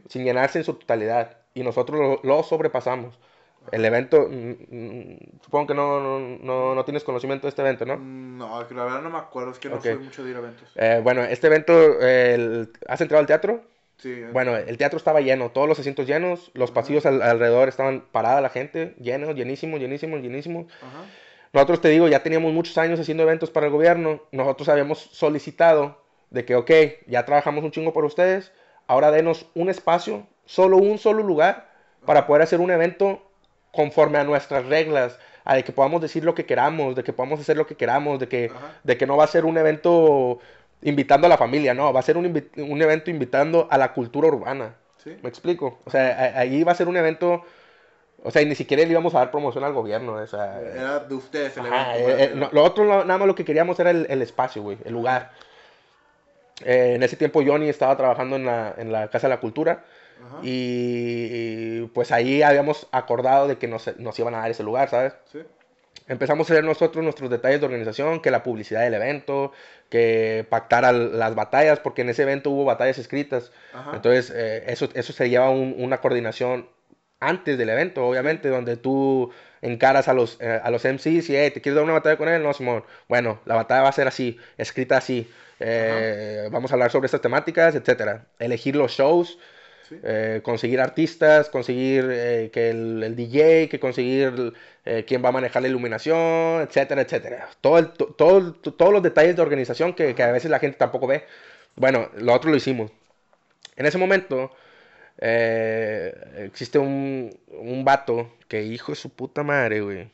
Sin 0.09 0.23
llenarse 0.23 0.59
en 0.59 0.65
su 0.65 0.73
totalidad. 0.75 1.37
Y 1.53 1.63
nosotros 1.63 2.19
lo 2.23 2.43
sobrepasamos. 2.43 3.17
El 3.71 3.83
evento, 3.85 4.27
mm, 4.29 4.51
mm, 4.69 5.17
supongo 5.43 5.67
que 5.67 5.73
no, 5.73 5.99
no, 5.99 6.75
no, 6.75 6.85
tienes 6.85 7.03
conocimiento 7.03 7.47
de 7.47 7.49
este 7.49 7.61
evento, 7.61 7.85
¿no? 7.85 7.97
Mm, 7.97 8.37
no, 8.37 8.61
la 8.61 8.83
verdad 8.83 9.01
no 9.01 9.09
me 9.09 9.17
acuerdo, 9.17 9.51
es 9.51 9.59
que 9.59 9.69
no 9.69 9.81
soy 9.81 9.97
mucho 9.97 10.23
de 10.23 10.31
ir 10.31 10.35
a 10.35 10.39
eventos. 10.39 10.71
Eh, 10.75 10.99
bueno, 11.03 11.23
este 11.23 11.47
evento, 11.47 11.73
¿has 12.87 13.01
entrado 13.01 13.19
al 13.19 13.25
teatro? 13.25 13.63
Sí. 13.97 14.23
Bueno, 14.33 14.55
el 14.55 14.77
teatro 14.77 14.97
estaba 14.97 15.21
lleno, 15.21 15.49
todos 15.49 15.67
los 15.67 15.79
asientos 15.79 16.05
llenos, 16.05 16.51
los 16.53 16.71
pasillos 16.71 17.05
alrededor 17.05 17.69
estaban 17.69 18.01
parada 18.11 18.41
la 18.41 18.49
gente, 18.49 18.93
llenos, 18.99 19.35
llenísimo, 19.35 19.77
llenísimo, 19.77 20.17
llenísimo. 20.17 20.67
Nosotros, 21.55 21.79
te 21.79 21.87
digo, 21.87 22.09
ya 22.09 22.21
teníamos 22.21 22.51
muchos 22.51 22.77
años 22.77 22.99
haciendo 22.99 23.23
eventos 23.23 23.49
para 23.49 23.67
el 23.67 23.71
gobierno, 23.71 24.19
nosotros 24.33 24.67
habíamos 24.67 24.99
solicitado 24.99 26.03
de 26.29 26.43
que, 26.43 26.53
ok, 26.57 26.69
ya 27.07 27.23
trabajamos 27.23 27.63
un 27.63 27.71
chingo 27.71 27.93
por 27.93 28.03
ustedes, 28.03 28.51
ahora 28.87 29.09
denos 29.09 29.45
un 29.55 29.69
espacio, 29.69 30.27
solo 30.43 30.75
un 30.75 30.97
solo 30.97 31.23
lugar, 31.23 31.71
para 32.05 32.27
poder 32.27 32.41
hacer 32.41 32.59
un 32.59 32.71
evento 32.71 33.21
conforme 33.71 34.17
a 34.17 34.25
nuestras 34.25 34.65
reglas, 34.65 35.17
a 35.45 35.55
de 35.55 35.63
que 35.63 35.71
podamos 35.71 36.01
decir 36.01 36.25
lo 36.25 36.35
que 36.35 36.45
queramos, 36.45 36.93
de 36.93 37.05
que 37.05 37.13
podamos 37.13 37.39
hacer 37.39 37.55
lo 37.55 37.65
que 37.65 37.75
queramos, 37.75 38.19
de 38.19 38.27
que, 38.27 38.51
de 38.83 38.97
que 38.97 39.07
no 39.07 39.15
va 39.15 39.23
a 39.23 39.27
ser 39.27 39.45
un 39.45 39.57
evento 39.57 40.39
invitando 40.81 41.25
a 41.27 41.29
la 41.29 41.37
familia, 41.37 41.73
no, 41.73 41.93
va 41.93 42.01
a 42.01 42.03
ser 42.03 42.17
un, 42.17 42.25
un 42.57 42.81
evento 42.81 43.09
invitando 43.09 43.69
a 43.71 43.77
la 43.77 43.93
cultura 43.93 44.27
urbana. 44.27 44.75
¿Me 45.05 45.29
explico? 45.29 45.79
O 45.85 45.89
sea, 45.89 46.37
ahí 46.37 46.65
va 46.65 46.73
a 46.73 46.75
ser 46.75 46.89
un 46.89 46.97
evento... 46.97 47.45
O 48.25 48.31
sea, 48.31 48.41
y 48.41 48.47
ni 48.47 48.55
siquiera 48.55 48.83
le 48.83 48.89
íbamos 48.89 49.13
a 49.13 49.19
dar 49.19 49.29
promoción 49.29 49.63
al 49.63 49.73
gobierno. 49.73 50.13
O 50.13 50.25
sea, 50.27 50.59
era 50.59 50.99
de 50.99 51.13
ustedes 51.13 51.55
el 51.57 51.67
evento. 51.67 51.91
Eh, 51.93 52.23
eh, 52.23 52.49
lo 52.51 52.63
otro, 52.63 52.83
nada 52.83 53.19
más 53.19 53.27
lo 53.27 53.35
que 53.35 53.45
queríamos 53.45 53.79
era 53.79 53.91
el, 53.91 54.21
espacio, 54.23 54.63
güey, 54.63 54.79
el 54.83 54.93
lugar. 54.93 55.31
Eh, 56.63 56.93
en 56.95 57.03
ese 57.03 57.17
tiempo 57.17 57.43
Johnny 57.45 57.69
estaba 57.69 57.95
trabajando 57.95 58.35
en 58.35 58.47
la, 58.47 58.73
en 58.77 58.91
la 58.91 59.09
Casa 59.09 59.27
de 59.27 59.35
la 59.35 59.39
Cultura. 59.39 59.85
Y, 60.41 61.81
pues 61.93 62.11
ahí 62.11 62.41
habíamos 62.41 62.87
acordado 62.91 63.47
de 63.47 63.57
que 63.57 63.67
nos, 63.67 63.95
nos, 63.99 64.17
iban 64.17 64.33
a 64.33 64.39
dar 64.39 64.49
ese 64.49 64.63
lugar, 64.63 64.89
¿sabes? 64.89 65.13
Sí. 65.31 65.43
Empezamos 66.07 66.49
a 66.49 66.53
hacer 66.53 66.63
nosotros 66.63 67.03
nuestros 67.03 67.29
detalles 67.29 67.59
de 67.59 67.67
organización, 67.67 68.21
que 68.21 68.31
la 68.31 68.41
publicidad 68.43 68.81
del 68.81 68.95
evento, 68.95 69.51
que 69.89 70.47
pactar 70.49 70.91
las 70.93 71.35
batallas, 71.35 71.79
porque 71.79 72.01
en 72.01 72.09
ese 72.09 72.23
evento 72.23 72.49
hubo 72.49 72.65
batallas 72.65 72.97
escritas. 72.97 73.51
Entonces, 73.93 74.31
eh, 74.35 74.63
eso, 74.67 74.89
eso 74.93 75.13
se 75.13 75.29
lleva 75.29 75.49
una 75.49 76.01
coordinación 76.01 76.69
antes 77.19 77.57
del 77.57 77.69
evento, 77.69 78.05
obviamente, 78.05 78.49
donde 78.49 78.77
tú 78.77 79.31
encaras 79.61 80.07
a 80.07 80.13
los, 80.13 80.37
eh, 80.41 80.59
a 80.63 80.69
los 80.69 80.85
MCs 80.85 81.29
y, 81.29 81.33
¿te 81.33 81.61
quieres 81.61 81.75
dar 81.75 81.83
una 81.83 81.93
batalla 81.93 82.17
con 82.17 82.29
él? 82.29 82.43
No, 82.43 82.53
Simón. 82.53 82.83
Bueno, 83.07 83.41
la 83.45 83.55
batalla 83.55 83.83
va 83.83 83.89
a 83.89 83.93
ser 83.93 84.07
así, 84.07 84.37
escrita 84.57 84.97
así. 84.97 85.29
Eh, 85.59 86.49
vamos 86.51 86.71
a 86.71 86.75
hablar 86.75 86.91
sobre 86.91 87.05
estas 87.05 87.21
temáticas, 87.21 87.75
etcétera. 87.75 88.25
Elegir 88.39 88.75
los 88.75 88.91
shows, 88.91 89.37
eh, 90.03 90.41
conseguir 90.43 90.81
artistas, 90.81 91.49
conseguir 91.49 92.07
eh, 92.11 92.49
que 92.51 92.71
el, 92.71 93.15
DJ, 93.15 93.69
que 93.69 93.79
conseguir 93.79 94.53
eh, 94.83 95.05
quién 95.07 95.23
va 95.23 95.29
a 95.29 95.31
manejar 95.31 95.61
la 95.61 95.67
iluminación, 95.67 96.61
etcétera, 96.61 97.01
etcétera. 97.01 97.49
Todo 97.61 97.87
todo, 97.89 98.53
todos 98.53 98.93
los 98.93 99.03
detalles 99.03 99.35
de 99.35 99.41
organización 99.43 99.93
que, 99.93 100.15
que, 100.15 100.23
a 100.23 100.31
veces 100.31 100.49
la 100.49 100.59
gente 100.59 100.77
tampoco 100.77 101.07
ve. 101.07 101.25
Bueno, 101.75 102.09
lo 102.17 102.33
otro 102.33 102.49
lo 102.49 102.57
hicimos. 102.57 102.91
En 103.75 103.85
ese 103.85 103.97
momento 103.97 104.51
existe 105.17 106.77
un, 106.79 107.37
un 107.47 107.85
vato 107.85 108.31
que 108.47 108.63
hijo 108.63 108.91
de 108.91 108.97
su 108.97 109.09
puta 109.09 109.43
madre, 109.43 109.81
güey. 109.81 110.09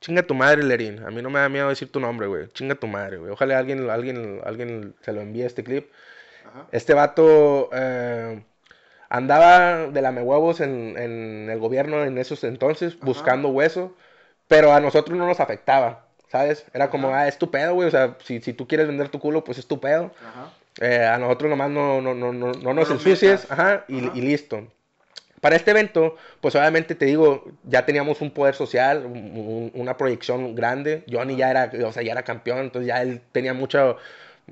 Chinga 0.00 0.22
tu 0.22 0.34
madre, 0.34 0.62
Lerín. 0.62 1.02
A 1.04 1.10
mí 1.10 1.22
no 1.22 1.30
me 1.30 1.38
da 1.38 1.48
miedo 1.48 1.68
decir 1.68 1.90
tu 1.90 1.98
nombre, 1.98 2.26
güey. 2.26 2.48
Chinga 2.48 2.74
tu 2.74 2.86
madre, 2.86 3.16
güey. 3.16 3.30
Ojalá 3.30 3.58
alguien, 3.58 3.88
alguien, 3.88 4.40
alguien 4.44 4.94
se 5.00 5.12
lo 5.12 5.22
envíe 5.22 5.44
este 5.44 5.64
clip. 5.64 5.90
Este 6.70 6.92
vato 6.94 7.70
andaba 9.08 9.86
de 9.86 10.02
lame 10.02 10.22
huevos 10.22 10.60
en, 10.60 10.96
en, 10.98 11.48
el 11.50 11.58
gobierno 11.58 12.02
en 12.04 12.18
esos 12.18 12.42
entonces, 12.44 12.98
buscando 12.98 13.48
hueso, 13.48 13.94
pero 14.48 14.72
a 14.72 14.80
nosotros 14.80 15.16
no 15.16 15.26
nos 15.26 15.40
afectaba, 15.40 16.06
¿sabes? 16.28 16.66
Era 16.72 16.90
como, 16.90 17.14
ah, 17.14 17.28
es 17.28 17.38
tu 17.38 17.50
pedo, 17.50 17.74
güey, 17.74 17.88
o 17.88 17.90
sea, 17.90 18.16
si, 18.24 18.40
si, 18.40 18.52
tú 18.52 18.66
quieres 18.66 18.88
vender 18.88 19.08
tu 19.08 19.20
culo, 19.20 19.44
pues 19.44 19.58
es 19.58 19.66
tu 19.68 19.78
pedo. 19.80 20.10
Eh, 20.80 21.04
a 21.04 21.18
nosotros 21.18 21.50
nomás 21.50 21.70
no, 21.70 22.00
no, 22.00 22.14
no, 22.14 22.32
no, 22.32 22.52
no 22.52 22.74
nos 22.74 22.90
ensucies, 22.90 23.50
ajá, 23.50 23.84
y, 23.88 23.96
y, 24.18 24.22
listo. 24.22 24.66
Para 25.40 25.56
este 25.56 25.70
evento, 25.70 26.16
pues 26.40 26.54
obviamente 26.54 26.94
te 26.94 27.04
digo, 27.04 27.44
ya 27.64 27.84
teníamos 27.84 28.20
un 28.22 28.30
poder 28.30 28.54
social, 28.54 29.04
una 29.74 29.96
proyección 29.96 30.54
grande. 30.54 31.04
Johnny 31.10 31.36
ya 31.36 31.50
era, 31.50 31.70
o 31.86 31.92
sea, 31.92 32.02
ya 32.02 32.12
era 32.12 32.22
campeón, 32.22 32.60
entonces 32.60 32.88
ya 32.88 33.02
él 33.02 33.20
tenía 33.30 33.52
mucho, 33.52 33.98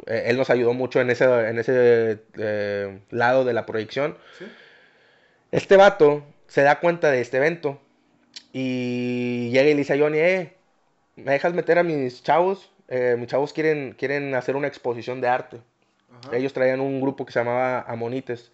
eh, 0.07 0.25
él 0.27 0.37
nos 0.37 0.51
ayudó 0.51 0.75
mucho 0.75 1.01
en 1.01 1.11
ese, 1.11 1.25
en 1.25 1.59
ese 1.59 2.18
eh, 2.39 3.01
lado 3.11 3.45
de 3.45 3.55
la 3.55 3.64
proyección. 3.64 4.18
Este 5.51 5.77
vato 5.77 6.25
se 6.47 6.62
da 6.62 6.79
cuenta 6.79 7.11
de 7.11 7.23
este 7.23 7.39
evento 7.39 7.81
y 8.53 9.49
llega 9.51 9.70
y 9.70 9.73
le 9.73 9.79
dice 9.79 9.95
a 9.95 9.99
Johnny, 9.99 10.18
eh, 10.18 10.53
¿me 11.16 11.33
dejas 11.33 11.55
meter 11.55 11.79
a 11.79 11.83
mis 11.83 12.23
chavos? 12.23 12.70
Eh, 12.89 13.16
mis 13.18 13.29
chavos 13.29 13.55
quieren, 13.55 13.95
quieren 13.99 14.35
hacer 14.35 14.57
una 14.57 14.68
exposición 14.68 15.20
de 15.23 15.29
arte. 15.29 15.61
Ellos 16.33 16.53
traían 16.53 16.81
un 16.81 17.01
grupo 17.01 17.27
que 17.27 17.33
se 17.33 17.41
llamaba 17.41 17.83
Amonites. 17.83 18.53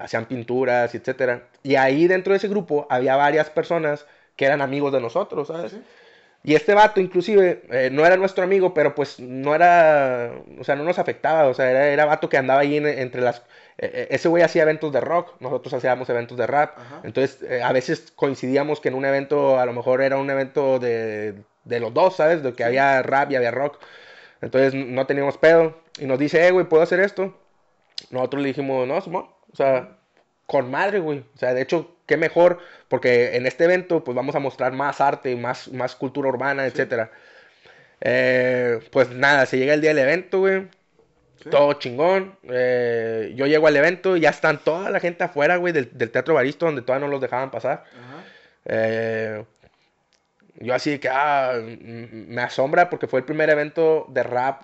hacían 0.00 0.26
pinturas, 0.26 0.94
etc. 0.94 1.42
Y 1.62 1.76
ahí 1.76 2.06
dentro 2.06 2.32
de 2.32 2.38
ese 2.38 2.48
grupo 2.48 2.86
había 2.90 3.16
varias 3.16 3.50
personas 3.50 4.06
que 4.36 4.44
eran 4.44 4.60
amigos 4.60 4.92
de 4.92 5.00
nosotros, 5.00 5.48
¿sabes? 5.48 5.76
Y 6.46 6.54
este 6.54 6.74
vato, 6.74 7.00
inclusive, 7.00 7.62
eh, 7.70 7.88
no 7.90 8.04
era 8.04 8.18
nuestro 8.18 8.44
amigo, 8.44 8.74
pero 8.74 8.94
pues 8.94 9.18
no 9.18 9.54
era, 9.54 10.30
o 10.60 10.62
sea, 10.62 10.76
no 10.76 10.84
nos 10.84 10.98
afectaba, 10.98 11.48
o 11.48 11.54
sea, 11.54 11.70
era, 11.70 11.88
era 11.88 12.04
vato 12.04 12.28
que 12.28 12.36
andaba 12.36 12.60
ahí 12.60 12.76
entre 12.76 13.22
las... 13.22 13.38
Eh, 13.78 13.90
eh, 13.94 14.08
ese 14.10 14.28
güey 14.28 14.42
hacía 14.42 14.62
eventos 14.62 14.92
de 14.92 15.00
rock, 15.00 15.40
nosotros 15.40 15.72
hacíamos 15.72 16.08
eventos 16.10 16.36
de 16.36 16.46
rap, 16.46 16.76
entonces 17.02 17.38
a 17.62 17.72
veces 17.72 18.12
coincidíamos 18.14 18.80
que 18.80 18.88
en 18.88 18.94
un 18.94 19.06
evento, 19.06 19.58
a 19.58 19.64
lo 19.64 19.72
mejor 19.72 20.02
era 20.02 20.18
un 20.18 20.28
evento 20.28 20.78
de, 20.78 21.34
de 21.64 21.80
los 21.80 21.94
dos, 21.94 22.16
¿sabes? 22.16 22.42
De 22.42 22.52
que 22.52 22.62
había 22.62 23.02
rap 23.02 23.30
y 23.30 23.36
había 23.36 23.50
rock, 23.50 23.78
entonces 24.44 24.74
no 24.74 25.06
teníamos 25.06 25.38
pedo, 25.38 25.74
y 25.98 26.04
nos 26.04 26.18
dice, 26.18 26.46
eh, 26.46 26.50
güey, 26.50 26.66
¿puedo 26.66 26.82
hacer 26.82 27.00
esto? 27.00 27.34
Nosotros 28.10 28.42
le 28.42 28.48
dijimos, 28.48 28.86
no, 28.86 28.98
o 28.98 29.56
sea, 29.56 29.96
con 30.46 30.70
madre, 30.70 31.00
güey, 31.00 31.20
o 31.34 31.38
sea, 31.38 31.54
de 31.54 31.62
hecho 31.62 31.96
qué 32.06 32.16
mejor, 32.16 32.58
porque 32.88 33.36
en 33.36 33.46
este 33.46 33.64
evento 33.64 34.04
pues 34.04 34.14
vamos 34.14 34.34
a 34.34 34.40
mostrar 34.40 34.72
más 34.72 35.00
arte, 35.00 35.34
más, 35.36 35.68
más 35.68 35.96
cultura 35.96 36.28
urbana, 36.28 36.66
etcétera. 36.66 37.10
Eh, 38.02 38.80
pues 38.90 39.10
nada, 39.10 39.46
se 39.46 39.56
llega 39.56 39.72
el 39.72 39.80
día 39.80 39.90
del 39.94 40.00
evento, 40.00 40.40
güey. 40.40 40.68
Todo 41.50 41.74
chingón. 41.74 42.36
Eh, 42.44 43.32
yo 43.34 43.46
llego 43.46 43.66
al 43.66 43.76
evento 43.76 44.16
y 44.16 44.20
ya 44.20 44.30
están 44.30 44.58
toda 44.58 44.90
la 44.90 45.00
gente 45.00 45.24
afuera, 45.24 45.56
güey, 45.56 45.72
del, 45.72 45.88
Teatro 45.88 46.34
Baristo, 46.34 46.66
donde 46.66 46.82
todavía 46.82 47.06
no 47.06 47.10
los 47.10 47.20
dejaban 47.20 47.50
pasar. 47.50 47.84
Eh, 48.66 49.44
yo 50.60 50.74
así 50.74 50.98
que, 50.98 51.08
ah, 51.08 51.54
me 51.60 52.42
asombra 52.42 52.90
porque 52.90 53.06
fue 53.06 53.20
el 53.20 53.26
primer 53.26 53.50
evento 53.50 54.06
de 54.08 54.22
rap 54.22 54.62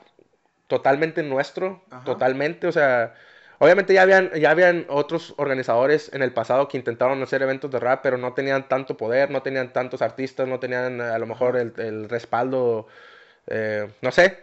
totalmente 0.66 1.22
nuestro, 1.22 1.82
totalmente, 2.04 2.66
o 2.66 2.72
sea, 2.72 3.14
Obviamente 3.62 3.92
ya 3.92 4.00
habían, 4.00 4.30
ya 4.32 4.52
habían 4.52 4.86
otros 4.88 5.34
organizadores 5.36 6.10
en 6.14 6.22
el 6.22 6.32
pasado 6.32 6.66
que 6.66 6.78
intentaron 6.78 7.22
hacer 7.22 7.42
eventos 7.42 7.70
de 7.70 7.78
rap, 7.78 8.00
pero 8.02 8.16
no 8.16 8.32
tenían 8.32 8.66
tanto 8.66 8.96
poder, 8.96 9.30
no 9.30 9.42
tenían 9.42 9.70
tantos 9.74 10.00
artistas, 10.00 10.48
no 10.48 10.58
tenían 10.58 10.98
a 11.02 11.18
lo 11.18 11.26
mejor 11.26 11.58
el, 11.58 12.08
respaldo, 12.08 12.86
eh, 13.48 13.86
no 14.00 14.10
sé. 14.12 14.38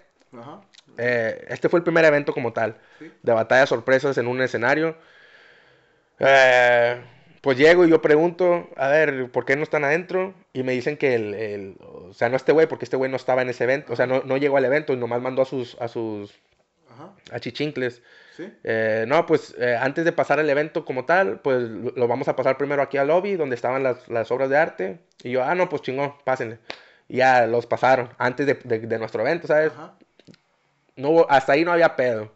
Eh, 0.99 1.45
este 1.49 1.67
fue 1.67 1.79
el 1.79 1.83
primer 1.83 2.05
evento 2.05 2.31
como 2.31 2.53
tal, 2.53 2.77
de 2.99 3.33
batallas 3.33 3.69
sorpresas 3.69 4.19
en 4.19 4.27
un 4.27 4.39
escenario. 4.39 4.95
Eh, 6.19 7.01
pues 7.41 7.57
llego 7.57 7.85
y 7.85 7.89
yo 7.89 8.01
pregunto, 8.01 8.69
a 8.75 8.87
ver, 8.89 9.29
¿por 9.31 9.45
qué 9.45 9.55
no 9.55 9.63
están 9.63 9.83
adentro? 9.83 10.33
Y 10.53 10.63
me 10.63 10.73
dicen 10.73 10.97
que 10.97 11.15
el, 11.15 11.33
el 11.33 11.75
o 11.79 12.13
sea, 12.13 12.29
no 12.29 12.35
este 12.35 12.51
güey, 12.51 12.67
porque 12.67 12.85
este 12.85 12.97
güey 12.97 13.09
no 13.11 13.17
estaba 13.17 13.41
en 13.41 13.49
ese 13.49 13.63
evento, 13.65 13.93
o 13.93 13.95
sea, 13.95 14.05
no, 14.07 14.21
no 14.23 14.37
llegó 14.37 14.57
al 14.57 14.65
evento 14.65 14.93
y 14.93 14.97
nomás 14.97 15.21
mandó 15.21 15.41
a 15.43 15.45
sus, 15.45 15.75
a 15.79 15.87
sus, 15.87 16.33
Ajá. 16.91 17.13
a 17.31 17.39
chichincles. 17.39 18.01
Sí. 18.35 18.51
Eh, 18.63 19.05
no, 19.07 19.25
pues 19.25 19.55
eh, 19.57 19.75
antes 19.79 20.05
de 20.05 20.11
pasar 20.11 20.39
el 20.39 20.49
evento 20.49 20.85
como 20.85 21.05
tal, 21.05 21.39
pues 21.39 21.63
lo, 21.69 22.07
vamos 22.07 22.27
a 22.27 22.35
pasar 22.35 22.57
primero 22.57 22.81
aquí 22.83 22.97
al 22.97 23.07
lobby, 23.07 23.35
donde 23.35 23.55
estaban 23.55 23.81
las, 23.81 24.07
las 24.09 24.29
obras 24.31 24.49
de 24.49 24.57
arte. 24.57 24.99
Y 25.23 25.31
yo, 25.31 25.43
ah, 25.43 25.55
no, 25.55 25.69
pues 25.69 25.81
chingón, 25.81 26.13
pásenle. 26.23 26.59
Y 27.09 27.17
ya 27.17 27.47
los 27.47 27.65
pasaron 27.65 28.09
antes 28.19 28.45
de, 28.45 28.53
de- 28.63 28.79
de 28.79 28.99
nuestro 28.99 29.21
evento, 29.21 29.47
¿sabes? 29.47 29.71
Ajá. 29.71 29.93
No 30.95 31.09
hubo- 31.09 31.27
hasta 31.29 31.53
ahí 31.53 31.63
no 31.65 31.71
había 31.71 31.95
pedo. 31.95 32.31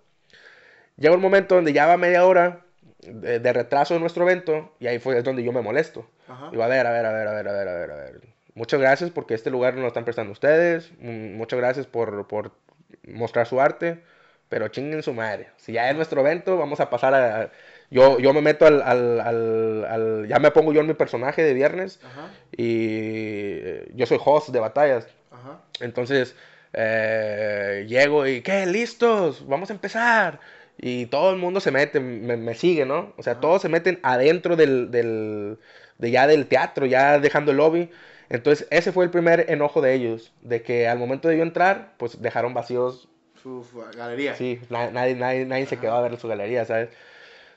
Llega 0.97 1.13
un 1.15 1.21
momento 1.21 1.55
donde 1.55 1.73
ya 1.73 1.85
va 1.87 1.97
media 1.97 2.25
hora 2.25 2.61
de, 3.03 3.39
de 3.39 3.53
retraso 3.53 3.93
de 3.93 3.99
nuestro 3.99 4.23
evento 4.23 4.73
y 4.79 4.87
ahí 4.87 4.99
fue 4.99 5.17
es 5.17 5.23
donde 5.23 5.43
yo 5.43 5.51
me 5.51 5.61
molesto. 5.61 6.05
Ajá. 6.27 6.49
Digo, 6.51 6.63
a 6.63 6.67
ver, 6.67 6.85
a 6.87 6.91
ver, 6.91 7.05
a 7.05 7.11
ver, 7.11 7.27
a 7.27 7.33
ver, 7.33 7.47
a 7.47 7.51
ver, 7.53 7.67
a 7.67 7.73
ver, 7.73 7.91
a 7.91 7.95
ver. 7.95 8.21
Muchas 8.53 8.79
gracias 8.79 9.09
porque 9.11 9.33
este 9.33 9.49
lugar 9.49 9.73
nos 9.73 9.81
lo 9.83 9.87
están 9.87 10.03
prestando 10.05 10.31
ustedes. 10.33 10.91
Mm, 10.99 11.35
Muchas 11.35 11.59
gracias 11.59 11.85
por, 11.87 12.27
por 12.27 12.51
mostrar 13.07 13.47
su 13.47 13.59
arte. 13.61 13.99
Pero 14.49 14.67
chinguen 14.67 15.01
su 15.01 15.13
madre. 15.13 15.47
Si 15.55 15.71
ya 15.71 15.89
es 15.89 15.95
nuestro 15.95 16.19
evento, 16.19 16.57
vamos 16.57 16.81
a 16.81 16.89
pasar 16.89 17.13
a... 17.13 17.51
Yo, 17.89 18.19
yo 18.19 18.33
me 18.33 18.41
meto 18.41 18.65
al, 18.67 18.81
al, 18.81 19.21
al- 19.21 19.85
al- 19.85 20.27
Ya 20.27 20.39
me 20.39 20.51
pongo 20.51 20.73
yo 20.73 20.81
en 20.81 20.87
mi 20.87 20.93
personaje 20.93 21.41
de 21.41 21.53
viernes. 21.53 22.01
Ajá. 22.03 22.27
Y 22.51 23.59
eh, 23.61 23.91
yo 23.95 24.05
soy 24.05 24.19
host 24.23 24.49
de 24.49 24.59
batallas. 24.59 25.07
Ajá. 25.31 25.61
Entonces, 25.79 26.35
eh, 26.73 27.85
llego 27.87 28.27
y, 28.27 28.41
¿qué? 28.41 28.65
¿Listos? 28.65 29.47
Vamos 29.47 29.69
a 29.69 29.73
empezar. 29.73 30.39
Y 30.81 31.05
todo 31.07 31.31
el 31.31 31.37
mundo 31.37 31.61
se 31.61 31.71
mete, 31.71 31.99
me, 32.01 32.37
me 32.37 32.55
sigue, 32.55 32.85
¿no? 32.85 33.13
O 33.17 33.23
sea, 33.23 33.33
Ajá. 33.33 33.41
todos 33.41 33.61
se 33.61 33.69
meten 33.69 33.99
adentro 34.03 34.55
del, 34.57 34.91
del, 34.91 35.59
de 35.99 36.11
ya 36.11 36.27
del 36.27 36.47
teatro, 36.47 36.87
ya 36.87 37.19
dejando 37.19 37.51
el 37.51 37.57
lobby. 37.57 37.91
Entonces, 38.29 38.67
ese 38.71 38.91
fue 38.91 39.05
el 39.05 39.11
primer 39.11 39.45
enojo 39.51 39.81
de 39.81 39.93
ellos, 39.93 40.33
de 40.41 40.63
que 40.63 40.87
al 40.87 40.97
momento 40.99 41.27
de 41.29 41.37
yo 41.37 41.43
entrar, 41.43 41.93
pues 41.97 42.21
dejaron 42.21 42.53
vacíos, 42.55 43.09
Su, 43.43 43.65
galería. 43.95 44.35
sí, 44.35 44.59
na- 44.69 44.89
nadie, 44.91 45.15
nadie, 45.15 45.45
nadie 45.45 45.67
se 45.67 45.77
quedó 45.77 45.93
a 45.93 46.01
ver 46.01 46.17
su 46.19 46.27
galería, 46.27 46.65
¿sabes? 46.65 46.89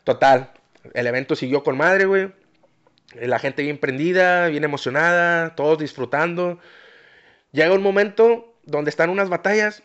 Total, 0.05 0.51
el 0.95 1.07
evento 1.07 1.37
siguió 1.37 1.63
con 1.65 1.77
madre, 1.79 2.07
güey. 2.07 2.33
La 3.21 3.39
gente 3.39 3.63
bien 3.63 3.79
prendida, 3.79 4.49
bien 4.49 4.65
emocionada, 4.65 5.55
todos 5.55 5.79
disfrutando. 5.79 6.59
Llega 7.53 7.73
un 7.75 7.83
momento 7.83 8.55
donde 8.65 8.91
están 8.91 9.11
unas 9.11 9.29
batallas 9.29 9.83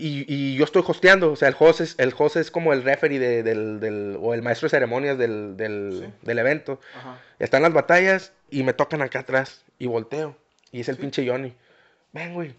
y, 0.00 0.24
y 0.28 0.54
yo 0.56 0.64
estoy 0.64 0.82
hosteando. 0.86 1.32
O 1.32 1.36
sea, 1.36 1.48
el 1.48 1.56
host 1.58 1.80
es, 1.80 1.94
el 1.98 2.14
host 2.16 2.36
es 2.36 2.50
como 2.50 2.72
el 2.72 2.82
referee 2.82 3.18
de- 3.18 3.42
del, 3.42 3.80
del- 3.80 4.16
o 4.20 4.34
el 4.34 4.42
maestro 4.42 4.66
de 4.66 4.70
ceremonias 4.70 5.18
del, 5.18 5.56
del, 5.56 6.04
Sí. 6.06 6.12
del 6.22 6.38
evento. 6.38 6.80
Ajá. 6.96 7.20
Están 7.38 7.62
las 7.62 7.72
batallas 7.72 8.32
y 8.50 8.62
me 8.62 8.72
tocan 8.72 9.02
acá 9.02 9.20
atrás 9.20 9.64
y 9.78 9.86
volteo. 9.86 10.36
Y 10.72 10.80
es 10.80 10.88
el 10.88 10.96
Sí. 10.96 11.02
pinche 11.02 11.28
Johnny. 11.28 11.54
Ven, 12.12 12.34
güey. 12.34 12.54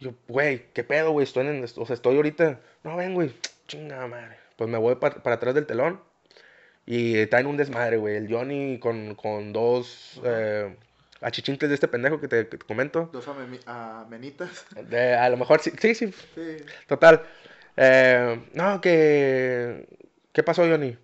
Yo, 0.00 0.12
güey, 0.28 0.64
¿qué 0.72 0.82
pedo, 0.84 1.12
güey? 1.12 1.24
Estoy 1.24 1.46
en, 1.46 1.62
o 1.64 1.86
sea, 1.86 1.94
estoy 1.94 2.16
ahorita. 2.16 2.58
No, 2.82 2.96
ven, 2.96 3.14
güey. 3.14 3.32
Chinga 3.68 4.06
madre. 4.08 4.36
Pues 4.56 4.68
me 4.68 4.78
voy 4.78 4.96
pa- 4.96 5.22
para 5.22 5.36
atrás 5.36 5.54
del 5.54 5.66
telón. 5.66 6.00
Y 6.84 7.26
traen 7.26 7.46
un 7.46 7.56
desmadre, 7.56 7.96
güey. 7.98 8.16
El 8.16 8.28
Johnny 8.32 8.78
con, 8.80 9.14
con 9.14 9.52
dos. 9.52 10.20
Eh, 11.22 11.26
achichincles 11.26 11.68
de 11.68 11.74
este 11.74 11.88
pendejo 11.88 12.20
que 12.20 12.28
te, 12.28 12.48
que 12.48 12.58
te 12.58 12.66
comento. 12.66 13.08
Dos 13.12 13.26
amenitas. 13.66 14.66
De- 14.88 15.14
a 15.14 15.28
lo 15.28 15.36
mejor 15.36 15.60
sí, 15.60 15.72
sí, 15.78 15.94
sí, 15.94 16.12
Sí. 16.34 16.56
Total. 16.86 17.22
Eh, 17.76 18.40
no, 18.54 18.80
que... 18.80 19.86
¿Qué 20.32 20.42
pasó, 20.42 20.62
Johnny? 20.62 20.96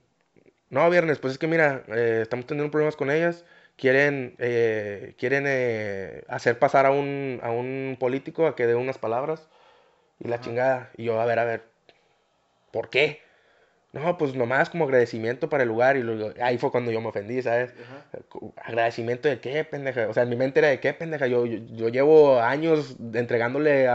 No, 0.70 0.89
viernes, 0.90 1.19
pues 1.19 1.32
es 1.35 1.39
que 1.39 1.47
mira, 1.47 1.85
eh, 1.89 2.20
estamos 2.23 2.47
teniendo 2.47 2.70
problemas 2.70 2.97
con 2.97 3.11
ellas. 3.11 3.45
Quieren, 3.77 4.35
eh, 4.39 5.15
quieren 5.19 5.47
hacer 6.28 6.59
pasar 6.59 6.85
a 6.86 6.90
un, 6.90 7.40
a 7.43 7.51
un 7.51 7.97
político 7.99 8.47
a 8.47 8.57
que 8.57 8.66
dé 8.66 8.74
unas 8.74 8.99
palabras. 8.99 9.49
Y 10.19 10.28
la 10.28 10.36
Ajá. 10.36 10.45
chingada. 10.45 10.90
Y 10.97 11.05
yo, 11.05 11.20
a 11.20 11.27
ver, 11.27 11.39
a 11.39 11.45
ver. 11.45 11.62
¿Por 12.73 12.90
qué? 12.90 13.23
No, 13.93 14.19
pues 14.19 14.35
nomás 14.35 14.69
como 14.69 14.85
agradecimiento 14.85 15.48
para 15.48 15.62
el 15.62 15.69
lugar. 15.69 15.97
Y 15.97 16.02
luego, 16.02 16.32
ahí 16.43 16.59
fue 16.59 16.70
cuando 16.70 16.90
yo 16.90 17.01
me 17.01 17.09
ofendí, 17.09 17.40
¿sabes? 17.40 17.73
Ajá. 17.82 18.06
¿Agradecimiento 18.56 19.28
de 19.28 19.40
qué, 19.40 19.65
pendeja? 19.65 20.09
O 20.09 20.15
sea, 20.15 20.24
en 20.24 20.28
mi 20.28 20.36
mente 20.36 20.60
era 20.60 20.69
de 20.69 20.78
qué, 20.81 20.93
pendeja. 20.93 21.27
Yo, 21.27 21.47
yo, 21.47 21.59
yo 21.74 21.89
llevo 21.89 22.40
años 22.40 22.97
entregándole 23.15 23.89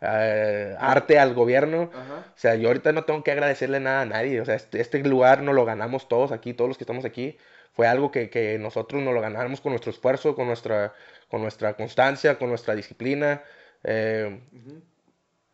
arte 0.00 1.18
al 1.18 1.34
gobierno. 1.34 1.90
Ajá. 1.92 2.24
O 2.28 2.38
sea, 2.38 2.54
yo 2.54 2.68
ahorita 2.68 2.92
no 2.92 3.04
tengo 3.04 3.24
que 3.24 3.32
agradecerle 3.32 3.80
nada 3.80 4.02
a 4.02 4.06
nadie. 4.06 4.40
O 4.40 4.44
sea, 4.44 4.54
este, 4.54 4.80
este 4.80 4.98
lugar 5.00 5.42
nos 5.42 5.54
lo 5.54 5.64
ganamos 5.64 6.08
todos 6.08 6.30
aquí, 6.30 6.54
todos 6.54 6.68
los 6.68 6.78
que 6.78 6.84
estamos 6.84 7.04
aquí. 7.04 7.36
Fue 7.72 7.88
algo 7.88 8.12
que, 8.12 8.30
que 8.30 8.56
nosotros 8.60 9.02
nos 9.02 9.14
lo 9.14 9.20
ganamos 9.20 9.60
con 9.60 9.72
nuestro 9.72 9.90
esfuerzo, 9.90 10.36
con 10.36 10.46
nuestra, 10.46 10.94
con 11.28 11.42
nuestra 11.42 11.74
constancia, 11.74 12.38
con 12.38 12.48
nuestra 12.48 12.76
disciplina, 12.76 13.42
eh, 13.82 14.40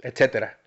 etcétera. 0.02 0.59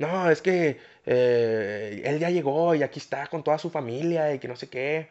No, 0.00 0.30
es 0.30 0.40
que 0.42 0.78
eh, 1.06 2.02
él 2.04 2.18
ya 2.18 2.30
llegó 2.30 2.74
y 2.74 2.82
aquí 2.82 2.98
está 2.98 3.26
con 3.28 3.44
toda 3.44 3.58
su 3.58 3.70
familia 3.70 4.32
y 4.34 4.38
que 4.38 4.48
no 4.48 4.56
sé 4.56 4.68
qué. 4.68 5.08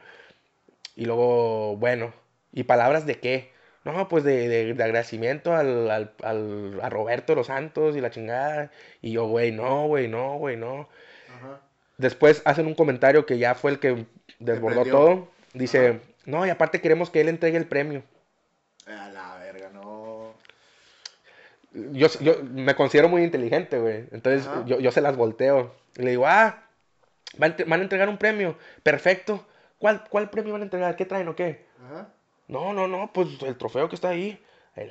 Y 0.95 1.05
luego, 1.05 1.77
bueno, 1.77 2.13
¿y 2.51 2.63
palabras 2.63 3.05
de 3.05 3.19
qué? 3.19 3.51
No, 3.85 4.07
pues 4.09 4.23
de, 4.25 4.49
de- 4.49 4.73
de 4.73 4.83
agradecimiento 4.83 5.55
al, 5.55 5.89
al- 5.89 6.13
al- 6.23 6.79
a 6.81 6.89
Roberto 6.89 7.31
de 7.31 7.37
los 7.37 7.47
Santos 7.47 7.95
y 7.95 8.01
la 8.01 8.09
chingada. 8.11 8.71
Y 9.01 9.11
yo, 9.13 9.27
güey, 9.27 9.51
no, 9.51 9.87
güey, 9.87 10.07
no, 10.09 10.37
güey, 10.37 10.57
no. 10.57 10.89
Ajá. 11.37 11.61
Después 11.97 12.41
hacen 12.45 12.65
un 12.67 12.75
comentario 12.75 13.25
que 13.25 13.37
ya 13.37 13.55
fue 13.55 13.71
el 13.71 13.79
que 13.79 14.05
desbordó 14.39 14.83
todo. 14.85 15.27
Dice, 15.53 15.87
Ajá. 15.89 15.99
no, 16.25 16.45
y 16.45 16.49
aparte 16.49 16.81
queremos 16.81 17.09
que 17.09 17.21
él 17.21 17.29
entregue 17.29 17.57
el 17.57 17.67
premio. 17.67 18.03
A 18.87 19.09
la. 19.09 19.28
Yo, 21.71 22.07
yo 22.19 22.43
me 22.43 22.75
considero 22.75 23.09
muy 23.09 23.23
inteligente, 23.23 23.79
güey. 23.79 24.05
Entonces 24.11 24.47
Ajá. 24.47 24.63
yo, 24.65 24.79
yo 24.79 24.91
se 24.91 25.01
las 25.01 25.15
volteo. 25.15 25.75
Y 25.97 26.03
le 26.03 26.11
digo, 26.11 26.25
ah, 26.27 26.63
van, 27.37 27.55
a 27.71 27.75
entregar 27.75 28.09
un 28.09 28.17
premio. 28.17 28.57
Perfecto. 28.83 29.45
¿Cuál, 29.77 30.03
¿Cuál 30.09 30.29
premio 30.29 30.53
van 30.53 30.61
a 30.61 30.65
entregar? 30.65 30.95
¿Qué 30.95 31.05
traen 31.05 31.27
o 31.27 31.35
qué? 31.35 31.65
Ajá. 31.85 32.09
No, 32.47 32.73
no, 32.73 32.87
no, 32.87 33.13
pues 33.13 33.41
el 33.43 33.57
trofeo 33.57 33.87
que 33.89 33.95
está 33.95 34.09
ahí. 34.09 34.43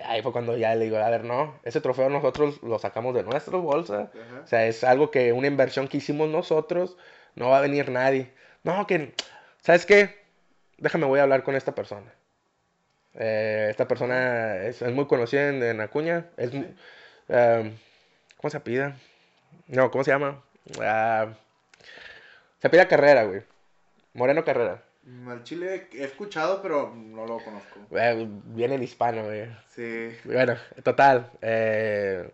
Ahí 0.04 0.22
fue 0.22 0.32
cuando 0.32 0.56
ya 0.56 0.74
le 0.74 0.84
digo, 0.84 0.98
a 0.98 1.08
ver, 1.08 1.24
no, 1.24 1.58
ese 1.62 1.80
trofeo 1.80 2.10
nosotros 2.10 2.62
lo 2.62 2.78
sacamos 2.78 3.14
de 3.14 3.22
nuestra 3.22 3.56
bolsa. 3.58 4.10
Ajá. 4.12 4.40
O 4.44 4.46
sea, 4.46 4.66
es 4.66 4.84
algo 4.84 5.10
que, 5.10 5.32
una 5.32 5.46
inversión 5.46 5.88
que 5.88 5.96
hicimos 5.96 6.28
nosotros, 6.28 6.96
no 7.34 7.50
va 7.50 7.58
a 7.58 7.62
venir 7.62 7.90
nadie. 7.90 8.32
No, 8.62 8.86
que, 8.86 9.14
¿sabes 9.62 9.86
qué? 9.86 10.18
Déjame, 10.76 11.06
voy 11.06 11.20
a 11.20 11.22
hablar 11.24 11.42
con 11.42 11.56
esta 11.56 11.74
persona. 11.74 12.12
Eh, 13.18 13.66
esta 13.70 13.86
persona 13.88 14.62
es, 14.64 14.80
es 14.82 14.92
muy 14.92 15.06
conocida 15.06 15.48
en, 15.48 15.62
en 15.62 15.80
Acuña. 15.80 16.26
Es, 16.36 16.50
Sí. 16.50 16.64
eh, 17.28 17.72
¿Cómo 18.36 18.50
se 18.50 18.56
apida? 18.56 18.96
No, 19.66 19.90
¿cómo 19.90 20.04
se 20.04 20.12
llama? 20.12 20.42
Ah, 20.80 21.28
se 22.60 22.66
apida 22.68 22.88
Carrera, 22.88 23.24
güey. 23.24 23.42
Moreno 24.14 24.44
Carrera. 24.44 24.82
Al 25.28 25.42
chile 25.42 25.88
he 25.94 26.04
escuchado, 26.04 26.60
pero 26.62 26.94
no 26.94 27.26
lo 27.26 27.38
conozco. 27.38 27.80
Eh, 27.96 28.26
viene 28.44 28.74
el 28.76 28.82
hispano, 28.82 29.24
güey. 29.24 29.46
Sí. 29.74 30.10
Bueno, 30.24 30.56
total. 30.82 31.30
eh, 31.42 32.30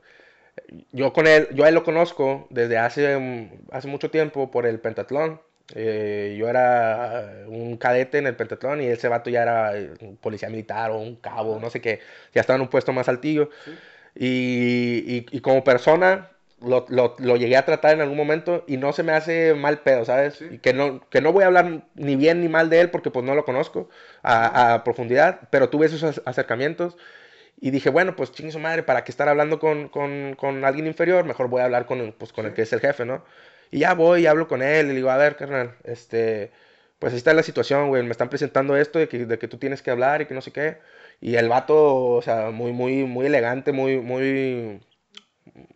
yo 0.93 1.13
con 1.13 1.27
él, 1.27 1.49
yo 1.53 1.65
a 1.65 1.69
él 1.69 1.75
lo 1.75 1.85
conozco 1.85 2.47
desde 2.51 2.79
hace, 2.79 3.51
hace 3.71 3.89
mucho 3.89 4.11
tiempo 4.11 4.51
por 4.51 4.67
el 4.67 4.81
pentatlón. 4.81 5.41
Eh, 5.75 6.37
yo 6.39 6.49
era 6.49 7.45
un 7.47 7.79
cadete 7.79 8.19
en 8.19 8.27
el 8.27 8.37
pentatlón 8.37 8.83
y 8.83 8.87
ese 8.87 9.09
vato 9.09 9.31
ya 9.31 9.43
era 9.43 9.77
eh, 9.79 9.95
un 10.03 10.17
policía 10.19 10.51
militar 10.51 10.91
o 10.91 10.99
un 10.99 11.17
cabo, 11.17 11.59
no 11.59 11.71
sé 11.71 11.81
qué. 11.81 12.01
Ya 12.35 12.43
estaba 12.43 12.57
en 12.57 12.63
un 12.63 12.69
puesto 12.69 12.93
más 12.93 13.09
altillo. 13.09 13.49
Sí. 13.65 13.73
Y, 14.17 15.17
y- 15.17 15.27
y 15.31 15.41
como 15.41 15.65
persona 15.65 16.31
lo, 16.61 16.87
lo- 16.89 17.17
lo 17.19 17.37
llegué 17.37 17.57
a 17.57 17.65
tratar 17.65 17.95
en 17.95 18.01
algún 18.01 18.17
momento 18.17 18.65
y 18.67 18.77
no 18.77 18.93
se 18.93 19.03
me 19.03 19.13
hace 19.13 19.55
mal 19.55 19.81
pedo, 19.81 20.05
¿sabes? 20.05 20.35
Sí. 20.35 20.47
Y 20.53 20.59
que 20.59 20.73
no, 20.73 21.01
que 21.11 21.21
no 21.21 21.33
voy 21.33 21.43
a 21.45 21.47
hablar 21.47 21.83
ni 21.95 22.17
bien 22.17 22.41
ni 22.41 22.49
mal 22.49 22.71
de 22.71 22.81
él 22.81 22.91
porque 22.91 23.11
pues 23.11 23.25
no 23.25 23.35
lo 23.35 23.45
conozco 23.45 23.89
a, 24.23 24.75
a 24.75 24.85
profundidad, 24.85 25.41
pero 25.51 25.69
tuve 25.71 25.87
esos 25.87 26.03
ac- 26.05 26.23
acercamientos 26.27 26.97
y 27.61 27.71
dije, 27.71 27.91
bueno, 27.91 28.17
pues 28.17 28.33
chingue 28.33 28.53
su 28.53 28.59
madre, 28.61 28.83
¿para 28.83 29.05
qué 29.05 29.11
estar 29.13 29.29
hablando 29.29 29.59
con, 29.59 29.89
con- 29.89 30.35
con 30.37 30.65
alguien 30.65 30.87
inferior? 30.87 31.25
Mejor 31.25 31.49
voy 31.49 31.63
a 31.63 31.65
hablar 31.65 31.87
con, 31.87 32.01
el- 32.01 32.13
pues, 32.13 32.33
con 32.33 32.45
el 32.47 32.53
Sí. 32.53 32.57
que 32.57 32.63
es 32.63 32.73
el 32.73 32.81
jefe, 32.81 33.05
¿no? 33.05 33.25
Y 33.75 33.81
ya 33.81 33.95
voy 33.95 34.23
y 34.23 34.27
hablo 34.29 34.47
con 34.47 34.63
él 34.63 34.87
y 34.87 34.89
le 34.91 34.95
digo, 34.95 35.11
a 35.11 35.17
ver, 35.17 35.35
carnal, 35.37 35.75
este, 35.83 36.53
pues 37.01 37.13
ahí 37.13 37.17
está 37.19 37.35
la 37.35 37.43
situación, 37.43 37.89
güey, 37.89 38.05
me 38.05 38.13
están 38.13 38.29
presentando 38.29 38.77
esto 38.77 39.01
de 39.01 39.09
que, 39.09 39.27
de 39.27 39.37
que 39.39 39.49
tú 39.49 39.59
tienes 39.59 39.83
que 39.83 39.91
hablar 39.91 40.23
y 40.23 40.27
que 40.27 40.35
no 40.35 40.43
sé 40.43 40.53
qué. 40.53 40.79
Y 41.21 41.35
el 41.35 41.49
vato, 41.49 41.75
o 42.15 42.23
sea, 42.23 42.51
muy, 42.53 42.73
muy, 42.73 43.03
muy 43.05 43.27
elegante, 43.27 43.73
muy, 43.73 43.99
muy, 44.01 44.81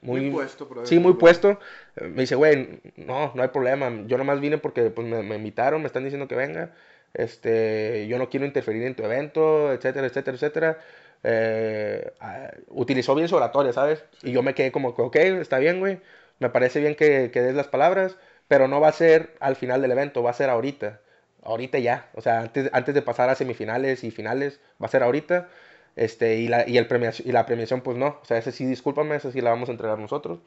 Muy, 0.01 0.31
puesto, 0.31 0.69
por 0.69 0.87
Sí, 0.87 0.99
muy 1.01 1.15
puesto. 1.15 1.59
Me 2.01 2.23
dice, 2.23 2.37
güey, 2.37 2.81
no, 2.97 3.33
no 3.35 3.43
hay 3.43 3.49
problema. 3.49 3.91
Yo 4.07 4.17
nomás 4.19 4.41
vine 4.41 4.59
porque 4.59 4.91
pues, 4.91 5.07
me, 5.07 5.23
me 5.23 5.37
invitaron, 5.37 5.81
me 5.83 5.87
están 5.89 6.05
diciendo 6.05 6.29
que 6.29 6.37
venga. 6.37 6.75
Este, 7.15 8.07
yo 8.09 8.19
no 8.19 8.29
quiero 8.29 8.47
interferir 8.47 8.83
en 8.85 8.95
tu 8.95 9.03
evento, 9.05 9.73
etcétera, 9.73 10.07
etcétera, 10.07 10.37
etcétera. 10.37 10.79
Eh, 11.25 12.13
ah, 12.21 12.51
utilizó 12.69 13.15
bien 13.15 13.29
su 13.29 13.37
oratoria, 13.37 13.73
¿sabes? 13.73 14.05
Y 14.23 14.33
yo 14.33 14.43
me 14.43 14.55
quedé 14.55 14.71
como 14.73 14.91
ok, 14.91 15.17
está 15.17 15.59
bien, 15.59 15.81
güey. 15.81 16.01
Me 16.39 16.51
parece 16.51 16.81
bien 16.81 16.95
que, 16.95 17.31
que 17.33 17.43
des 17.43 17.55
las 17.55 17.69
palabras, 17.69 18.17
pero 18.49 18.69
no 18.69 18.81
va 18.81 18.89
a 18.89 18.93
ser 18.93 19.37
al 19.41 19.57
final 19.57 19.83
del 19.83 19.93
evento, 19.93 20.23
va 20.23 20.31
a 20.31 20.35
ser 20.35 20.51
ahorita. 20.51 21.01
ahorita 21.43 21.79
ya. 21.79 22.09
O 22.15 22.21
sea, 22.21 22.41
antes, 22.41 22.71
antes 22.73 22.95
de 22.95 23.03
pasar 23.03 23.31
a 23.31 23.35
semifinales 23.35 24.05
y 24.05 24.11
finales, 24.11 24.61
va 24.83 24.87
a 24.87 24.91
ser 24.91 25.03
ahorita. 25.03 25.49
Este, 25.97 26.37
y 26.37 26.49
la, 26.49 26.69
y, 26.69 26.79
el 26.79 26.87
premiación, 26.87 27.29
y 27.29 27.33
la 27.33 27.45
premiación, 27.47 27.81
pues 27.81 27.97
no. 27.97 28.19
O 28.23 28.25
sea, 28.25 28.39
ese 28.39 28.53
sí, 28.53 28.65
discúlpame, 28.67 29.17
ese 29.17 29.33
sí 29.33 29.41
la 29.41 29.51
vamos 29.51 29.69
a 29.69 29.73
entregar 29.73 29.99
nosotros. 29.99 30.39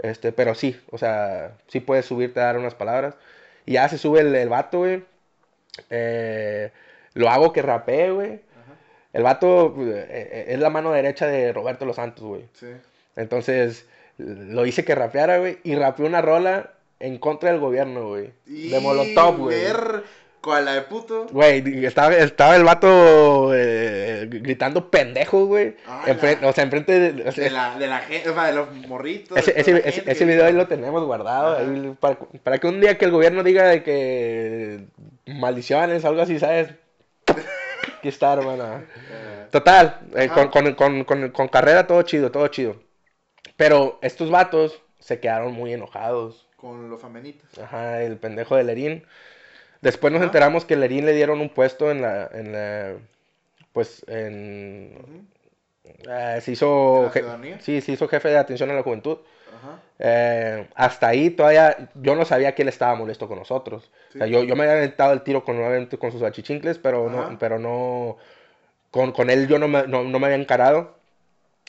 Este, 0.00 0.32
pero 0.32 0.54
sí, 0.54 0.80
o 0.90 0.98
sea, 0.98 1.52
sí 1.68 1.80
puedes 1.80 2.06
subirte 2.06 2.40
a 2.40 2.44
dar 2.44 2.58
unas 2.58 2.74
palabras. 2.74 3.14
Y 3.66 3.74
ya 3.74 3.88
se 3.88 3.98
sube 3.98 4.20
el, 4.20 4.34
el 4.34 4.48
vato, 4.48 4.78
güey. 4.78 5.04
Eh, 5.90 6.70
lo 7.14 7.28
hago 7.28 7.52
que 7.52 7.62
rapee, 7.62 8.10
güey. 8.10 8.40
El 9.12 9.22
vato 9.22 9.74
eh, 9.78 10.06
eh, 10.10 10.44
es 10.48 10.58
la 10.58 10.70
mano 10.70 10.92
derecha 10.92 11.26
de 11.26 11.52
Roberto 11.52 11.86
Los 11.86 11.96
Santos, 11.96 12.24
güey. 12.24 12.44
Sí. 12.52 12.68
Entonces, 13.16 13.86
lo 14.18 14.66
hice 14.66 14.84
que 14.84 14.94
rapeara, 14.94 15.38
güey. 15.38 15.58
Y 15.64 15.74
rapeó 15.74 16.06
una 16.06 16.22
rola 16.22 16.70
en 17.00 17.18
contra 17.18 17.50
del 17.50 17.60
gobierno, 17.60 18.08
güey. 18.08 18.32
De 18.46 18.80
Molotov, 18.80 19.36
güey. 19.36 19.58
¿Cuál, 20.46 20.64
la 20.64 20.74
de 20.74 20.82
puto? 20.82 21.26
Güey, 21.32 21.84
estaba, 21.84 22.14
estaba 22.14 22.54
el 22.54 22.62
vato 22.62 23.50
eh, 23.52 24.28
gritando 24.30 24.92
pendejo, 24.92 25.46
güey. 25.46 25.74
Ah, 25.88 26.04
o 26.44 26.52
sea, 26.52 26.62
enfrente 26.62 27.00
de, 27.00 27.12
de, 27.32 27.50
la, 27.50 27.76
de 27.76 27.88
la 27.88 27.98
gente, 27.98 28.30
o 28.30 28.32
sea, 28.34 28.44
de 28.44 28.52
los 28.52 28.72
morritos. 28.86 29.36
Ese, 29.36 29.58
ese, 29.58 30.04
ese, 30.06 30.24
video 30.24 30.46
ahí 30.46 30.52
lo 30.52 30.68
tenemos 30.68 31.04
guardado. 31.04 31.56
Ahí, 31.56 31.96
para, 31.98 32.16
para, 32.44 32.58
que 32.58 32.68
un 32.68 32.80
día 32.80 32.96
que 32.96 33.06
el 33.06 33.10
gobierno 33.10 33.42
diga 33.42 33.64
de 33.64 33.82
que 33.82 34.86
maldiciones, 35.26 36.04
algo 36.04 36.22
así, 36.22 36.38
¿sabes? 36.38 36.68
Aquí 37.98 38.06
está, 38.06 38.34
hermana. 38.34 38.84
Total, 39.50 39.98
eh, 40.14 40.28
con, 40.28 40.46
con, 40.50 40.74
con, 40.74 41.02
con, 41.02 41.30
con 41.30 41.48
carrera 41.48 41.88
todo 41.88 42.02
chido, 42.02 42.30
todo 42.30 42.46
chido. 42.46 42.85
Pero 43.56 43.98
estos 44.02 44.30
vatos 44.30 44.80
se 44.98 45.20
quedaron 45.20 45.52
muy 45.52 45.72
enojados. 45.72 46.46
Con 46.56 46.90
los 46.90 47.04
amenitas. 47.04 47.58
Ajá, 47.58 48.02
el 48.02 48.16
pendejo 48.16 48.56
de 48.56 48.64
Lerín. 48.64 49.04
Después 49.82 50.12
nos 50.12 50.22
enteramos 50.22 50.64
que 50.64 50.76
Lerín 50.76 51.06
le 51.06 51.12
dieron 51.12 51.40
un 51.40 51.50
puesto 51.50 51.90
en 51.90 52.02
la, 52.02 52.28
en 52.32 52.52
la 52.52 52.94
pues 53.72 54.04
en, 54.08 55.28
eh, 56.08 56.38
se 56.40 56.52
hizo, 56.52 57.10
sí, 57.60 57.80
se 57.80 57.92
hizo 57.92 58.08
jefe 58.08 58.28
de 58.28 58.38
atención 58.38 58.70
a 58.70 58.74
la 58.74 58.82
juventud. 58.82 59.18
Eh, 59.98 60.68
hasta 60.74 61.08
ahí 61.08 61.30
todavía 61.30 61.90
yo 61.94 62.14
no 62.14 62.24
sabía 62.24 62.54
que 62.54 62.62
él 62.62 62.68
estaba 62.68 62.94
molesto 62.94 63.28
con 63.28 63.38
nosotros. 63.38 63.90
O 64.14 64.18
sea, 64.18 64.26
yo, 64.26 64.44
yo, 64.44 64.54
me 64.56 64.64
había 64.64 64.76
aventado 64.76 65.12
el 65.12 65.22
tiro 65.22 65.44
con, 65.44 65.56
con 65.98 66.12
sus 66.12 66.22
achichincles, 66.22 66.78
pero 66.78 67.08
no, 67.10 67.36
pero 67.38 67.58
no 67.58 68.16
con, 68.90 69.12
con, 69.12 69.30
él 69.30 69.48
yo 69.48 69.58
no 69.58 69.68
me, 69.68 69.86
no, 69.86 70.04
no 70.04 70.18
me 70.18 70.26
había 70.26 70.38
encarado. 70.38 70.95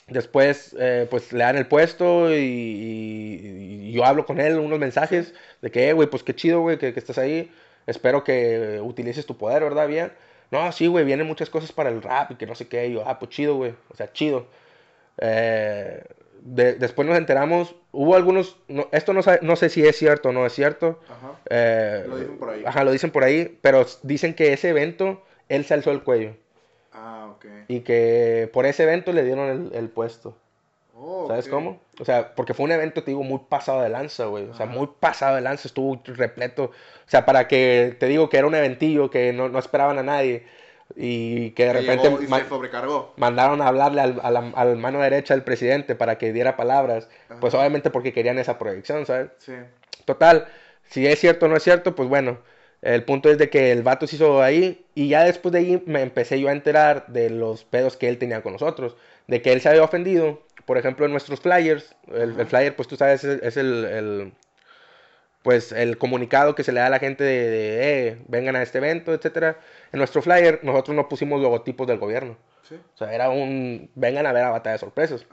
Después, 0.08 0.74
eh, 0.78 1.06
pues 1.10 1.32
le 1.32 1.44
dan 1.44 1.56
el 1.56 1.66
puesto 1.66 2.34
y, 2.34 2.38
y, 2.38 3.92
yo 3.92 4.04
hablo 4.04 4.24
con 4.24 4.40
él 4.40 4.58
unos 4.58 4.78
mensajes 4.78 5.34
de 5.60 5.70
que, 5.70 5.92
güey, 5.92 6.08
pues 6.08 6.22
qué 6.22 6.34
chido, 6.34 6.60
güey, 6.60 6.78
que, 6.78 6.94
que 6.94 6.98
estás 6.98 7.18
ahí 7.18 7.50
espero 7.88 8.22
que 8.22 8.80
utilices 8.82 9.26
tu 9.26 9.36
poder, 9.36 9.64
¿verdad? 9.64 9.88
Bien. 9.88 10.12
No, 10.50 10.70
sí, 10.72 10.86
güey, 10.86 11.04
vienen 11.04 11.26
muchas 11.26 11.50
cosas 11.50 11.72
para 11.72 11.88
el 11.88 12.02
rap 12.02 12.30
y 12.30 12.34
que 12.36 12.46
no 12.46 12.54
sé 12.54 12.68
qué. 12.68 12.86
Y 12.86 12.92
yo, 12.92 13.02
ah, 13.06 13.18
pues 13.18 13.30
chido, 13.30 13.56
güey. 13.56 13.74
O 13.88 13.96
sea, 13.96 14.12
chido. 14.12 14.46
Eh, 15.18 16.04
después 16.42 17.08
nos 17.08 17.18
enteramos, 17.18 17.74
hubo 17.90 18.14
algunos, 18.14 18.56
esto 18.92 19.12
no, 19.12 19.20
no, 19.42 19.56
sé 19.56 19.68
si 19.70 19.84
es 19.84 19.96
cierto 19.96 20.28
o 20.28 20.32
no 20.32 20.46
es 20.46 20.52
cierto. 20.52 21.00
Ajá. 21.08 21.32
Eh, 21.50 22.04
lo 22.06 22.18
dicen 22.18 22.38
por 22.38 22.50
ahí. 22.50 22.62
Ajá, 22.64 22.84
lo 22.84 22.92
dicen 22.92 23.10
por 23.10 23.24
ahí, 23.24 23.58
pero 23.62 23.86
dicen 24.02 24.34
que 24.34 24.52
ese 24.52 24.68
evento, 24.68 25.24
él 25.48 25.64
se 25.64 25.74
alzó 25.74 25.90
el 25.90 26.02
cuello. 26.02 26.34
Ah, 26.98 27.28
ok. 27.30 27.46
Y 27.68 27.80
que 27.80 28.50
por 28.52 28.66
ese 28.66 28.82
evento 28.82 29.12
le 29.12 29.24
dieron 29.24 29.70
el 29.72 29.88
puesto. 29.88 30.34
Oh, 31.00 31.26
¿Sabes 31.28 31.48
cómo? 31.48 31.80
O 32.00 32.04
sea, 32.04 32.34
porque 32.34 32.54
fue 32.54 32.64
un 32.64 32.72
evento, 32.72 33.04
te 33.04 33.12
digo, 33.12 33.22
muy 33.22 33.40
pasado 33.48 33.82
de 33.82 33.88
lanza, 33.88 34.26
güey. 34.26 34.46
O 34.46 34.54
sea, 34.54 34.66
muy 34.66 34.88
pasado 34.98 35.36
de 35.36 35.42
lanza, 35.42 35.68
estuvo 35.68 36.00
repleto. 36.04 36.64
O 36.64 36.72
sea, 37.06 37.24
para 37.24 37.46
que 37.46 37.96
te 38.00 38.06
digo 38.06 38.28
que 38.28 38.38
era 38.38 38.48
un 38.48 38.54
eventillo 38.54 39.08
que 39.08 39.32
no, 39.32 39.48
no 39.48 39.58
esperaban 39.60 39.98
a 39.98 40.02
nadie 40.02 40.44
y 40.96 41.50
que 41.50 41.66
de 41.66 41.72
repente 41.74 42.10
mandaron 43.16 43.62
a 43.62 43.68
hablarle 43.68 44.00
al, 44.00 44.52
al, 44.54 44.76
mano 44.76 45.00
derecha 45.00 45.34
del 45.34 45.44
presidente 45.44 45.94
para 45.94 46.18
que 46.18 46.32
diera 46.32 46.56
palabras, 46.56 47.08
pues 47.40 47.54
obviamente 47.54 47.90
porque 47.90 48.12
querían 48.12 48.38
esa 48.38 48.58
proyección, 48.58 49.06
¿sabes? 49.06 49.28
Sí. 49.38 49.52
Total, 50.04 50.48
si 50.88 51.06
es 51.06 51.20
cierto 51.20 51.46
o 51.46 51.48
no 51.48 51.56
es 51.56 51.62
cierto, 51.62 51.94
pues 51.94 52.08
bueno, 52.08 52.38
el 52.82 53.04
punto 53.04 53.30
es 53.30 53.38
de 53.38 53.50
que 53.50 53.72
el 53.72 53.82
vato 53.82 54.06
se 54.06 54.16
hizo 54.16 54.42
ahí 54.42 54.84
y 54.94 55.08
ya 55.08 55.24
después 55.24 55.52
de 55.52 55.58
ahí 55.58 55.82
me 55.86 56.02
empecé 56.02 56.40
yo 56.40 56.48
a 56.48 56.52
enterar 56.52 57.06
de 57.08 57.30
los 57.30 57.64
pedos 57.64 57.96
que 57.96 58.08
él 58.08 58.18
tenía 58.18 58.42
con 58.42 58.52
nosotros, 58.52 58.96
de 59.26 59.42
que 59.42 59.52
él 59.52 59.60
se 59.60 59.68
había 59.68 59.82
ofendido 59.82 60.42
por 60.68 60.76
ejemplo, 60.76 61.06
en 61.06 61.12
nuestros 61.12 61.40
flyers, 61.40 61.96
el, 62.12 62.46
flyer, 62.46 62.76
pues 62.76 62.86
tú 62.86 62.96
sabes, 62.96 63.24
es, 63.24 63.56
el, 63.56 64.34
pues 65.42 65.72
el 65.72 65.96
comunicado 65.96 66.54
que 66.54 66.62
se 66.62 66.72
le 66.72 66.80
da 66.80 66.88
a 66.88 66.90
la 66.90 66.98
gente 66.98 67.24
de, 67.24 68.08
eh, 68.08 68.18
vengan 68.28 68.54
a 68.54 68.60
este 68.60 68.76
evento, 68.76 69.14
etcétera. 69.14 69.58
En 69.92 69.98
nuestro 69.98 70.20
flyer 70.20 70.60
nosotros 70.64 70.94
no 70.94 71.08
pusimos 71.08 71.40
logotipos 71.40 71.86
del 71.86 71.96
gobierno. 71.96 72.36
O 72.70 72.98
sea, 72.98 73.14
era 73.14 73.30
un, 73.30 73.90
vengan 73.94 74.26
a 74.26 74.32
ver 74.34 74.44
a 74.44 74.50
Batalla 74.50 74.74
de 74.74 74.78
Sorpresas. 74.78 75.24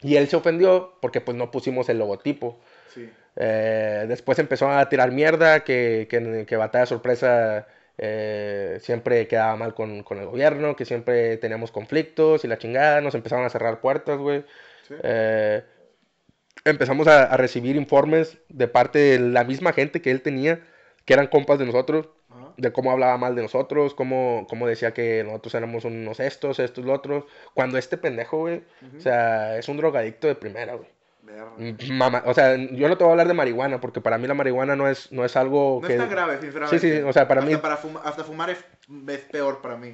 Y 0.00 0.16
él 0.16 0.26
se 0.26 0.34
ofendió 0.34 0.98
porque 1.00 1.20
pues 1.20 1.36
no 1.36 1.52
pusimos 1.52 1.88
el 1.88 2.00
logotipo. 2.00 2.58
Eh, 3.36 4.04
después 4.08 4.38
empezó 4.38 4.70
a 4.70 4.88
tirar 4.88 5.10
mierda 5.12 5.64
que, 5.64 6.06
que, 6.08 6.44
que 6.46 6.56
Batalla 6.56 6.86
Sorpresa 6.86 7.66
eh, 7.98 8.78
siempre 8.80 9.28
quedaba 9.28 9.56
mal 9.56 9.74
con, 9.74 10.02
con, 10.02 10.18
el 10.18 10.26
gobierno, 10.26 10.76
que 10.76 10.84
siempre 10.84 11.36
teníamos 11.36 11.70
conflictos 11.70 12.44
y 12.44 12.48
la 12.48 12.58
chingada, 12.58 13.00
nos 13.00 13.14
empezaron 13.14 13.44
a 13.44 13.50
cerrar 13.50 13.80
puertas, 13.80 14.18
güey. 14.18 14.44
Eh, 15.02 15.62
empezamos 16.64 17.06
a, 17.06 17.36
recibir 17.36 17.76
informes 17.76 18.38
de 18.48 18.68
parte 18.68 18.98
de 18.98 19.18
la 19.18 19.44
misma 19.44 19.72
gente 19.72 20.02
que 20.02 20.10
él 20.10 20.22
tenía, 20.22 20.66
que 21.04 21.14
eran 21.14 21.28
compas 21.28 21.58
de 21.58 21.66
nosotros, 21.66 22.08
de 22.56 22.72
cómo 22.72 22.92
hablaba 22.92 23.16
mal 23.18 23.34
de 23.34 23.42
nosotros, 23.42 23.94
cómo, 23.94 24.46
cómo 24.48 24.66
decía 24.66 24.92
que 24.94 25.24
nosotros 25.24 25.54
éramos 25.54 25.84
unos 25.84 26.20
estos, 26.20 26.58
estos, 26.58 26.84
los 26.84 26.98
otros. 26.98 27.24
Cuando 27.52 27.78
este 27.78 27.96
pendejo, 27.96 28.38
güey, 28.38 28.62
o 28.96 29.00
sea, 29.00 29.58
es 29.58 29.68
un 29.68 29.76
drogadicto 29.76 30.26
de 30.26 30.34
primera, 30.34 30.74
güey. 30.74 30.88
Mamá, 31.90 32.22
o 32.26 32.34
sea, 32.34 32.56
yo 32.56 32.88
no 32.88 32.96
te 32.96 33.04
voy 33.04 33.10
a 33.10 33.12
hablar 33.12 33.28
de 33.28 33.34
marihuana 33.34 33.80
porque 33.80 34.00
para 34.00 34.18
mí 34.18 34.26
la 34.26 34.34
marihuana 34.34 34.76
no 34.76 34.88
es, 34.88 35.10
no 35.12 35.24
es 35.24 35.36
algo 35.36 35.80
no 35.80 35.86
que... 35.86 35.94
es 35.94 36.00
tan 36.00 36.10
grave, 36.10 36.38
sinceramente. 36.40 36.78
Sí, 36.78 36.96
sí, 36.96 37.02
o 37.02 37.12
sea, 37.12 37.26
para 37.28 37.40
hasta 37.40 37.50
mí... 37.50 37.56
Para 37.58 37.74
hasta 37.74 38.24
fumar 38.24 38.50
es, 38.50 38.64
peor 39.30 39.60
para 39.62 39.76
mí. 39.76 39.92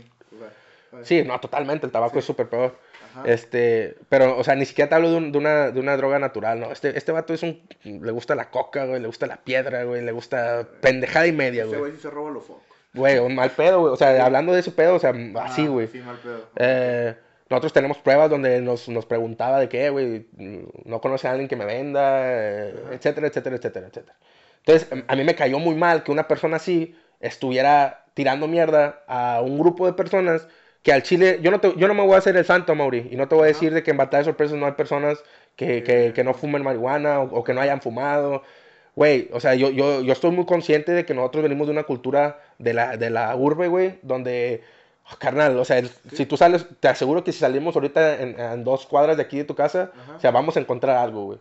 sí, 1.03 1.23
no, 1.23 1.39
totalmente, 1.41 1.87
el 1.87 1.93
tabaco 1.93 2.19
es 2.19 2.25
súper 2.25 2.49
peor. 2.49 2.77
Este, 3.25 3.97
pero, 4.09 4.39
o 4.39 4.45
sea, 4.45 4.55
ni 4.55 4.65
siquiera 4.65 4.89
te 4.89 4.95
hablo 4.95 5.11
de, 5.11 5.39
una, 5.39 5.71
de 5.71 5.81
una 5.81 5.97
droga 5.97 6.19
natural, 6.19 6.61
¿no? 6.61 6.71
Este, 6.71 6.97
este 6.97 7.13
vato 7.13 7.35
es 7.35 7.43
un... 7.43 7.61
Le 7.85 8.13
gusta 8.13 8.35
la 8.35 8.51
coca, 8.51 8.85
güey, 8.85 9.01
le 9.01 9.07
gusta 9.07 9.27
la 9.27 9.37
piedra, 9.39 9.85
güey, 9.85 10.03
le 10.03 10.13
gusta 10.13 10.67
pendejada 10.81 11.27
y 11.27 11.33
media, 11.33 11.65
güey. 11.65 11.75
Ese 11.75 11.89
güey 11.91 12.01
se 12.01 12.11
roba 12.11 12.31
los 12.31 12.45
focos. 12.45 12.63
Güey, 12.93 13.19
un 13.19 13.35
mal 13.35 13.51
pedo, 13.51 13.81
güey. 13.81 13.93
O 13.93 13.97
sea, 13.97 14.25
hablando 14.25 14.53
de 14.53 14.61
ese 14.61 14.71
pedo, 14.71 14.95
o 14.95 14.99
sea, 14.99 15.13
así, 15.43 15.67
güey. 15.67 15.89
Sí, 15.89 15.99
mal 15.99 16.19
pedo. 16.19 16.49
Eh, 16.57 17.15
nosotros 17.51 17.73
tenemos 17.73 17.99
pruebas 17.99 18.31
donde 18.31 18.61
nos, 18.61 18.89
nos 18.89 19.07
preguntaba 19.07 19.59
de 19.59 19.69
qué, 19.69 19.91
güey, 19.91 20.29
no 20.85 21.01
conoce 21.01 21.27
a 21.27 21.33
alguien 21.33 21.49
que 21.49 21.57
me 21.57 21.65
venda, 21.65 22.21
eh, 22.25 22.75
etcétera, 22.93 23.27
etcétera, 23.27 23.57
etcétera, 23.57 23.89
etcétera. 23.89 24.17
Entonces, 24.59 24.89
a 25.09 25.17
mí 25.17 25.25
me 25.25 25.35
cayó 25.35 25.59
muy 25.59 25.75
mal 25.75 26.05
que 26.05 26.13
una 26.13 26.29
persona 26.29 26.57
así 26.57 26.95
estuviera 27.19 28.07
tirando 28.15 28.47
mierda 28.47 29.03
a 29.09 29.41
un 29.43 29.59
grupo 29.59 29.87
de 29.87 29.95
personas 29.95 30.47
que 30.83 30.93
al 30.93 31.03
Chile, 31.03 31.41
yo 31.43 31.51
no, 31.51 31.61
te, 31.61 31.75
yo 31.77 31.89
no 31.89 31.95
me 31.95 32.05
voy 32.05 32.15
a 32.15 32.19
hacer 32.19 32.37
el 32.37 32.45
santo, 32.45 32.75
Mauri, 32.75 33.09
y 33.11 33.17
no 33.17 33.29
te 33.29 33.35
voy 33.35 33.45
a 33.45 33.47
decir 33.49 33.75
de 33.75 33.83
que 33.83 33.91
en 33.91 33.97
Batalla 33.97 34.21
de 34.21 34.25
Sorpresas 34.27 34.57
no 34.57 34.67
hay 34.67 34.73
personas 34.73 35.23
que, 35.57 35.83
que, 35.83 36.13
que 36.15 36.25
no 36.25 36.35
fumen 36.35 36.63
marihuana 36.63 37.21
o, 37.21 37.45
que 37.45 37.53
no 37.53 37.61
hayan 37.61 37.81
fumado. 37.81 38.43
Güey, 38.95 39.29
o 39.33 39.41
sea, 39.41 39.55
yo, 39.55 39.71
yo, 39.71 40.03
yo 40.03 40.13
estoy 40.13 40.31
muy 40.31 40.47
consciente 40.47 40.93
de 40.93 41.05
que 41.05 41.15
nosotros 41.15 41.43
venimos 41.43 41.67
de 41.67 41.73
una 41.73 41.83
cultura 41.85 42.41
de 42.59 42.75
la, 42.75 42.97
de 42.97 43.11
la 43.11 43.35
urbe, 43.37 43.69
güey, 43.69 43.99
donde 44.03 44.63
Ah, 45.11 45.17
carnal, 45.19 45.59
o 45.59 45.65
sea, 45.65 45.83
si 46.13 46.27
tú 46.27 46.37
sales, 46.37 46.67
te 46.79 46.89
aseguro 46.89 47.25
que 47.25 47.33
si 47.33 47.41
salimos 47.41 47.75
ahorita 47.75 48.21
en, 48.21 48.65
dos 48.65 48.87
cuadras 48.87 49.17
de 49.17 49.23
aquí 49.23 49.39
de 49.39 49.45
tu 49.45 49.55
casa, 49.55 49.93
o 50.17 50.21
sea, 50.21 50.31
vamos 50.31 50.57
a 50.57 50.61
encontrar 50.61 50.97
algo, 50.97 51.25
güey. 51.25 51.39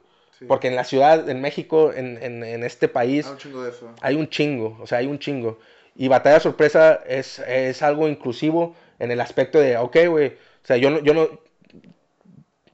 Porque 0.48 0.70
en 0.70 0.76
la 0.76 0.86
ciudad, 0.86 1.30
en 1.30 1.42
México, 1.42 1.92
en, 1.94 2.18
en, 2.24 2.64
este 2.64 2.88
país, 2.88 3.26
hay 3.26 3.34
un 3.34 3.38
chingo 3.38 3.64
de 3.64 3.70
eso. 3.70 3.90
Hay 4.02 4.16
un 4.16 4.30
chingo, 4.30 4.78
o 4.82 4.88
sea, 4.88 5.00
hay 5.00 5.08
un 5.08 5.20
chingo. 5.20 5.60
Y 5.96 6.08
Batalla 6.08 6.40
Sorpresa 6.40 7.02
es, 7.06 7.40
es 7.40 7.82
algo 7.84 8.08
inclusivo 8.08 8.74
en 9.00 9.12
el 9.12 9.20
aspecto 9.20 9.60
de, 9.60 9.78
ok, 9.78 9.98
güey, 10.08 10.28
o 10.30 10.66
sea, 10.66 10.78
yo 10.78 10.90
no... 10.90 11.00
Yo 11.00 11.14
no 11.14 11.28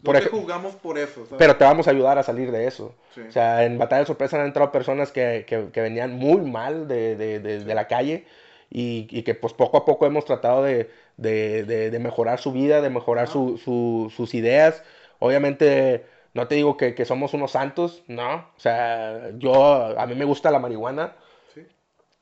por 0.03 0.23
no 0.23 0.29
jugamos 0.29 0.75
por 0.75 0.99
eso. 0.99 1.25
¿sabes? 1.25 1.39
Pero 1.39 1.55
te 1.55 1.63
vamos 1.63 1.87
a 1.87 1.91
ayudar 1.91 2.19
a 2.19 2.23
salir 2.23 2.51
de 2.51 2.67
eso. 2.67 2.93
O 3.27 3.31
sea, 3.31 3.65
en 3.65 3.79
Batalla 3.79 4.01
de 4.01 4.05
Sorpresa 4.05 4.39
han 4.39 4.45
entrado 4.45 4.71
personas 4.71 5.11
que, 5.11 5.45
que, 5.47 5.69
que 5.73 5.81
venían 5.81 6.13
muy 6.13 6.41
mal 6.41 6.87
de, 6.87 7.15
de, 7.15 7.39
de, 7.39 7.63
de 7.63 7.75
la 7.75 7.87
calle 7.87 8.27
y, 8.69 9.07
y, 9.09 9.23
que 9.23 9.35
pues 9.35 9.53
poco 9.53 9.77
a 9.77 9.85
poco 9.85 10.05
hemos 10.05 10.25
tratado 10.25 10.63
de, 10.63 10.89
de, 11.17 11.63
de, 11.63 11.99
mejorar 11.99 12.39
su 12.39 12.51
vida, 12.51 12.81
de 12.81 12.89
mejorar 12.89 13.27
su, 13.27 13.57
su, 13.57 14.11
sus 14.15 14.33
ideas. 14.33 14.83
Obviamente 15.19 16.05
no 16.33 16.47
te 16.47 16.55
digo 16.55 16.75
que, 16.77 16.95
que, 16.95 17.05
somos 17.05 17.33
unos 17.33 17.51
santos, 17.51 18.03
no. 18.07 18.35
O 18.35 18.59
sea, 18.59 19.31
yo, 19.37 19.97
a 19.97 20.05
mí 20.07 20.15
me 20.15 20.25
gusta 20.25 20.51
la 20.51 20.59
marihuana. 20.59 21.15
¿Sí? 21.53 21.61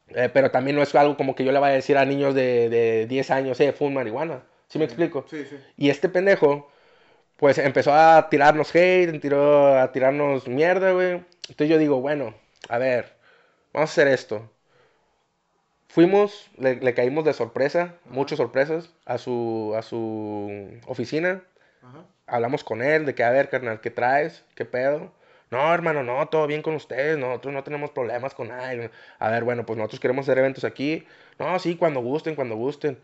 Eh, 0.10 0.30
pero 0.32 0.52
también 0.52 0.76
no 0.76 0.84
es 0.84 0.94
algo 0.96 1.18
como 1.18 1.36
que 1.36 1.44
yo 1.44 1.52
le 1.52 1.60
vaya 1.60 1.74
a 1.74 1.78
decir 1.78 1.98
a 1.98 2.06
niños 2.06 2.36
de, 2.36 2.70
de 2.70 3.08
10 3.08 3.32
años, 3.32 3.60
eh, 3.60 3.74
fue 3.74 3.90
marihuana. 3.90 4.44
¿Sí 4.68 4.80
me 4.80 4.86
explico? 4.86 5.26
Sí, 5.30 5.46
sí. 5.46 5.58
Y 5.78 5.90
este 5.90 6.10
pendejo, 6.10 6.70
pues 7.38 7.58
empezó 7.58 7.94
a 7.94 8.30
tirarnos 8.30 8.76
hate, 8.76 9.20
tiró 9.20 9.80
a 9.80 9.92
tirarnos 9.92 10.48
mierda, 10.48 10.92
güey. 10.92 11.24
Entonces 11.50 11.70
yo 11.70 11.78
digo, 11.78 12.02
bueno, 12.02 12.36
a 12.70 12.78
ver, 12.78 13.14
vamos 13.74 13.90
a 13.90 13.94
hacer 13.94 14.08
esto 14.08 14.53
Fuimos, 15.94 16.50
le, 16.58 16.78
le 16.78 16.96
caímos 16.96 17.24
de 17.24 17.34
sorpresa, 17.34 17.94
muchas 18.06 18.38
sorpresas, 18.38 18.90
a 19.06 19.20
su, 19.20 19.76
a 19.78 19.84
su 19.84 20.72
oficina. 20.88 21.44
Hablamos 22.26 22.64
con 22.64 22.82
él 22.82 23.06
de 23.06 23.14
que, 23.14 23.24
a 23.24 23.30
ver, 23.30 23.48
carnal, 23.48 23.80
¿qué 23.80 23.92
traes? 23.92 24.44
¿Qué 24.56 24.66
pedo? 24.66 25.12
No, 25.52 25.72
hermano, 25.72 26.02
no, 26.02 26.28
todo 26.30 26.48
bien 26.48 26.64
con 26.64 26.74
ustedes, 26.74 27.20
nosotros 27.20 27.54
no 27.54 27.64
tenemos 27.64 27.92
problemas 27.92 28.34
con 28.34 28.48
nadie. 28.48 28.90
A 29.20 29.30
ver, 29.30 29.44
bueno, 29.44 29.68
pues 29.68 29.78
nosotros 29.78 30.00
queremos 30.00 30.26
hacer 30.26 30.40
eventos 30.40 30.64
aquí. 30.64 31.06
No, 31.38 31.60
sí, 31.60 31.76
cuando 31.76 32.02
gusten, 32.02 32.34
cuando 32.34 32.56
gusten. 32.56 32.98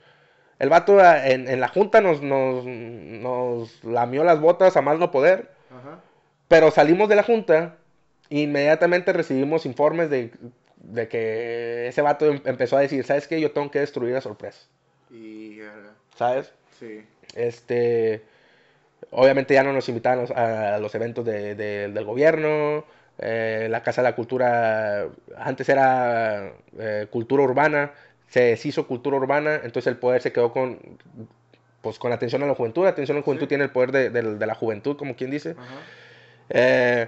El 0.57 0.69
vato 0.69 0.99
ah, 0.99 1.27
en, 1.27 1.47
en 1.47 1.59
la 1.59 1.67
junta 1.67 2.01
nos, 2.01 2.23
nos, 2.23 2.65
nos 2.65 3.83
lamió 3.83 4.23
las 4.23 4.41
botas 4.41 4.75
a 4.77 4.81
más 4.81 4.97
no 4.97 5.11
poder. 5.11 5.51
Ajá. 5.69 5.99
Pero 6.47 6.71
salimos 6.71 7.07
de 7.07 7.17
la 7.17 7.23
junta 7.23 7.75
e 8.31 8.39
inmediatamente 8.39 9.13
recibimos 9.13 9.67
informes 9.67 10.09
de, 10.09 10.31
de 10.79 11.07
que 11.07 11.87
ese 11.87 12.01
vato 12.01 12.25
em- 12.27 12.41
empezó 12.45 12.77
a 12.77 12.81
decir, 12.81 13.03
¿sabes 13.05 13.27
qué? 13.27 13.39
Yo 13.41 13.51
tengo 13.51 13.69
que 13.71 13.79
destruir 13.79 14.15
a 14.15 14.21
sorpresa. 14.21 14.59
Y. 15.11 15.59
¿Sabes? 16.15 16.51
sí. 16.79 17.03
Este, 17.35 18.21
obviamente 19.11 19.53
ya 19.53 19.63
no 19.63 19.71
nos 19.73 19.87
invitaban 19.89 20.19
a 20.19 20.21
los, 20.21 20.31
a 20.31 20.77
los 20.79 20.95
eventos 20.95 21.25
de- 21.25 21.55
de- 21.55 21.89
del 21.89 22.05
gobierno. 22.05 22.85
eh, 23.21 23.67
la 23.69 23.83
Casa 23.83 24.01
de 24.01 24.07
la 24.09 24.15
Cultura, 24.15 25.07
antes 25.37 25.67
era 25.67 26.53
eh, 26.77 27.05
cultura 27.11 27.43
urbana, 27.43 27.91
se 28.29 28.39
deshizo 28.43 28.87
cultura 28.87 29.17
urbana, 29.17 29.55
entonces 29.55 29.87
el 29.87 29.97
poder 29.97 30.21
se 30.21 30.31
quedó 30.31 30.53
con, 30.53 30.79
pues, 31.81 31.99
con 31.99 32.13
atención 32.13 32.41
a 32.43 32.45
la 32.45 32.55
juventud. 32.55 32.83
La 32.83 32.91
atención 32.91 33.17
a 33.17 33.19
la 33.19 33.23
juventud 33.25 33.43
Sí. 33.45 33.49
tiene 33.49 33.65
el 33.65 33.71
poder 33.71 33.91
de, 33.91 34.09
de- 34.09 34.35
de 34.35 34.45
la 34.45 34.55
juventud, 34.55 34.95
como 34.95 35.15
quien 35.17 35.31
dice. 35.31 35.55
Eh, 36.49 37.07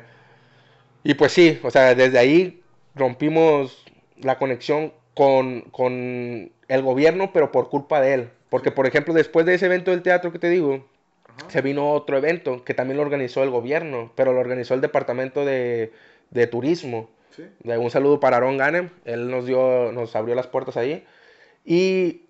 y 1.03 1.14
pues 1.14 1.31
sí, 1.31 1.60
o 1.64 1.72
sea, 1.72 1.95
desde 1.95 2.19
ahí 2.19 2.61
rompimos 2.95 3.85
la 4.18 4.38
conexión 4.38 4.93
con, 5.13 5.61
con 5.72 6.51
el 6.68 6.81
gobierno, 6.81 7.31
pero 7.34 7.51
por 7.51 7.69
culpa 7.69 8.01
de 8.01 8.13
él. 8.13 8.30
Porque, 8.49 8.72
por 8.72 8.85
ejemplo, 8.85 9.13
después 9.13 9.45
de 9.45 9.53
ese 9.53 9.65
evento 9.68 9.91
del 9.91 10.01
teatro 10.01 10.31
que 10.31 10.39
te 10.39 10.49
digo, 10.49 10.85
Ajá. 11.26 11.49
se 11.49 11.61
vino 11.61 11.91
otro 11.91 12.18
evento 12.18 12.63
que 12.63 12.73
también 12.73 12.97
lo 12.97 13.03
organizó 13.03 13.43
el 13.43 13.49
gobierno, 13.49 14.11
pero 14.15 14.34
lo 14.34 14.39
organizó 14.39 14.73
el 14.73 14.81
departamento 14.81 15.45
de, 15.45 15.91
de 16.30 16.47
turismo. 16.47 17.09
Sí. 17.35 17.43
De 17.63 17.77
un 17.77 17.89
saludo 17.89 18.19
para 18.19 18.38
Aaron 18.38 18.57
Ganem, 18.57 18.89
él 19.05 19.30
nos 19.31 19.45
dio, 19.45 19.91
nos 19.93 20.15
abrió 20.15 20.35
las 20.35 20.47
puertas 20.47 20.76
ahí. 20.76 21.05
Y, 21.63 22.23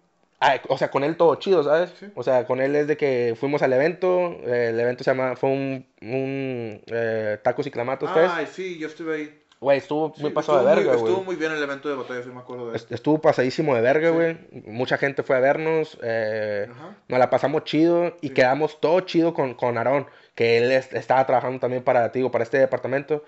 o 0.67 0.77
sea, 0.77 0.91
con 0.91 1.03
él 1.03 1.17
todo 1.17 1.35
chido, 1.35 1.63
¿sabes? 1.63 1.91
Sí. 1.99 2.07
O 2.13 2.21
sea, 2.21 2.45
con 2.45 2.61
él 2.61 2.75
es 2.75 2.87
de 2.87 2.97
que 2.97 3.35
fuimos 3.39 3.63
al 3.63 3.73
evento, 3.73 4.37
eh, 4.45 4.69
el 4.69 4.79
evento 4.79 5.03
se 5.03 5.11
llama, 5.11 5.35
fue 5.35 5.49
un, 5.49 5.87
un 6.01 6.81
eh, 6.85 7.39
Tacos 7.41 7.65
y 7.65 7.71
Clamatos 7.71 8.11
Fest. 8.11 8.33
Ay, 8.35 8.47
sí, 8.51 8.77
yo 8.77 8.87
estuve 8.87 9.15
ahí. 9.15 9.40
Güey, 9.61 9.77
estuvo 9.77 10.11
Sí, 10.15 10.23
muy 10.23 10.31
pasado 10.31 10.57
de 10.59 10.65
verga, 10.65 10.95
güey. 10.95 11.05
Estuvo 11.05 11.23
muy 11.23 11.35
bien 11.35 11.51
el 11.51 11.61
evento 11.61 11.87
de 11.87 11.93
batalla, 11.95 12.23
sí 12.23 12.29
me 12.29 12.39
acuerdo 12.39 12.71
de 12.71 12.75
eso. 12.77 12.83
Est- 12.85 12.91
Estuvo 12.93 13.21
pasadísimo 13.21 13.75
de 13.75 13.81
verga, 13.81 14.09
Sí. 14.09 14.13
güey. 14.15 14.37
Mucha 14.65 14.97
gente 14.97 15.21
fue 15.21 15.37
a 15.37 15.39
vernos. 15.39 15.99
eh, 16.01 16.67
nos 17.07 17.19
la 17.19 17.29
pasamos 17.29 17.63
chido 17.63 18.17
y 18.21 18.29
Sí. 18.29 18.33
quedamos 18.33 18.81
todo 18.81 18.99
chido 19.01 19.35
con, 19.35 19.53
con 19.53 19.77
Aarón, 19.77 20.07
que 20.33 20.57
él 20.57 20.71
es- 20.71 20.91
estaba 20.93 21.25
trabajando 21.27 21.59
también 21.59 21.83
para, 21.83 22.09
digo, 22.09 22.31
para 22.31 22.43
este 22.43 22.57
departamento. 22.57 23.23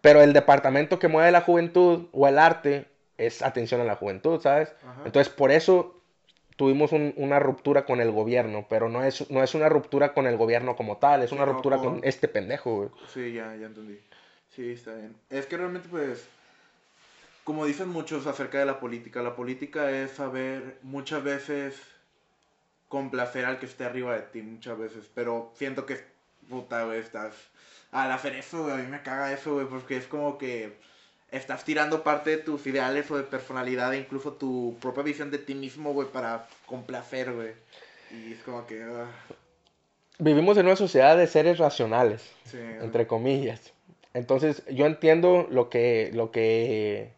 Pero 0.00 0.20
el 0.22 0.32
departamento 0.32 0.98
que 0.98 1.06
mueve 1.06 1.30
la 1.30 1.42
juventud 1.42 2.08
o 2.12 2.26
el 2.26 2.38
arte 2.40 2.86
es 3.16 3.42
atención 3.42 3.80
a 3.80 3.84
la 3.84 3.94
juventud, 3.94 4.40
¿sabes? 4.40 4.74
Ajá. 4.82 5.02
Entonces, 5.04 5.32
por 5.32 5.52
eso 5.52 5.92
tuvimos 6.56 6.90
un- 6.92 7.14
una 7.16 7.38
ruptura 7.38 7.84
con 7.84 8.00
el 8.00 8.10
gobierno, 8.10 8.66
pero 8.68 8.88
no 8.88 9.04
es, 9.04 9.30
no 9.30 9.42
es 9.44 9.54
una 9.54 9.68
ruptura 9.68 10.14
con 10.14 10.26
el 10.26 10.36
gobierno 10.36 10.74
como 10.74 10.96
tal, 10.96 11.22
es 11.22 11.30
una 11.30 11.46
no, 11.46 11.52
ruptura 11.52 11.76
con- 11.76 11.96
con 11.96 12.00
este 12.02 12.26
pendejo, 12.28 12.74
güey. 12.74 12.88
Sí, 13.12 13.32
ya, 13.34 13.54
ya 13.56 13.66
entendí. 13.66 14.00
Sí, 14.56 14.72
está 14.72 14.94
bien. 14.94 15.14
Es 15.28 15.44
que 15.46 15.58
realmente, 15.58 15.88
pues, 15.90 16.24
como 17.44 17.66
dicen 17.66 17.88
muchos 17.90 18.26
acerca 18.26 18.58
de 18.58 18.64
la 18.64 18.80
política, 18.80 19.22
la 19.22 19.36
política 19.36 19.90
es 19.90 20.12
saber 20.12 20.78
muchas 20.82 21.22
veces 21.22 21.74
complacer 22.88 23.44
al 23.44 23.58
que 23.58 23.66
esté 23.66 23.84
arriba 23.84 24.14
de 24.14 24.22
ti, 24.22 24.40
muchas 24.42 24.78
veces. 24.78 25.04
Pero 25.14 25.52
siento 25.56 25.84
que, 25.86 26.00
puta, 26.48 26.84
güey, 26.84 27.00
estás... 27.00 27.34
Al 27.92 28.10
hacer 28.10 28.34
eso, 28.34 28.62
güey, 28.64 28.74
a 28.74 28.78
mí 28.78 28.86
me 28.88 29.02
caga 29.02 29.32
eso, 29.32 29.54
güey, 29.54 29.66
porque 29.66 29.96
es 29.96 30.06
como 30.06 30.38
que 30.38 30.76
estás 31.30 31.64
tirando 31.64 32.02
parte 32.02 32.30
de 32.30 32.36
tus 32.38 32.66
ideales 32.66 33.10
o 33.10 33.16
de 33.16 33.22
personalidad 33.22 33.92
e 33.94 33.98
incluso 33.98 34.32
tu 34.32 34.76
propia 34.80 35.02
visión 35.02 35.30
de 35.30 35.38
ti 35.38 35.54
mismo, 35.54 35.92
güey, 35.92 36.08
para 36.08 36.48
complacer, 36.66 37.32
güey. 37.32 37.52
Y 38.10 38.32
es 38.32 38.42
como 38.42 38.66
que... 38.66 38.82
ah, 38.82 39.06
Vivimos 40.18 40.56
en 40.56 40.66
una 40.66 40.76
sociedad 40.76 41.16
de 41.16 41.26
seres 41.26 41.58
racionales. 41.58 42.22
sí, 42.44 42.58
entre 42.58 43.06
comillas. 43.06 43.72
Entonces, 44.16 44.62
yo 44.70 44.86
entiendo 44.86 45.46
lo 45.50 45.68
que, 45.68 46.10
lo 46.14 46.30
que, 46.30 47.12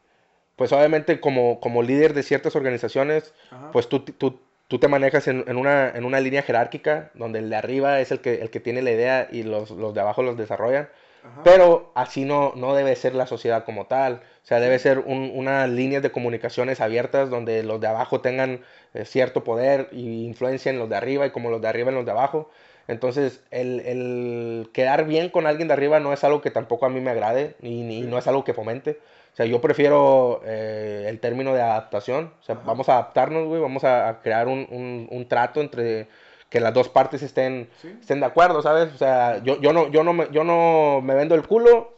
pues 0.56 0.72
obviamente 0.72 1.20
como, 1.20 1.60
como 1.60 1.82
líder 1.82 2.12
de 2.12 2.24
ciertas 2.24 2.56
organizaciones, 2.56 3.32
Ajá. 3.52 3.70
pues 3.70 3.88
tú, 3.88 4.00
tú, 4.00 4.40
tú 4.66 4.78
te 4.80 4.88
manejas 4.88 5.28
en, 5.28 5.44
en 5.46 5.56
una, 5.56 5.90
en 5.90 6.04
una 6.04 6.18
línea 6.18 6.42
jerárquica, 6.42 7.12
donde 7.14 7.38
el 7.38 7.50
de 7.50 7.56
arriba 7.56 8.00
es 8.00 8.10
el 8.10 8.20
que, 8.20 8.42
el 8.42 8.50
que 8.50 8.58
tiene 8.58 8.82
la 8.82 8.90
idea 8.90 9.28
y 9.30 9.44
los, 9.44 9.70
los 9.70 9.94
de 9.94 10.00
abajo 10.00 10.24
los 10.24 10.36
desarrollan. 10.36 10.88
Ajá. 11.22 11.42
Pero 11.44 11.92
así 11.94 12.24
no, 12.24 12.52
no 12.56 12.74
debe 12.74 12.96
ser 12.96 13.14
la 13.14 13.28
sociedad 13.28 13.64
como 13.64 13.86
tal. 13.86 14.14
O 14.14 14.46
sea, 14.48 14.58
debe 14.58 14.80
ser 14.80 14.98
un, 14.98 15.30
unas 15.34 15.68
líneas 15.68 16.02
de 16.02 16.10
comunicaciones 16.10 16.80
abiertas 16.80 17.30
donde 17.30 17.62
los 17.62 17.80
de 17.80 17.86
abajo 17.86 18.20
tengan 18.20 18.60
eh, 18.94 19.04
cierto 19.04 19.44
poder 19.44 19.88
y 19.92 20.24
influencia 20.24 20.70
en 20.70 20.80
los 20.80 20.88
de 20.88 20.96
arriba 20.96 21.26
y 21.26 21.30
como 21.30 21.50
los 21.50 21.60
de 21.60 21.68
arriba 21.68 21.90
en 21.90 21.96
los 21.96 22.04
de 22.04 22.10
abajo. 22.10 22.50
Entonces, 22.88 23.42
el, 23.50 23.80
el 23.80 24.70
quedar 24.72 25.04
bien 25.06 25.28
con 25.28 25.46
alguien 25.46 25.68
de 25.68 25.74
arriba 25.74 26.00
no 26.00 26.12
es 26.12 26.24
algo 26.24 26.40
que 26.40 26.50
tampoco 26.50 26.86
a 26.86 26.88
mí 26.88 27.00
me 27.00 27.10
agrade 27.10 27.54
y, 27.62 27.82
ni- 27.82 28.00
no 28.02 28.18
es 28.18 28.26
algo 28.26 28.44
que 28.44 28.54
fomente. 28.54 28.98
O 29.32 29.36
sea, 29.36 29.46
yo 29.46 29.60
prefiero 29.60 30.40
eh, 30.44 31.04
el 31.08 31.20
término 31.20 31.54
de 31.54 31.62
adaptación. 31.62 32.32
O 32.40 32.42
sea, 32.42 32.56
Ajá. 32.56 32.64
vamos 32.66 32.88
a 32.88 32.94
adaptarnos, 32.94 33.46
güey. 33.46 33.60
Vamos 33.60 33.84
a, 33.84 34.18
crear 34.22 34.48
un, 34.48 34.66
un- 34.70 35.06
un 35.10 35.28
trato 35.28 35.60
entre 35.60 36.08
que 36.48 36.60
las 36.60 36.72
dos 36.72 36.88
partes 36.88 37.22
estén, 37.22 37.68
Sí. 37.82 37.94
estén 38.00 38.20
de 38.20 38.26
acuerdo, 38.26 38.62
¿sabes? 38.62 38.92
O 38.94 38.96
sea, 38.98 39.42
yo, 39.44 39.60
yo, 39.60 39.72
no, 39.74 39.88
yo, 39.90 40.02
no 40.02 40.14
me, 40.14 40.28
yo 40.32 40.42
no 40.44 41.00
me 41.02 41.14
vendo 41.14 41.34
el 41.34 41.46
culo, 41.46 41.92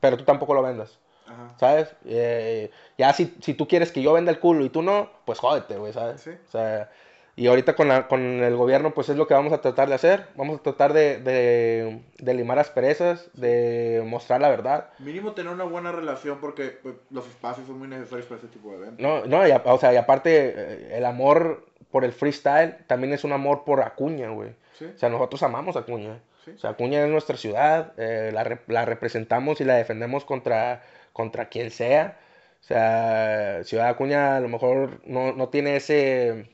pero 0.00 0.16
tú 0.16 0.24
tampoco 0.24 0.52
lo 0.52 0.62
vendas, 0.62 0.98
Ajá. 1.28 1.54
¿sabes? 1.60 1.94
Eh, 2.04 2.72
ya 2.98 3.12
si, 3.12 3.32
si 3.40 3.54
tú 3.54 3.68
quieres 3.68 3.92
que 3.92 4.02
yo 4.02 4.12
venda 4.12 4.32
el 4.32 4.40
culo 4.40 4.64
y 4.64 4.68
tú 4.68 4.82
no, 4.82 5.08
pues 5.24 5.38
jódete, 5.38 5.76
güey, 5.76 5.92
¿sabes? 5.92 6.20
Sí. 6.22 6.30
O 6.30 6.50
sea, 6.50 6.90
y 7.36 7.46
ahorita 7.48 7.74
con, 7.74 7.88
la, 7.88 8.06
con 8.06 8.20
el 8.20 8.56
gobierno, 8.56 8.92
pues 8.94 9.08
es 9.08 9.16
lo 9.16 9.26
que 9.26 9.34
vamos 9.34 9.52
a 9.52 9.60
tratar 9.60 9.88
de 9.88 9.94
hacer. 9.94 10.26
Vamos 10.36 10.60
a 10.60 10.62
tratar 10.62 10.92
de, 10.92 11.18
de, 11.18 12.00
de 12.18 12.34
limar 12.34 12.58
asperezas, 12.60 13.28
de 13.34 14.02
mostrar 14.06 14.40
la 14.40 14.48
verdad. 14.50 14.90
Mínimo 15.00 15.32
tener 15.32 15.52
una 15.52 15.64
buena 15.64 15.90
relación 15.92 16.38
porque 16.40 16.78
pues, 16.82 16.94
los 17.10 17.26
espacios 17.26 17.66
son 17.66 17.78
muy 17.78 17.88
necesarios 17.88 18.26
para 18.26 18.38
ese 18.38 18.48
tipo 18.48 18.70
de 18.70 18.76
eventos. 18.76 19.00
No, 19.00 19.26
no, 19.26 19.46
y, 19.46 19.50
a- 19.50 19.62
o 19.64 19.78
sea, 19.78 19.92
y 19.92 19.96
aparte, 19.96 20.54
eh, 20.56 20.96
el 20.96 21.04
amor 21.04 21.66
por 21.90 22.04
el 22.04 22.12
freestyle 22.12 22.76
también 22.86 23.12
es 23.12 23.24
un 23.24 23.32
amor 23.32 23.64
por 23.64 23.80
Acuña, 23.82 24.28
güey. 24.30 24.50
Sí, 24.78 24.86
O 24.94 24.98
sea, 24.98 25.08
nosotros 25.08 25.42
amamos 25.42 25.76
a 25.76 25.80
Acuña. 25.80 26.18
sí. 26.44 26.52
O 26.52 26.58
sea, 26.58 26.70
Acuña 26.70 27.02
es 27.04 27.10
nuestra 27.10 27.36
ciudad, 27.36 27.92
eh, 27.96 28.30
la, 28.32 28.58
la 28.68 28.84
representamos 28.84 29.60
y 29.60 29.64
la 29.64 29.74
defendemos 29.74 30.24
contra, 30.24 30.82
contra 31.12 31.48
quien 31.48 31.70
sea. 31.72 32.18
O 32.60 32.64
sea, 32.66 33.60
Ciudad 33.64 33.88
Acuña 33.88 34.36
a 34.36 34.40
lo 34.40 34.48
mejor 34.48 35.00
no, 35.04 35.32
no 35.32 35.48
tiene 35.50 35.76
ese 35.76 36.48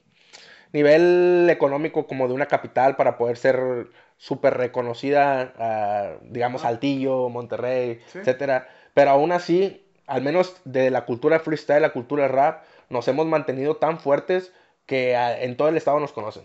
nivel 0.72 1.48
económico 1.50 2.06
como 2.06 2.28
de 2.28 2.34
una 2.34 2.46
capital 2.46 2.96
para 2.96 3.16
poder 3.18 3.36
ser 3.36 3.88
súper 4.16 4.54
reconocida, 4.56 5.52
ah, 5.58 6.16
digamos, 6.22 6.62
Ah. 6.62 6.68
Saltillo, 6.68 7.28
Monterrey, 7.28 8.00
Sí. 8.08 8.18
etcétera. 8.18 8.68
Pero 8.94 9.10
aún 9.10 9.32
así, 9.32 9.84
al 10.06 10.22
menos 10.22 10.60
de 10.64 10.90
la 10.90 11.04
cultura 11.04 11.38
freestyle, 11.40 11.82
la 11.82 11.90
cultura 11.92 12.28
rap, 12.28 12.62
nos 12.88 13.06
hemos 13.08 13.26
mantenido 13.26 13.76
tan 13.76 13.98
fuertes 13.98 14.52
que 14.86 15.16
ah, 15.16 15.40
en 15.40 15.56
todo 15.56 15.68
el 15.68 15.76
estado 15.76 16.00
nos 16.00 16.12
conocen. 16.12 16.44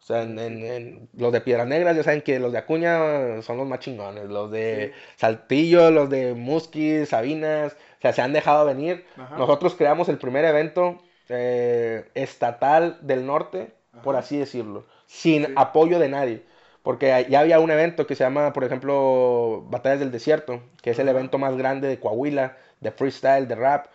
O 0.00 0.02
sea, 0.08 0.22
en, 0.22 0.38
en- 0.38 0.64
en- 0.64 1.08
los 1.14 1.32
de 1.32 1.40
Piedras 1.40 1.66
Negras 1.66 1.96
ya 1.96 2.02
saben 2.04 2.22
que 2.22 2.38
los 2.38 2.52
de 2.52 2.58
Acuña 2.58 3.42
son 3.42 3.56
los 3.58 3.66
más 3.66 3.80
chingones. 3.80 4.24
Los 4.28 4.50
de 4.50 4.92
Sí. 4.94 5.00
Saltillo, 5.16 5.90
los 5.90 6.08
de 6.08 6.34
Musquis, 6.34 7.08
Sabinas, 7.08 7.72
o 7.72 8.00
sea, 8.00 8.12
se 8.12 8.22
han 8.22 8.32
dejado 8.32 8.64
venir. 8.64 9.04
Ajá. 9.16 9.36
Nosotros 9.36 9.74
creamos 9.74 10.08
el 10.08 10.18
primer 10.18 10.44
evento 10.44 10.98
eh, 11.28 12.08
estatal 12.14 12.98
del 13.02 13.26
norte, 13.26 13.72
por 14.02 14.16
así 14.16 14.36
decirlo, 14.38 14.86
sin 15.06 15.46
Sí. 15.46 15.52
apoyo 15.56 15.98
de 15.98 16.08
nadie. 16.08 16.42
Porque 16.82 17.26
ya 17.28 17.40
había 17.40 17.60
un 17.60 17.70
evento 17.70 18.06
que 18.06 18.14
se 18.14 18.24
llama, 18.24 18.52
por 18.52 18.64
ejemplo, 18.64 19.64
Batallas 19.68 20.00
del 20.00 20.10
Desierto, 20.10 20.62
que 20.80 20.90
es 20.90 20.98
el 20.98 21.08
evento 21.08 21.36
más 21.38 21.56
grande 21.56 21.86
de 21.88 22.00
Coahuila, 22.00 22.56
de 22.80 22.90
freestyle, 22.92 23.46
de 23.46 23.54
rap. 23.56 23.86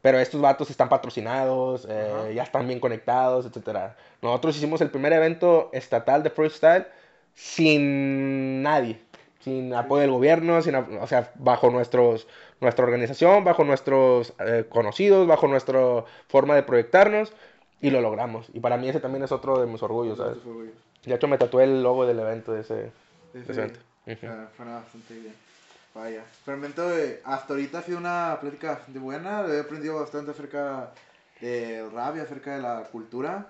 Pero 0.00 0.18
estos 0.18 0.40
vatos 0.40 0.70
están 0.70 0.88
patrocinados, 0.88 1.86
eh, 1.88 2.32
ya 2.34 2.42
están 2.42 2.66
bien 2.66 2.80
conectados, 2.80 3.46
etcétera. 3.46 3.96
Nosotros 4.22 4.56
hicimos 4.56 4.80
el 4.80 4.90
primer 4.90 5.12
evento 5.12 5.70
estatal 5.72 6.22
de 6.24 6.30
freestyle 6.30 6.86
sin 7.34 8.62
nadie, 8.62 9.00
sin 9.42 9.74
apoyo 9.74 10.02
del 10.02 10.10
gobierno, 10.10 10.62
sin, 10.62 10.74
o 10.74 11.06
sea, 11.06 11.32
bajo 11.36 11.70
nuestros, 11.70 12.26
nuestra 12.60 12.84
organización, 12.84 13.44
bajo 13.44 13.64
nuestros 13.64 14.34
eh, 14.38 14.66
conocidos, 14.68 15.26
bajo 15.26 15.48
nuestra 15.48 16.04
forma 16.28 16.54
de 16.54 16.62
proyectarnos 16.62 17.32
y 17.80 17.90
lo 17.90 18.00
logramos. 18.00 18.46
Y 18.52 18.60
para 18.60 18.76
mí 18.76 18.88
ese 18.88 19.00
también 19.00 19.24
es 19.24 19.32
otro 19.32 19.60
de 19.60 19.66
mis 19.66 19.82
orgullos, 19.82 20.18
¿sabes? 20.18 20.38
Orgullos. 20.46 20.74
De 21.04 21.14
hecho 21.14 21.26
me 21.26 21.38
tatué 21.38 21.64
el 21.64 21.82
logo 21.82 22.06
del 22.06 22.20
evento 22.20 22.52
de 22.52 22.60
ese, 22.60 22.92
de 23.32 23.40
ese 23.40 23.52
evento. 23.52 23.80
Suena 24.56 24.74
bastante 24.76 25.14
bien. 25.14 25.34
Vaya. 25.94 26.22
Eh, 26.46 27.20
hasta 27.24 27.52
ahorita 27.52 27.78
ha 27.78 27.82
sido 27.82 27.98
una 27.98 28.38
plática 28.40 28.80
de 28.86 28.98
buena. 28.98 29.44
He 29.48 29.60
aprendido 29.60 30.00
bastante 30.00 30.30
acerca 30.30 30.90
de 31.40 31.86
rap 31.92 32.16
y 32.16 32.20
acerca 32.20 32.56
de 32.56 32.62
la 32.62 32.84
cultura. 32.84 33.48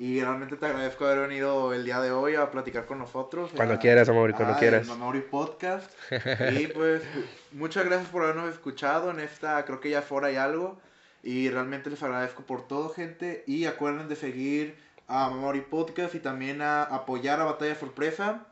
Y 0.00 0.18
realmente 0.22 0.56
te 0.56 0.64
agradezco 0.64 1.04
haber 1.04 1.28
venido 1.28 1.74
el 1.74 1.84
día 1.84 2.00
de 2.00 2.10
hoy 2.10 2.34
a 2.34 2.50
platicar 2.50 2.86
con 2.86 2.98
nosotros. 2.98 3.50
Cuando 3.54 3.74
a- 3.74 3.78
quieras, 3.78 4.08
amor, 4.08 4.32
cuando 4.32 4.54
ah, 4.54 4.58
quieras. 4.58 4.86
Mamori 4.86 5.20
Podcast. 5.20 5.92
y 6.58 6.68
pues, 6.68 7.02
muchas 7.52 7.84
gracias 7.84 8.08
por 8.08 8.22
habernos 8.22 8.50
escuchado 8.50 9.10
en 9.10 9.20
esta, 9.20 9.62
creo 9.66 9.78
que 9.78 9.90
ya 9.90 9.98
es 9.98 10.10
hora 10.10 10.32
y 10.32 10.36
algo. 10.36 10.80
Y 11.22 11.50
realmente 11.50 11.90
les 11.90 12.02
agradezco 12.02 12.44
por 12.44 12.66
todo, 12.66 12.88
gente. 12.88 13.44
Y 13.46 13.66
acuerden 13.66 14.08
de 14.08 14.16
seguir 14.16 14.74
a 15.06 15.28
Mamori 15.28 15.60
Podcast 15.60 16.14
y 16.14 16.20
también 16.20 16.62
a 16.62 16.84
apoyar 16.84 17.38
a 17.42 17.44
Batalla 17.44 17.74
Sorpresa. 17.74 18.46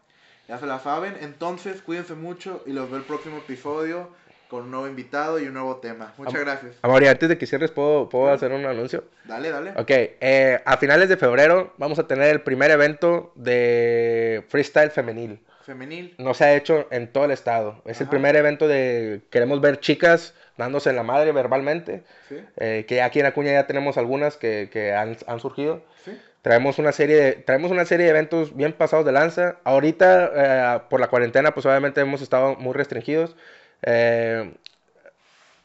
Ya 0.48 0.58
se 0.58 0.66
la 0.66 0.80
saben. 0.80 1.16
Entonces, 1.22 1.80
cuídense 1.80 2.12
mucho 2.12 2.62
y 2.66 2.72
los 2.72 2.90
veo 2.90 2.98
el 2.98 3.06
próximo 3.06 3.38
episodio 3.38 4.10
con 4.48 4.64
un 4.64 4.70
nuevo 4.70 4.86
invitado 4.88 5.38
y 5.38 5.46
un 5.46 5.54
nuevo 5.54 5.76
tema. 5.76 6.14
Muchas 6.16 6.34
Am- 6.36 6.40
gracias. 6.40 6.76
Amor, 6.82 7.02
y 7.02 7.06
antes 7.06 7.28
de 7.28 7.36
que 7.38 7.46
cierres, 7.46 7.70
¿puedo, 7.70 8.08
¿puedo 8.08 8.30
hacer 8.32 8.50
un 8.52 8.64
anuncio? 8.64 9.04
Dale, 9.24 9.50
dale. 9.50 9.72
Ok, 9.76 9.90
eh, 9.90 10.60
a 10.64 10.76
finales 10.78 11.08
de 11.08 11.16
febrero 11.16 11.74
vamos 11.76 11.98
a 11.98 12.06
tener 12.06 12.30
el 12.30 12.40
primer 12.40 12.70
evento 12.70 13.32
de 13.34 14.44
freestyle 14.48 14.90
femenil. 14.90 15.40
Femenil. 15.66 16.14
No 16.18 16.32
se 16.32 16.44
ha 16.44 16.54
hecho 16.56 16.86
en 16.90 17.12
todo 17.12 17.26
el 17.26 17.30
estado. 17.30 17.82
Es 17.84 18.00
el 18.00 18.04
Ajá. 18.06 18.10
primer 18.12 18.36
evento 18.36 18.66
de... 18.68 19.20
Queremos 19.30 19.60
ver 19.60 19.80
chicas 19.80 20.32
dándose 20.56 20.92
la 20.94 21.02
madre 21.02 21.30
verbalmente. 21.32 22.04
Sí, 22.28 22.36
eh, 22.56 22.86
que 22.88 23.02
aquí 23.02 23.20
en 23.20 23.26
Acuña 23.26 23.52
ya 23.52 23.66
tenemos 23.66 23.98
algunas 23.98 24.38
que, 24.38 24.70
que 24.72 24.94
han, 24.94 25.16
han 25.26 25.40
surgido. 25.40 25.82
sí. 26.04 26.18
Traemos 26.40 26.78
una 26.78 26.92
serie 26.92 27.16
de, 27.16 27.32
traemos 27.32 27.72
una 27.72 27.84
serie 27.84 28.04
de 28.06 28.10
eventos 28.10 28.56
bien 28.56 28.72
pasados 28.72 29.04
de 29.04 29.10
lanza. 29.12 29.56
Ahorita, 29.64 30.30
eh, 30.34 30.80
por 30.88 31.00
la 31.00 31.08
cuarentena, 31.08 31.52
pues 31.52 31.66
obviamente 31.66 32.00
hemos 32.00 32.22
estado 32.22 32.54
muy 32.54 32.72
restringidos. 32.72 33.36
Eh, 33.82 34.52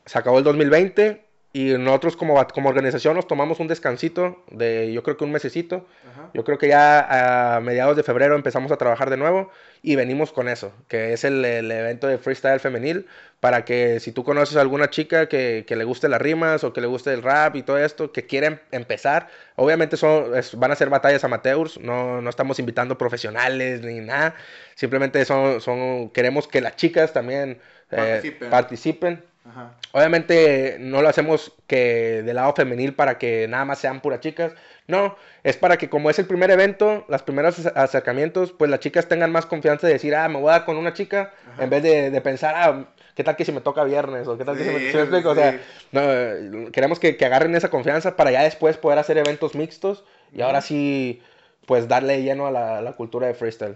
se 0.06 0.18
acabó 0.18 0.38
el 0.38 0.44
2020 0.44 1.24
y 1.56 1.74
nosotros 1.78 2.18
como, 2.18 2.46
como 2.48 2.70
organización 2.70 3.16
nos 3.16 3.28
tomamos 3.28 3.60
un 3.60 3.68
descansito 3.68 4.44
de 4.50 4.92
yo 4.92 5.04
creo 5.04 5.18
que 5.18 5.24
un 5.24 5.32
mesecito. 5.32 5.86
Ajá. 6.12 6.32
Yo 6.34 6.44
creo 6.44 6.58
que 6.58 6.68
ya 6.68 7.56
a 7.56 7.60
mediados 7.62 7.96
de 7.96 8.02
febrero 8.02 8.36
empezamos 8.36 8.72
a 8.72 8.78
trabajar 8.78 9.12
de 9.12 9.18
nuevo 9.18 9.52
y 9.84 9.96
venimos 9.96 10.34
con 10.34 10.50
eso, 10.50 10.74
que 10.88 11.14
es 11.14 11.24
el, 11.24 11.46
el 11.46 11.72
evento 11.72 12.08
de 12.08 12.18
freestyle 12.18 12.60
femenil, 12.60 13.06
para 13.40 13.66
que 13.66 14.00
si 14.00 14.12
tú 14.12 14.24
conoces 14.24 14.58
a 14.58 14.62
alguna 14.62 14.90
chica 14.90 15.30
que, 15.30 15.64
que 15.68 15.76
le 15.76 15.84
guste 15.84 16.10
las 16.10 16.20
rimas 16.22 16.64
o 16.64 16.74
que 16.74 16.82
le 16.82 16.88
guste 16.88 17.14
el 17.14 17.22
rap 17.22 17.56
y 17.56 17.62
todo 17.62 17.78
esto, 17.78 18.12
que 18.12 18.26
quiera 18.26 18.48
em- 18.48 18.60
empezar, 18.72 19.28
obviamente 19.56 19.96
son, 19.96 20.36
es- 20.36 20.56
van 20.58 20.72
a 20.72 20.76
ser 20.76 20.90
batallas 20.90 21.24
amateurs, 21.24 21.80
no, 21.80 22.20
no 22.20 22.30
estamos 22.32 22.58
invitando 22.58 22.98
profesionales 22.98 23.82
ni 23.82 24.00
nada, 24.00 24.34
simplemente 24.74 25.24
son, 25.26 25.62
son, 25.62 26.10
queremos 26.10 26.48
que 26.48 26.62
las 26.62 26.78
chicas 26.78 27.14
también 27.14 27.60
eh, 27.92 27.96
Participen. 27.98 28.50
participen 28.50 29.24
Ajá. 29.46 29.74
Obviamente 29.92 30.78
no 30.80 31.02
lo 31.02 31.10
hacemos 31.10 31.52
que 31.68 32.24
del 32.24 32.38
lado 32.38 32.54
femenil 32.56 32.96
para 32.96 33.18
que 33.18 33.46
nada 33.50 33.66
más 33.66 33.78
sean 33.78 34.00
puras 34.00 34.22
chicas. 34.22 34.54
No, 34.88 35.18
es 35.44 35.58
para 35.58 35.78
que 35.78 35.90
como 35.90 36.10
es 36.10 36.18
el 36.18 36.26
primer 36.26 36.50
evento, 36.50 37.06
los 37.10 37.24
primeros 37.24 37.60
acer- 37.60 37.74
acercamientos, 37.76 38.54
pues 38.54 38.72
las 38.72 38.80
chicas 38.80 39.08
tengan 39.10 39.34
más 39.34 39.46
confianza 39.46 39.86
de 39.86 39.94
decir, 39.94 40.16
ah, 40.16 40.30
me 40.30 40.40
voy 40.40 40.50
a 40.50 40.54
dar 40.54 40.66
con 40.66 40.78
una 40.78 40.94
chica, 40.94 41.34
Ajá. 41.54 41.64
en 41.64 41.70
vez 41.70 41.84
de, 41.84 42.10
de 42.10 42.22
pensar, 42.22 42.56
ah, 42.58 42.86
¿qué 43.16 43.24
tal 43.26 43.36
que 43.36 43.44
si 43.44 43.52
me 43.52 43.60
toca 43.60 43.84
viernes? 43.84 44.28
O 44.30 44.38
qué 44.38 44.46
tal 44.46 44.58
que 44.58 44.64
si 44.64 44.70
me... 44.70 44.80
Sí, 44.80 44.92
¿sí 44.92 44.96
me 44.96 45.02
explico? 45.04 45.30
O 45.32 45.36
sea, 45.36 45.60
no, 45.92 46.72
queremos 46.72 47.00
que, 47.00 47.18
que 47.18 47.26
agarren 47.26 47.54
esa 47.54 47.70
confianza 47.70 48.16
para 48.16 48.32
ya 48.32 48.44
después 48.44 48.78
poder 48.78 48.98
hacer 48.98 49.18
eventos 49.18 49.56
mixtos 49.56 50.06
y 50.32 50.42
ahora 50.42 50.62
sí, 50.62 51.22
pues 51.66 51.90
darle 51.90 52.24
lleno 52.24 52.48
a 52.48 52.52
la, 52.52 52.82
la 52.82 52.94
cultura 52.94 53.28
de 53.28 53.34
freestyle. 53.34 53.76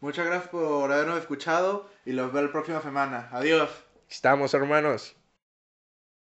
Muchas 0.00 0.26
gracias 0.26 0.50
por 0.50 0.92
habernos 0.92 1.18
escuchado 1.18 1.90
y 2.04 2.12
los 2.12 2.32
veo 2.32 2.42
la 2.42 2.52
próxima 2.52 2.80
semana. 2.80 3.28
Adiós. 3.32 3.68
Estamos, 4.08 4.54
hermanos. 4.54 5.17